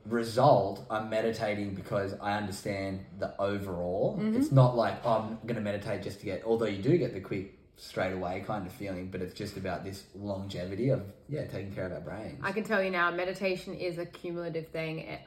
result, 0.06 0.84
I'm 0.90 1.08
meditating 1.10 1.74
because 1.74 2.14
I 2.20 2.36
understand 2.36 3.04
the 3.18 3.34
overall. 3.40 4.18
Mm-hmm. 4.20 4.36
It's 4.36 4.52
not 4.52 4.76
like 4.76 5.00
oh, 5.04 5.28
I'm 5.28 5.38
going 5.46 5.56
to 5.56 5.60
meditate 5.60 6.02
just 6.02 6.20
to 6.20 6.24
get, 6.26 6.42
although 6.44 6.66
you 6.66 6.82
do 6.82 6.96
get 6.98 7.14
the 7.14 7.20
quick 7.20 7.58
straight 7.76 8.12
away 8.12 8.44
kind 8.46 8.66
of 8.66 8.72
feeling, 8.72 9.08
but 9.08 9.20
it's 9.20 9.34
just 9.34 9.56
about 9.56 9.84
this 9.84 10.04
longevity 10.14 10.90
of, 10.90 11.02
yeah, 11.28 11.46
taking 11.46 11.72
care 11.72 11.86
of 11.86 11.92
our 11.92 12.00
brains. 12.00 12.38
I 12.42 12.52
can 12.52 12.64
tell 12.64 12.82
you 12.82 12.90
now, 12.90 13.10
meditation 13.10 13.74
is 13.74 13.98
a 13.98 14.06
cumulative 14.06 14.68
thing. 14.68 15.18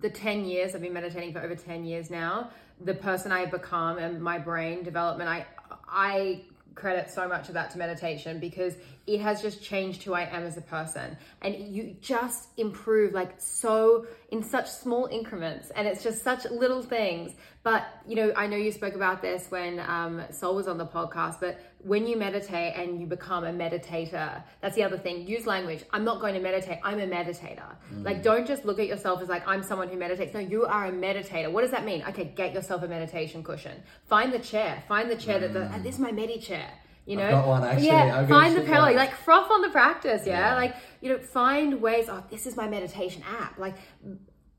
The 0.00 0.08
10 0.08 0.44
years, 0.44 0.74
I've 0.74 0.80
been 0.80 0.92
meditating 0.92 1.32
for 1.32 1.40
over 1.40 1.54
10 1.54 1.84
years 1.84 2.10
now. 2.10 2.50
The 2.80 2.94
person 2.94 3.30
I 3.30 3.40
have 3.40 3.50
become 3.50 3.98
and 3.98 4.22
my 4.22 4.38
brain 4.38 4.82
development, 4.82 5.28
I, 5.28 5.46
I 5.86 6.42
credit 6.74 7.10
so 7.10 7.28
much 7.28 7.48
of 7.48 7.54
that 7.54 7.70
to 7.72 7.78
meditation 7.78 8.40
because 8.40 8.74
it 9.06 9.20
has 9.20 9.42
just 9.42 9.62
changed 9.62 10.02
who 10.04 10.14
I 10.14 10.22
am 10.22 10.44
as 10.44 10.56
a 10.56 10.60
person. 10.60 11.16
And 11.40 11.54
you 11.54 11.96
just 12.00 12.48
improve 12.56 13.12
like 13.12 13.34
so 13.38 14.06
in 14.30 14.42
such 14.42 14.70
small 14.70 15.06
increments. 15.06 15.70
And 15.70 15.88
it's 15.88 16.02
just 16.02 16.22
such 16.22 16.44
little 16.50 16.82
things. 16.82 17.32
But, 17.64 17.86
you 18.06 18.16
know, 18.16 18.32
I 18.36 18.46
know 18.46 18.56
you 18.56 18.72
spoke 18.72 18.94
about 18.94 19.22
this 19.22 19.46
when 19.48 19.78
um, 19.80 20.22
Sol 20.30 20.54
was 20.54 20.66
on 20.66 20.78
the 20.78 20.86
podcast, 20.86 21.38
but 21.40 21.60
when 21.78 22.06
you 22.06 22.16
meditate 22.16 22.74
and 22.76 23.00
you 23.00 23.06
become 23.06 23.44
a 23.44 23.52
meditator, 23.52 24.42
that's 24.60 24.74
the 24.74 24.82
other 24.82 24.98
thing. 24.98 25.26
Use 25.26 25.46
language. 25.46 25.84
I'm 25.92 26.04
not 26.04 26.20
going 26.20 26.34
to 26.34 26.40
meditate. 26.40 26.78
I'm 26.82 26.98
a 26.98 27.06
meditator. 27.06 27.74
Mm. 27.92 28.04
Like, 28.04 28.22
don't 28.22 28.46
just 28.46 28.64
look 28.64 28.80
at 28.80 28.86
yourself 28.86 29.22
as 29.22 29.28
like, 29.28 29.46
I'm 29.46 29.62
someone 29.62 29.88
who 29.88 29.96
meditates. 29.96 30.34
No, 30.34 30.40
you 30.40 30.64
are 30.64 30.86
a 30.86 30.92
meditator. 30.92 31.52
What 31.52 31.62
does 31.62 31.70
that 31.70 31.84
mean? 31.84 32.04
Okay, 32.08 32.24
get 32.24 32.52
yourself 32.52 32.82
a 32.82 32.88
meditation 32.88 33.44
cushion. 33.44 33.82
Find 34.06 34.32
the 34.32 34.40
chair. 34.40 34.82
Find 34.88 35.08
the 35.10 35.16
chair 35.16 35.38
mm. 35.38 35.52
that, 35.52 35.72
the, 35.72 35.82
this 35.82 35.94
is 35.94 36.00
my 36.00 36.12
medi 36.12 36.38
chair 36.38 36.68
you 37.06 37.16
know, 37.16 37.24
I've 37.24 37.30
got 37.30 37.46
one 37.48 37.64
actually. 37.64 37.86
Yeah, 37.86 38.26
find 38.26 38.56
the 38.56 38.62
pillow, 38.62 38.92
like 38.92 39.14
froth 39.14 39.50
on 39.50 39.62
the 39.62 39.70
practice. 39.70 40.26
Yeah? 40.26 40.50
yeah, 40.50 40.54
like 40.54 40.76
you 41.00 41.08
know, 41.10 41.18
find 41.18 41.80
ways. 41.80 42.08
Oh, 42.08 42.22
this 42.30 42.46
is 42.46 42.56
my 42.56 42.68
meditation 42.68 43.22
app. 43.40 43.58
Like, 43.58 43.74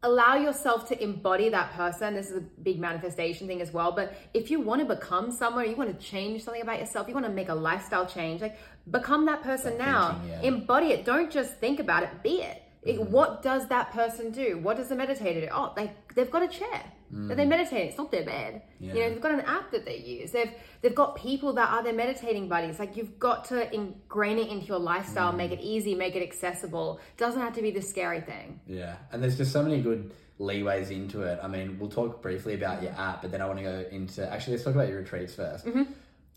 allow 0.04 0.36
yourself 0.36 0.88
to 0.90 1.02
embody 1.02 1.50
that 1.50 1.72
person. 1.74 2.14
This 2.14 2.30
is 2.30 2.38
a 2.38 2.42
big 2.42 2.80
manifestation 2.80 3.48
thing 3.48 3.62
as 3.62 3.72
well. 3.72 3.94
But 3.94 4.16
if 4.34 4.52
you 4.52 4.60
want 4.60 4.82
to 4.82 4.96
become 4.96 5.32
someone, 5.32 5.70
you 5.70 5.76
want 5.76 5.98
to 5.98 6.06
change 6.06 6.44
something 6.44 6.62
about 6.62 6.80
yourself, 6.80 7.08
you 7.08 7.14
want 7.14 7.26
to 7.26 7.32
make 7.32 7.50
a 7.50 7.56
lifestyle 7.56 8.06
change, 8.06 8.42
like 8.42 8.58
become 8.92 9.26
that 9.28 9.42
person 9.42 9.78
that 9.78 9.86
now. 9.86 10.12
Thinking, 10.14 10.30
yeah. 10.30 10.42
Embody 10.42 10.88
it. 10.88 11.06
Don't 11.06 11.32
just 11.32 11.58
think 11.58 11.80
about 11.80 12.04
it. 12.04 12.10
Be 12.22 12.42
it. 12.42 12.63
It, 12.86 13.00
mm. 13.00 13.10
what 13.10 13.42
does 13.42 13.68
that 13.70 13.92
person 13.92 14.32
do? 14.32 14.58
What 14.58 14.78
does 14.78 14.90
the 14.90 14.96
meditator 14.96 15.42
do? 15.42 15.48
Oh, 15.52 15.74
they 15.76 15.92
they've 16.16 16.30
got 16.30 16.44
a 16.44 16.48
chair 16.48 16.84
mm. 17.14 17.28
that 17.28 17.38
they 17.38 17.46
meditate. 17.46 17.90
It's 17.90 17.98
not 17.98 18.12
their 18.12 18.26
bed. 18.26 18.62
Yeah. 18.80 18.94
You 18.94 19.00
know, 19.02 19.10
they've 19.10 19.22
got 19.22 19.32
an 19.32 19.42
app 19.42 19.72
that 19.72 19.86
they 19.86 19.98
use. 19.98 20.32
They've 20.32 20.52
they've 20.82 20.96
got 20.96 21.16
people 21.16 21.54
that 21.54 21.70
are 21.70 21.84
their 21.84 21.94
meditating 21.94 22.50
buddies. 22.50 22.80
Like 22.80 22.98
you've 22.98 23.20
got 23.20 23.46
to 23.46 23.74
ingrain 23.74 24.38
it 24.38 24.50
into 24.50 24.68
your 24.68 24.80
lifestyle, 24.80 25.32
mm. 25.32 25.38
make 25.38 25.52
it 25.52 25.62
easy, 25.62 25.96
make 25.96 26.16
it 26.16 26.24
accessible. 26.24 27.00
It 27.18 27.18
doesn't 27.18 27.42
have 27.42 27.54
to 27.54 27.62
be 27.62 27.72
the 27.72 27.82
scary 27.82 28.22
thing. 28.22 28.60
Yeah, 28.68 28.96
and 29.12 29.24
there's 29.24 29.38
just 29.38 29.52
so 29.52 29.64
many 29.64 29.82
good 29.82 30.12
leeways 30.40 30.92
into 30.92 31.22
it. 31.22 31.40
I 31.42 31.48
mean, 31.48 31.78
we'll 31.80 31.90
talk 31.90 32.22
briefly 32.22 32.54
about 32.54 32.84
your 32.84 32.92
app, 32.94 33.22
but 33.22 33.32
then 33.32 33.42
I 33.42 33.46
want 33.46 33.60
to 33.60 33.64
go 33.64 33.86
into 33.92 34.30
actually 34.32 34.54
let's 34.54 34.64
talk 34.64 34.76
about 34.76 34.90
your 34.90 35.00
retreats 35.00 35.36
1st 35.36 35.66
mm-hmm. 35.66 35.84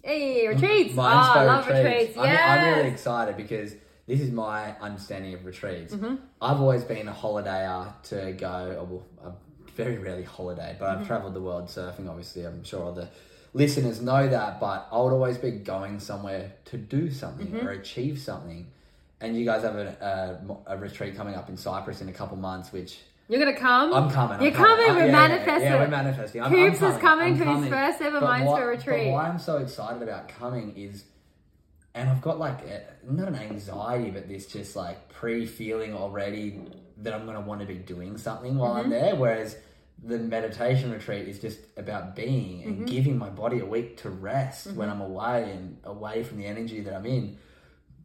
Hey, 0.02 0.46
retreats! 0.46 0.94
oh, 0.98 1.00
I 1.02 1.44
love 1.44 1.66
retreats. 1.66 1.84
retreats. 1.84 2.16
Yes. 2.16 2.40
I'm, 2.40 2.64
I'm 2.64 2.78
really 2.78 2.90
excited 2.90 3.36
because 3.36 3.74
this 4.06 4.20
is 4.20 4.30
my 4.30 4.76
understanding 4.80 5.34
of 5.34 5.44
retreats. 5.44 5.94
Mm-hmm. 5.94 6.16
I've 6.40 6.60
always 6.60 6.84
been 6.84 7.08
a 7.08 7.12
holidayer 7.12 7.92
to 8.04 8.32
go, 8.32 8.86
well, 8.88 9.30
I 9.30 9.32
very 9.76 9.98
rarely 9.98 10.22
holiday, 10.24 10.74
but 10.78 10.86
mm-hmm. 10.86 11.00
I've 11.00 11.06
traveled 11.06 11.34
the 11.34 11.40
world 11.40 11.66
surfing, 11.66 12.08
obviously. 12.08 12.44
I'm 12.44 12.64
sure 12.64 12.82
all 12.82 12.92
the 12.92 13.08
listeners 13.52 14.00
know 14.00 14.26
that, 14.26 14.58
but 14.58 14.88
I 14.90 15.00
would 15.00 15.12
always 15.12 15.38
be 15.38 15.50
going 15.52 16.00
somewhere 16.00 16.52
to 16.66 16.78
do 16.78 17.10
something 17.10 17.48
mm-hmm. 17.48 17.66
or 17.66 17.72
achieve 17.72 18.18
something. 18.18 18.66
And 19.20 19.36
you 19.36 19.44
guys 19.44 19.62
have 19.62 19.76
a, 19.76 20.40
a, 20.66 20.74
a, 20.74 20.76
retreat 20.76 21.16
coming 21.16 21.34
up 21.34 21.48
in 21.48 21.56
Cyprus 21.56 22.00
in 22.00 22.08
a 22.08 22.12
couple 22.12 22.36
months, 22.36 22.72
which. 22.72 22.98
You're 23.28 23.40
gonna 23.40 23.58
come. 23.58 23.92
I'm 23.92 24.10
coming. 24.10 24.40
You're 24.40 24.50
I'm 24.50 24.56
coming. 24.56 24.86
coming. 24.86 25.02
We're 25.02 25.06
yeah, 25.06 25.12
manifesting. 25.12 25.62
Yeah, 25.62 25.74
yeah, 25.74 25.80
we're 25.80 25.88
manifesting. 25.88 26.42
I'm, 26.42 26.52
Coops 26.52 26.82
I'm 26.82 26.92
is 26.92 27.00
coming 27.00 27.32
I'm 27.32 27.38
to 27.38 27.44
coming. 27.44 27.62
his 27.62 27.72
first 27.72 28.00
ever 28.02 28.20
Mindspo 28.20 28.68
retreat. 28.68 29.06
But 29.06 29.12
why 29.12 29.28
I'm 29.28 29.38
so 29.38 29.56
excited 29.56 30.02
about 30.02 30.28
coming 30.28 30.76
is 30.76 31.04
and 31.96 32.10
I've 32.10 32.20
got 32.20 32.38
like 32.38 32.60
a, 32.62 32.82
not 33.10 33.26
an 33.26 33.34
anxiety, 33.34 34.10
but 34.10 34.28
this 34.28 34.46
just 34.46 34.76
like 34.76 35.08
pre 35.08 35.46
feeling 35.46 35.94
already 35.94 36.60
that 36.98 37.14
I'm 37.14 37.24
going 37.24 37.36
to 37.36 37.42
want 37.42 37.60
to 37.62 37.66
be 37.66 37.74
doing 37.74 38.18
something 38.18 38.56
while 38.56 38.74
mm-hmm. 38.74 38.84
I'm 38.84 38.90
there. 38.90 39.16
Whereas 39.16 39.56
the 40.02 40.18
meditation 40.18 40.92
retreat 40.92 41.26
is 41.26 41.40
just 41.40 41.58
about 41.76 42.14
being 42.14 42.62
and 42.62 42.76
mm-hmm. 42.76 42.84
giving 42.84 43.18
my 43.18 43.30
body 43.30 43.60
a 43.60 43.66
week 43.66 43.96
to 43.98 44.10
rest 44.10 44.68
mm-hmm. 44.68 44.76
when 44.76 44.90
I'm 44.90 45.00
away 45.00 45.50
and 45.50 45.78
away 45.84 46.22
from 46.22 46.36
the 46.36 46.46
energy 46.46 46.80
that 46.82 46.94
I'm 46.94 47.06
in. 47.06 47.38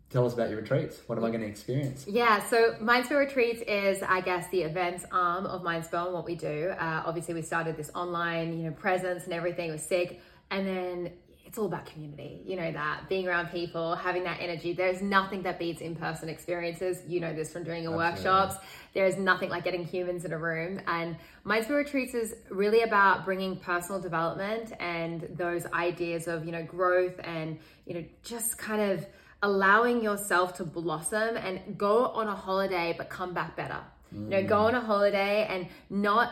Tell 0.09 0.25
us 0.25 0.33
about 0.33 0.49
your 0.49 0.59
retreats. 0.59 1.01
What 1.07 1.17
am 1.17 1.23
I 1.23 1.29
going 1.29 1.41
to 1.41 1.47
experience? 1.47 2.05
Yeah, 2.05 2.43
so 2.45 2.75
Mindspo 2.81 3.11
Retreats 3.11 3.61
is, 3.61 4.03
I 4.03 4.19
guess, 4.19 4.45
the 4.49 4.63
events 4.63 5.05
arm 5.09 5.45
of 5.45 5.61
Mindspo 5.61 6.05
and 6.05 6.13
what 6.13 6.25
we 6.25 6.35
do. 6.35 6.73
Uh, 6.77 7.03
obviously, 7.05 7.33
we 7.33 7.41
started 7.41 7.77
this 7.77 7.89
online, 7.95 8.57
you 8.57 8.65
know, 8.65 8.71
presence 8.71 9.23
and 9.23 9.33
everything. 9.33 9.69
It 9.69 9.71
was 9.71 9.83
sick, 9.83 10.19
and 10.49 10.67
then 10.67 11.11
it's 11.51 11.57
all 11.57 11.65
about 11.65 11.85
community. 11.85 12.39
You 12.45 12.55
know 12.55 12.71
that 12.71 13.09
being 13.09 13.27
around 13.27 13.47
people, 13.47 13.93
having 13.97 14.23
that 14.23 14.37
energy. 14.39 14.71
There's 14.71 15.01
nothing 15.01 15.43
that 15.43 15.59
beats 15.59 15.81
in-person 15.81 16.29
experiences. 16.29 16.99
You 17.05 17.19
know 17.19 17.33
this 17.33 17.51
from 17.51 17.65
doing 17.65 17.83
your 17.83 18.01
Absolutely. 18.01 18.39
workshops. 18.39 18.65
There 18.93 19.05
is 19.05 19.17
nothing 19.17 19.49
like 19.49 19.65
getting 19.65 19.83
humans 19.83 20.23
in 20.23 20.31
a 20.31 20.37
room. 20.37 20.79
And 20.87 21.17
Mindspo 21.45 21.71
Retreats 21.71 22.13
is 22.13 22.35
really 22.49 22.83
about 22.83 23.25
bringing 23.25 23.57
personal 23.57 23.99
development 23.99 24.71
and 24.79 25.27
those 25.35 25.65
ideas 25.73 26.29
of 26.29 26.45
you 26.45 26.53
know 26.53 26.63
growth 26.63 27.19
and 27.21 27.59
you 27.85 27.95
know 27.95 28.05
just 28.23 28.57
kind 28.57 28.93
of 28.93 29.05
allowing 29.43 30.01
yourself 30.01 30.53
to 30.53 30.63
blossom 30.63 31.35
and 31.35 31.77
go 31.77 32.05
on 32.05 32.29
a 32.29 32.35
holiday 32.35 32.95
but 32.97 33.09
come 33.09 33.33
back 33.33 33.57
better. 33.57 33.81
Mm. 34.15 34.23
You 34.23 34.29
know, 34.29 34.43
go 34.47 34.55
mm. 34.55 34.67
on 34.67 34.75
a 34.75 34.81
holiday 34.81 35.45
and 35.49 35.67
not 35.89 36.31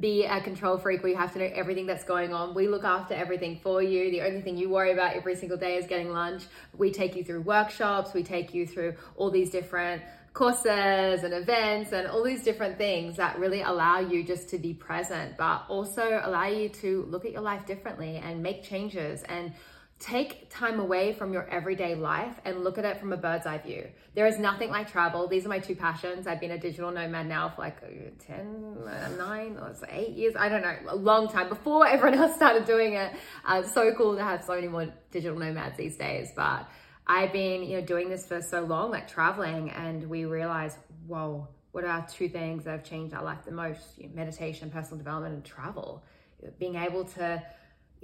be 0.00 0.24
a 0.24 0.40
control 0.40 0.78
freak 0.78 1.02
where 1.02 1.12
you 1.12 1.18
have 1.18 1.32
to 1.34 1.38
know 1.38 1.50
everything 1.52 1.86
that's 1.86 2.04
going 2.04 2.32
on. 2.32 2.54
We 2.54 2.68
look 2.68 2.84
after 2.84 3.14
everything 3.14 3.60
for 3.62 3.82
you. 3.82 4.10
The 4.10 4.22
only 4.22 4.40
thing 4.40 4.56
you 4.56 4.68
worry 4.68 4.92
about 4.92 5.14
every 5.14 5.36
single 5.36 5.58
day 5.58 5.76
is 5.76 5.86
getting 5.86 6.10
lunch. 6.10 6.44
We 6.76 6.90
take 6.90 7.14
you 7.14 7.22
through 7.22 7.42
workshops, 7.42 8.14
we 8.14 8.22
take 8.22 8.54
you 8.54 8.66
through 8.66 8.94
all 9.16 9.30
these 9.30 9.50
different 9.50 10.02
courses 10.32 11.22
and 11.22 11.32
events 11.32 11.92
and 11.92 12.08
all 12.08 12.24
these 12.24 12.42
different 12.42 12.76
things 12.76 13.16
that 13.16 13.38
really 13.38 13.62
allow 13.62 14.00
you 14.00 14.24
just 14.24 14.48
to 14.48 14.58
be 14.58 14.74
present, 14.74 15.36
but 15.36 15.64
also 15.68 16.20
allow 16.24 16.46
you 16.46 16.68
to 16.68 17.06
look 17.08 17.24
at 17.24 17.30
your 17.30 17.42
life 17.42 17.64
differently 17.66 18.16
and 18.16 18.42
make 18.42 18.64
changes 18.64 19.22
and 19.28 19.52
take 20.04 20.50
time 20.50 20.80
away 20.80 21.14
from 21.14 21.32
your 21.32 21.48
everyday 21.48 21.94
life 21.94 22.38
and 22.44 22.62
look 22.62 22.76
at 22.76 22.84
it 22.84 23.00
from 23.00 23.14
a 23.14 23.16
bird's 23.16 23.46
eye 23.46 23.56
view. 23.56 23.88
There 24.14 24.26
is 24.26 24.38
nothing 24.38 24.68
like 24.68 24.92
travel. 24.92 25.26
These 25.28 25.46
are 25.46 25.48
my 25.48 25.60
two 25.60 25.74
passions. 25.74 26.26
I've 26.26 26.40
been 26.40 26.50
a 26.50 26.58
digital 26.58 26.90
nomad 26.90 27.26
now 27.26 27.48
for 27.48 27.62
like 27.62 27.78
uh, 27.82 28.10
10, 28.26 28.76
uh, 28.86 29.08
9, 29.16 29.56
or 29.56 29.74
8 29.88 30.10
years. 30.10 30.34
I 30.38 30.50
don't 30.50 30.60
know, 30.60 30.76
a 30.88 30.94
long 30.94 31.28
time 31.28 31.48
before 31.48 31.86
everyone 31.94 32.18
else 32.18 32.34
started 32.36 32.66
doing 32.66 32.92
it. 32.92 33.14
Uh, 33.46 33.62
it's 33.64 33.72
so 33.72 33.94
cool 33.94 34.14
to 34.16 34.22
have 34.22 34.44
so 34.44 34.54
many 34.54 34.68
more 34.68 34.92
digital 35.10 35.38
nomads 35.38 35.78
these 35.78 35.96
days. 35.96 36.28
But 36.36 36.68
I've 37.06 37.32
been, 37.32 37.62
you 37.62 37.80
know, 37.80 37.86
doing 37.86 38.10
this 38.10 38.26
for 38.26 38.42
so 38.42 38.60
long, 38.60 38.90
like 38.90 39.08
traveling, 39.08 39.70
and 39.70 40.06
we 40.10 40.26
realize, 40.26 40.76
whoa, 41.06 41.48
what 41.72 41.84
are 41.84 42.06
two 42.06 42.28
things 42.28 42.64
that 42.64 42.72
have 42.72 42.84
changed 42.84 43.14
our 43.14 43.24
life 43.24 43.38
the 43.46 43.52
most? 43.52 43.80
You 43.96 44.08
know, 44.08 44.14
meditation, 44.14 44.70
personal 44.70 44.98
development, 44.98 45.34
and 45.34 45.44
travel. 45.44 46.04
Being 46.58 46.76
able 46.76 47.04
to 47.04 47.42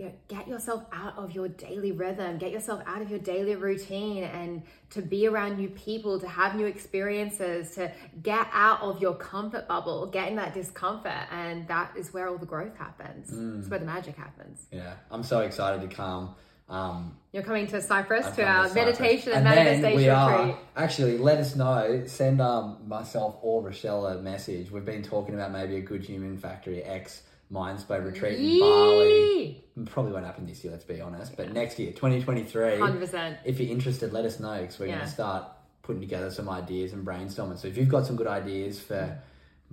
you 0.01 0.07
know, 0.07 0.13
get 0.29 0.49
yourself 0.49 0.83
out 0.95 1.19
of 1.19 1.33
your 1.33 1.49
daily 1.49 1.93
rhythm, 1.93 2.39
get 2.39 2.53
yourself 2.53 2.83
out 2.87 3.03
of 3.03 3.11
your 3.11 3.19
daily 3.19 3.55
routine, 3.55 4.25
and 4.25 4.63
to 4.89 5.03
be 5.03 5.27
around 5.27 5.59
new 5.59 5.69
people, 5.69 6.19
to 6.19 6.27
have 6.27 6.55
new 6.55 6.65
experiences, 6.65 7.75
to 7.75 7.93
get 8.23 8.47
out 8.51 8.81
of 8.81 9.03
your 9.03 9.15
comfort 9.15 9.69
bubble, 9.69 10.07
get 10.07 10.29
in 10.29 10.37
that 10.37 10.55
discomfort. 10.55 11.27
And 11.31 11.69
that 11.69 11.93
is 11.99 12.15
where 12.15 12.31
all 12.31 12.39
the 12.39 12.47
growth 12.47 12.75
happens. 12.79 13.31
Mm. 13.31 13.59
It's 13.59 13.69
where 13.69 13.79
the 13.79 13.85
magic 13.85 14.17
happens. 14.17 14.67
Yeah, 14.73 14.95
I'm 15.11 15.23
so 15.23 15.41
excited 15.41 15.83
to 15.83 15.95
come. 15.95 16.35
Um, 16.71 17.19
You're 17.33 17.43
coming 17.43 17.67
to 17.67 17.83
Cyprus 17.83 18.35
to 18.37 18.45
our 18.45 18.69
to 18.69 18.75
meditation 18.75 19.33
and, 19.33 19.47
and 19.47 19.55
manifestation 19.55 19.97
we 19.97 20.09
are, 20.09 20.39
retreat. 20.39 20.57
Actually, 20.77 21.19
let 21.19 21.37
us 21.37 21.57
know. 21.57 22.05
Send 22.07 22.41
um, 22.41 22.79
myself 22.87 23.37
or 23.43 23.61
Rochelle 23.61 24.07
a 24.07 24.23
message. 24.23 24.71
We've 24.71 24.85
been 24.85 25.03
talking 25.03 25.35
about 25.35 25.53
maybe 25.53 25.77
a 25.77 25.83
Good 25.83 26.05
Human 26.05 26.39
Factory 26.39 26.83
X 26.83 27.23
Mindspo 27.53 28.05
retreat 28.05 28.39
Yee! 28.39 28.55
in 28.55 28.61
Bali. 28.61 29.65
Probably 29.91 30.13
won't 30.13 30.27
happen 30.27 30.47
this 30.47 30.63
year, 30.63 30.73
let's 30.73 30.85
be 30.85 31.01
honest. 31.01 31.37
But 31.37 31.53
next 31.53 31.79
year, 31.79 31.93
2023. 31.93 32.63
100%. 32.79 33.39
If 33.45 33.59
you're 33.59 33.71
interested, 33.71 34.13
let 34.13 34.25
us 34.25 34.39
know 34.41 34.61
because 34.61 34.79
we're 34.79 34.87
yeah. 34.87 34.97
going 34.97 35.07
to 35.07 35.13
start 35.13 35.45
putting 35.83 36.01
together 36.01 36.31
some 36.31 36.49
ideas 36.49 36.93
and 36.93 37.05
brainstorming. 37.07 37.59
So 37.59 37.69
if 37.69 37.77
you've 37.77 37.89
got 37.89 38.07
some 38.07 38.17
good 38.17 38.27
ideas 38.27 38.79
for 38.79 39.21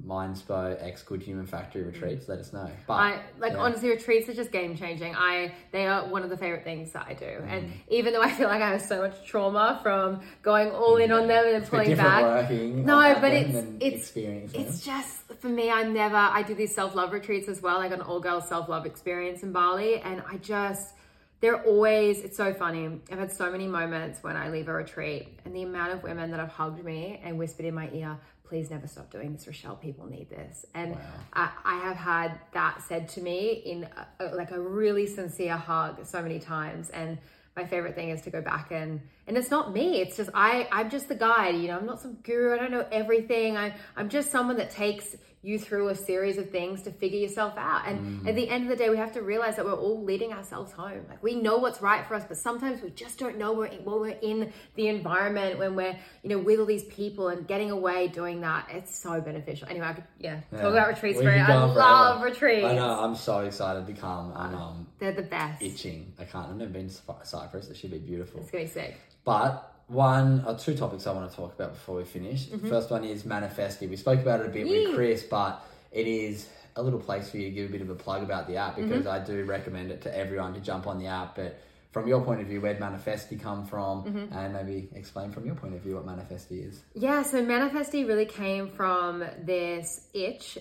Mindspo 0.06 0.78
X 0.82 1.02
Good 1.02 1.24
Human 1.24 1.46
Factory 1.46 1.84
retreats, 1.84 2.30
let 2.30 2.40
us 2.40 2.54
know. 2.54 2.70
But 2.86 2.94
I 2.94 3.22
like 3.40 3.54
yeah. 3.54 3.60
honestly 3.60 3.90
retreats 3.90 4.30
are 4.30 4.34
just 4.34 4.52
game 4.52 4.76
changing. 4.76 5.16
I 5.16 5.54
they 5.72 5.88
are 5.88 6.08
one 6.08 6.24
of 6.24 6.30
the 6.30 6.38
favorite 6.38 6.64
things 6.64 6.92
that 6.92 7.06
I 7.08 7.14
do. 7.14 7.26
Mm. 7.26 7.52
And 7.52 7.74
even 7.90 8.14
though 8.14 8.22
I 8.22 8.32
feel 8.32 8.48
like 8.48 8.62
I 8.62 8.70
have 8.70 8.82
so 8.82 9.02
much 9.02 9.26
trauma 9.26 9.80
from 9.82 10.22
going 10.44 10.72
all 10.72 10.98
in 10.98 11.10
yeah. 11.10 11.16
on 11.16 11.28
them 11.28 11.46
and 11.46 11.56
then 11.56 11.62
pulling 11.70 11.96
back. 11.98 12.50
No, 12.52 13.18
but 13.20 13.34
it's 13.34 13.68
it's 13.80 14.12
it's 14.16 14.86
just 14.86 15.22
for 15.40 15.50
me, 15.50 15.72
I'm 15.72 15.94
never 15.94 16.16
I 16.16 16.44
do 16.44 16.54
these 16.54 16.74
self-love 16.74 17.12
retreats 17.12 17.48
as 17.48 17.62
well, 17.62 17.78
like 17.78 17.92
an 17.92 18.02
all-girls 18.02 18.48
self-love 18.48 18.86
experience 18.86 19.44
in 19.44 19.52
Bali. 19.52 20.00
And 20.00 20.24
I 20.30 20.38
just 20.38 20.94
they're 21.40 21.64
always 21.64 22.20
it's 22.22 22.36
so 22.36 22.54
funny 22.54 23.00
i've 23.12 23.20
had 23.20 23.32
so 23.32 23.52
many 23.52 23.68
moments 23.68 24.24
when 24.24 24.36
i 24.36 24.50
leave 24.50 24.68
a 24.68 24.74
retreat 24.74 25.28
and 25.46 25.56
the 25.56 25.62
amount 25.62 25.94
of 25.94 26.02
women 26.04 26.32
that 26.32 26.40
have 26.40 26.50
hugged 26.50 26.84
me 26.84 27.22
and 27.24 27.38
whispered 27.38 27.66
in 27.66 27.76
my 27.76 27.90
ear 27.92 28.18
please 28.48 28.70
never 28.70 28.88
stop 28.88 29.12
doing 29.12 29.34
this. 29.34 29.46
Rochelle 29.46 29.76
people 29.76 30.06
need 30.08 30.30
this. 30.30 30.66
And 30.74 30.96
wow. 30.96 31.02
I, 31.34 31.50
I, 31.66 31.76
have 31.80 31.98
had 31.98 32.40
that 32.54 32.82
said 32.82 33.10
to 33.10 33.22
me 33.22 33.52
in 33.66 33.88
a, 34.20 34.36
like 34.36 34.52
a 34.52 34.60
really 34.60 35.06
sincere 35.06 35.58
hug 35.58 36.06
so 36.06 36.22
many 36.22 36.40
times. 36.40 36.90
And 36.90 37.18
my 37.56 37.66
favorite 37.66 37.96
thing 37.96 38.10
is 38.10 38.22
to 38.22 38.30
go 38.30 38.42
back 38.42 38.72
and 38.72 39.02
and 39.28 39.38
it's 39.38 39.52
not 39.52 39.74
me 39.74 40.02
it's 40.02 40.18
just 40.18 40.30
i 40.34 40.68
i'm 40.72 40.90
just 40.90 41.08
the 41.08 41.16
guide 41.16 41.56
you 41.56 41.68
know 41.68 41.78
i'm 41.78 41.86
not 41.86 42.00
some 42.00 42.14
guru 42.24 42.54
i 42.54 42.58
don't 42.58 42.72
know 42.72 42.86
everything 42.92 43.58
i 43.58 43.74
i'm 43.96 44.10
just 44.10 44.32
someone 44.32 44.58
that 44.58 44.72
takes 44.72 45.16
you 45.48 45.60
through 45.60 45.88
a 45.88 45.96
series 45.96 46.38
of 46.38 46.50
things 46.50 46.82
to 46.82 46.92
figure 46.92 47.20
yourself 47.20 47.54
out. 47.58 47.88
And 47.88 48.22
mm. 48.22 48.28
at 48.28 48.36
the 48.36 48.50
end 48.50 48.64
of 48.64 48.70
the 48.70 48.76
day, 48.76 48.90
we 48.90 48.98
have 48.98 49.14
to 49.14 49.22
realize 49.22 49.56
that 49.56 49.66
we're 49.66 49.80
all 49.80 50.04
leading 50.04 50.34
ourselves 50.34 50.74
home. 50.74 51.06
Like 51.08 51.24
we 51.24 51.36
know 51.36 51.58
what's 51.58 51.82
right 51.82 52.06
for 52.06 52.16
us, 52.16 52.26
but 52.28 52.38
sometimes 52.38 52.82
we 52.82 52.90
just 52.90 53.18
don't 53.18 53.38
know 53.38 53.54
we're 53.54 53.70
we're 53.86 54.10
in 54.22 54.52
the 54.76 54.88
environment, 54.88 55.58
when 55.58 55.76
we're, 55.76 55.96
you 56.24 56.30
know, 56.30 56.40
with 56.40 56.60
all 56.60 56.66
these 56.66 56.84
people 56.86 57.30
and 57.30 57.48
getting 57.48 57.72
away 57.72 58.10
doing 58.10 58.42
that. 58.42 58.68
It's 58.72 58.98
so 59.00 59.22
beneficial. 59.22 59.70
Anyway, 59.70 59.86
I 59.86 59.94
could, 59.94 60.04
yeah, 60.20 60.42
yeah. 60.52 60.62
talk 60.62 60.72
about 60.72 60.90
retreats 60.90 61.22
for 61.22 61.30
I 61.30 61.64
love 61.64 62.24
retreats. 62.24 62.66
I 62.66 62.76
know. 62.76 63.00
I'm 63.00 63.16
so 63.16 63.40
excited 63.40 63.88
to 63.88 63.94
come. 63.94 64.34
Um, 64.34 64.88
They're 65.00 65.14
the 65.14 65.22
best. 65.22 65.62
Itching. 65.62 66.14
I 66.20 66.26
can't. 66.26 66.50
I've 66.50 66.58
never 66.58 66.72
been 66.72 66.90
to 66.90 66.96
Cyprus. 67.24 67.70
It 67.70 67.78
should 67.78 67.92
be 67.92 68.00
beautiful. 68.00 68.42
It's 68.42 68.52
going 68.52 68.68
to 68.68 68.74
be 68.74 68.80
sick. 68.82 68.98
But 69.28 69.74
one 69.88 70.46
or 70.48 70.58
two 70.58 70.74
topics 70.74 71.06
I 71.06 71.12
want 71.12 71.30
to 71.30 71.36
talk 71.36 71.54
about 71.54 71.74
before 71.74 71.98
we 71.98 72.06
finish. 72.06 72.46
Mm-hmm. 72.46 72.70
First 72.70 72.90
one 72.90 73.04
is 73.04 73.26
Manifesty. 73.26 73.86
We 73.86 73.98
spoke 73.98 74.22
about 74.22 74.40
it 74.40 74.46
a 74.46 74.50
bit 74.50 74.66
Yee. 74.68 74.88
with 74.88 74.96
Chris, 74.96 75.24
but 75.24 75.62
it 75.92 76.08
is 76.08 76.48
a 76.78 76.82
little 76.82 77.00
place 77.00 77.30
for 77.30 77.36
you 77.36 77.50
to 77.50 77.52
give 77.52 77.70
a 77.70 77.72
bit 77.74 77.82
of 77.82 77.90
a 77.90 77.96
plug 77.96 78.24
about 78.24 78.48
the 78.48 78.56
app 78.56 78.78
because 78.78 79.04
mm-hmm. 79.04 79.10
I 79.10 79.20
do 79.20 79.44
recommend 79.44 79.92
it 79.92 80.02
to 80.04 80.18
everyone 80.18 80.54
to 80.54 80.62
jump 80.62 80.88
on 80.88 80.98
the 80.98 81.08
app. 81.08 81.36
But 81.36 81.60
from 81.92 82.08
your 82.08 82.22
point 82.22 82.42
of 82.42 82.48
view, 82.48 82.62
where'd 82.62 82.80
Manifesty 82.80 83.38
come 83.38 83.66
from? 83.66 84.04
Mm-hmm. 84.04 84.34
And 84.38 84.54
maybe 84.54 84.90
explain 84.94 85.32
from 85.32 85.46
your 85.46 85.56
point 85.56 85.74
of 85.74 85.82
view 85.82 85.96
what 85.96 86.06
Manifesty 86.06 86.60
is. 86.60 86.82
Yeah, 86.94 87.24
so 87.24 87.42
Manifesty 87.42 88.04
really 88.04 88.26
came 88.26 88.70
from 88.70 89.24
this 89.44 90.08
itch. 90.14 90.58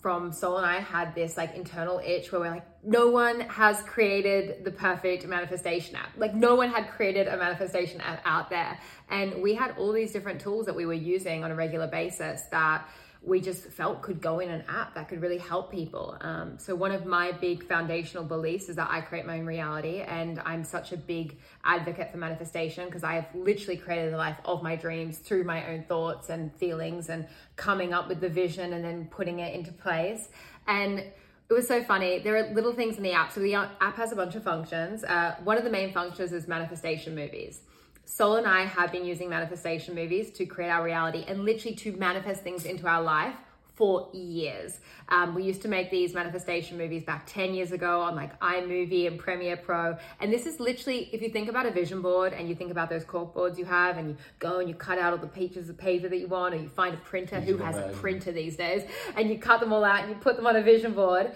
From 0.00 0.32
Sol 0.32 0.56
and 0.56 0.66
I 0.66 0.80
had 0.80 1.14
this 1.14 1.36
like 1.36 1.54
internal 1.54 2.00
itch 2.04 2.32
where 2.32 2.40
we're 2.40 2.50
like, 2.50 2.66
no 2.82 3.08
one 3.08 3.40
has 3.40 3.82
created 3.82 4.64
the 4.64 4.70
perfect 4.70 5.26
manifestation 5.26 5.96
app. 5.96 6.10
Like, 6.16 6.34
no 6.34 6.54
one 6.54 6.70
had 6.70 6.90
created 6.90 7.28
a 7.28 7.36
manifestation 7.36 8.00
app 8.00 8.22
out 8.24 8.48
there. 8.48 8.78
And 9.10 9.42
we 9.42 9.54
had 9.54 9.76
all 9.76 9.92
these 9.92 10.12
different 10.12 10.40
tools 10.40 10.66
that 10.66 10.74
we 10.74 10.86
were 10.86 10.94
using 10.94 11.44
on 11.44 11.50
a 11.50 11.54
regular 11.54 11.88
basis 11.88 12.42
that 12.50 12.88
we 13.22 13.40
just 13.40 13.64
felt 13.64 14.00
could 14.00 14.20
go 14.20 14.38
in 14.38 14.50
an 14.50 14.64
app 14.66 14.94
that 14.94 15.08
could 15.08 15.20
really 15.20 15.36
help 15.36 15.70
people. 15.70 16.16
Um, 16.22 16.58
so, 16.58 16.74
one 16.74 16.90
of 16.90 17.04
my 17.04 17.32
big 17.32 17.66
foundational 17.66 18.24
beliefs 18.24 18.70
is 18.70 18.76
that 18.76 18.88
I 18.90 19.02
create 19.02 19.26
my 19.26 19.38
own 19.38 19.44
reality, 19.44 20.00
and 20.00 20.40
I'm 20.46 20.64
such 20.64 20.92
a 20.92 20.96
big 20.96 21.36
advocate 21.64 22.10
for 22.10 22.16
manifestation 22.16 22.86
because 22.86 23.04
I 23.04 23.14
have 23.14 23.26
literally 23.34 23.76
created 23.76 24.14
the 24.14 24.16
life 24.16 24.38
of 24.46 24.62
my 24.62 24.74
dreams 24.74 25.18
through 25.18 25.44
my 25.44 25.70
own 25.70 25.84
thoughts 25.84 26.30
and 26.30 26.54
feelings 26.56 27.10
and 27.10 27.26
coming 27.56 27.92
up 27.92 28.08
with 28.08 28.20
the 28.20 28.28
vision 28.30 28.72
and 28.72 28.82
then 28.82 29.06
putting 29.10 29.40
it 29.40 29.54
into 29.54 29.72
place. 29.72 30.30
And 30.66 31.00
it 31.00 31.52
was 31.52 31.68
so 31.68 31.82
funny. 31.82 32.20
There 32.20 32.36
are 32.36 32.54
little 32.54 32.72
things 32.72 32.96
in 32.96 33.02
the 33.02 33.12
app. 33.12 33.32
So, 33.32 33.40
the 33.40 33.54
app 33.54 33.96
has 33.96 34.12
a 34.12 34.16
bunch 34.16 34.34
of 34.34 34.42
functions. 34.42 35.04
Uh, 35.04 35.36
one 35.44 35.58
of 35.58 35.64
the 35.64 35.70
main 35.70 35.92
functions 35.92 36.32
is 36.32 36.48
manifestation 36.48 37.14
movies. 37.14 37.60
Sol 38.10 38.34
and 38.34 38.46
I 38.46 38.64
have 38.64 38.90
been 38.90 39.04
using 39.04 39.30
manifestation 39.30 39.94
movies 39.94 40.32
to 40.32 40.44
create 40.44 40.68
our 40.68 40.82
reality 40.82 41.24
and 41.28 41.44
literally 41.44 41.76
to 41.76 41.92
manifest 41.92 42.42
things 42.42 42.64
into 42.64 42.88
our 42.88 43.00
life 43.00 43.36
for 43.76 44.10
years. 44.12 44.80
Um, 45.10 45.32
we 45.32 45.44
used 45.44 45.62
to 45.62 45.68
make 45.68 45.92
these 45.92 46.12
manifestation 46.12 46.76
movies 46.76 47.04
back 47.04 47.24
10 47.26 47.54
years 47.54 47.70
ago 47.70 48.00
on 48.00 48.16
like 48.16 48.38
iMovie 48.40 49.06
and 49.06 49.16
Premiere 49.16 49.56
Pro. 49.56 49.96
And 50.18 50.32
this 50.32 50.44
is 50.44 50.58
literally, 50.58 51.08
if 51.12 51.22
you 51.22 51.28
think 51.28 51.48
about 51.48 51.66
a 51.66 51.70
vision 51.70 52.02
board 52.02 52.32
and 52.32 52.48
you 52.48 52.56
think 52.56 52.72
about 52.72 52.90
those 52.90 53.04
cork 53.04 53.32
boards 53.32 53.60
you 53.60 53.64
have 53.64 53.96
and 53.96 54.08
you 54.08 54.16
go 54.40 54.58
and 54.58 54.68
you 54.68 54.74
cut 54.74 54.98
out 54.98 55.12
all 55.12 55.18
the 55.18 55.28
pages 55.28 55.68
of 55.68 55.78
paper 55.78 56.08
that 56.08 56.18
you 56.18 56.26
want, 56.26 56.52
or 56.52 56.58
you 56.58 56.68
find 56.68 56.94
a 56.94 56.98
printer 56.98 57.40
who 57.40 57.58
has 57.58 57.76
a 57.76 57.90
printer 57.94 58.32
these 58.32 58.56
days 58.56 58.82
and 59.16 59.30
you 59.30 59.38
cut 59.38 59.60
them 59.60 59.72
all 59.72 59.84
out 59.84 60.00
and 60.00 60.08
you 60.08 60.16
put 60.16 60.34
them 60.34 60.48
on 60.48 60.56
a 60.56 60.62
vision 60.62 60.92
board 60.92 61.32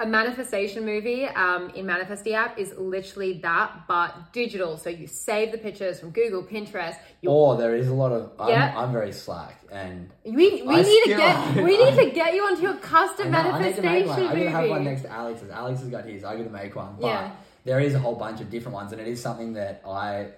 a 0.00 0.06
manifestation 0.06 0.84
movie 0.84 1.26
um, 1.26 1.70
in 1.70 1.84
Manifesty 1.84 2.34
app 2.34 2.58
is 2.58 2.72
literally 2.78 3.34
that, 3.34 3.82
but 3.86 4.32
digital. 4.32 4.78
So 4.78 4.88
you 4.88 5.06
save 5.06 5.52
the 5.52 5.58
pictures 5.58 6.00
from 6.00 6.10
Google, 6.10 6.42
Pinterest. 6.42 6.96
Or 7.26 7.56
there 7.56 7.76
is 7.76 7.88
a 7.88 7.94
lot 7.94 8.10
of. 8.12 8.32
I'm, 8.38 8.48
yeah. 8.48 8.74
I'm 8.76 8.92
very 8.92 9.12
slack, 9.12 9.60
and 9.70 10.10
we, 10.24 10.62
we 10.62 10.76
need 10.82 11.02
to 11.04 11.08
get 11.08 11.56
we 11.64 11.76
need 11.76 11.96
to 11.96 12.10
get 12.10 12.34
you 12.34 12.42
onto 12.42 12.62
your 12.62 12.76
custom 12.76 13.30
manifestation 13.30 13.86
I 13.86 13.98
need 13.98 14.04
to 14.04 14.06
make 14.06 14.16
one. 14.16 14.22
I'm 14.22 14.38
gonna 14.38 14.50
have 14.50 14.70
one 14.70 14.84
next 14.84 15.02
to 15.02 15.10
Alex's. 15.10 15.50
Alex 15.50 15.80
has 15.80 15.88
got 15.90 16.04
his. 16.06 16.24
I'm 16.24 16.38
gonna 16.38 16.50
make 16.50 16.74
one, 16.74 16.96
but 16.98 17.06
yeah. 17.06 17.32
there 17.64 17.80
is 17.80 17.94
a 17.94 17.98
whole 17.98 18.16
bunch 18.16 18.40
of 18.40 18.50
different 18.50 18.74
ones, 18.74 18.92
and 18.92 19.00
it 19.00 19.06
is 19.06 19.20
something 19.20 19.52
that 19.52 19.82
I 19.86 20.28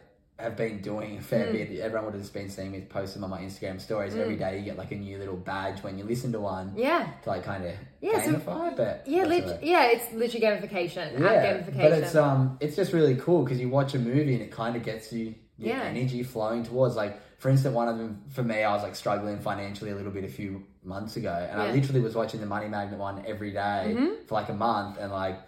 have 0.42 0.56
been 0.56 0.80
doing 0.80 1.18
a 1.18 1.20
fair 1.20 1.46
mm. 1.46 1.52
bit. 1.52 1.80
Everyone 1.80 2.06
would 2.06 2.14
have 2.14 2.22
just 2.22 2.34
been 2.34 2.50
seeing 2.50 2.72
me 2.72 2.80
post 2.80 3.14
them 3.14 3.24
on 3.24 3.30
my 3.30 3.40
Instagram 3.40 3.80
stories 3.80 4.14
mm. 4.14 4.18
every 4.18 4.36
day. 4.36 4.58
You 4.58 4.64
get 4.64 4.76
like 4.76 4.92
a 4.92 4.96
new 4.96 5.18
little 5.18 5.36
badge 5.36 5.82
when 5.82 5.98
you 5.98 6.04
listen 6.04 6.32
to 6.32 6.40
one. 6.40 6.72
Yeah. 6.76 7.08
To 7.22 7.30
like 7.30 7.44
kind 7.44 7.64
of 7.64 7.74
yeah, 8.00 8.20
gamify, 8.20 8.70
so, 8.70 8.74
but 8.76 9.04
yeah, 9.06 9.24
lit- 9.24 9.62
yeah, 9.62 9.84
it's 9.86 10.12
literally 10.12 10.44
gamification. 10.44 11.18
Yeah, 11.18 11.54
gamification. 11.54 11.76
but 11.76 11.92
it's 11.92 12.14
um, 12.14 12.58
it's 12.60 12.76
just 12.76 12.92
really 12.92 13.16
cool 13.16 13.44
because 13.44 13.60
you 13.60 13.68
watch 13.68 13.94
a 13.94 13.98
movie 13.98 14.34
and 14.34 14.42
it 14.42 14.50
kind 14.50 14.76
of 14.76 14.82
gets 14.82 15.12
you 15.12 15.34
your 15.58 15.76
yeah. 15.76 15.82
energy 15.82 16.22
flowing 16.22 16.64
towards 16.64 16.96
like. 16.96 17.20
For 17.38 17.48
instance, 17.48 17.74
one 17.74 17.88
of 17.88 17.98
them 17.98 18.22
for 18.30 18.44
me, 18.44 18.62
I 18.62 18.72
was 18.72 18.84
like 18.84 18.94
struggling 18.94 19.40
financially 19.40 19.90
a 19.90 19.96
little 19.96 20.12
bit 20.12 20.22
a 20.22 20.28
few 20.28 20.64
months 20.84 21.16
ago, 21.16 21.34
and 21.50 21.60
yeah. 21.60 21.64
I 21.64 21.72
literally 21.72 22.00
was 22.00 22.14
watching 22.14 22.38
the 22.38 22.46
Money 22.46 22.68
Magnet 22.68 23.00
one 23.00 23.24
every 23.26 23.50
day 23.50 23.94
mm-hmm. 23.96 24.26
for 24.28 24.34
like 24.36 24.48
a 24.48 24.54
month, 24.54 24.96
and 25.00 25.10
like 25.10 25.40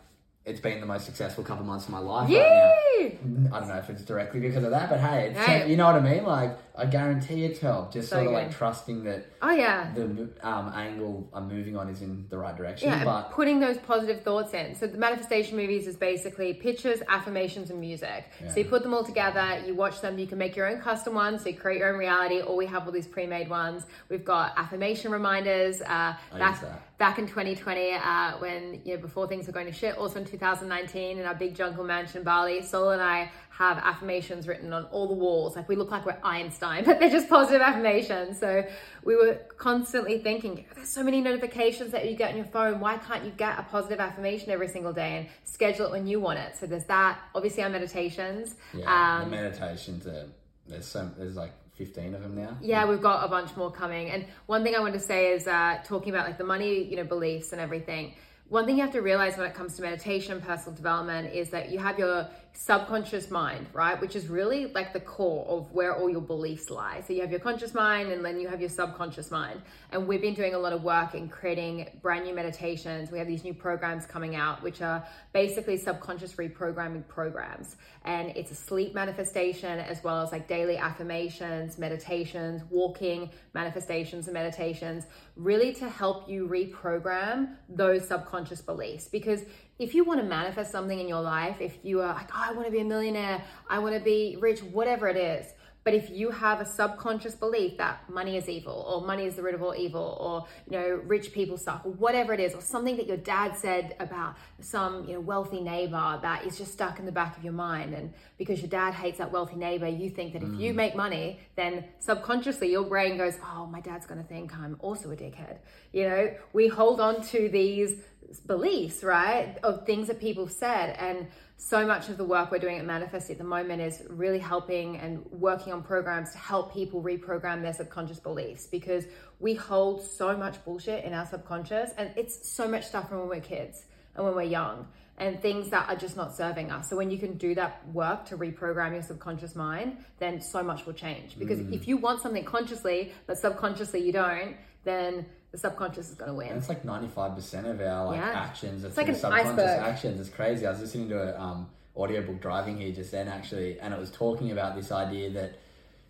it's 0.44 0.60
been 0.60 0.80
the 0.80 0.86
most 0.86 1.06
successful 1.06 1.42
couple 1.42 1.64
months 1.64 1.86
of 1.86 1.90
my 1.90 1.98
life 1.98 2.28
Yay! 2.28 2.38
right 2.38 3.24
now. 3.24 3.56
I 3.56 3.60
don't 3.60 3.68
know 3.68 3.76
if 3.76 3.88
it's 3.88 4.02
directly 4.02 4.40
because 4.40 4.62
of 4.62 4.70
that, 4.70 4.90
but 4.90 5.00
hey, 5.00 5.30
it's 5.30 5.38
hey. 5.38 5.70
you 5.70 5.76
know 5.76 5.86
what 5.86 5.94
I 5.94 6.00
mean? 6.00 6.24
Like, 6.24 6.58
I 6.76 6.86
guarantee 6.86 7.44
it's 7.44 7.60
helped. 7.60 7.94
Just 7.94 8.10
so 8.10 8.16
sort 8.16 8.26
of 8.26 8.32
good. 8.32 8.38
like 8.38 8.56
trusting 8.56 9.04
that. 9.04 9.26
Oh 9.40 9.52
yeah. 9.52 9.92
The 9.94 10.28
um, 10.42 10.72
angle 10.74 11.30
I'm 11.32 11.48
moving 11.48 11.76
on 11.76 11.88
is 11.88 12.02
in 12.02 12.26
the 12.28 12.36
right 12.36 12.56
direction. 12.56 12.90
Yeah, 12.90 13.04
but 13.04 13.30
putting 13.30 13.60
those 13.60 13.78
positive 13.78 14.22
thoughts 14.22 14.52
in. 14.52 14.74
So 14.74 14.86
the 14.86 14.98
manifestation 14.98 15.56
movies 15.56 15.86
is 15.86 15.96
basically 15.96 16.52
pictures, 16.52 17.00
affirmations, 17.08 17.70
and 17.70 17.80
music. 17.80 18.24
Yeah. 18.42 18.50
So 18.50 18.60
you 18.60 18.66
put 18.66 18.82
them 18.82 18.92
all 18.92 19.04
together. 19.04 19.62
You 19.64 19.74
watch 19.74 20.00
them. 20.00 20.18
You 20.18 20.26
can 20.26 20.36
make 20.36 20.56
your 20.56 20.68
own 20.68 20.80
custom 20.80 21.14
ones. 21.14 21.42
So 21.42 21.50
you 21.50 21.56
create 21.56 21.78
your 21.78 21.92
own 21.92 21.98
reality. 21.98 22.42
Or 22.42 22.56
we 22.56 22.66
have 22.66 22.84
all 22.86 22.92
these 22.92 23.06
pre-made 23.06 23.48
ones. 23.48 23.84
We've 24.10 24.24
got 24.24 24.52
affirmation 24.58 25.10
reminders. 25.10 25.80
Uh, 25.80 26.16
back 26.32 26.62
back 26.98 27.18
in 27.18 27.26
2020, 27.26 27.92
uh, 27.92 28.32
when 28.38 28.80
you 28.84 28.94
know 28.94 29.00
before 29.00 29.26
things 29.26 29.46
were 29.46 29.52
going 29.52 29.66
to 29.66 29.72
shit. 29.72 29.96
Also 29.96 30.18
in 30.18 30.24
2019, 30.38 31.18
in 31.18 31.24
our 31.24 31.34
big 31.34 31.54
jungle 31.54 31.84
mansion 31.84 32.22
Bali, 32.22 32.62
Sol 32.62 32.90
and 32.90 33.02
I 33.02 33.30
have 33.50 33.78
affirmations 33.78 34.48
written 34.48 34.72
on 34.72 34.84
all 34.86 35.06
the 35.06 35.14
walls. 35.14 35.54
Like 35.54 35.68
we 35.68 35.76
look 35.76 35.90
like 35.90 36.04
we're 36.04 36.18
Einstein, 36.24 36.84
but 36.86 36.98
they're 36.98 37.10
just 37.10 37.28
positive 37.28 37.62
affirmations. 37.62 38.38
So 38.38 38.64
we 39.04 39.14
were 39.14 39.34
constantly 39.56 40.18
thinking, 40.18 40.64
there's 40.74 40.88
so 40.88 41.02
many 41.02 41.20
notifications 41.20 41.92
that 41.92 42.10
you 42.10 42.16
get 42.16 42.32
on 42.32 42.36
your 42.36 42.46
phone. 42.46 42.80
Why 42.80 42.98
can't 42.98 43.24
you 43.24 43.30
get 43.30 43.58
a 43.58 43.62
positive 43.62 44.00
affirmation 44.00 44.50
every 44.50 44.68
single 44.68 44.92
day 44.92 45.18
and 45.18 45.28
schedule 45.44 45.86
it 45.86 45.92
when 45.92 46.06
you 46.06 46.18
want 46.20 46.40
it? 46.40 46.56
So 46.56 46.66
there's 46.66 46.84
that. 46.86 47.20
Obviously, 47.34 47.62
our 47.62 47.70
meditations. 47.70 48.56
Yeah, 48.72 49.20
um, 49.20 49.30
the 49.30 49.36
meditations 49.36 50.06
are 50.06 50.26
there's 50.66 50.86
so 50.86 51.10
there's 51.16 51.36
like 51.36 51.52
15 51.74 52.14
of 52.14 52.22
them 52.22 52.36
now 52.36 52.56
yeah 52.60 52.88
we've 52.88 53.02
got 53.02 53.24
a 53.24 53.28
bunch 53.28 53.56
more 53.56 53.70
coming 53.70 54.10
and 54.10 54.24
one 54.46 54.62
thing 54.62 54.74
i 54.74 54.80
want 54.80 54.94
to 54.94 55.00
say 55.00 55.32
is 55.32 55.46
uh, 55.46 55.78
talking 55.84 56.10
about 56.14 56.26
like 56.26 56.38
the 56.38 56.44
money 56.44 56.84
you 56.84 56.96
know 56.96 57.04
beliefs 57.04 57.52
and 57.52 57.60
everything 57.60 58.14
one 58.48 58.66
thing 58.66 58.76
you 58.76 58.82
have 58.82 58.92
to 58.92 59.00
realize 59.00 59.36
when 59.36 59.46
it 59.46 59.54
comes 59.54 59.76
to 59.76 59.82
meditation 59.82 60.40
personal 60.40 60.76
development 60.76 61.32
is 61.32 61.50
that 61.50 61.70
you 61.70 61.78
have 61.78 61.98
your 61.98 62.28
subconscious 62.56 63.30
mind, 63.30 63.66
right? 63.72 64.00
Which 64.00 64.14
is 64.14 64.28
really 64.28 64.66
like 64.66 64.92
the 64.92 65.00
core 65.00 65.44
of 65.48 65.72
where 65.72 65.94
all 65.94 66.08
your 66.08 66.20
beliefs 66.20 66.70
lie. 66.70 67.02
So 67.06 67.12
you 67.12 67.20
have 67.20 67.30
your 67.30 67.40
conscious 67.40 67.74
mind 67.74 68.12
and 68.12 68.24
then 68.24 68.40
you 68.40 68.48
have 68.48 68.60
your 68.60 68.70
subconscious 68.70 69.30
mind. 69.30 69.60
And 69.90 70.06
we've 70.06 70.20
been 70.20 70.34
doing 70.34 70.54
a 70.54 70.58
lot 70.58 70.72
of 70.72 70.84
work 70.84 71.14
in 71.14 71.28
creating 71.28 71.98
brand 72.00 72.24
new 72.24 72.34
meditations. 72.34 73.10
We 73.10 73.18
have 73.18 73.26
these 73.26 73.42
new 73.42 73.54
programs 73.54 74.06
coming 74.06 74.36
out, 74.36 74.62
which 74.62 74.82
are 74.82 75.04
basically 75.32 75.76
subconscious 75.76 76.34
reprogramming 76.34 77.06
programs. 77.08 77.76
And 78.04 78.30
it's 78.36 78.52
a 78.52 78.54
sleep 78.54 78.94
manifestation 78.94 79.80
as 79.80 80.04
well 80.04 80.22
as 80.22 80.30
like 80.30 80.46
daily 80.46 80.76
affirmations, 80.76 81.76
meditations, 81.76 82.62
walking 82.70 83.30
manifestations 83.52 84.28
and 84.28 84.34
meditations, 84.34 85.06
really 85.36 85.72
to 85.74 85.88
help 85.88 86.28
you 86.30 86.46
reprogram 86.46 87.56
those 87.68 88.06
subconscious 88.06 88.60
beliefs. 88.60 89.08
Because 89.08 89.42
if 89.78 89.94
you 89.94 90.04
want 90.04 90.20
to 90.20 90.26
manifest 90.26 90.70
something 90.70 90.98
in 90.98 91.08
your 91.08 91.20
life, 91.20 91.60
if 91.60 91.78
you 91.82 92.00
are 92.00 92.14
like, 92.14 92.30
oh, 92.34 92.44
I 92.48 92.52
want 92.52 92.66
to 92.66 92.72
be 92.72 92.80
a 92.80 92.84
millionaire, 92.84 93.42
I 93.68 93.78
want 93.80 93.94
to 93.94 94.00
be 94.00 94.36
rich, 94.38 94.60
whatever 94.62 95.08
it 95.08 95.16
is, 95.16 95.52
But 95.84 95.92
if 95.92 96.08
you 96.08 96.30
have 96.30 96.60
a 96.60 96.64
subconscious 96.64 97.34
belief 97.34 97.76
that 97.76 98.08
money 98.08 98.38
is 98.38 98.48
evil 98.48 98.86
or 98.88 99.06
money 99.06 99.26
is 99.26 99.36
the 99.36 99.42
root 99.42 99.54
of 99.54 99.62
all 99.62 99.74
evil 99.74 100.16
or, 100.18 100.46
you 100.66 100.78
know, 100.78 101.00
rich 101.04 101.32
people 101.32 101.58
suck 101.58 101.84
or 101.84 101.92
whatever 101.92 102.32
it 102.32 102.40
is, 102.40 102.54
or 102.54 102.62
something 102.62 102.96
that 102.96 103.06
your 103.06 103.18
dad 103.18 103.54
said 103.54 103.94
about 104.00 104.36
some, 104.60 105.04
you 105.06 105.12
know, 105.12 105.20
wealthy 105.20 105.60
neighbor 105.60 106.18
that 106.22 106.46
is 106.46 106.56
just 106.56 106.72
stuck 106.72 106.98
in 106.98 107.04
the 107.04 107.12
back 107.12 107.36
of 107.36 107.44
your 107.44 107.52
mind. 107.52 107.94
And 107.94 108.14
because 108.38 108.60
your 108.60 108.70
dad 108.70 108.94
hates 108.94 109.18
that 109.18 109.30
wealthy 109.30 109.56
neighbor, 109.56 109.86
you 109.86 110.08
think 110.08 110.32
that 110.32 110.42
if 110.42 110.54
you 110.58 110.72
mm. 110.72 110.76
make 110.76 110.96
money, 110.96 111.40
then 111.54 111.84
subconsciously 111.98 112.70
your 112.70 112.84
brain 112.84 113.18
goes, 113.18 113.38
oh, 113.44 113.66
my 113.66 113.80
dad's 113.80 114.06
going 114.06 114.22
to 114.22 114.26
think 114.26 114.56
I'm 114.56 114.76
also 114.80 115.10
a 115.10 115.16
dickhead. 115.16 115.58
You 115.92 116.08
know, 116.08 116.34
we 116.54 116.68
hold 116.68 117.00
on 117.00 117.22
to 117.26 117.48
these 117.50 118.00
beliefs, 118.46 119.04
right, 119.04 119.58
of 119.62 119.84
things 119.84 120.08
that 120.08 120.18
people 120.18 120.48
said. 120.48 120.96
And 120.98 121.26
so 121.56 121.86
much 121.86 122.08
of 122.08 122.16
the 122.16 122.24
work 122.24 122.50
we're 122.50 122.58
doing 122.58 122.78
at 122.78 122.84
Manifest 122.84 123.30
at 123.30 123.38
the 123.38 123.44
moment 123.44 123.80
is 123.80 124.02
really 124.10 124.38
helping 124.38 124.96
and 124.98 125.24
working 125.30 125.72
on 125.72 125.82
programs 125.82 126.32
to 126.32 126.38
help 126.38 126.74
people 126.74 127.02
reprogram 127.02 127.62
their 127.62 127.72
subconscious 127.72 128.18
beliefs 128.18 128.66
because 128.66 129.04
we 129.40 129.54
hold 129.54 130.02
so 130.02 130.36
much 130.36 130.62
bullshit 130.64 131.04
in 131.04 131.14
our 131.14 131.26
subconscious 131.26 131.90
and 131.96 132.10
it's 132.16 132.48
so 132.48 132.66
much 132.66 132.86
stuff 132.86 133.08
from 133.08 133.20
when 133.20 133.28
we're 133.28 133.40
kids 133.40 133.84
and 134.16 134.24
when 134.24 134.34
we're 134.34 134.42
young 134.42 134.86
and 135.18 135.40
things 135.40 135.70
that 135.70 135.88
are 135.88 135.96
just 135.96 136.16
not 136.16 136.34
serving 136.34 136.72
us. 136.72 136.90
So 136.90 136.96
when 136.96 137.10
you 137.10 137.18
can 137.18 137.38
do 137.38 137.54
that 137.54 137.86
work 137.92 138.24
to 138.26 138.36
reprogram 138.36 138.92
your 138.92 139.02
subconscious 139.02 139.54
mind, 139.54 139.98
then 140.18 140.40
so 140.40 140.62
much 140.62 140.86
will 140.86 140.92
change. 140.92 141.38
Because 141.38 141.60
mm. 141.60 141.72
if 141.72 141.86
you 141.86 141.96
want 141.96 142.20
something 142.20 142.44
consciously 142.44 143.12
but 143.26 143.38
subconsciously 143.38 144.04
you 144.04 144.12
don't, 144.12 144.56
then 144.82 145.26
the 145.54 145.58
subconscious 145.58 146.08
is 146.08 146.16
going 146.16 146.32
to 146.32 146.34
win. 146.34 146.48
And 146.48 146.58
it's 146.58 146.68
like 146.68 146.82
95% 146.82 147.70
of 147.70 147.80
our 147.80 148.06
like 148.06 148.18
yeah. 148.18 148.30
actions 148.30 148.82
it's 148.82 148.96
like 148.96 149.06
subconscious 149.06 149.50
iceberg. 149.50 149.80
actions. 149.84 150.20
It's 150.20 150.28
crazy. 150.28 150.66
I 150.66 150.70
was 150.70 150.80
listening 150.80 151.08
to 151.10 151.22
an 151.32 151.40
um, 151.40 151.68
audiobook 151.96 152.40
driving 152.40 152.76
here 152.76 152.90
just 152.90 153.12
then 153.12 153.28
actually, 153.28 153.78
and 153.78 153.94
it 153.94 154.00
was 154.00 154.10
talking 154.10 154.50
about 154.50 154.74
this 154.74 154.90
idea 154.90 155.30
that 155.30 155.60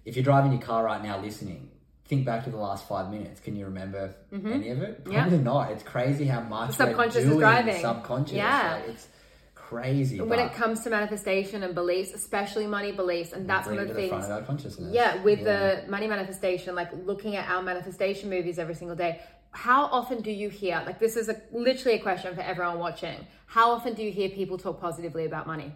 if 0.07 0.17
you're 0.17 0.25
driving 0.25 0.51
your 0.51 0.63
car 0.63 0.83
right 0.83 1.03
now 1.05 1.21
listening, 1.21 1.69
think 2.07 2.25
back 2.25 2.45
to 2.45 2.51
the 2.51 2.57
last 2.57 2.89
five 2.89 3.11
minutes. 3.11 3.39
Can 3.39 3.55
you 3.55 3.67
remember 3.67 4.15
mm-hmm. 4.33 4.51
any 4.51 4.71
of 4.71 4.81
it? 4.81 5.05
Probably 5.05 5.37
yeah. 5.37 5.43
not. 5.43 5.73
It's 5.73 5.83
crazy 5.83 6.25
how 6.25 6.41
much 6.41 6.69
the 6.69 6.87
subconscious 6.87 7.25
is 7.25 7.37
driving. 7.37 7.83
Subconscious. 7.83 8.37
Yeah. 8.37 8.77
Like, 8.77 8.95
it's 8.95 9.09
crazy. 9.69 10.21
When 10.21 10.39
it 10.39 10.53
comes 10.53 10.83
to 10.85 10.91
manifestation 10.91 11.62
and 11.62 11.75
beliefs, 11.75 12.12
especially 12.12 12.67
money 12.67 12.93
beliefs, 12.93 13.33
and 13.33 13.49
that's 13.49 13.67
one 13.67 13.79
of 13.79 13.89
the 13.89 13.95
things. 13.95 14.11
Yeah, 14.93 15.23
with 15.23 15.41
yeah. 15.41 15.83
the 15.83 15.91
money 15.91 16.07
manifestation, 16.07 16.75
like 16.75 16.91
looking 17.05 17.37
at 17.37 17.49
our 17.49 17.62
manifestation 17.62 18.31
movies 18.31 18.59
every 18.59 18.75
single 18.75 18.97
day, 18.97 19.21
how 19.55 19.85
often 19.85 20.21
do 20.21 20.33
you 20.33 20.49
hear 20.49 20.83
like 20.85 20.99
this 20.99 21.17
is 21.17 21.29
a 21.29 21.41
literally 21.53 21.97
a 21.99 22.03
question 22.03 22.35
for 22.35 22.41
everyone 22.41 22.79
watching 22.79 23.25
how 23.47 23.71
often 23.71 23.95
do 23.95 24.03
you 24.03 24.11
hear 24.11 24.29
people 24.29 24.59
talk 24.59 24.81
positively 24.81 25.27
about 25.27 25.47
money 25.47 25.73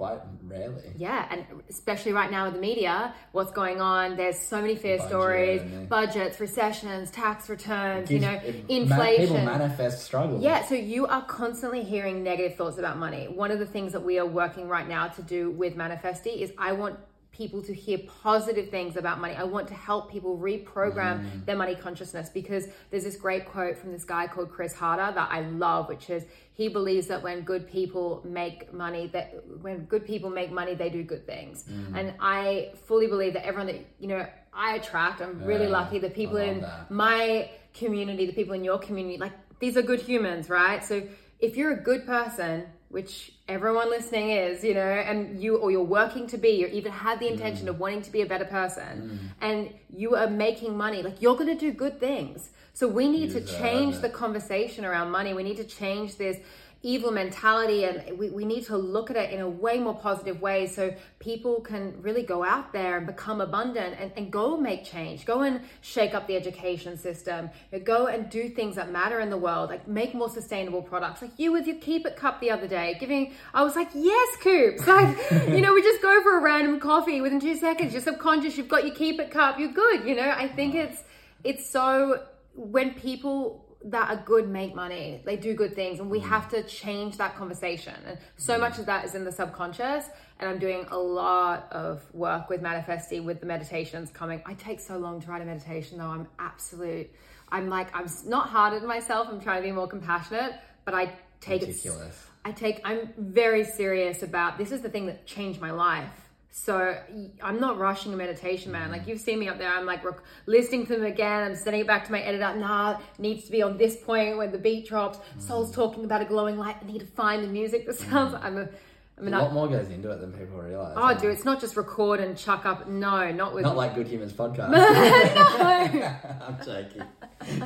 quite 0.00 0.20
rarely. 0.44 0.92
Yeah 0.96 1.26
and 1.30 1.44
especially 1.68 2.12
right 2.14 2.30
now 2.30 2.46
with 2.46 2.54
the 2.54 2.60
media 2.60 3.14
what's 3.32 3.52
going 3.52 3.82
on? 3.82 4.16
There's 4.16 4.38
so 4.38 4.62
many 4.62 4.74
fear 4.76 4.96
Budget, 4.96 5.08
stories. 5.10 5.60
budgets 5.88 6.40
recessions 6.40 7.10
tax 7.10 7.50
returns 7.50 8.08
gives, 8.08 8.24
you 8.24 8.26
know 8.30 8.40
inflation. 8.68 9.26
people 9.36 9.44
manifest 9.44 10.02
struggles. 10.02 10.42
Yeah 10.42 10.64
so 10.64 10.74
you 10.74 11.06
are 11.06 11.22
constantly 11.26 11.82
hearing 11.84 12.22
negative 12.22 12.56
thoughts 12.56 12.78
about 12.78 12.96
money. 12.96 13.28
One 13.28 13.50
of 13.50 13.58
the 13.58 13.66
things 13.66 13.92
that 13.92 14.02
we 14.02 14.18
are 14.18 14.24
working 14.42 14.68
right 14.68 14.88
now 14.88 15.08
to 15.08 15.22
do 15.22 15.50
with 15.50 15.76
manifesty 15.76 16.30
is 16.30 16.50
i 16.56 16.72
want 16.72 16.96
people 17.40 17.62
to 17.62 17.72
hear 17.72 17.98
positive 18.22 18.68
things 18.68 18.96
about 18.96 19.18
money. 19.18 19.34
I 19.34 19.44
want 19.44 19.66
to 19.68 19.74
help 19.74 20.12
people 20.12 20.36
reprogram 20.36 21.16
mm. 21.24 21.46
their 21.46 21.56
money 21.56 21.74
consciousness 21.74 22.28
because 22.28 22.66
there's 22.90 23.04
this 23.04 23.16
great 23.16 23.46
quote 23.46 23.78
from 23.78 23.92
this 23.92 24.04
guy 24.04 24.26
called 24.26 24.50
Chris 24.50 24.74
Harder 24.74 25.10
that 25.14 25.28
I 25.32 25.40
love, 25.40 25.88
which 25.88 26.10
is 26.10 26.24
he 26.52 26.68
believes 26.68 27.06
that 27.06 27.22
when 27.22 27.40
good 27.40 27.66
people 27.66 28.20
make 28.26 28.74
money, 28.74 29.06
that 29.14 29.42
when 29.62 29.86
good 29.86 30.04
people 30.04 30.28
make 30.28 30.52
money, 30.52 30.74
they 30.74 30.90
do 30.90 31.02
good 31.02 31.26
things. 31.26 31.64
Mm. 31.64 31.98
And 31.98 32.14
I 32.20 32.72
fully 32.84 33.06
believe 33.06 33.32
that 33.32 33.46
everyone 33.46 33.68
that 33.68 33.86
you 33.98 34.08
know 34.08 34.26
I 34.52 34.76
attract, 34.76 35.22
I'm 35.22 35.42
really 35.42 35.66
lucky. 35.66 35.98
The 35.98 36.10
people 36.10 36.36
in 36.36 36.60
that. 36.60 36.90
my 36.90 37.50
community, 37.72 38.26
the 38.26 38.34
people 38.34 38.52
in 38.52 38.64
your 38.64 38.78
community, 38.78 39.16
like 39.16 39.32
these 39.60 39.78
are 39.78 39.82
good 39.92 40.02
humans, 40.02 40.50
right? 40.50 40.84
So 40.84 41.02
if 41.38 41.56
you're 41.56 41.72
a 41.72 41.82
good 41.90 42.04
person, 42.04 42.66
which 42.90 43.32
everyone 43.50 43.90
listening 43.90 44.30
is, 44.30 44.62
you 44.62 44.74
know, 44.74 44.80
and 44.80 45.42
you 45.42 45.56
or 45.56 45.70
you're 45.70 45.82
working 45.82 46.26
to 46.28 46.38
be, 46.38 46.64
or 46.64 46.68
even 46.68 46.92
had 46.92 47.18
the 47.20 47.28
intention 47.28 47.66
mm. 47.66 47.70
of 47.70 47.80
wanting 47.80 48.02
to 48.02 48.10
be 48.10 48.22
a 48.22 48.26
better 48.26 48.44
person, 48.44 48.92
mm. 48.94 49.18
and 49.40 49.74
you 49.94 50.14
are 50.14 50.30
making 50.30 50.76
money, 50.76 51.02
like 51.02 51.20
you're 51.20 51.34
going 51.34 51.48
to 51.48 51.60
do 51.66 51.72
good 51.72 51.98
things. 52.00 52.50
So 52.72 52.86
we 52.88 53.08
need 53.08 53.32
to 53.32 53.40
change 53.40 53.98
the 53.98 54.08
conversation 54.08 54.84
around 54.84 55.10
money. 55.10 55.34
We 55.34 55.42
need 55.42 55.56
to 55.56 55.64
change 55.64 56.16
this 56.16 56.38
evil 56.82 57.10
mentality 57.10 57.84
and 57.84 58.18
we, 58.18 58.30
we 58.30 58.44
need 58.44 58.64
to 58.64 58.76
look 58.76 59.10
at 59.10 59.16
it 59.16 59.30
in 59.30 59.40
a 59.40 59.48
way 59.48 59.78
more 59.78 59.94
positive 59.94 60.40
way 60.40 60.66
so 60.66 60.94
people 61.18 61.60
can 61.60 62.00
really 62.00 62.22
go 62.22 62.42
out 62.42 62.72
there 62.72 62.96
and 62.96 63.06
become 63.06 63.42
abundant 63.42 63.94
and, 64.00 64.10
and 64.16 64.32
go 64.32 64.56
make 64.56 64.82
change. 64.84 65.26
Go 65.26 65.42
and 65.42 65.60
shake 65.82 66.14
up 66.14 66.26
the 66.26 66.36
education 66.36 66.96
system. 66.96 67.50
Go 67.84 68.06
and 68.06 68.30
do 68.30 68.48
things 68.48 68.76
that 68.76 68.90
matter 68.90 69.20
in 69.20 69.28
the 69.28 69.36
world 69.36 69.68
like 69.68 69.86
make 69.86 70.14
more 70.14 70.30
sustainable 70.30 70.80
products. 70.80 71.20
Like 71.20 71.32
you 71.36 71.52
with 71.52 71.66
your 71.66 71.76
keep 71.76 72.06
it 72.06 72.16
cup 72.16 72.40
the 72.40 72.50
other 72.50 72.66
day 72.66 72.96
giving 72.98 73.34
i 73.52 73.62
was 73.62 73.76
like 73.76 73.90
yes 73.94 74.36
coops. 74.42 74.86
Like 74.90 75.16
you 75.48 75.60
know 75.60 75.72
we 75.72 75.82
just 75.82 76.02
go 76.02 76.20
for 76.22 76.38
a 76.38 76.42
random 76.42 76.80
coffee 76.80 77.20
within 77.20 77.40
two 77.40 77.56
seconds. 77.56 77.92
You're 77.92 78.02
subconscious. 78.02 78.56
You've 78.56 78.68
got 78.68 78.84
your 78.84 78.94
keep 78.94 79.20
it 79.20 79.30
cup. 79.30 79.58
You're 79.58 79.72
good 79.72 80.06
you 80.06 80.16
know? 80.16 80.30
I 80.30 80.48
think 80.48 80.74
it's 80.74 81.04
it's 81.44 81.68
so 81.68 82.22
when 82.54 82.94
people 82.94 83.69
that 83.84 84.10
are 84.10 84.22
good 84.24 84.48
make 84.48 84.74
money. 84.74 85.22
They 85.24 85.36
do 85.36 85.54
good 85.54 85.74
things, 85.74 86.00
and 86.00 86.10
we 86.10 86.20
mm. 86.20 86.28
have 86.28 86.48
to 86.50 86.62
change 86.62 87.16
that 87.16 87.36
conversation. 87.36 87.94
And 88.06 88.18
so 88.36 88.56
mm. 88.56 88.60
much 88.60 88.78
of 88.78 88.86
that 88.86 89.04
is 89.04 89.14
in 89.14 89.24
the 89.24 89.32
subconscious. 89.32 90.06
And 90.38 90.48
I'm 90.48 90.58
doing 90.58 90.86
a 90.90 90.98
lot 90.98 91.68
of 91.70 92.02
work 92.14 92.48
with 92.48 92.62
manifesting 92.62 93.24
with 93.24 93.40
the 93.40 93.46
meditations 93.46 94.10
coming. 94.10 94.42
I 94.46 94.54
take 94.54 94.80
so 94.80 94.98
long 94.98 95.20
to 95.22 95.30
write 95.30 95.42
a 95.42 95.44
meditation, 95.44 95.98
though. 95.98 96.06
I'm 96.06 96.28
absolute. 96.38 97.10
I'm 97.52 97.68
like 97.68 97.94
I'm 97.94 98.06
not 98.26 98.48
hard 98.48 98.74
on 98.74 98.86
myself. 98.86 99.28
I'm 99.30 99.40
trying 99.40 99.62
to 99.62 99.68
be 99.68 99.72
more 99.72 99.88
compassionate, 99.88 100.54
but 100.84 100.94
I 100.94 101.12
take 101.40 101.62
Ridiculous. 101.62 102.08
it. 102.08 102.48
I 102.48 102.52
take. 102.52 102.80
I'm 102.84 103.12
very 103.18 103.64
serious 103.64 104.22
about 104.22 104.56
this. 104.56 104.72
Is 104.72 104.82
the 104.82 104.88
thing 104.88 105.06
that 105.06 105.26
changed 105.26 105.60
my 105.60 105.70
life 105.70 106.29
so 106.52 106.96
I'm 107.42 107.60
not 107.60 107.78
rushing 107.78 108.12
a 108.12 108.16
meditation, 108.16 108.72
man. 108.72 108.90
Like 108.90 109.06
you've 109.06 109.20
seen 109.20 109.38
me 109.38 109.48
up 109.48 109.58
there, 109.58 109.68
I'm 109.68 109.86
like 109.86 110.04
rec- 110.04 110.20
listening 110.46 110.84
to 110.86 110.94
them 110.96 111.04
again. 111.04 111.44
I'm 111.44 111.54
sending 111.54 111.82
it 111.82 111.86
back 111.86 112.04
to 112.06 112.12
my 112.12 112.20
editor. 112.20 112.56
Nah, 112.56 112.98
needs 113.18 113.44
to 113.44 113.52
be 113.52 113.62
on 113.62 113.78
this 113.78 113.96
point 113.96 114.36
when 114.36 114.50
the 114.50 114.58
beat 114.58 114.88
drops. 114.88 115.18
Mm. 115.18 115.42
Soul's 115.42 115.72
talking 115.72 116.04
about 116.04 116.22
a 116.22 116.24
glowing 116.24 116.58
light. 116.58 116.76
I 116.82 116.86
need 116.86 116.98
to 117.00 117.06
find 117.06 117.44
the 117.44 117.48
music 117.48 117.86
that 117.86 117.96
sounds. 117.96 118.34
Mm. 118.34 118.44
I'm 118.44 118.58
a. 118.58 118.68
I 119.16 119.22
mean, 119.22 119.34
a 119.34 119.42
lot 119.42 119.52
more 119.52 119.68
goes 119.68 119.90
into 119.90 120.10
it 120.10 120.20
than 120.20 120.32
people 120.32 120.58
realize. 120.58 120.94
Oh, 120.96 121.12
dude, 121.14 121.32
it's 121.32 121.44
not 121.44 121.60
just 121.60 121.76
record 121.76 122.20
and 122.20 122.36
chuck 122.36 122.64
up. 122.64 122.88
No, 122.88 123.30
not 123.30 123.54
with. 123.54 123.64
Not 123.64 123.76
like 123.76 123.94
Good 123.94 124.08
Humans 124.08 124.32
podcast. 124.32 124.70
no, 124.72 126.16
I'm 126.46 126.56
joking. 126.64 127.02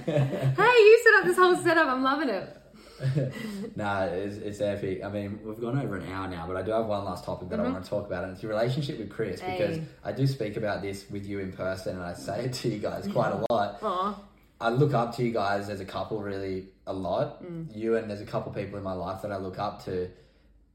hey, 0.04 0.52
you 0.56 1.00
set 1.04 1.14
up 1.20 1.24
this 1.24 1.36
whole 1.36 1.56
setup. 1.56 1.86
I'm 1.86 2.02
loving 2.02 2.28
it. 2.28 2.58
nah, 3.76 4.04
it's, 4.04 4.36
it's 4.36 4.60
epic. 4.60 5.02
I 5.04 5.08
mean, 5.08 5.40
we've 5.44 5.60
gone 5.60 5.78
over 5.78 5.96
an 5.96 6.10
hour 6.10 6.28
now, 6.28 6.46
but 6.46 6.56
I 6.56 6.62
do 6.62 6.70
have 6.70 6.86
one 6.86 7.04
last 7.04 7.24
topic 7.24 7.48
that 7.48 7.58
mm-hmm. 7.58 7.68
I 7.68 7.72
want 7.72 7.84
to 7.84 7.90
talk 7.90 8.06
about, 8.06 8.24
and 8.24 8.32
it's 8.32 8.42
your 8.42 8.52
relationship 8.52 8.98
with 8.98 9.10
Chris 9.10 9.40
hey. 9.40 9.58
because 9.58 9.80
I 10.04 10.12
do 10.12 10.26
speak 10.26 10.56
about 10.56 10.82
this 10.82 11.08
with 11.10 11.26
you 11.26 11.40
in 11.40 11.52
person, 11.52 11.96
and 11.96 12.04
I 12.04 12.14
say 12.14 12.46
it 12.46 12.52
to 12.54 12.68
you 12.68 12.78
guys 12.78 13.08
quite 13.08 13.32
a 13.32 13.44
lot. 13.52 13.80
Aww. 13.80 14.16
I 14.60 14.70
look 14.70 14.94
up 14.94 15.16
to 15.16 15.24
you 15.24 15.32
guys 15.32 15.68
as 15.68 15.80
a 15.80 15.84
couple 15.84 16.22
really 16.22 16.68
a 16.86 16.92
lot. 16.92 17.42
Mm. 17.44 17.74
You 17.74 17.96
and 17.96 18.08
there's 18.08 18.20
a 18.20 18.26
couple 18.26 18.52
people 18.52 18.78
in 18.78 18.84
my 18.84 18.92
life 18.92 19.22
that 19.22 19.32
I 19.32 19.36
look 19.36 19.58
up 19.58 19.84
to. 19.84 20.10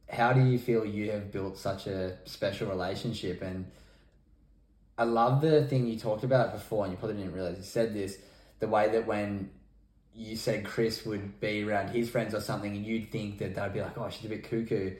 How 0.09 0.33
do 0.33 0.41
you 0.41 0.59
feel 0.59 0.85
you 0.85 1.11
have 1.11 1.31
built 1.31 1.57
such 1.57 1.87
a 1.87 2.17
special 2.25 2.67
relationship? 2.67 3.41
And 3.41 3.71
I 4.97 5.03
love 5.03 5.41
the 5.41 5.65
thing 5.65 5.87
you 5.87 5.97
talked 5.97 6.23
about 6.23 6.51
before, 6.51 6.83
and 6.83 6.93
you 6.93 6.97
probably 6.97 7.17
didn't 7.17 7.33
realize 7.33 7.57
you 7.57 7.63
said 7.63 7.93
this. 7.93 8.17
The 8.59 8.67
way 8.67 8.89
that 8.89 9.07
when 9.07 9.49
you 10.15 10.35
said 10.35 10.65
Chris 10.65 11.05
would 11.05 11.39
be 11.39 11.63
around 11.63 11.89
his 11.89 12.09
friends 12.09 12.33
or 12.33 12.41
something, 12.41 12.75
and 12.75 12.85
you'd 12.85 13.11
think 13.11 13.37
that 13.39 13.55
they'd 13.55 13.73
be 13.73 13.81
like, 13.81 13.97
"Oh, 13.97 14.09
she's 14.09 14.25
a 14.25 14.29
bit 14.29 14.43
cuckoo," 14.43 14.95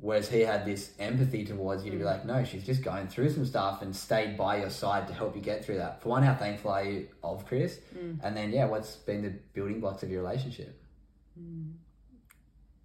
whereas 0.00 0.28
he 0.28 0.40
had 0.40 0.64
this 0.64 0.92
empathy 0.98 1.44
towards 1.44 1.84
you 1.84 1.90
to 1.90 1.96
be 1.96 2.02
mm. 2.02 2.06
like, 2.06 2.24
"No, 2.24 2.44
she's 2.44 2.64
just 2.64 2.82
going 2.82 3.08
through 3.08 3.30
some 3.30 3.44
stuff 3.44 3.82
and 3.82 3.94
stayed 3.94 4.36
by 4.36 4.58
your 4.58 4.70
side 4.70 5.06
to 5.08 5.14
help 5.14 5.36
you 5.36 5.42
get 5.42 5.64
through 5.64 5.76
that." 5.76 6.02
For 6.02 6.08
one, 6.10 6.22
how 6.22 6.34
thankful 6.34 6.70
are 6.70 6.84
you 6.84 7.08
of 7.22 7.46
Chris? 7.46 7.80
Mm. 7.94 8.20
And 8.22 8.36
then, 8.36 8.52
yeah, 8.52 8.66
what's 8.66 8.96
been 8.96 9.22
the 9.22 9.30
building 9.52 9.80
blocks 9.80 10.02
of 10.02 10.10
your 10.10 10.22
relationship? 10.22 10.80
Mm. 11.38 11.72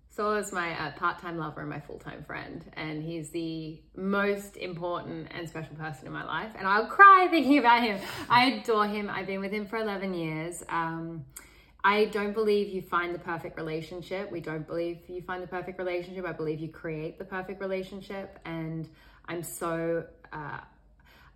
Sol 0.09 0.35
is 0.35 0.51
my 0.51 0.77
uh, 0.77 0.91
part-time 0.97 1.37
lover 1.37 1.61
and 1.61 1.69
my 1.69 1.79
full-time 1.79 2.25
friend, 2.25 2.65
and 2.73 3.01
he's 3.01 3.29
the 3.29 3.79
most 3.95 4.57
important 4.57 5.29
and 5.31 5.47
special 5.47 5.75
person 5.77 6.07
in 6.07 6.11
my 6.11 6.25
life. 6.25 6.51
And 6.57 6.67
I'll 6.67 6.87
cry 6.87 7.29
thinking 7.31 7.57
about 7.57 7.83
him. 7.83 8.01
I 8.27 8.45
adore 8.45 8.85
him. 8.85 9.09
I've 9.09 9.27
been 9.27 9.39
with 9.39 9.53
him 9.53 9.65
for 9.65 9.77
eleven 9.77 10.13
years. 10.13 10.61
Um, 10.67 11.25
I 11.83 12.05
don't 12.05 12.33
believe 12.33 12.69
you 12.69 12.81
find 12.81 13.15
the 13.15 13.19
perfect 13.19 13.57
relationship. 13.57 14.31
We 14.31 14.41
don't 14.41 14.67
believe 14.67 14.99
you 15.07 15.21
find 15.21 15.41
the 15.41 15.47
perfect 15.47 15.79
relationship. 15.79 16.25
I 16.25 16.33
believe 16.33 16.59
you 16.59 16.67
create 16.67 17.17
the 17.17 17.25
perfect 17.25 17.61
relationship. 17.61 18.37
And 18.43 18.87
I'm 19.27 19.43
so, 19.43 20.05
uh, 20.33 20.59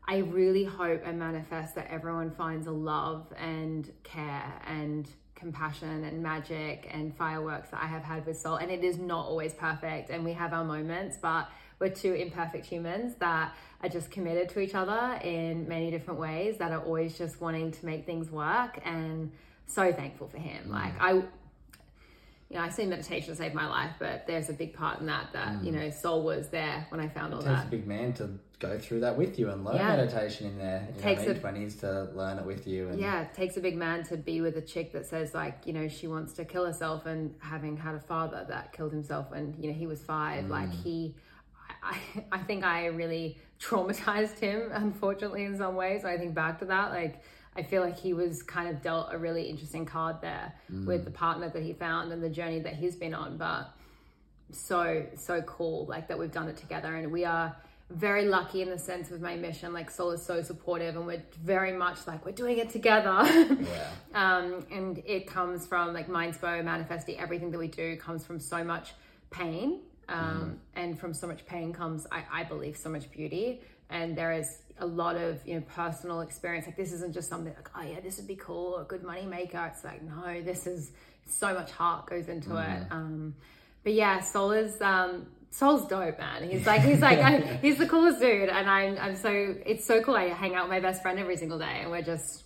I 0.06 0.18
really 0.18 0.66
hope 0.66 1.02
and 1.06 1.18
manifest 1.18 1.76
that 1.76 1.88
everyone 1.90 2.32
finds 2.32 2.68
a 2.68 2.72
love 2.72 3.32
and 3.38 3.90
care 4.04 4.62
and 4.68 5.08
compassion 5.36 6.04
and 6.04 6.22
magic 6.22 6.88
and 6.92 7.16
fireworks 7.16 7.70
that 7.70 7.82
I 7.82 7.88
have 7.88 8.04
had 8.04 8.26
with 8.26 8.38
Sol. 8.38 8.58
And 8.58 8.70
it 8.70 8.84
is 8.84 8.98
not 8.98 9.26
always 9.26 9.54
perfect. 9.54 10.10
And 10.10 10.26
we 10.26 10.34
have 10.34 10.52
our 10.52 10.66
moments, 10.66 11.18
but 11.22 11.50
we're 11.80 11.90
two 11.90 12.14
imperfect 12.14 12.66
humans 12.66 13.16
that 13.20 13.56
are 13.82 13.90
just 13.90 14.12
committed 14.12 14.50
to 14.50 14.60
each 14.60 14.76
other 14.76 15.20
in 15.24 15.68
many 15.68 15.92
different 15.92 16.20
ways 16.20 16.58
that 16.58 16.72
are 16.72 16.82
always 16.82 17.18
just 17.18 17.42
wanting 17.42 17.72
to 17.72 17.86
make 17.86 18.06
things 18.06 18.30
work 18.32 18.80
and 18.86 19.32
so 19.66 19.92
thankful 19.92 20.28
for 20.28 20.38
him. 20.38 20.66
Mm. 20.68 20.72
Like 20.72 20.94
I 21.00 21.24
you 22.54 22.60
know, 22.60 22.66
I 22.66 22.70
say 22.70 22.86
meditation 22.86 23.36
saved 23.36 23.56
my 23.56 23.68
life, 23.68 23.94
but 23.98 24.28
there's 24.28 24.50
a 24.50 24.54
big 24.54 24.76
part 24.76 25.00
in 25.00 25.08
that 25.08 25.34
that 25.34 25.54
mm. 25.54 25.66
you 25.66 25.72
know, 25.72 25.90
Sol 25.90 26.22
was 26.22 26.50
there 26.50 26.86
when 26.90 27.02
I 27.02 27.08
found 27.08 27.34
all 27.34 27.40
it 27.40 27.46
takes 27.46 27.62
that. 27.62 27.68
a 27.68 27.72
big 27.72 27.88
man 27.88 28.14
to 28.14 28.30
go 28.60 28.78
through 28.78 29.00
that 29.00 29.18
with 29.18 29.40
you 29.40 29.50
and 29.50 29.66
learn 29.66 29.76
yeah. 29.76 29.96
meditation 29.96 30.48
in 30.48 30.58
there. 30.60 30.88
It 30.90 31.02
takes 31.02 31.24
a 31.24 31.34
twenties 31.34 31.78
to 31.78 32.10
learn 32.14 32.38
it 32.38 32.46
with 32.46 32.68
you. 32.68 32.90
And... 32.90 33.00
Yeah, 33.00 33.22
it 33.22 33.34
takes 33.34 33.58
a 33.58 33.60
big 33.60 33.76
man 33.76 34.04
to 34.06 34.18
be 34.18 34.40
with 34.42 34.56
a 34.56 34.62
chick 34.62 34.94
that 34.94 35.08
says 35.08 35.34
like, 35.34 35.64
you 35.66 35.74
know, 35.74 35.88
she 35.88 36.08
wants 36.08 36.34
to 36.34 36.46
kill 36.46 36.66
herself, 36.66 37.08
and 37.08 37.34
having 37.40 37.76
had 37.76 37.96
a 37.96 38.00
father 38.00 38.46
that 38.48 38.72
killed 38.72 38.92
himself 38.92 39.32
when 39.32 39.56
you 39.60 39.72
know 39.72 39.78
he 39.78 39.88
was 39.88 40.02
five, 40.02 40.46
mm. 40.46 40.50
like 40.50 40.72
he. 40.72 41.16
I, 41.84 41.98
I 42.32 42.38
think 42.40 42.64
I 42.64 42.88
really 42.88 43.38
traumatized 43.60 44.40
him, 44.40 44.70
unfortunately, 44.72 45.44
in 45.44 45.58
some 45.58 45.76
ways. 45.76 46.06
I 46.06 46.18
think 46.18 46.34
back 46.34 46.60
to 46.60 46.66
that, 46.66 46.92
like 46.92 47.22
I 47.56 47.64
feel 47.64 47.82
like 47.82 47.98
he 47.98 48.14
was 48.14 48.42
kind 48.42 48.70
of 48.70 48.82
dealt 48.82 49.10
a 49.12 49.18
really 49.18 49.44
interesting 49.44 49.86
card 49.86 50.18
there 50.22 50.54
mm. 50.72 50.86
with 50.86 51.06
the 51.06 51.12
partner 51.12 51.50
that 51.50 51.62
he 51.62 51.74
found 51.74 52.12
and 52.12 52.24
the 52.24 52.30
journey 52.30 52.60
that 52.60 52.76
he's 52.76 52.96
been 52.96 53.14
on. 53.14 53.38
But 53.38 53.72
so, 54.52 55.06
so 55.16 55.42
cool, 55.44 55.86
like 55.86 56.08
that 56.08 56.18
we've 56.18 56.32
done 56.32 56.48
it 56.48 56.58
together. 56.58 56.96
And 56.96 57.12
we 57.12 57.26
are 57.26 57.56
very 57.90 58.26
lucky 58.26 58.62
in 58.62 58.70
the 58.70 58.80
sense 58.80 59.12
of 59.12 59.22
my 59.22 59.36
mission. 59.36 59.72
Like 59.72 59.92
Sol 59.92 60.12
is 60.12 60.26
so 60.26 60.42
supportive 60.42 60.96
and 60.96 61.06
we're 61.06 61.24
very 61.44 61.74
much 61.74 62.08
like 62.08 62.26
we're 62.26 62.32
doing 62.32 62.58
it 62.58 62.72
together. 62.72 63.22
yeah. 63.24 63.90
um, 64.16 64.66
and 64.72 65.04
it 65.06 65.28
comes 65.28 65.68
from 65.68 65.94
like 65.94 66.08
Mindspo, 66.08 66.64
Manifesting, 66.64 67.20
everything 67.20 67.52
that 67.52 67.60
we 67.60 67.68
do 67.68 67.98
comes 67.98 68.26
from 68.26 68.40
so 68.40 68.64
much 68.64 68.94
pain. 69.30 69.82
Um, 70.10 70.20
mm. 70.20 70.56
And 70.76 71.00
from 71.00 71.14
so 71.14 71.28
much 71.28 71.46
pain 71.46 71.74
comes, 71.74 72.08
I, 72.12 72.24
I 72.32 72.44
believe, 72.44 72.78
so 72.78 72.90
much 72.90 73.10
beauty. 73.12 73.62
And 73.90 74.16
there 74.16 74.32
is 74.32 74.60
a 74.80 74.86
lot 74.86 75.16
of 75.16 75.46
you 75.46 75.56
know 75.56 75.62
personal 75.62 76.22
experience. 76.22 76.66
Like 76.66 76.78
this 76.78 76.92
isn't 76.94 77.14
just 77.14 77.30
something 77.30 77.54
like 77.54 77.70
oh 77.78 77.82
yeah 77.82 78.00
this 78.00 78.18
would 78.18 78.28
be 78.28 78.36
cool 78.36 78.78
a 78.78 78.84
good 78.84 79.04
money 79.04 79.26
maker 79.26 79.72
it's 79.72 79.84
like 79.84 80.02
no 80.02 80.42
this 80.42 80.68
is 80.68 80.92
so 81.26 81.54
much 81.54 81.72
heart 81.72 82.08
goes 82.08 82.28
into 82.28 82.50
mm. 82.50 82.82
it 82.82 82.92
um 82.92 83.34
but 83.84 83.94
yeah 83.94 84.20
Sol 84.20 84.52
is 84.52 84.82
um 84.82 85.28
Sol's 85.52 85.88
dope 85.88 86.18
man. 86.18 86.50
He's 86.50 86.66
like 86.66 86.82
he's 86.82 87.00
like 87.00 87.20
I, 87.20 87.40
he's 87.62 87.78
the 87.78 87.88
coolest 87.88 88.20
dude. 88.20 88.50
And 88.50 88.70
i'm 88.70 88.98
i'm 89.00 89.16
so 89.16 89.56
it's 89.66 89.86
so 89.86 90.02
cool. 90.02 90.16
I 90.16 90.30
hang 90.30 90.56
out 90.56 90.64
with 90.64 90.72
my 90.72 90.80
best 90.80 91.02
friend 91.02 91.20
every 91.20 91.38
single 91.38 91.60
day 91.60 91.82
and 91.82 91.92
we're 91.92 92.02
just 92.02 92.43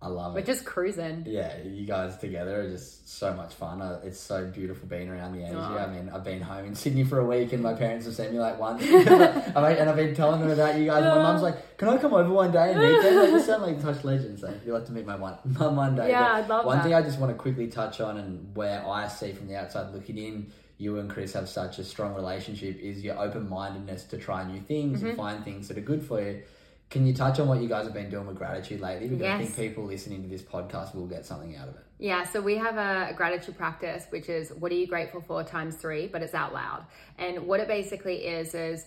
I 0.00 0.06
love 0.06 0.32
We're 0.32 0.38
it. 0.38 0.42
We're 0.42 0.54
just 0.54 0.64
cruising. 0.64 1.24
Yeah, 1.26 1.60
you 1.64 1.84
guys 1.84 2.16
together 2.18 2.60
are 2.60 2.70
just 2.70 3.08
so 3.18 3.34
much 3.34 3.54
fun. 3.54 3.82
Uh, 3.82 4.00
it's 4.04 4.20
so 4.20 4.46
beautiful 4.46 4.86
being 4.86 5.08
around 5.08 5.32
the 5.32 5.42
energy. 5.42 5.58
Oh. 5.58 5.76
I 5.76 5.88
mean, 5.88 6.08
I've 6.08 6.22
been 6.22 6.40
home 6.40 6.66
in 6.66 6.76
Sydney 6.76 7.02
for 7.02 7.18
a 7.18 7.24
week 7.24 7.52
and 7.52 7.60
my 7.60 7.74
parents 7.74 8.06
have 8.06 8.14
sent 8.14 8.32
me 8.32 8.38
like 8.38 8.60
once. 8.60 8.82
and 8.82 9.58
I've 9.58 9.96
been 9.96 10.14
telling 10.14 10.40
them 10.40 10.50
about 10.50 10.78
you 10.78 10.86
guys. 10.86 11.02
My 11.02 11.20
mum's 11.20 11.42
like, 11.42 11.76
can 11.78 11.88
I 11.88 11.98
come 11.98 12.14
over 12.14 12.30
one 12.30 12.52
day 12.52 12.72
and 12.72 12.80
meet 12.80 13.02
them? 13.02 13.16
Like, 13.16 13.30
you 13.30 13.40
sound 13.40 13.62
like 13.64 13.80
such 13.80 14.04
legends. 14.04 14.42
So 14.42 14.54
you'll 14.64 14.76
have 14.76 14.86
to 14.86 14.92
meet 14.92 15.04
my 15.04 15.16
one, 15.16 15.36
mum 15.44 15.74
one 15.74 15.96
day. 15.96 16.10
Yeah, 16.10 16.32
I'd 16.32 16.48
love 16.48 16.64
One 16.64 16.76
that. 16.76 16.84
thing 16.84 16.94
I 16.94 17.02
just 17.02 17.18
want 17.18 17.32
to 17.32 17.36
quickly 17.36 17.66
touch 17.66 18.00
on 18.00 18.18
and 18.18 18.54
where 18.54 18.86
I 18.86 19.08
see 19.08 19.32
from 19.32 19.48
the 19.48 19.56
outside 19.56 19.92
looking 19.92 20.16
in, 20.16 20.52
you 20.76 21.00
and 21.00 21.10
Chris 21.10 21.32
have 21.32 21.48
such 21.48 21.80
a 21.80 21.84
strong 21.84 22.14
relationship 22.14 22.78
is 22.78 23.02
your 23.02 23.18
open-mindedness 23.18 24.04
to 24.04 24.16
try 24.16 24.44
new 24.44 24.60
things 24.60 24.98
mm-hmm. 24.98 25.08
and 25.08 25.16
find 25.16 25.44
things 25.44 25.66
that 25.66 25.76
are 25.76 25.80
good 25.80 26.04
for 26.04 26.22
you 26.22 26.42
can 26.90 27.06
you 27.06 27.12
touch 27.12 27.38
on 27.38 27.48
what 27.48 27.60
you 27.60 27.68
guys 27.68 27.84
have 27.84 27.94
been 27.94 28.10
doing 28.10 28.26
with 28.26 28.36
gratitude 28.36 28.80
lately? 28.80 29.08
Because 29.08 29.22
yes. 29.22 29.40
I 29.40 29.44
think 29.44 29.56
people 29.56 29.84
listening 29.84 30.22
to 30.22 30.28
this 30.28 30.42
podcast 30.42 30.94
will 30.94 31.06
get 31.06 31.26
something 31.26 31.54
out 31.56 31.68
of 31.68 31.74
it. 31.74 31.84
Yeah, 31.98 32.24
so 32.24 32.40
we 32.40 32.56
have 32.56 32.76
a 32.76 33.12
gratitude 33.14 33.58
practice, 33.58 34.06
which 34.10 34.28
is 34.28 34.50
what 34.50 34.72
are 34.72 34.76
you 34.76 34.86
grateful 34.86 35.20
for 35.20 35.42
times 35.42 35.74
three, 35.74 36.06
but 36.06 36.22
it's 36.22 36.34
out 36.34 36.54
loud. 36.54 36.86
And 37.18 37.46
what 37.46 37.60
it 37.60 37.68
basically 37.68 38.26
is, 38.26 38.54
is 38.54 38.86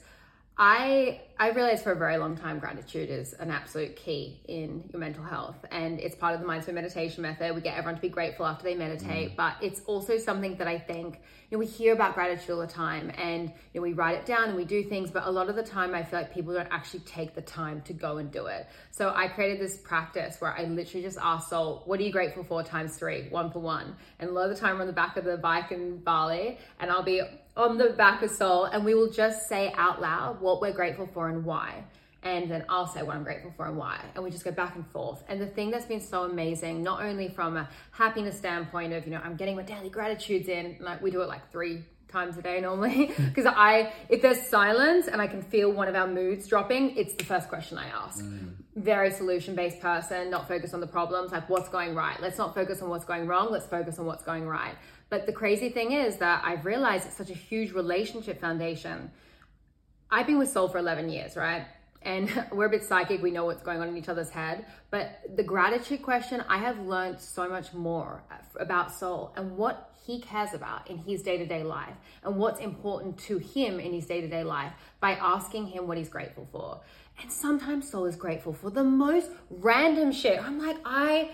I 0.58 1.22
I 1.40 1.50
realized 1.50 1.84
for 1.84 1.92
a 1.92 1.96
very 1.96 2.18
long 2.18 2.38
time 2.38 2.60
gratitude 2.60 3.10
is 3.10 3.34
an 3.34 3.50
absolute 3.50 3.96
key 3.96 4.42
in 4.48 4.88
your 4.92 5.00
mental 5.00 5.24
health 5.24 5.66
and 5.72 6.00
it's 6.00 6.16
part 6.16 6.36
of 6.36 6.42
the 6.42 6.46
mindful 6.46 6.74
meditation 6.74 7.24
method. 7.24 7.56
We 7.56 7.62
get 7.62 7.78
everyone 7.78 7.96
to 7.96 8.02
be 8.02 8.10
grateful 8.10 8.46
after 8.46 8.66
they 8.66 8.76
meditate, 8.76 9.32
mm. 9.32 9.36
but 9.36 9.56
it's 9.62 9.82
also 9.86 10.18
something 10.18 10.58
that 10.58 10.68
I 10.68 10.78
think 10.78 11.22
know 11.58 11.60
we 11.60 11.66
hear 11.66 11.94
about 11.94 12.16
gratitude 12.16 12.50
all 12.50 12.60
the 12.60 12.68
time 12.68 13.12
and 13.18 13.52
you 13.74 13.80
know 13.80 13.82
we 13.82 13.94
write 13.94 14.18
it 14.18 14.26
down 14.26 14.50
and 14.50 14.56
we 14.56 14.66
do 14.66 14.84
things, 14.84 15.12
but 15.12 15.26
a 15.26 15.30
lot 15.30 15.50
of 15.50 15.56
the 15.56 15.64
time 15.64 15.94
I 15.94 16.04
feel 16.04 16.20
like 16.20 16.34
people 16.34 16.54
don't 16.54 16.70
actually 16.72 17.02
take 17.02 17.36
the 17.36 17.42
time 17.42 17.82
to 17.82 17.94
go 17.94 18.18
and 18.18 18.32
do 18.32 18.46
it. 18.46 18.68
So 18.92 19.12
I 19.14 19.28
created 19.28 19.60
this 19.60 19.78
practice 19.78 20.40
where 20.40 20.54
I 20.58 20.64
literally 20.64 21.04
just 21.04 21.18
ask 21.22 21.50
Sol, 21.50 21.84
what 21.86 22.00
are 22.00 22.04
you 22.04 22.12
grateful 22.12 22.44
for 22.44 22.64
times 22.64 22.96
3, 22.98 23.28
one 23.30 23.52
for 23.52 23.60
one. 23.60 23.96
And 24.20 24.30
a 24.30 24.34
lot 24.34 24.50
of 24.50 24.56
the 24.56 24.62
time 24.62 24.76
we're 24.76 24.82
on 24.82 24.88
the 24.88 24.94
back 24.94 25.18
of 25.18 25.26
the 25.26 25.38
bike 25.38 25.72
in 25.72 25.98
Bali 25.98 26.58
and 26.80 26.90
I'll 26.90 27.04
be 27.04 27.22
on 27.58 27.78
the 27.78 27.90
back 27.90 28.24
of 28.24 28.32
Sol 28.32 28.66
and 28.66 28.86
we 28.86 28.96
will 28.96 29.12
just 29.12 29.50
say 29.50 29.74
out 29.76 30.02
loud 30.02 30.40
what 30.40 30.62
we're 30.62 30.74
grateful 30.74 31.08
for 31.08 31.30
and 31.30 31.44
why 31.44 31.84
and 32.24 32.50
then 32.50 32.66
I'll 32.70 32.88
say 32.88 33.02
what 33.02 33.16
I'm 33.16 33.24
grateful 33.24 33.52
for 33.58 33.66
and 33.66 33.78
why. 33.78 34.00
And 34.14 34.24
we 34.24 34.30
just 34.30 34.44
go 34.44 34.52
back 34.52 34.76
and 34.76 34.86
forth. 34.88 35.24
And 35.28 35.42
the 35.42 35.48
thing 35.48 35.72
that's 35.72 35.86
been 35.86 36.02
so 36.02 36.24
amazing, 36.24 36.84
not 36.84 37.02
only 37.02 37.30
from 37.30 37.58
a 37.58 37.68
happiness 37.92 38.38
standpoint 38.38 38.94
of, 38.94 39.06
you 39.06 39.12
know, 39.12 39.22
I'm 39.24 39.36
getting 39.36 39.56
my 39.56 39.64
daily 39.64 39.90
gratitudes 39.90 40.48
in, 40.48 40.78
like 40.80 41.02
we 41.02 41.10
do 41.10 41.22
it 41.22 41.28
like 41.28 41.52
three 41.52 41.84
times 42.12 42.38
a 42.38 42.42
day 42.42 42.62
normally, 42.62 43.08
because 43.18 43.48
I, 43.48 43.94
if 44.08 44.22
there's 44.22 44.46
silence 44.48 45.08
and 45.08 45.20
I 45.20 45.26
can 45.26 45.42
feel 45.42 45.72
one 45.72 45.88
of 45.88 45.96
our 45.96 46.08
moods 46.08 46.48
dropping, 46.48 46.96
it's 46.96 47.16
the 47.16 47.24
first 47.24 47.50
question 47.50 47.80
I 47.80 47.88
ask. 47.88 48.24
Mm. 48.24 48.54
Very 48.76 49.10
solution 49.10 49.56
based 49.56 49.80
person, 49.80 50.30
not 50.30 50.48
focused 50.48 50.76
on 50.76 50.80
the 50.80 50.88
problems, 50.88 51.32
like 51.32 51.50
what's 51.50 51.70
going 51.70 51.96
right. 51.96 52.22
Let's 52.22 52.38
not 52.38 52.54
focus 52.54 52.84
on 52.84 52.90
what's 52.90 53.06
going 53.06 53.26
wrong, 53.26 53.52
let's 53.52 53.66
focus 53.66 53.98
on 53.98 54.06
what's 54.06 54.24
going 54.24 54.48
right. 54.48 54.76
But 55.10 55.26
the 55.26 55.34
crazy 55.34 55.70
thing 55.70 55.92
is 55.92 56.18
that 56.18 56.44
I've 56.46 56.66
realized 56.66 57.08
it's 57.08 57.18
such 57.18 57.32
a 57.32 57.36
huge 57.36 57.72
relationship 57.74 58.40
foundation. 58.40 59.12
I've 60.10 60.28
been 60.28 60.38
with 60.38 60.50
Sol 60.50 60.70
for 60.70 60.78
11 60.78 61.10
years, 61.10 61.36
right? 61.36 61.66
And 62.04 62.48
we're 62.52 62.66
a 62.66 62.70
bit 62.70 62.84
psychic, 62.84 63.22
we 63.22 63.32
know 63.32 63.46
what's 63.46 63.64
going 63.64 63.82
on 63.82 63.88
in 63.90 63.98
each 63.98 64.10
other's 64.10 64.30
head. 64.30 64.66
But 64.90 65.22
the 65.36 65.44
gratitude 65.44 66.02
question, 66.02 66.44
I 66.48 66.58
have 66.58 66.80
learned 66.80 67.20
so 67.20 67.48
much 67.50 67.74
more 67.74 68.24
about 68.60 68.92
Sol 68.92 69.34
and 69.36 69.58
what 69.58 69.92
he 70.06 70.20
cares 70.20 70.54
about 70.54 70.90
in 70.90 70.98
his 70.98 71.22
day 71.22 71.38
to 71.38 71.46
day 71.46 71.64
life 71.64 71.96
and 72.24 72.38
what's 72.38 72.60
important 72.60 73.18
to 73.20 73.38
him 73.38 73.80
in 73.80 73.94
his 73.94 74.06
day 74.06 74.22
to 74.22 74.28
day 74.28 74.44
life 74.44 74.74
by 75.00 75.12
asking 75.12 75.68
him 75.68 75.88
what 75.88 75.98
he's 75.98 76.10
grateful 76.10 76.48
for. 76.52 76.82
And 77.22 77.32
sometimes 77.32 77.90
Sol 77.90 78.06
is 78.06 78.16
grateful 78.16 78.54
for 78.54 78.70
the 78.70 78.84
most 78.84 79.30
random 79.50 80.12
shit. 80.12 80.42
I'm 80.42 80.60
like, 80.60 80.78
I 80.84 81.32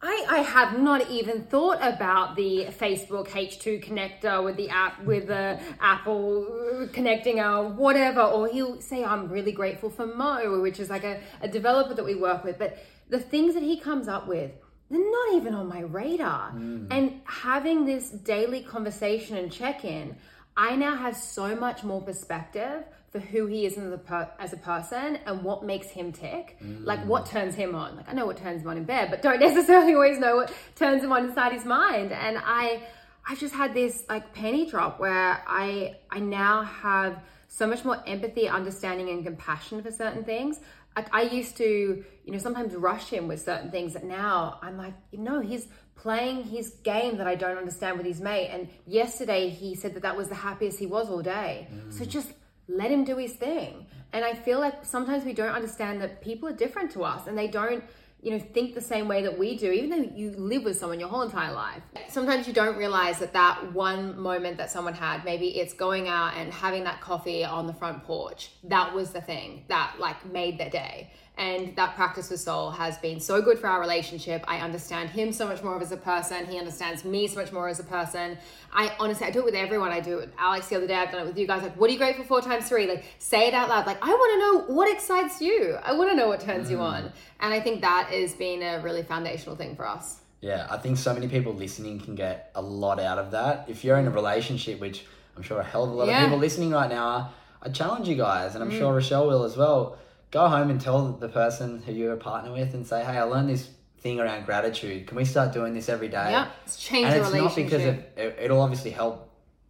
I, 0.00 0.26
I 0.28 0.38
have 0.38 0.78
not 0.78 1.10
even 1.10 1.42
thought 1.42 1.78
about 1.80 2.36
the 2.36 2.66
Facebook 2.66 3.28
H2 3.28 3.84
connector 3.84 4.44
with 4.44 4.56
the 4.56 4.68
app, 4.68 5.02
with 5.04 5.26
the 5.26 5.58
Apple 5.80 6.88
connecting 6.92 7.40
or 7.40 7.68
whatever. 7.68 8.20
Or 8.20 8.46
he'll 8.46 8.80
say, 8.80 9.04
I'm 9.04 9.28
really 9.28 9.50
grateful 9.50 9.90
for 9.90 10.06
Mo, 10.06 10.60
which 10.60 10.78
is 10.78 10.88
like 10.88 11.02
a, 11.02 11.20
a 11.40 11.48
developer 11.48 11.94
that 11.94 12.04
we 12.04 12.14
work 12.14 12.44
with. 12.44 12.58
But 12.58 12.78
the 13.08 13.18
things 13.18 13.54
that 13.54 13.64
he 13.64 13.80
comes 13.80 14.06
up 14.06 14.28
with, 14.28 14.52
they're 14.88 15.10
not 15.10 15.34
even 15.34 15.54
on 15.54 15.68
my 15.68 15.80
radar. 15.80 16.52
Mm. 16.52 16.86
And 16.92 17.20
having 17.24 17.84
this 17.84 18.10
daily 18.10 18.62
conversation 18.62 19.36
and 19.36 19.50
check 19.50 19.84
in, 19.84 20.16
I 20.56 20.76
now 20.76 20.94
have 20.96 21.16
so 21.16 21.56
much 21.56 21.82
more 21.82 22.02
perspective 22.02 22.84
for 23.10 23.18
who 23.18 23.46
he 23.46 23.64
is 23.64 23.78
as 23.78 23.92
a, 23.92 23.98
per- 23.98 24.30
as 24.38 24.52
a 24.52 24.56
person 24.56 25.18
and 25.26 25.42
what 25.42 25.64
makes 25.64 25.88
him 25.88 26.12
tick. 26.12 26.58
Mm. 26.62 26.84
Like 26.84 27.04
what 27.06 27.26
turns 27.26 27.54
him 27.54 27.74
on. 27.74 27.96
Like 27.96 28.08
I 28.08 28.12
know 28.12 28.26
what 28.26 28.36
turns 28.36 28.62
him 28.62 28.68
on 28.68 28.76
in 28.76 28.84
bed, 28.84 29.10
but 29.10 29.22
don't 29.22 29.40
necessarily 29.48 29.94
always 29.94 30.18
know 30.18 30.36
what 30.36 30.52
turns 30.74 31.02
him 31.02 31.12
on 31.12 31.26
inside 31.26 31.52
his 31.52 31.64
mind. 31.64 32.12
And 32.12 32.38
I 32.44 32.82
I've 33.26 33.38
just 33.38 33.54
had 33.54 33.74
this 33.74 34.04
like 34.08 34.32
penny 34.34 34.68
drop 34.68 35.00
where 35.00 35.42
I 35.46 35.96
I 36.10 36.18
now 36.18 36.62
have 36.62 37.22
so 37.48 37.66
much 37.66 37.84
more 37.84 38.02
empathy, 38.06 38.48
understanding, 38.48 39.08
and 39.08 39.24
compassion 39.24 39.82
for 39.82 39.90
certain 39.90 40.24
things. 40.24 40.60
Like 40.94 41.14
I 41.14 41.22
used 41.22 41.56
to, 41.58 42.04
you 42.24 42.32
know, 42.32 42.38
sometimes 42.38 42.74
rush 42.74 43.08
him 43.08 43.28
with 43.28 43.40
certain 43.40 43.70
things 43.70 43.94
that 43.94 44.04
now 44.04 44.58
I'm 44.62 44.76
like, 44.76 44.94
you 45.12 45.18
know, 45.18 45.40
he's 45.40 45.68
playing 45.94 46.44
his 46.44 46.70
game 46.82 47.18
that 47.18 47.26
I 47.26 47.34
don't 47.34 47.56
understand 47.56 47.98
with 47.98 48.06
his 48.06 48.20
mate. 48.20 48.48
And 48.48 48.68
yesterday 48.86 49.48
he 49.48 49.74
said 49.74 49.94
that 49.94 50.02
that 50.02 50.16
was 50.16 50.28
the 50.28 50.34
happiest 50.34 50.78
he 50.78 50.86
was 50.86 51.08
all 51.08 51.22
day. 51.22 51.68
Mm. 51.72 51.92
So 51.92 52.04
just 52.04 52.32
let 52.68 52.90
him 52.90 53.04
do 53.04 53.16
his 53.16 53.32
thing. 53.32 53.86
And 54.12 54.24
I 54.24 54.34
feel 54.34 54.60
like 54.60 54.84
sometimes 54.84 55.24
we 55.24 55.32
don't 55.32 55.54
understand 55.54 56.00
that 56.00 56.20
people 56.20 56.48
are 56.48 56.52
different 56.52 56.90
to 56.92 57.04
us 57.04 57.26
and 57.26 57.36
they 57.36 57.46
don't, 57.48 57.84
you 58.22 58.30
know, 58.30 58.38
think 58.38 58.74
the 58.74 58.80
same 58.80 59.06
way 59.06 59.22
that 59.22 59.38
we 59.38 59.56
do, 59.56 59.70
even 59.70 59.90
though 59.90 60.10
you 60.14 60.30
live 60.30 60.64
with 60.64 60.78
someone 60.78 60.98
your 60.98 61.08
whole 61.08 61.22
entire 61.22 61.52
life. 61.52 61.82
Sometimes 62.08 62.46
you 62.46 62.52
don't 62.52 62.76
realize 62.76 63.18
that 63.18 63.32
that 63.34 63.72
one 63.72 64.18
moment 64.18 64.56
that 64.56 64.70
someone 64.70 64.94
had, 64.94 65.24
maybe 65.24 65.48
it's 65.58 65.74
going 65.74 66.08
out 66.08 66.34
and 66.36 66.52
having 66.52 66.84
that 66.84 67.00
coffee 67.00 67.44
on 67.44 67.66
the 67.66 67.74
front 67.74 68.02
porch, 68.04 68.50
that 68.64 68.94
was 68.94 69.10
the 69.10 69.20
thing 69.20 69.64
that 69.68 69.96
like 69.98 70.24
made 70.32 70.58
their 70.58 70.70
day 70.70 71.10
and 71.38 71.74
that 71.76 71.94
practice 71.94 72.30
with 72.30 72.40
Sol 72.40 72.70
has 72.70 72.98
been 72.98 73.20
so 73.20 73.40
good 73.40 73.58
for 73.58 73.68
our 73.68 73.80
relationship 73.80 74.44
i 74.48 74.58
understand 74.58 75.10
him 75.10 75.32
so 75.32 75.46
much 75.46 75.62
more 75.62 75.80
as 75.80 75.92
a 75.92 75.96
person 75.96 76.46
he 76.46 76.58
understands 76.58 77.04
me 77.04 77.26
so 77.26 77.40
much 77.40 77.52
more 77.52 77.68
as 77.68 77.80
a 77.80 77.84
person 77.84 78.36
i 78.72 78.94
honestly 78.98 79.26
i 79.26 79.30
do 79.30 79.40
it 79.40 79.44
with 79.44 79.54
everyone 79.54 79.90
i 79.90 80.00
do 80.00 80.18
it 80.18 80.20
with 80.20 80.32
alex 80.38 80.68
the 80.68 80.76
other 80.76 80.86
day 80.86 80.94
i've 80.94 81.10
done 81.10 81.22
it 81.22 81.26
with 81.26 81.38
you 81.38 81.46
guys 81.46 81.62
like 81.62 81.76
what 81.76 81.88
are 81.88 81.92
you 81.92 81.98
grateful 81.98 82.24
for 82.24 82.40
times 82.40 82.68
three 82.68 82.86
like 82.86 83.04
say 83.18 83.48
it 83.48 83.54
out 83.54 83.68
loud 83.68 83.86
like 83.86 83.98
i 84.02 84.08
want 84.08 84.32
to 84.32 84.68
know 84.68 84.74
what 84.74 84.92
excites 84.92 85.40
you 85.40 85.76
i 85.82 85.92
want 85.92 86.10
to 86.10 86.16
know 86.16 86.28
what 86.28 86.40
turns 86.40 86.68
mm. 86.68 86.72
you 86.72 86.78
on 86.78 87.12
and 87.40 87.54
i 87.54 87.60
think 87.60 87.80
that 87.80 88.08
has 88.10 88.34
been 88.34 88.62
a 88.62 88.80
really 88.80 89.02
foundational 89.02 89.56
thing 89.56 89.76
for 89.76 89.86
us 89.86 90.20
yeah 90.40 90.66
i 90.70 90.76
think 90.76 90.96
so 90.96 91.14
many 91.14 91.28
people 91.28 91.54
listening 91.54 91.98
can 92.00 92.14
get 92.14 92.50
a 92.54 92.62
lot 92.62 93.00
out 93.00 93.18
of 93.18 93.30
that 93.30 93.64
if 93.68 93.84
you're 93.84 93.98
in 93.98 94.06
a 94.06 94.10
relationship 94.10 94.80
which 94.80 95.04
I'm 95.38 95.44
sure 95.44 95.60
a 95.60 95.64
hell 95.64 95.84
of 95.84 95.90
a 95.90 95.94
lot 95.94 96.08
yeah. 96.08 96.18
of 96.18 96.24
people 96.24 96.38
listening 96.38 96.72
right 96.72 96.90
now 96.90 97.06
are. 97.06 97.30
I 97.62 97.68
challenge 97.68 98.08
you 98.08 98.16
guys, 98.16 98.54
and 98.54 98.62
I'm 98.62 98.70
mm. 98.70 98.78
sure 98.78 98.92
Rochelle 98.92 99.28
will 99.28 99.44
as 99.44 99.56
well. 99.56 99.96
Go 100.30 100.48
home 100.48 100.70
and 100.70 100.80
tell 100.80 101.12
the 101.12 101.28
person 101.28 101.82
who 101.82 101.92
you're 101.92 102.12
a 102.12 102.18
partner 102.18 102.52
with 102.52 102.74
and 102.74 102.86
say, 102.86 103.02
hey, 103.04 103.18
I 103.18 103.22
learned 103.22 103.48
this 103.48 103.70
thing 104.00 104.20
around 104.20 104.44
gratitude. 104.44 105.06
Can 105.06 105.16
we 105.16 105.24
start 105.24 105.52
doing 105.52 105.74
this 105.74 105.88
every 105.88 106.08
day? 106.08 106.30
Yeah, 106.30 106.50
it's 106.64 106.76
change 106.76 107.06
and 107.06 107.16
it's 107.16 107.32
not 107.32 107.56
because 107.56 107.82
it, 107.82 108.38
it'll 108.40 108.60
obviously 108.60 108.90
help 108.90 109.28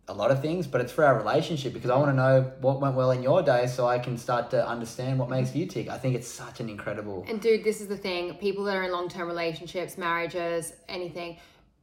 a 0.09 0.15
lot 0.15 0.31
of 0.31 0.41
things, 0.41 0.67
but 0.67 0.81
it's 0.81 0.91
for 0.91 1.05
our 1.05 1.17
relationship 1.17 1.75
because 1.75 1.91
I 1.91 1.97
want 1.97 2.11
to 2.11 2.17
know 2.17 2.53
what 2.61 2.81
went 2.81 2.95
well 2.95 3.11
in 3.11 3.23
your 3.23 3.43
day 3.43 3.67
so 3.67 3.87
I 3.87 3.99
can 3.99 4.17
start 4.17 4.51
to 4.51 4.67
understand 4.67 5.19
what 5.19 5.29
makes 5.29 5.55
you 5.55 5.67
tick. 5.67 5.89
I 5.89 5.99
think 5.99 6.15
it's 6.15 6.29
such 6.29 6.61
an 6.61 6.69
incredible. 6.69 7.27
And 7.29 7.41
dude, 7.41 7.63
this 7.63 7.81
is 7.81 7.89
the 7.89 7.97
thing 7.97 8.35
people 8.35 8.65
that 8.65 8.77
are 8.77 8.85
in 8.85 8.93
long 8.93 9.09
term 9.09 9.29
relationships, 9.29 9.99
marriages, 9.99 10.73
anything, 10.89 11.37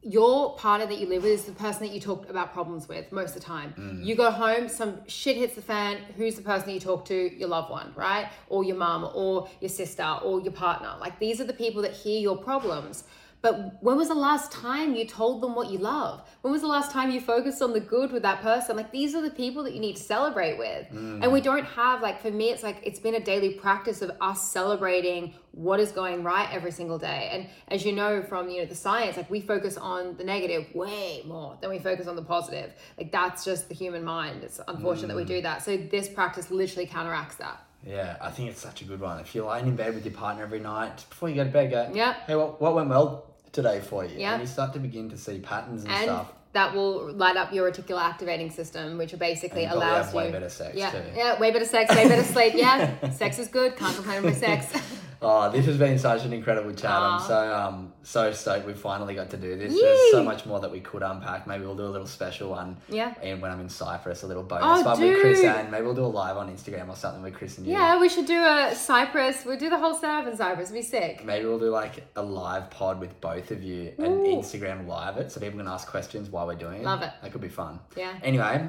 your 0.06 0.54
partner 0.54 0.86
that 0.86 0.98
you 0.98 1.06
live 1.06 1.24
with 1.24 1.32
is 1.32 1.44
the 1.44 1.52
person 1.52 1.82
that 1.82 1.92
you 1.92 2.00
talk 2.00 2.30
about 2.30 2.52
problems 2.52 2.88
with 2.88 3.10
most 3.10 3.30
of 3.30 3.34
the 3.34 3.40
time. 3.40 3.74
Mm. 3.76 4.04
You 4.04 4.14
go 4.14 4.30
home, 4.30 4.68
some 4.68 5.00
shit 5.08 5.36
hits 5.36 5.56
the 5.56 5.62
fan. 5.62 5.98
Who's 6.16 6.36
the 6.36 6.42
person 6.42 6.66
that 6.66 6.74
you 6.74 6.80
talk 6.80 7.04
to? 7.06 7.36
Your 7.36 7.48
loved 7.48 7.70
one, 7.70 7.92
right? 7.96 8.28
Or 8.48 8.62
your 8.62 8.76
mum, 8.76 9.10
or 9.14 9.48
your 9.60 9.68
sister, 9.68 10.18
or 10.22 10.40
your 10.40 10.52
partner. 10.52 10.94
Like 11.00 11.18
these 11.18 11.40
are 11.40 11.44
the 11.44 11.52
people 11.52 11.82
that 11.82 11.92
hear 11.92 12.20
your 12.20 12.36
problems. 12.36 13.02
But 13.42 13.82
when 13.82 13.96
was 13.96 14.08
the 14.08 14.14
last 14.14 14.50
time 14.50 14.94
you 14.94 15.06
told 15.06 15.42
them 15.42 15.54
what 15.54 15.70
you 15.70 15.78
love? 15.78 16.28
When 16.42 16.52
was 16.52 16.62
the 16.62 16.68
last 16.68 16.90
time 16.90 17.10
you 17.10 17.20
focused 17.20 17.62
on 17.62 17.72
the 17.72 17.80
good 17.80 18.10
with 18.10 18.22
that 18.22 18.42
person? 18.42 18.76
Like 18.76 18.90
these 18.90 19.14
are 19.14 19.22
the 19.22 19.30
people 19.30 19.62
that 19.64 19.74
you 19.74 19.80
need 19.80 19.96
to 19.96 20.02
celebrate 20.02 20.58
with. 20.58 20.88
Mm. 20.92 21.22
And 21.22 21.32
we 21.32 21.40
don't 21.40 21.64
have 21.64 22.02
like 22.02 22.20
for 22.20 22.30
me 22.30 22.50
it's 22.50 22.62
like 22.62 22.78
it's 22.82 22.98
been 22.98 23.14
a 23.14 23.20
daily 23.20 23.54
practice 23.54 24.02
of 24.02 24.10
us 24.20 24.50
celebrating 24.50 25.34
what 25.52 25.80
is 25.80 25.92
going 25.92 26.22
right 26.22 26.48
every 26.52 26.70
single 26.70 26.98
day. 26.98 27.30
And 27.32 27.48
as 27.68 27.84
you 27.84 27.92
know 27.92 28.22
from 28.22 28.48
you 28.48 28.62
know 28.62 28.66
the 28.66 28.74
science, 28.74 29.16
like 29.16 29.30
we 29.30 29.40
focus 29.40 29.76
on 29.76 30.16
the 30.16 30.24
negative 30.24 30.74
way 30.74 31.22
more 31.26 31.56
than 31.60 31.70
we 31.70 31.78
focus 31.78 32.06
on 32.06 32.16
the 32.16 32.22
positive. 32.22 32.72
Like 32.98 33.12
that's 33.12 33.44
just 33.44 33.68
the 33.68 33.74
human 33.74 34.04
mind. 34.04 34.44
It's 34.44 34.60
unfortunate 34.66 35.06
mm. 35.06 35.08
that 35.08 35.16
we 35.16 35.24
mm. 35.24 35.28
do 35.28 35.42
that. 35.42 35.62
So 35.62 35.76
this 35.76 36.08
practice 36.08 36.50
literally 36.50 36.86
counteracts 36.86 37.36
that. 37.36 37.65
Yeah, 37.86 38.16
I 38.20 38.30
think 38.30 38.50
it's 38.50 38.60
such 38.60 38.82
a 38.82 38.84
good 38.84 39.00
one. 39.00 39.20
If 39.20 39.34
you're 39.34 39.46
lying 39.46 39.68
in 39.68 39.76
bed 39.76 39.94
with 39.94 40.04
your 40.04 40.14
partner 40.14 40.42
every 40.42 40.58
night, 40.58 41.04
before 41.08 41.28
you 41.28 41.36
go 41.36 41.44
to 41.44 41.50
bed, 41.50 41.70
go, 41.70 41.90
yeah. 41.94 42.14
Hey, 42.26 42.34
what, 42.34 42.60
what 42.60 42.74
went 42.74 42.88
well 42.88 43.26
today 43.52 43.80
for 43.80 44.04
you? 44.04 44.18
Yeah. 44.18 44.32
And 44.32 44.42
you 44.42 44.48
start 44.48 44.72
to 44.72 44.80
begin 44.80 45.08
to 45.10 45.16
see 45.16 45.38
patterns 45.38 45.84
and, 45.84 45.92
and 45.92 46.02
stuff. 46.02 46.32
That 46.52 46.74
will 46.74 47.12
light 47.12 47.36
up 47.36 47.52
your 47.52 47.70
reticular 47.70 48.00
activating 48.00 48.50
system, 48.50 48.98
which 48.98 49.16
basically 49.18 49.64
and 49.64 49.74
allows 49.74 50.12
you. 50.12 50.18
Way 50.18 50.32
better 50.32 50.48
sex 50.48 50.76
yeah, 50.76 50.90
too. 50.90 51.02
yeah, 51.14 51.38
way 51.38 51.52
better 51.52 51.64
sex, 51.64 51.94
way 51.94 52.08
better 52.08 52.24
sleep. 52.24 52.54
Yeah, 52.56 53.10
sex 53.10 53.38
is 53.38 53.48
good. 53.48 53.76
Can't 53.76 53.94
complain 53.94 54.18
about 54.18 54.34
sex. 54.34 54.66
Oh, 55.22 55.50
this 55.50 55.66
has 55.66 55.76
been 55.76 55.98
such 55.98 56.24
an 56.24 56.32
incredible 56.32 56.72
chat. 56.72 56.90
I'm 56.90 57.20
so 57.20 57.54
um 57.54 57.92
so 58.02 58.32
stoked 58.32 58.66
we 58.66 58.74
finally 58.74 59.14
got 59.14 59.30
to 59.30 59.36
do 59.36 59.56
this. 59.56 59.72
There's 59.72 60.10
so 60.10 60.22
much 60.22 60.46
more 60.46 60.60
that 60.60 60.70
we 60.70 60.80
could 60.80 61.02
unpack. 61.02 61.46
Maybe 61.46 61.64
we'll 61.64 61.76
do 61.76 61.84
a 61.84 61.88
little 61.88 62.06
special 62.06 62.50
one. 62.50 62.76
Yeah. 62.88 63.14
And 63.22 63.40
when 63.40 63.50
I'm 63.50 63.60
in 63.60 63.68
Cyprus, 63.68 64.22
a 64.22 64.26
little 64.26 64.42
bonus 64.42 64.82
oh, 64.84 64.84
one 64.84 65.00
with 65.00 65.20
Chris 65.20 65.42
and 65.42 65.70
maybe 65.70 65.84
we'll 65.84 65.94
do 65.94 66.04
a 66.04 66.06
live 66.06 66.36
on 66.36 66.54
Instagram 66.54 66.88
or 66.88 66.96
something 66.96 67.22
with 67.22 67.34
Chris 67.34 67.58
and 67.58 67.66
you. 67.66 67.72
Yeah, 67.72 68.00
we 68.00 68.08
should 68.08 68.26
do 68.26 68.42
a 68.42 68.74
Cyprus. 68.74 69.44
We'll 69.44 69.58
do 69.58 69.70
the 69.70 69.78
whole 69.78 69.94
setup 69.94 70.26
in 70.26 70.36
Cyprus. 70.36 70.70
Be 70.70 70.82
sick. 70.82 71.24
Maybe 71.24 71.46
we'll 71.46 71.58
do 71.58 71.70
like 71.70 72.04
a 72.16 72.22
live 72.22 72.70
pod 72.70 73.00
with 73.00 73.20
both 73.20 73.50
of 73.50 73.62
you 73.62 73.92
Ooh. 73.98 74.04
and 74.04 74.26
Instagram 74.26 74.86
live 74.86 75.16
it 75.16 75.32
so 75.32 75.40
people 75.40 75.58
can 75.58 75.68
ask 75.68 75.88
questions 75.88 76.30
while 76.30 76.46
we're 76.46 76.54
doing 76.54 76.80
it. 76.80 76.84
Love 76.84 77.02
it. 77.02 77.10
That 77.22 77.32
could 77.32 77.40
be 77.40 77.48
fun. 77.48 77.80
Yeah. 77.96 78.14
Anyway, 78.22 78.68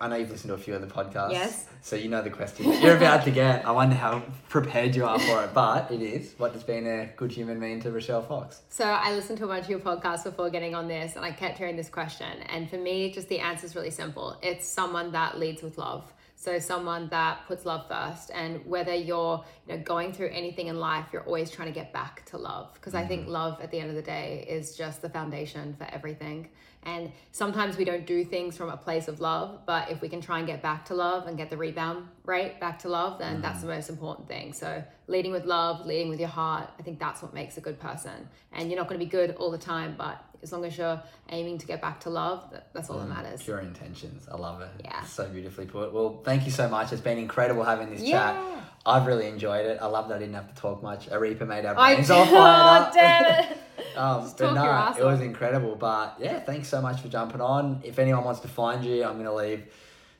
I 0.00 0.08
know 0.08 0.16
you've 0.16 0.30
listened 0.30 0.48
to 0.48 0.54
a 0.54 0.58
few 0.58 0.74
of 0.74 0.80
the 0.80 0.86
podcasts. 0.86 1.32
Yes. 1.32 1.66
So 1.82 1.96
you 1.96 2.08
know 2.08 2.22
the 2.22 2.30
question 2.30 2.72
you're 2.80 2.96
about 2.96 3.24
to 3.24 3.30
get. 3.30 3.66
I 3.66 3.70
wonder 3.70 3.94
how 3.94 4.22
prepared 4.48 4.94
you 4.94 5.04
are 5.04 5.18
for 5.18 5.44
it, 5.44 5.54
but 5.54 5.90
it 5.90 6.02
is. 6.02 6.34
What 6.38 6.52
does 6.52 6.62
being 6.62 6.86
a 6.86 7.06
good 7.16 7.30
human 7.32 7.60
mean 7.60 7.80
to 7.80 7.90
Rochelle 7.90 8.22
Fox? 8.22 8.62
So 8.68 8.84
I 8.84 9.12
listened 9.12 9.38
to 9.38 9.44
a 9.44 9.48
bunch 9.48 9.64
of 9.64 9.70
your 9.70 9.80
podcasts 9.80 10.24
before 10.24 10.50
getting 10.50 10.74
on 10.74 10.88
this, 10.88 11.16
and 11.16 11.24
I 11.24 11.30
kept 11.30 11.58
hearing 11.58 11.76
this 11.76 11.88
question. 11.88 12.40
And 12.48 12.68
for 12.68 12.76
me, 12.76 13.12
just 13.12 13.28
the 13.28 13.40
answer 13.40 13.66
is 13.66 13.76
really 13.76 13.90
simple. 13.90 14.36
It's 14.42 14.66
someone 14.66 15.12
that 15.12 15.38
leads 15.38 15.62
with 15.62 15.78
love. 15.78 16.12
So 16.36 16.58
someone 16.58 17.08
that 17.08 17.46
puts 17.46 17.64
love 17.64 17.88
first, 17.88 18.30
and 18.34 18.64
whether 18.66 18.94
you're 18.94 19.42
you 19.66 19.76
know 19.76 19.82
going 19.82 20.12
through 20.12 20.28
anything 20.28 20.66
in 20.66 20.78
life, 20.78 21.06
you're 21.12 21.22
always 21.22 21.50
trying 21.50 21.68
to 21.68 21.74
get 21.74 21.92
back 21.92 22.24
to 22.26 22.36
love 22.36 22.74
because 22.74 22.92
mm-hmm. 22.92 23.04
I 23.04 23.08
think 23.08 23.22
mm-hmm. 23.22 23.32
love 23.32 23.60
at 23.62 23.70
the 23.70 23.78
end 23.78 23.88
of 23.88 23.96
the 23.96 24.02
day 24.02 24.44
is 24.46 24.76
just 24.76 25.00
the 25.00 25.08
foundation 25.08 25.74
for 25.78 25.84
everything. 25.84 26.50
And 26.84 27.10
sometimes 27.32 27.76
we 27.76 27.84
don't 27.84 28.06
do 28.06 28.24
things 28.24 28.56
from 28.56 28.68
a 28.68 28.76
place 28.76 29.08
of 29.08 29.20
love, 29.20 29.60
but 29.66 29.90
if 29.90 30.00
we 30.00 30.08
can 30.08 30.20
try 30.20 30.38
and 30.38 30.46
get 30.46 30.62
back 30.62 30.84
to 30.86 30.94
love 30.94 31.26
and 31.26 31.36
get 31.36 31.50
the 31.50 31.56
rebound 31.56 32.08
rate 32.24 32.60
back 32.60 32.78
to 32.80 32.88
love, 32.88 33.18
then 33.18 33.34
mm-hmm. 33.34 33.42
that's 33.42 33.62
the 33.62 33.66
most 33.66 33.88
important 33.88 34.28
thing. 34.28 34.52
So, 34.52 34.84
leading 35.06 35.32
with 35.32 35.44
love, 35.44 35.86
leading 35.86 36.08
with 36.08 36.20
your 36.20 36.28
heart, 36.28 36.70
I 36.78 36.82
think 36.82 36.98
that's 36.98 37.22
what 37.22 37.32
makes 37.32 37.56
a 37.56 37.60
good 37.60 37.80
person. 37.80 38.28
And 38.52 38.70
you're 38.70 38.78
not 38.78 38.88
going 38.88 39.00
to 39.00 39.04
be 39.04 39.10
good 39.10 39.36
all 39.36 39.50
the 39.50 39.58
time, 39.58 39.94
but 39.96 40.22
as 40.42 40.52
long 40.52 40.64
as 40.64 40.76
you're 40.76 41.02
aiming 41.30 41.58
to 41.58 41.66
get 41.66 41.80
back 41.80 42.00
to 42.00 42.10
love, 42.10 42.54
that's 42.74 42.90
all 42.90 42.98
mm, 42.98 43.08
that 43.08 43.24
matters. 43.24 43.42
Pure 43.42 43.60
intentions. 43.60 44.28
I 44.30 44.36
love 44.36 44.60
it. 44.60 44.68
Yeah. 44.84 45.02
so 45.04 45.26
beautifully 45.26 45.64
put. 45.64 45.92
Well, 45.92 46.20
thank 46.22 46.44
you 46.44 46.52
so 46.52 46.68
much. 46.68 46.92
It's 46.92 47.00
been 47.00 47.18
incredible 47.18 47.64
having 47.64 47.90
this 47.90 48.02
yeah. 48.02 48.32
chat. 48.32 48.64
I've 48.86 49.06
really 49.06 49.26
enjoyed 49.26 49.64
it. 49.64 49.78
I 49.80 49.86
love 49.86 50.08
that 50.08 50.16
I 50.16 50.18
didn't 50.18 50.34
have 50.34 50.54
to 50.54 50.60
talk 50.60 50.82
much. 50.82 51.08
Arepa 51.08 51.46
made 51.46 51.64
our 51.64 51.74
brains 51.74 52.10
all 52.10 52.26
fired 52.26 52.82
up. 52.82 52.92
damn 52.92 53.44
it. 53.44 53.58
um, 53.96 54.32
but 54.38 54.54
no, 54.54 54.94
it 54.98 55.04
was 55.04 55.20
incredible. 55.20 55.76
But 55.76 56.16
yeah, 56.18 56.40
thanks 56.40 56.68
so 56.68 56.80
much 56.80 57.00
for 57.00 57.08
jumping 57.08 57.40
on. 57.40 57.80
If 57.84 57.98
anyone 57.98 58.24
wants 58.24 58.40
to 58.40 58.48
find 58.48 58.84
you, 58.84 59.04
I'm 59.04 59.14
going 59.14 59.24
to 59.26 59.34
leave 59.34 59.64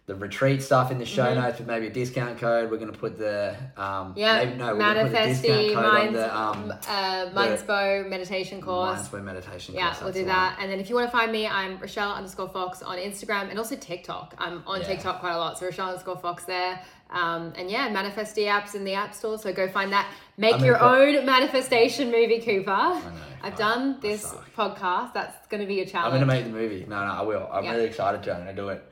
the 0.06 0.14
retreat 0.14 0.62
stuff 0.62 0.90
in 0.90 0.98
the 0.98 1.06
show 1.06 1.24
mm-hmm. 1.24 1.40
notes 1.40 1.58
with 1.58 1.66
maybe 1.66 1.86
a 1.86 1.90
discount 1.90 2.38
code. 2.38 2.70
We're 2.70 2.76
going 2.76 2.92
to 2.92 2.98
put 2.98 3.16
the 3.16 3.56
um, 3.76 4.12
yeah 4.16 4.44
maybe, 4.44 4.56
no, 4.58 4.72
we're 4.72 4.78
Minds, 5.74 6.12
the, 6.12 6.38
um, 6.38 6.70
uh, 6.70 7.30
Mindspo 7.32 8.06
meditation 8.06 8.60
course. 8.60 9.08
Mindspo 9.08 9.24
meditation 9.24 9.74
yeah, 9.74 9.86
course. 9.86 9.98
Yeah, 9.98 10.04
we'll 10.04 10.12
do 10.12 10.24
that. 10.26 10.58
And 10.60 10.70
then 10.70 10.78
if 10.78 10.90
you 10.90 10.94
want 10.94 11.10
to 11.10 11.16
find 11.16 11.32
me, 11.32 11.46
I'm 11.46 11.78
Rochelle 11.78 12.12
underscore 12.12 12.50
Fox 12.50 12.82
on 12.82 12.98
Instagram 12.98 13.48
and 13.48 13.58
also 13.58 13.76
TikTok. 13.76 14.34
I'm 14.36 14.62
on 14.66 14.82
yeah. 14.82 14.88
TikTok 14.88 15.20
quite 15.20 15.32
a 15.32 15.38
lot, 15.38 15.58
so 15.58 15.66
Rochelle 15.66 15.88
underscore 15.88 16.18
Fox 16.18 16.44
there. 16.44 16.80
Um, 17.10 17.52
and 17.56 17.70
yeah, 17.70 17.88
Manifesty 17.88 18.42
apps 18.42 18.74
in 18.74 18.84
the 18.84 18.94
App 18.94 19.14
Store. 19.14 19.38
So 19.38 19.52
go 19.52 19.68
find 19.68 19.92
that. 19.92 20.10
Make 20.36 20.60
your 20.60 20.76
put... 20.76 20.84
own 20.84 21.24
manifestation 21.24 22.10
movie, 22.10 22.40
Cooper. 22.40 22.70
I 22.70 23.00
know. 23.00 23.12
I've 23.42 23.56
done 23.56 24.00
this 24.00 24.34
podcast. 24.56 25.14
That's 25.14 25.46
going 25.46 25.60
to 25.60 25.66
be 25.66 25.80
a 25.80 25.86
challenge. 25.86 26.14
I'm 26.14 26.26
going 26.26 26.42
to 26.42 26.44
make 26.44 26.52
the 26.52 26.58
movie. 26.58 26.84
No, 26.88 27.06
no, 27.06 27.12
I 27.12 27.22
will. 27.22 27.48
I'm 27.52 27.64
really 27.64 27.84
excited 27.84 28.22
to. 28.24 28.32
I'm 28.32 28.42
going 28.44 28.56
to 28.56 28.60
do 28.60 28.68
it. 28.68 28.84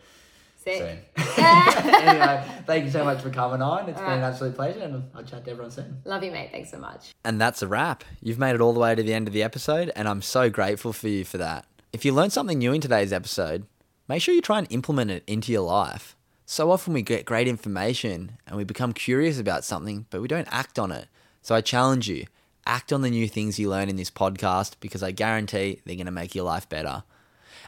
Sick. 0.62 0.78
soon. 1.16 1.24
anyway, 1.44 2.44
thank 2.66 2.84
you 2.84 2.90
so 2.90 3.04
much 3.04 3.20
for 3.20 3.30
coming 3.30 3.62
on. 3.62 3.88
It's 3.88 3.98
all 3.98 4.04
been 4.04 4.12
right. 4.12 4.18
an 4.18 4.24
absolute 4.24 4.54
pleasure, 4.54 4.80
and 4.80 5.04
I'll 5.14 5.24
chat 5.24 5.44
to 5.44 5.50
everyone 5.50 5.70
soon. 5.70 6.00
Love 6.04 6.22
you, 6.22 6.30
mate. 6.30 6.50
Thanks 6.52 6.70
so 6.70 6.78
much. 6.78 7.12
And 7.24 7.40
that's 7.40 7.62
a 7.62 7.68
wrap. 7.68 8.04
You've 8.20 8.38
made 8.38 8.54
it 8.54 8.60
all 8.60 8.72
the 8.72 8.80
way 8.80 8.94
to 8.94 9.02
the 9.02 9.14
end 9.14 9.28
of 9.28 9.34
the 9.34 9.42
episode, 9.42 9.90
and 9.96 10.08
I'm 10.08 10.22
so 10.22 10.50
grateful 10.50 10.92
for 10.92 11.08
you 11.08 11.24
for 11.24 11.38
that. 11.38 11.66
If 11.92 12.04
you 12.04 12.12
learned 12.12 12.32
something 12.32 12.58
new 12.58 12.72
in 12.72 12.80
today's 12.80 13.12
episode, 13.12 13.66
make 14.08 14.22
sure 14.22 14.34
you 14.34 14.40
try 14.40 14.58
and 14.58 14.66
implement 14.70 15.10
it 15.10 15.24
into 15.26 15.52
your 15.52 15.62
life. 15.62 16.16
So 16.46 16.70
often 16.70 16.92
we 16.92 17.02
get 17.02 17.24
great 17.24 17.48
information 17.48 18.38
and 18.46 18.56
we 18.56 18.64
become 18.64 18.92
curious 18.92 19.38
about 19.38 19.64
something, 19.64 20.06
but 20.10 20.20
we 20.20 20.28
don't 20.28 20.48
act 20.50 20.78
on 20.78 20.92
it. 20.92 21.08
So 21.40 21.54
I 21.54 21.60
challenge 21.60 22.08
you 22.08 22.26
act 22.66 22.92
on 22.92 23.02
the 23.02 23.10
new 23.10 23.26
things 23.26 23.58
you 23.58 23.68
learn 23.68 23.88
in 23.88 23.96
this 23.96 24.10
podcast 24.10 24.74
because 24.80 25.02
I 25.02 25.10
guarantee 25.10 25.80
they're 25.84 25.96
going 25.96 26.06
to 26.06 26.12
make 26.12 26.34
your 26.34 26.44
life 26.44 26.68
better. 26.68 27.02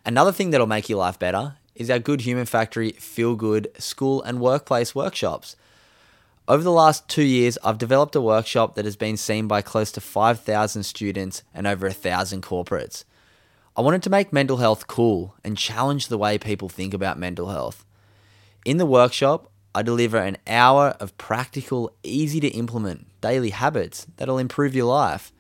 Another 0.05 0.33
thing 0.33 0.51
that'll 0.51 0.67
make 0.67 0.89
your 0.89 0.99
life 0.99 1.19
better 1.19 1.57
is 1.75 1.91
our 1.91 1.99
Good 1.99 2.21
Human 2.23 2.47
Factory 2.47 2.93
Feel 2.93 3.35
Good 3.35 3.71
School 3.79 4.23
and 4.23 4.41
Workplace 4.41 4.95
workshops. 4.95 5.57
Over 6.47 6.63
the 6.63 6.71
last 6.71 7.09
two 7.09 7.23
years, 7.23 7.59
I've 7.65 7.79
developed 7.79 8.15
a 8.15 8.21
workshop 8.21 8.75
that 8.75 8.85
has 8.85 8.97
been 8.97 9.17
seen 9.17 9.49
by 9.49 9.63
close 9.63 9.91
to 9.93 10.01
5,000 10.01 10.83
students 10.83 11.43
and 11.55 11.67
over 11.67 11.87
1,000 11.87 12.43
corporates. 12.43 13.05
I 13.77 13.81
wanted 13.81 14.03
to 14.05 14.11
make 14.11 14.33
mental 14.33 14.59
health 14.59 14.87
cool 14.87 15.35
and 15.43 15.59
challenge 15.59 16.09
the 16.09 16.19
way 16.19 16.39
people 16.39 16.69
think 16.69 16.95
about 16.95 17.19
mental 17.19 17.49
health. 17.49 17.85
In 18.65 18.77
the 18.77 18.87
workshop, 18.87 19.51
I 19.75 19.83
deliver 19.83 20.19
an 20.19 20.37
hour 20.47 20.97
of 21.01 21.19
practical, 21.19 21.93
easy 22.05 22.39
to 22.41 22.49
implement 22.49 23.07
daily 23.21 23.51
habits 23.51 24.07
that'll 24.17 24.39
improve 24.39 24.77
your 24.77 24.87
life. 24.87 25.33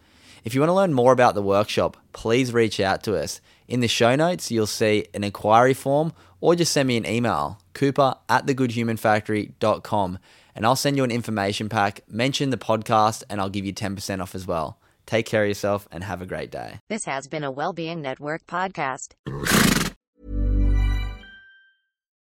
If 0.42 0.54
you 0.54 0.60
want 0.60 0.70
to 0.70 0.74
learn 0.74 0.92
more 0.92 1.12
about 1.12 1.34
the 1.34 1.42
workshop, 1.42 1.96
please 2.12 2.52
reach 2.52 2.80
out 2.80 3.02
to 3.04 3.16
us. 3.16 3.40
In 3.66 3.80
the 3.80 3.88
show 3.88 4.14
notes, 4.14 4.50
you'll 4.50 4.66
see 4.66 5.06
an 5.14 5.24
inquiry 5.24 5.74
form 5.74 6.12
or 6.40 6.54
just 6.54 6.72
send 6.72 6.86
me 6.86 6.98
an 6.98 7.06
email, 7.06 7.58
cooper 7.72 8.14
at 8.28 8.46
thegoodhumanfactory.com, 8.46 10.18
and 10.54 10.66
I'll 10.66 10.76
send 10.76 10.96
you 10.98 11.04
an 11.04 11.10
information 11.10 11.70
pack, 11.70 12.02
mention 12.06 12.50
the 12.50 12.58
podcast, 12.58 13.22
and 13.30 13.40
I'll 13.40 13.48
give 13.48 13.64
you 13.64 13.72
10% 13.72 14.20
off 14.20 14.34
as 14.34 14.46
well. 14.46 14.78
Take 15.06 15.24
care 15.26 15.42
of 15.42 15.48
yourself 15.48 15.88
and 15.90 16.04
have 16.04 16.20
a 16.20 16.26
great 16.26 16.50
day. 16.50 16.80
This 16.88 17.06
has 17.06 17.26
been 17.26 17.44
a 17.44 17.50
Wellbeing 17.50 18.02
Network 18.02 18.46
podcast. 18.46 19.14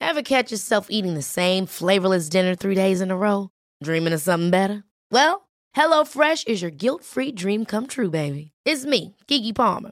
Ever 0.02 0.22
catch 0.22 0.52
yourself 0.52 0.88
eating 0.90 1.14
the 1.14 1.22
same 1.22 1.66
flavorless 1.66 2.28
dinner 2.28 2.56
three 2.56 2.76
days 2.76 3.00
in 3.00 3.12
a 3.12 3.18
row? 3.18 3.50
Dreaming 3.82 4.14
of 4.14 4.22
something 4.22 4.50
better? 4.50 4.84
Well, 5.10 5.48
HelloFresh 5.76 6.48
is 6.48 6.62
your 6.62 6.72
guilt 6.72 7.06
free 7.06 7.32
dream 7.32 7.64
come 7.66 7.88
true, 7.88 8.10
baby. 8.10 8.52
It's 8.66 8.86
me, 8.86 9.16
Keke 9.28 9.56
Palmer. 9.56 9.92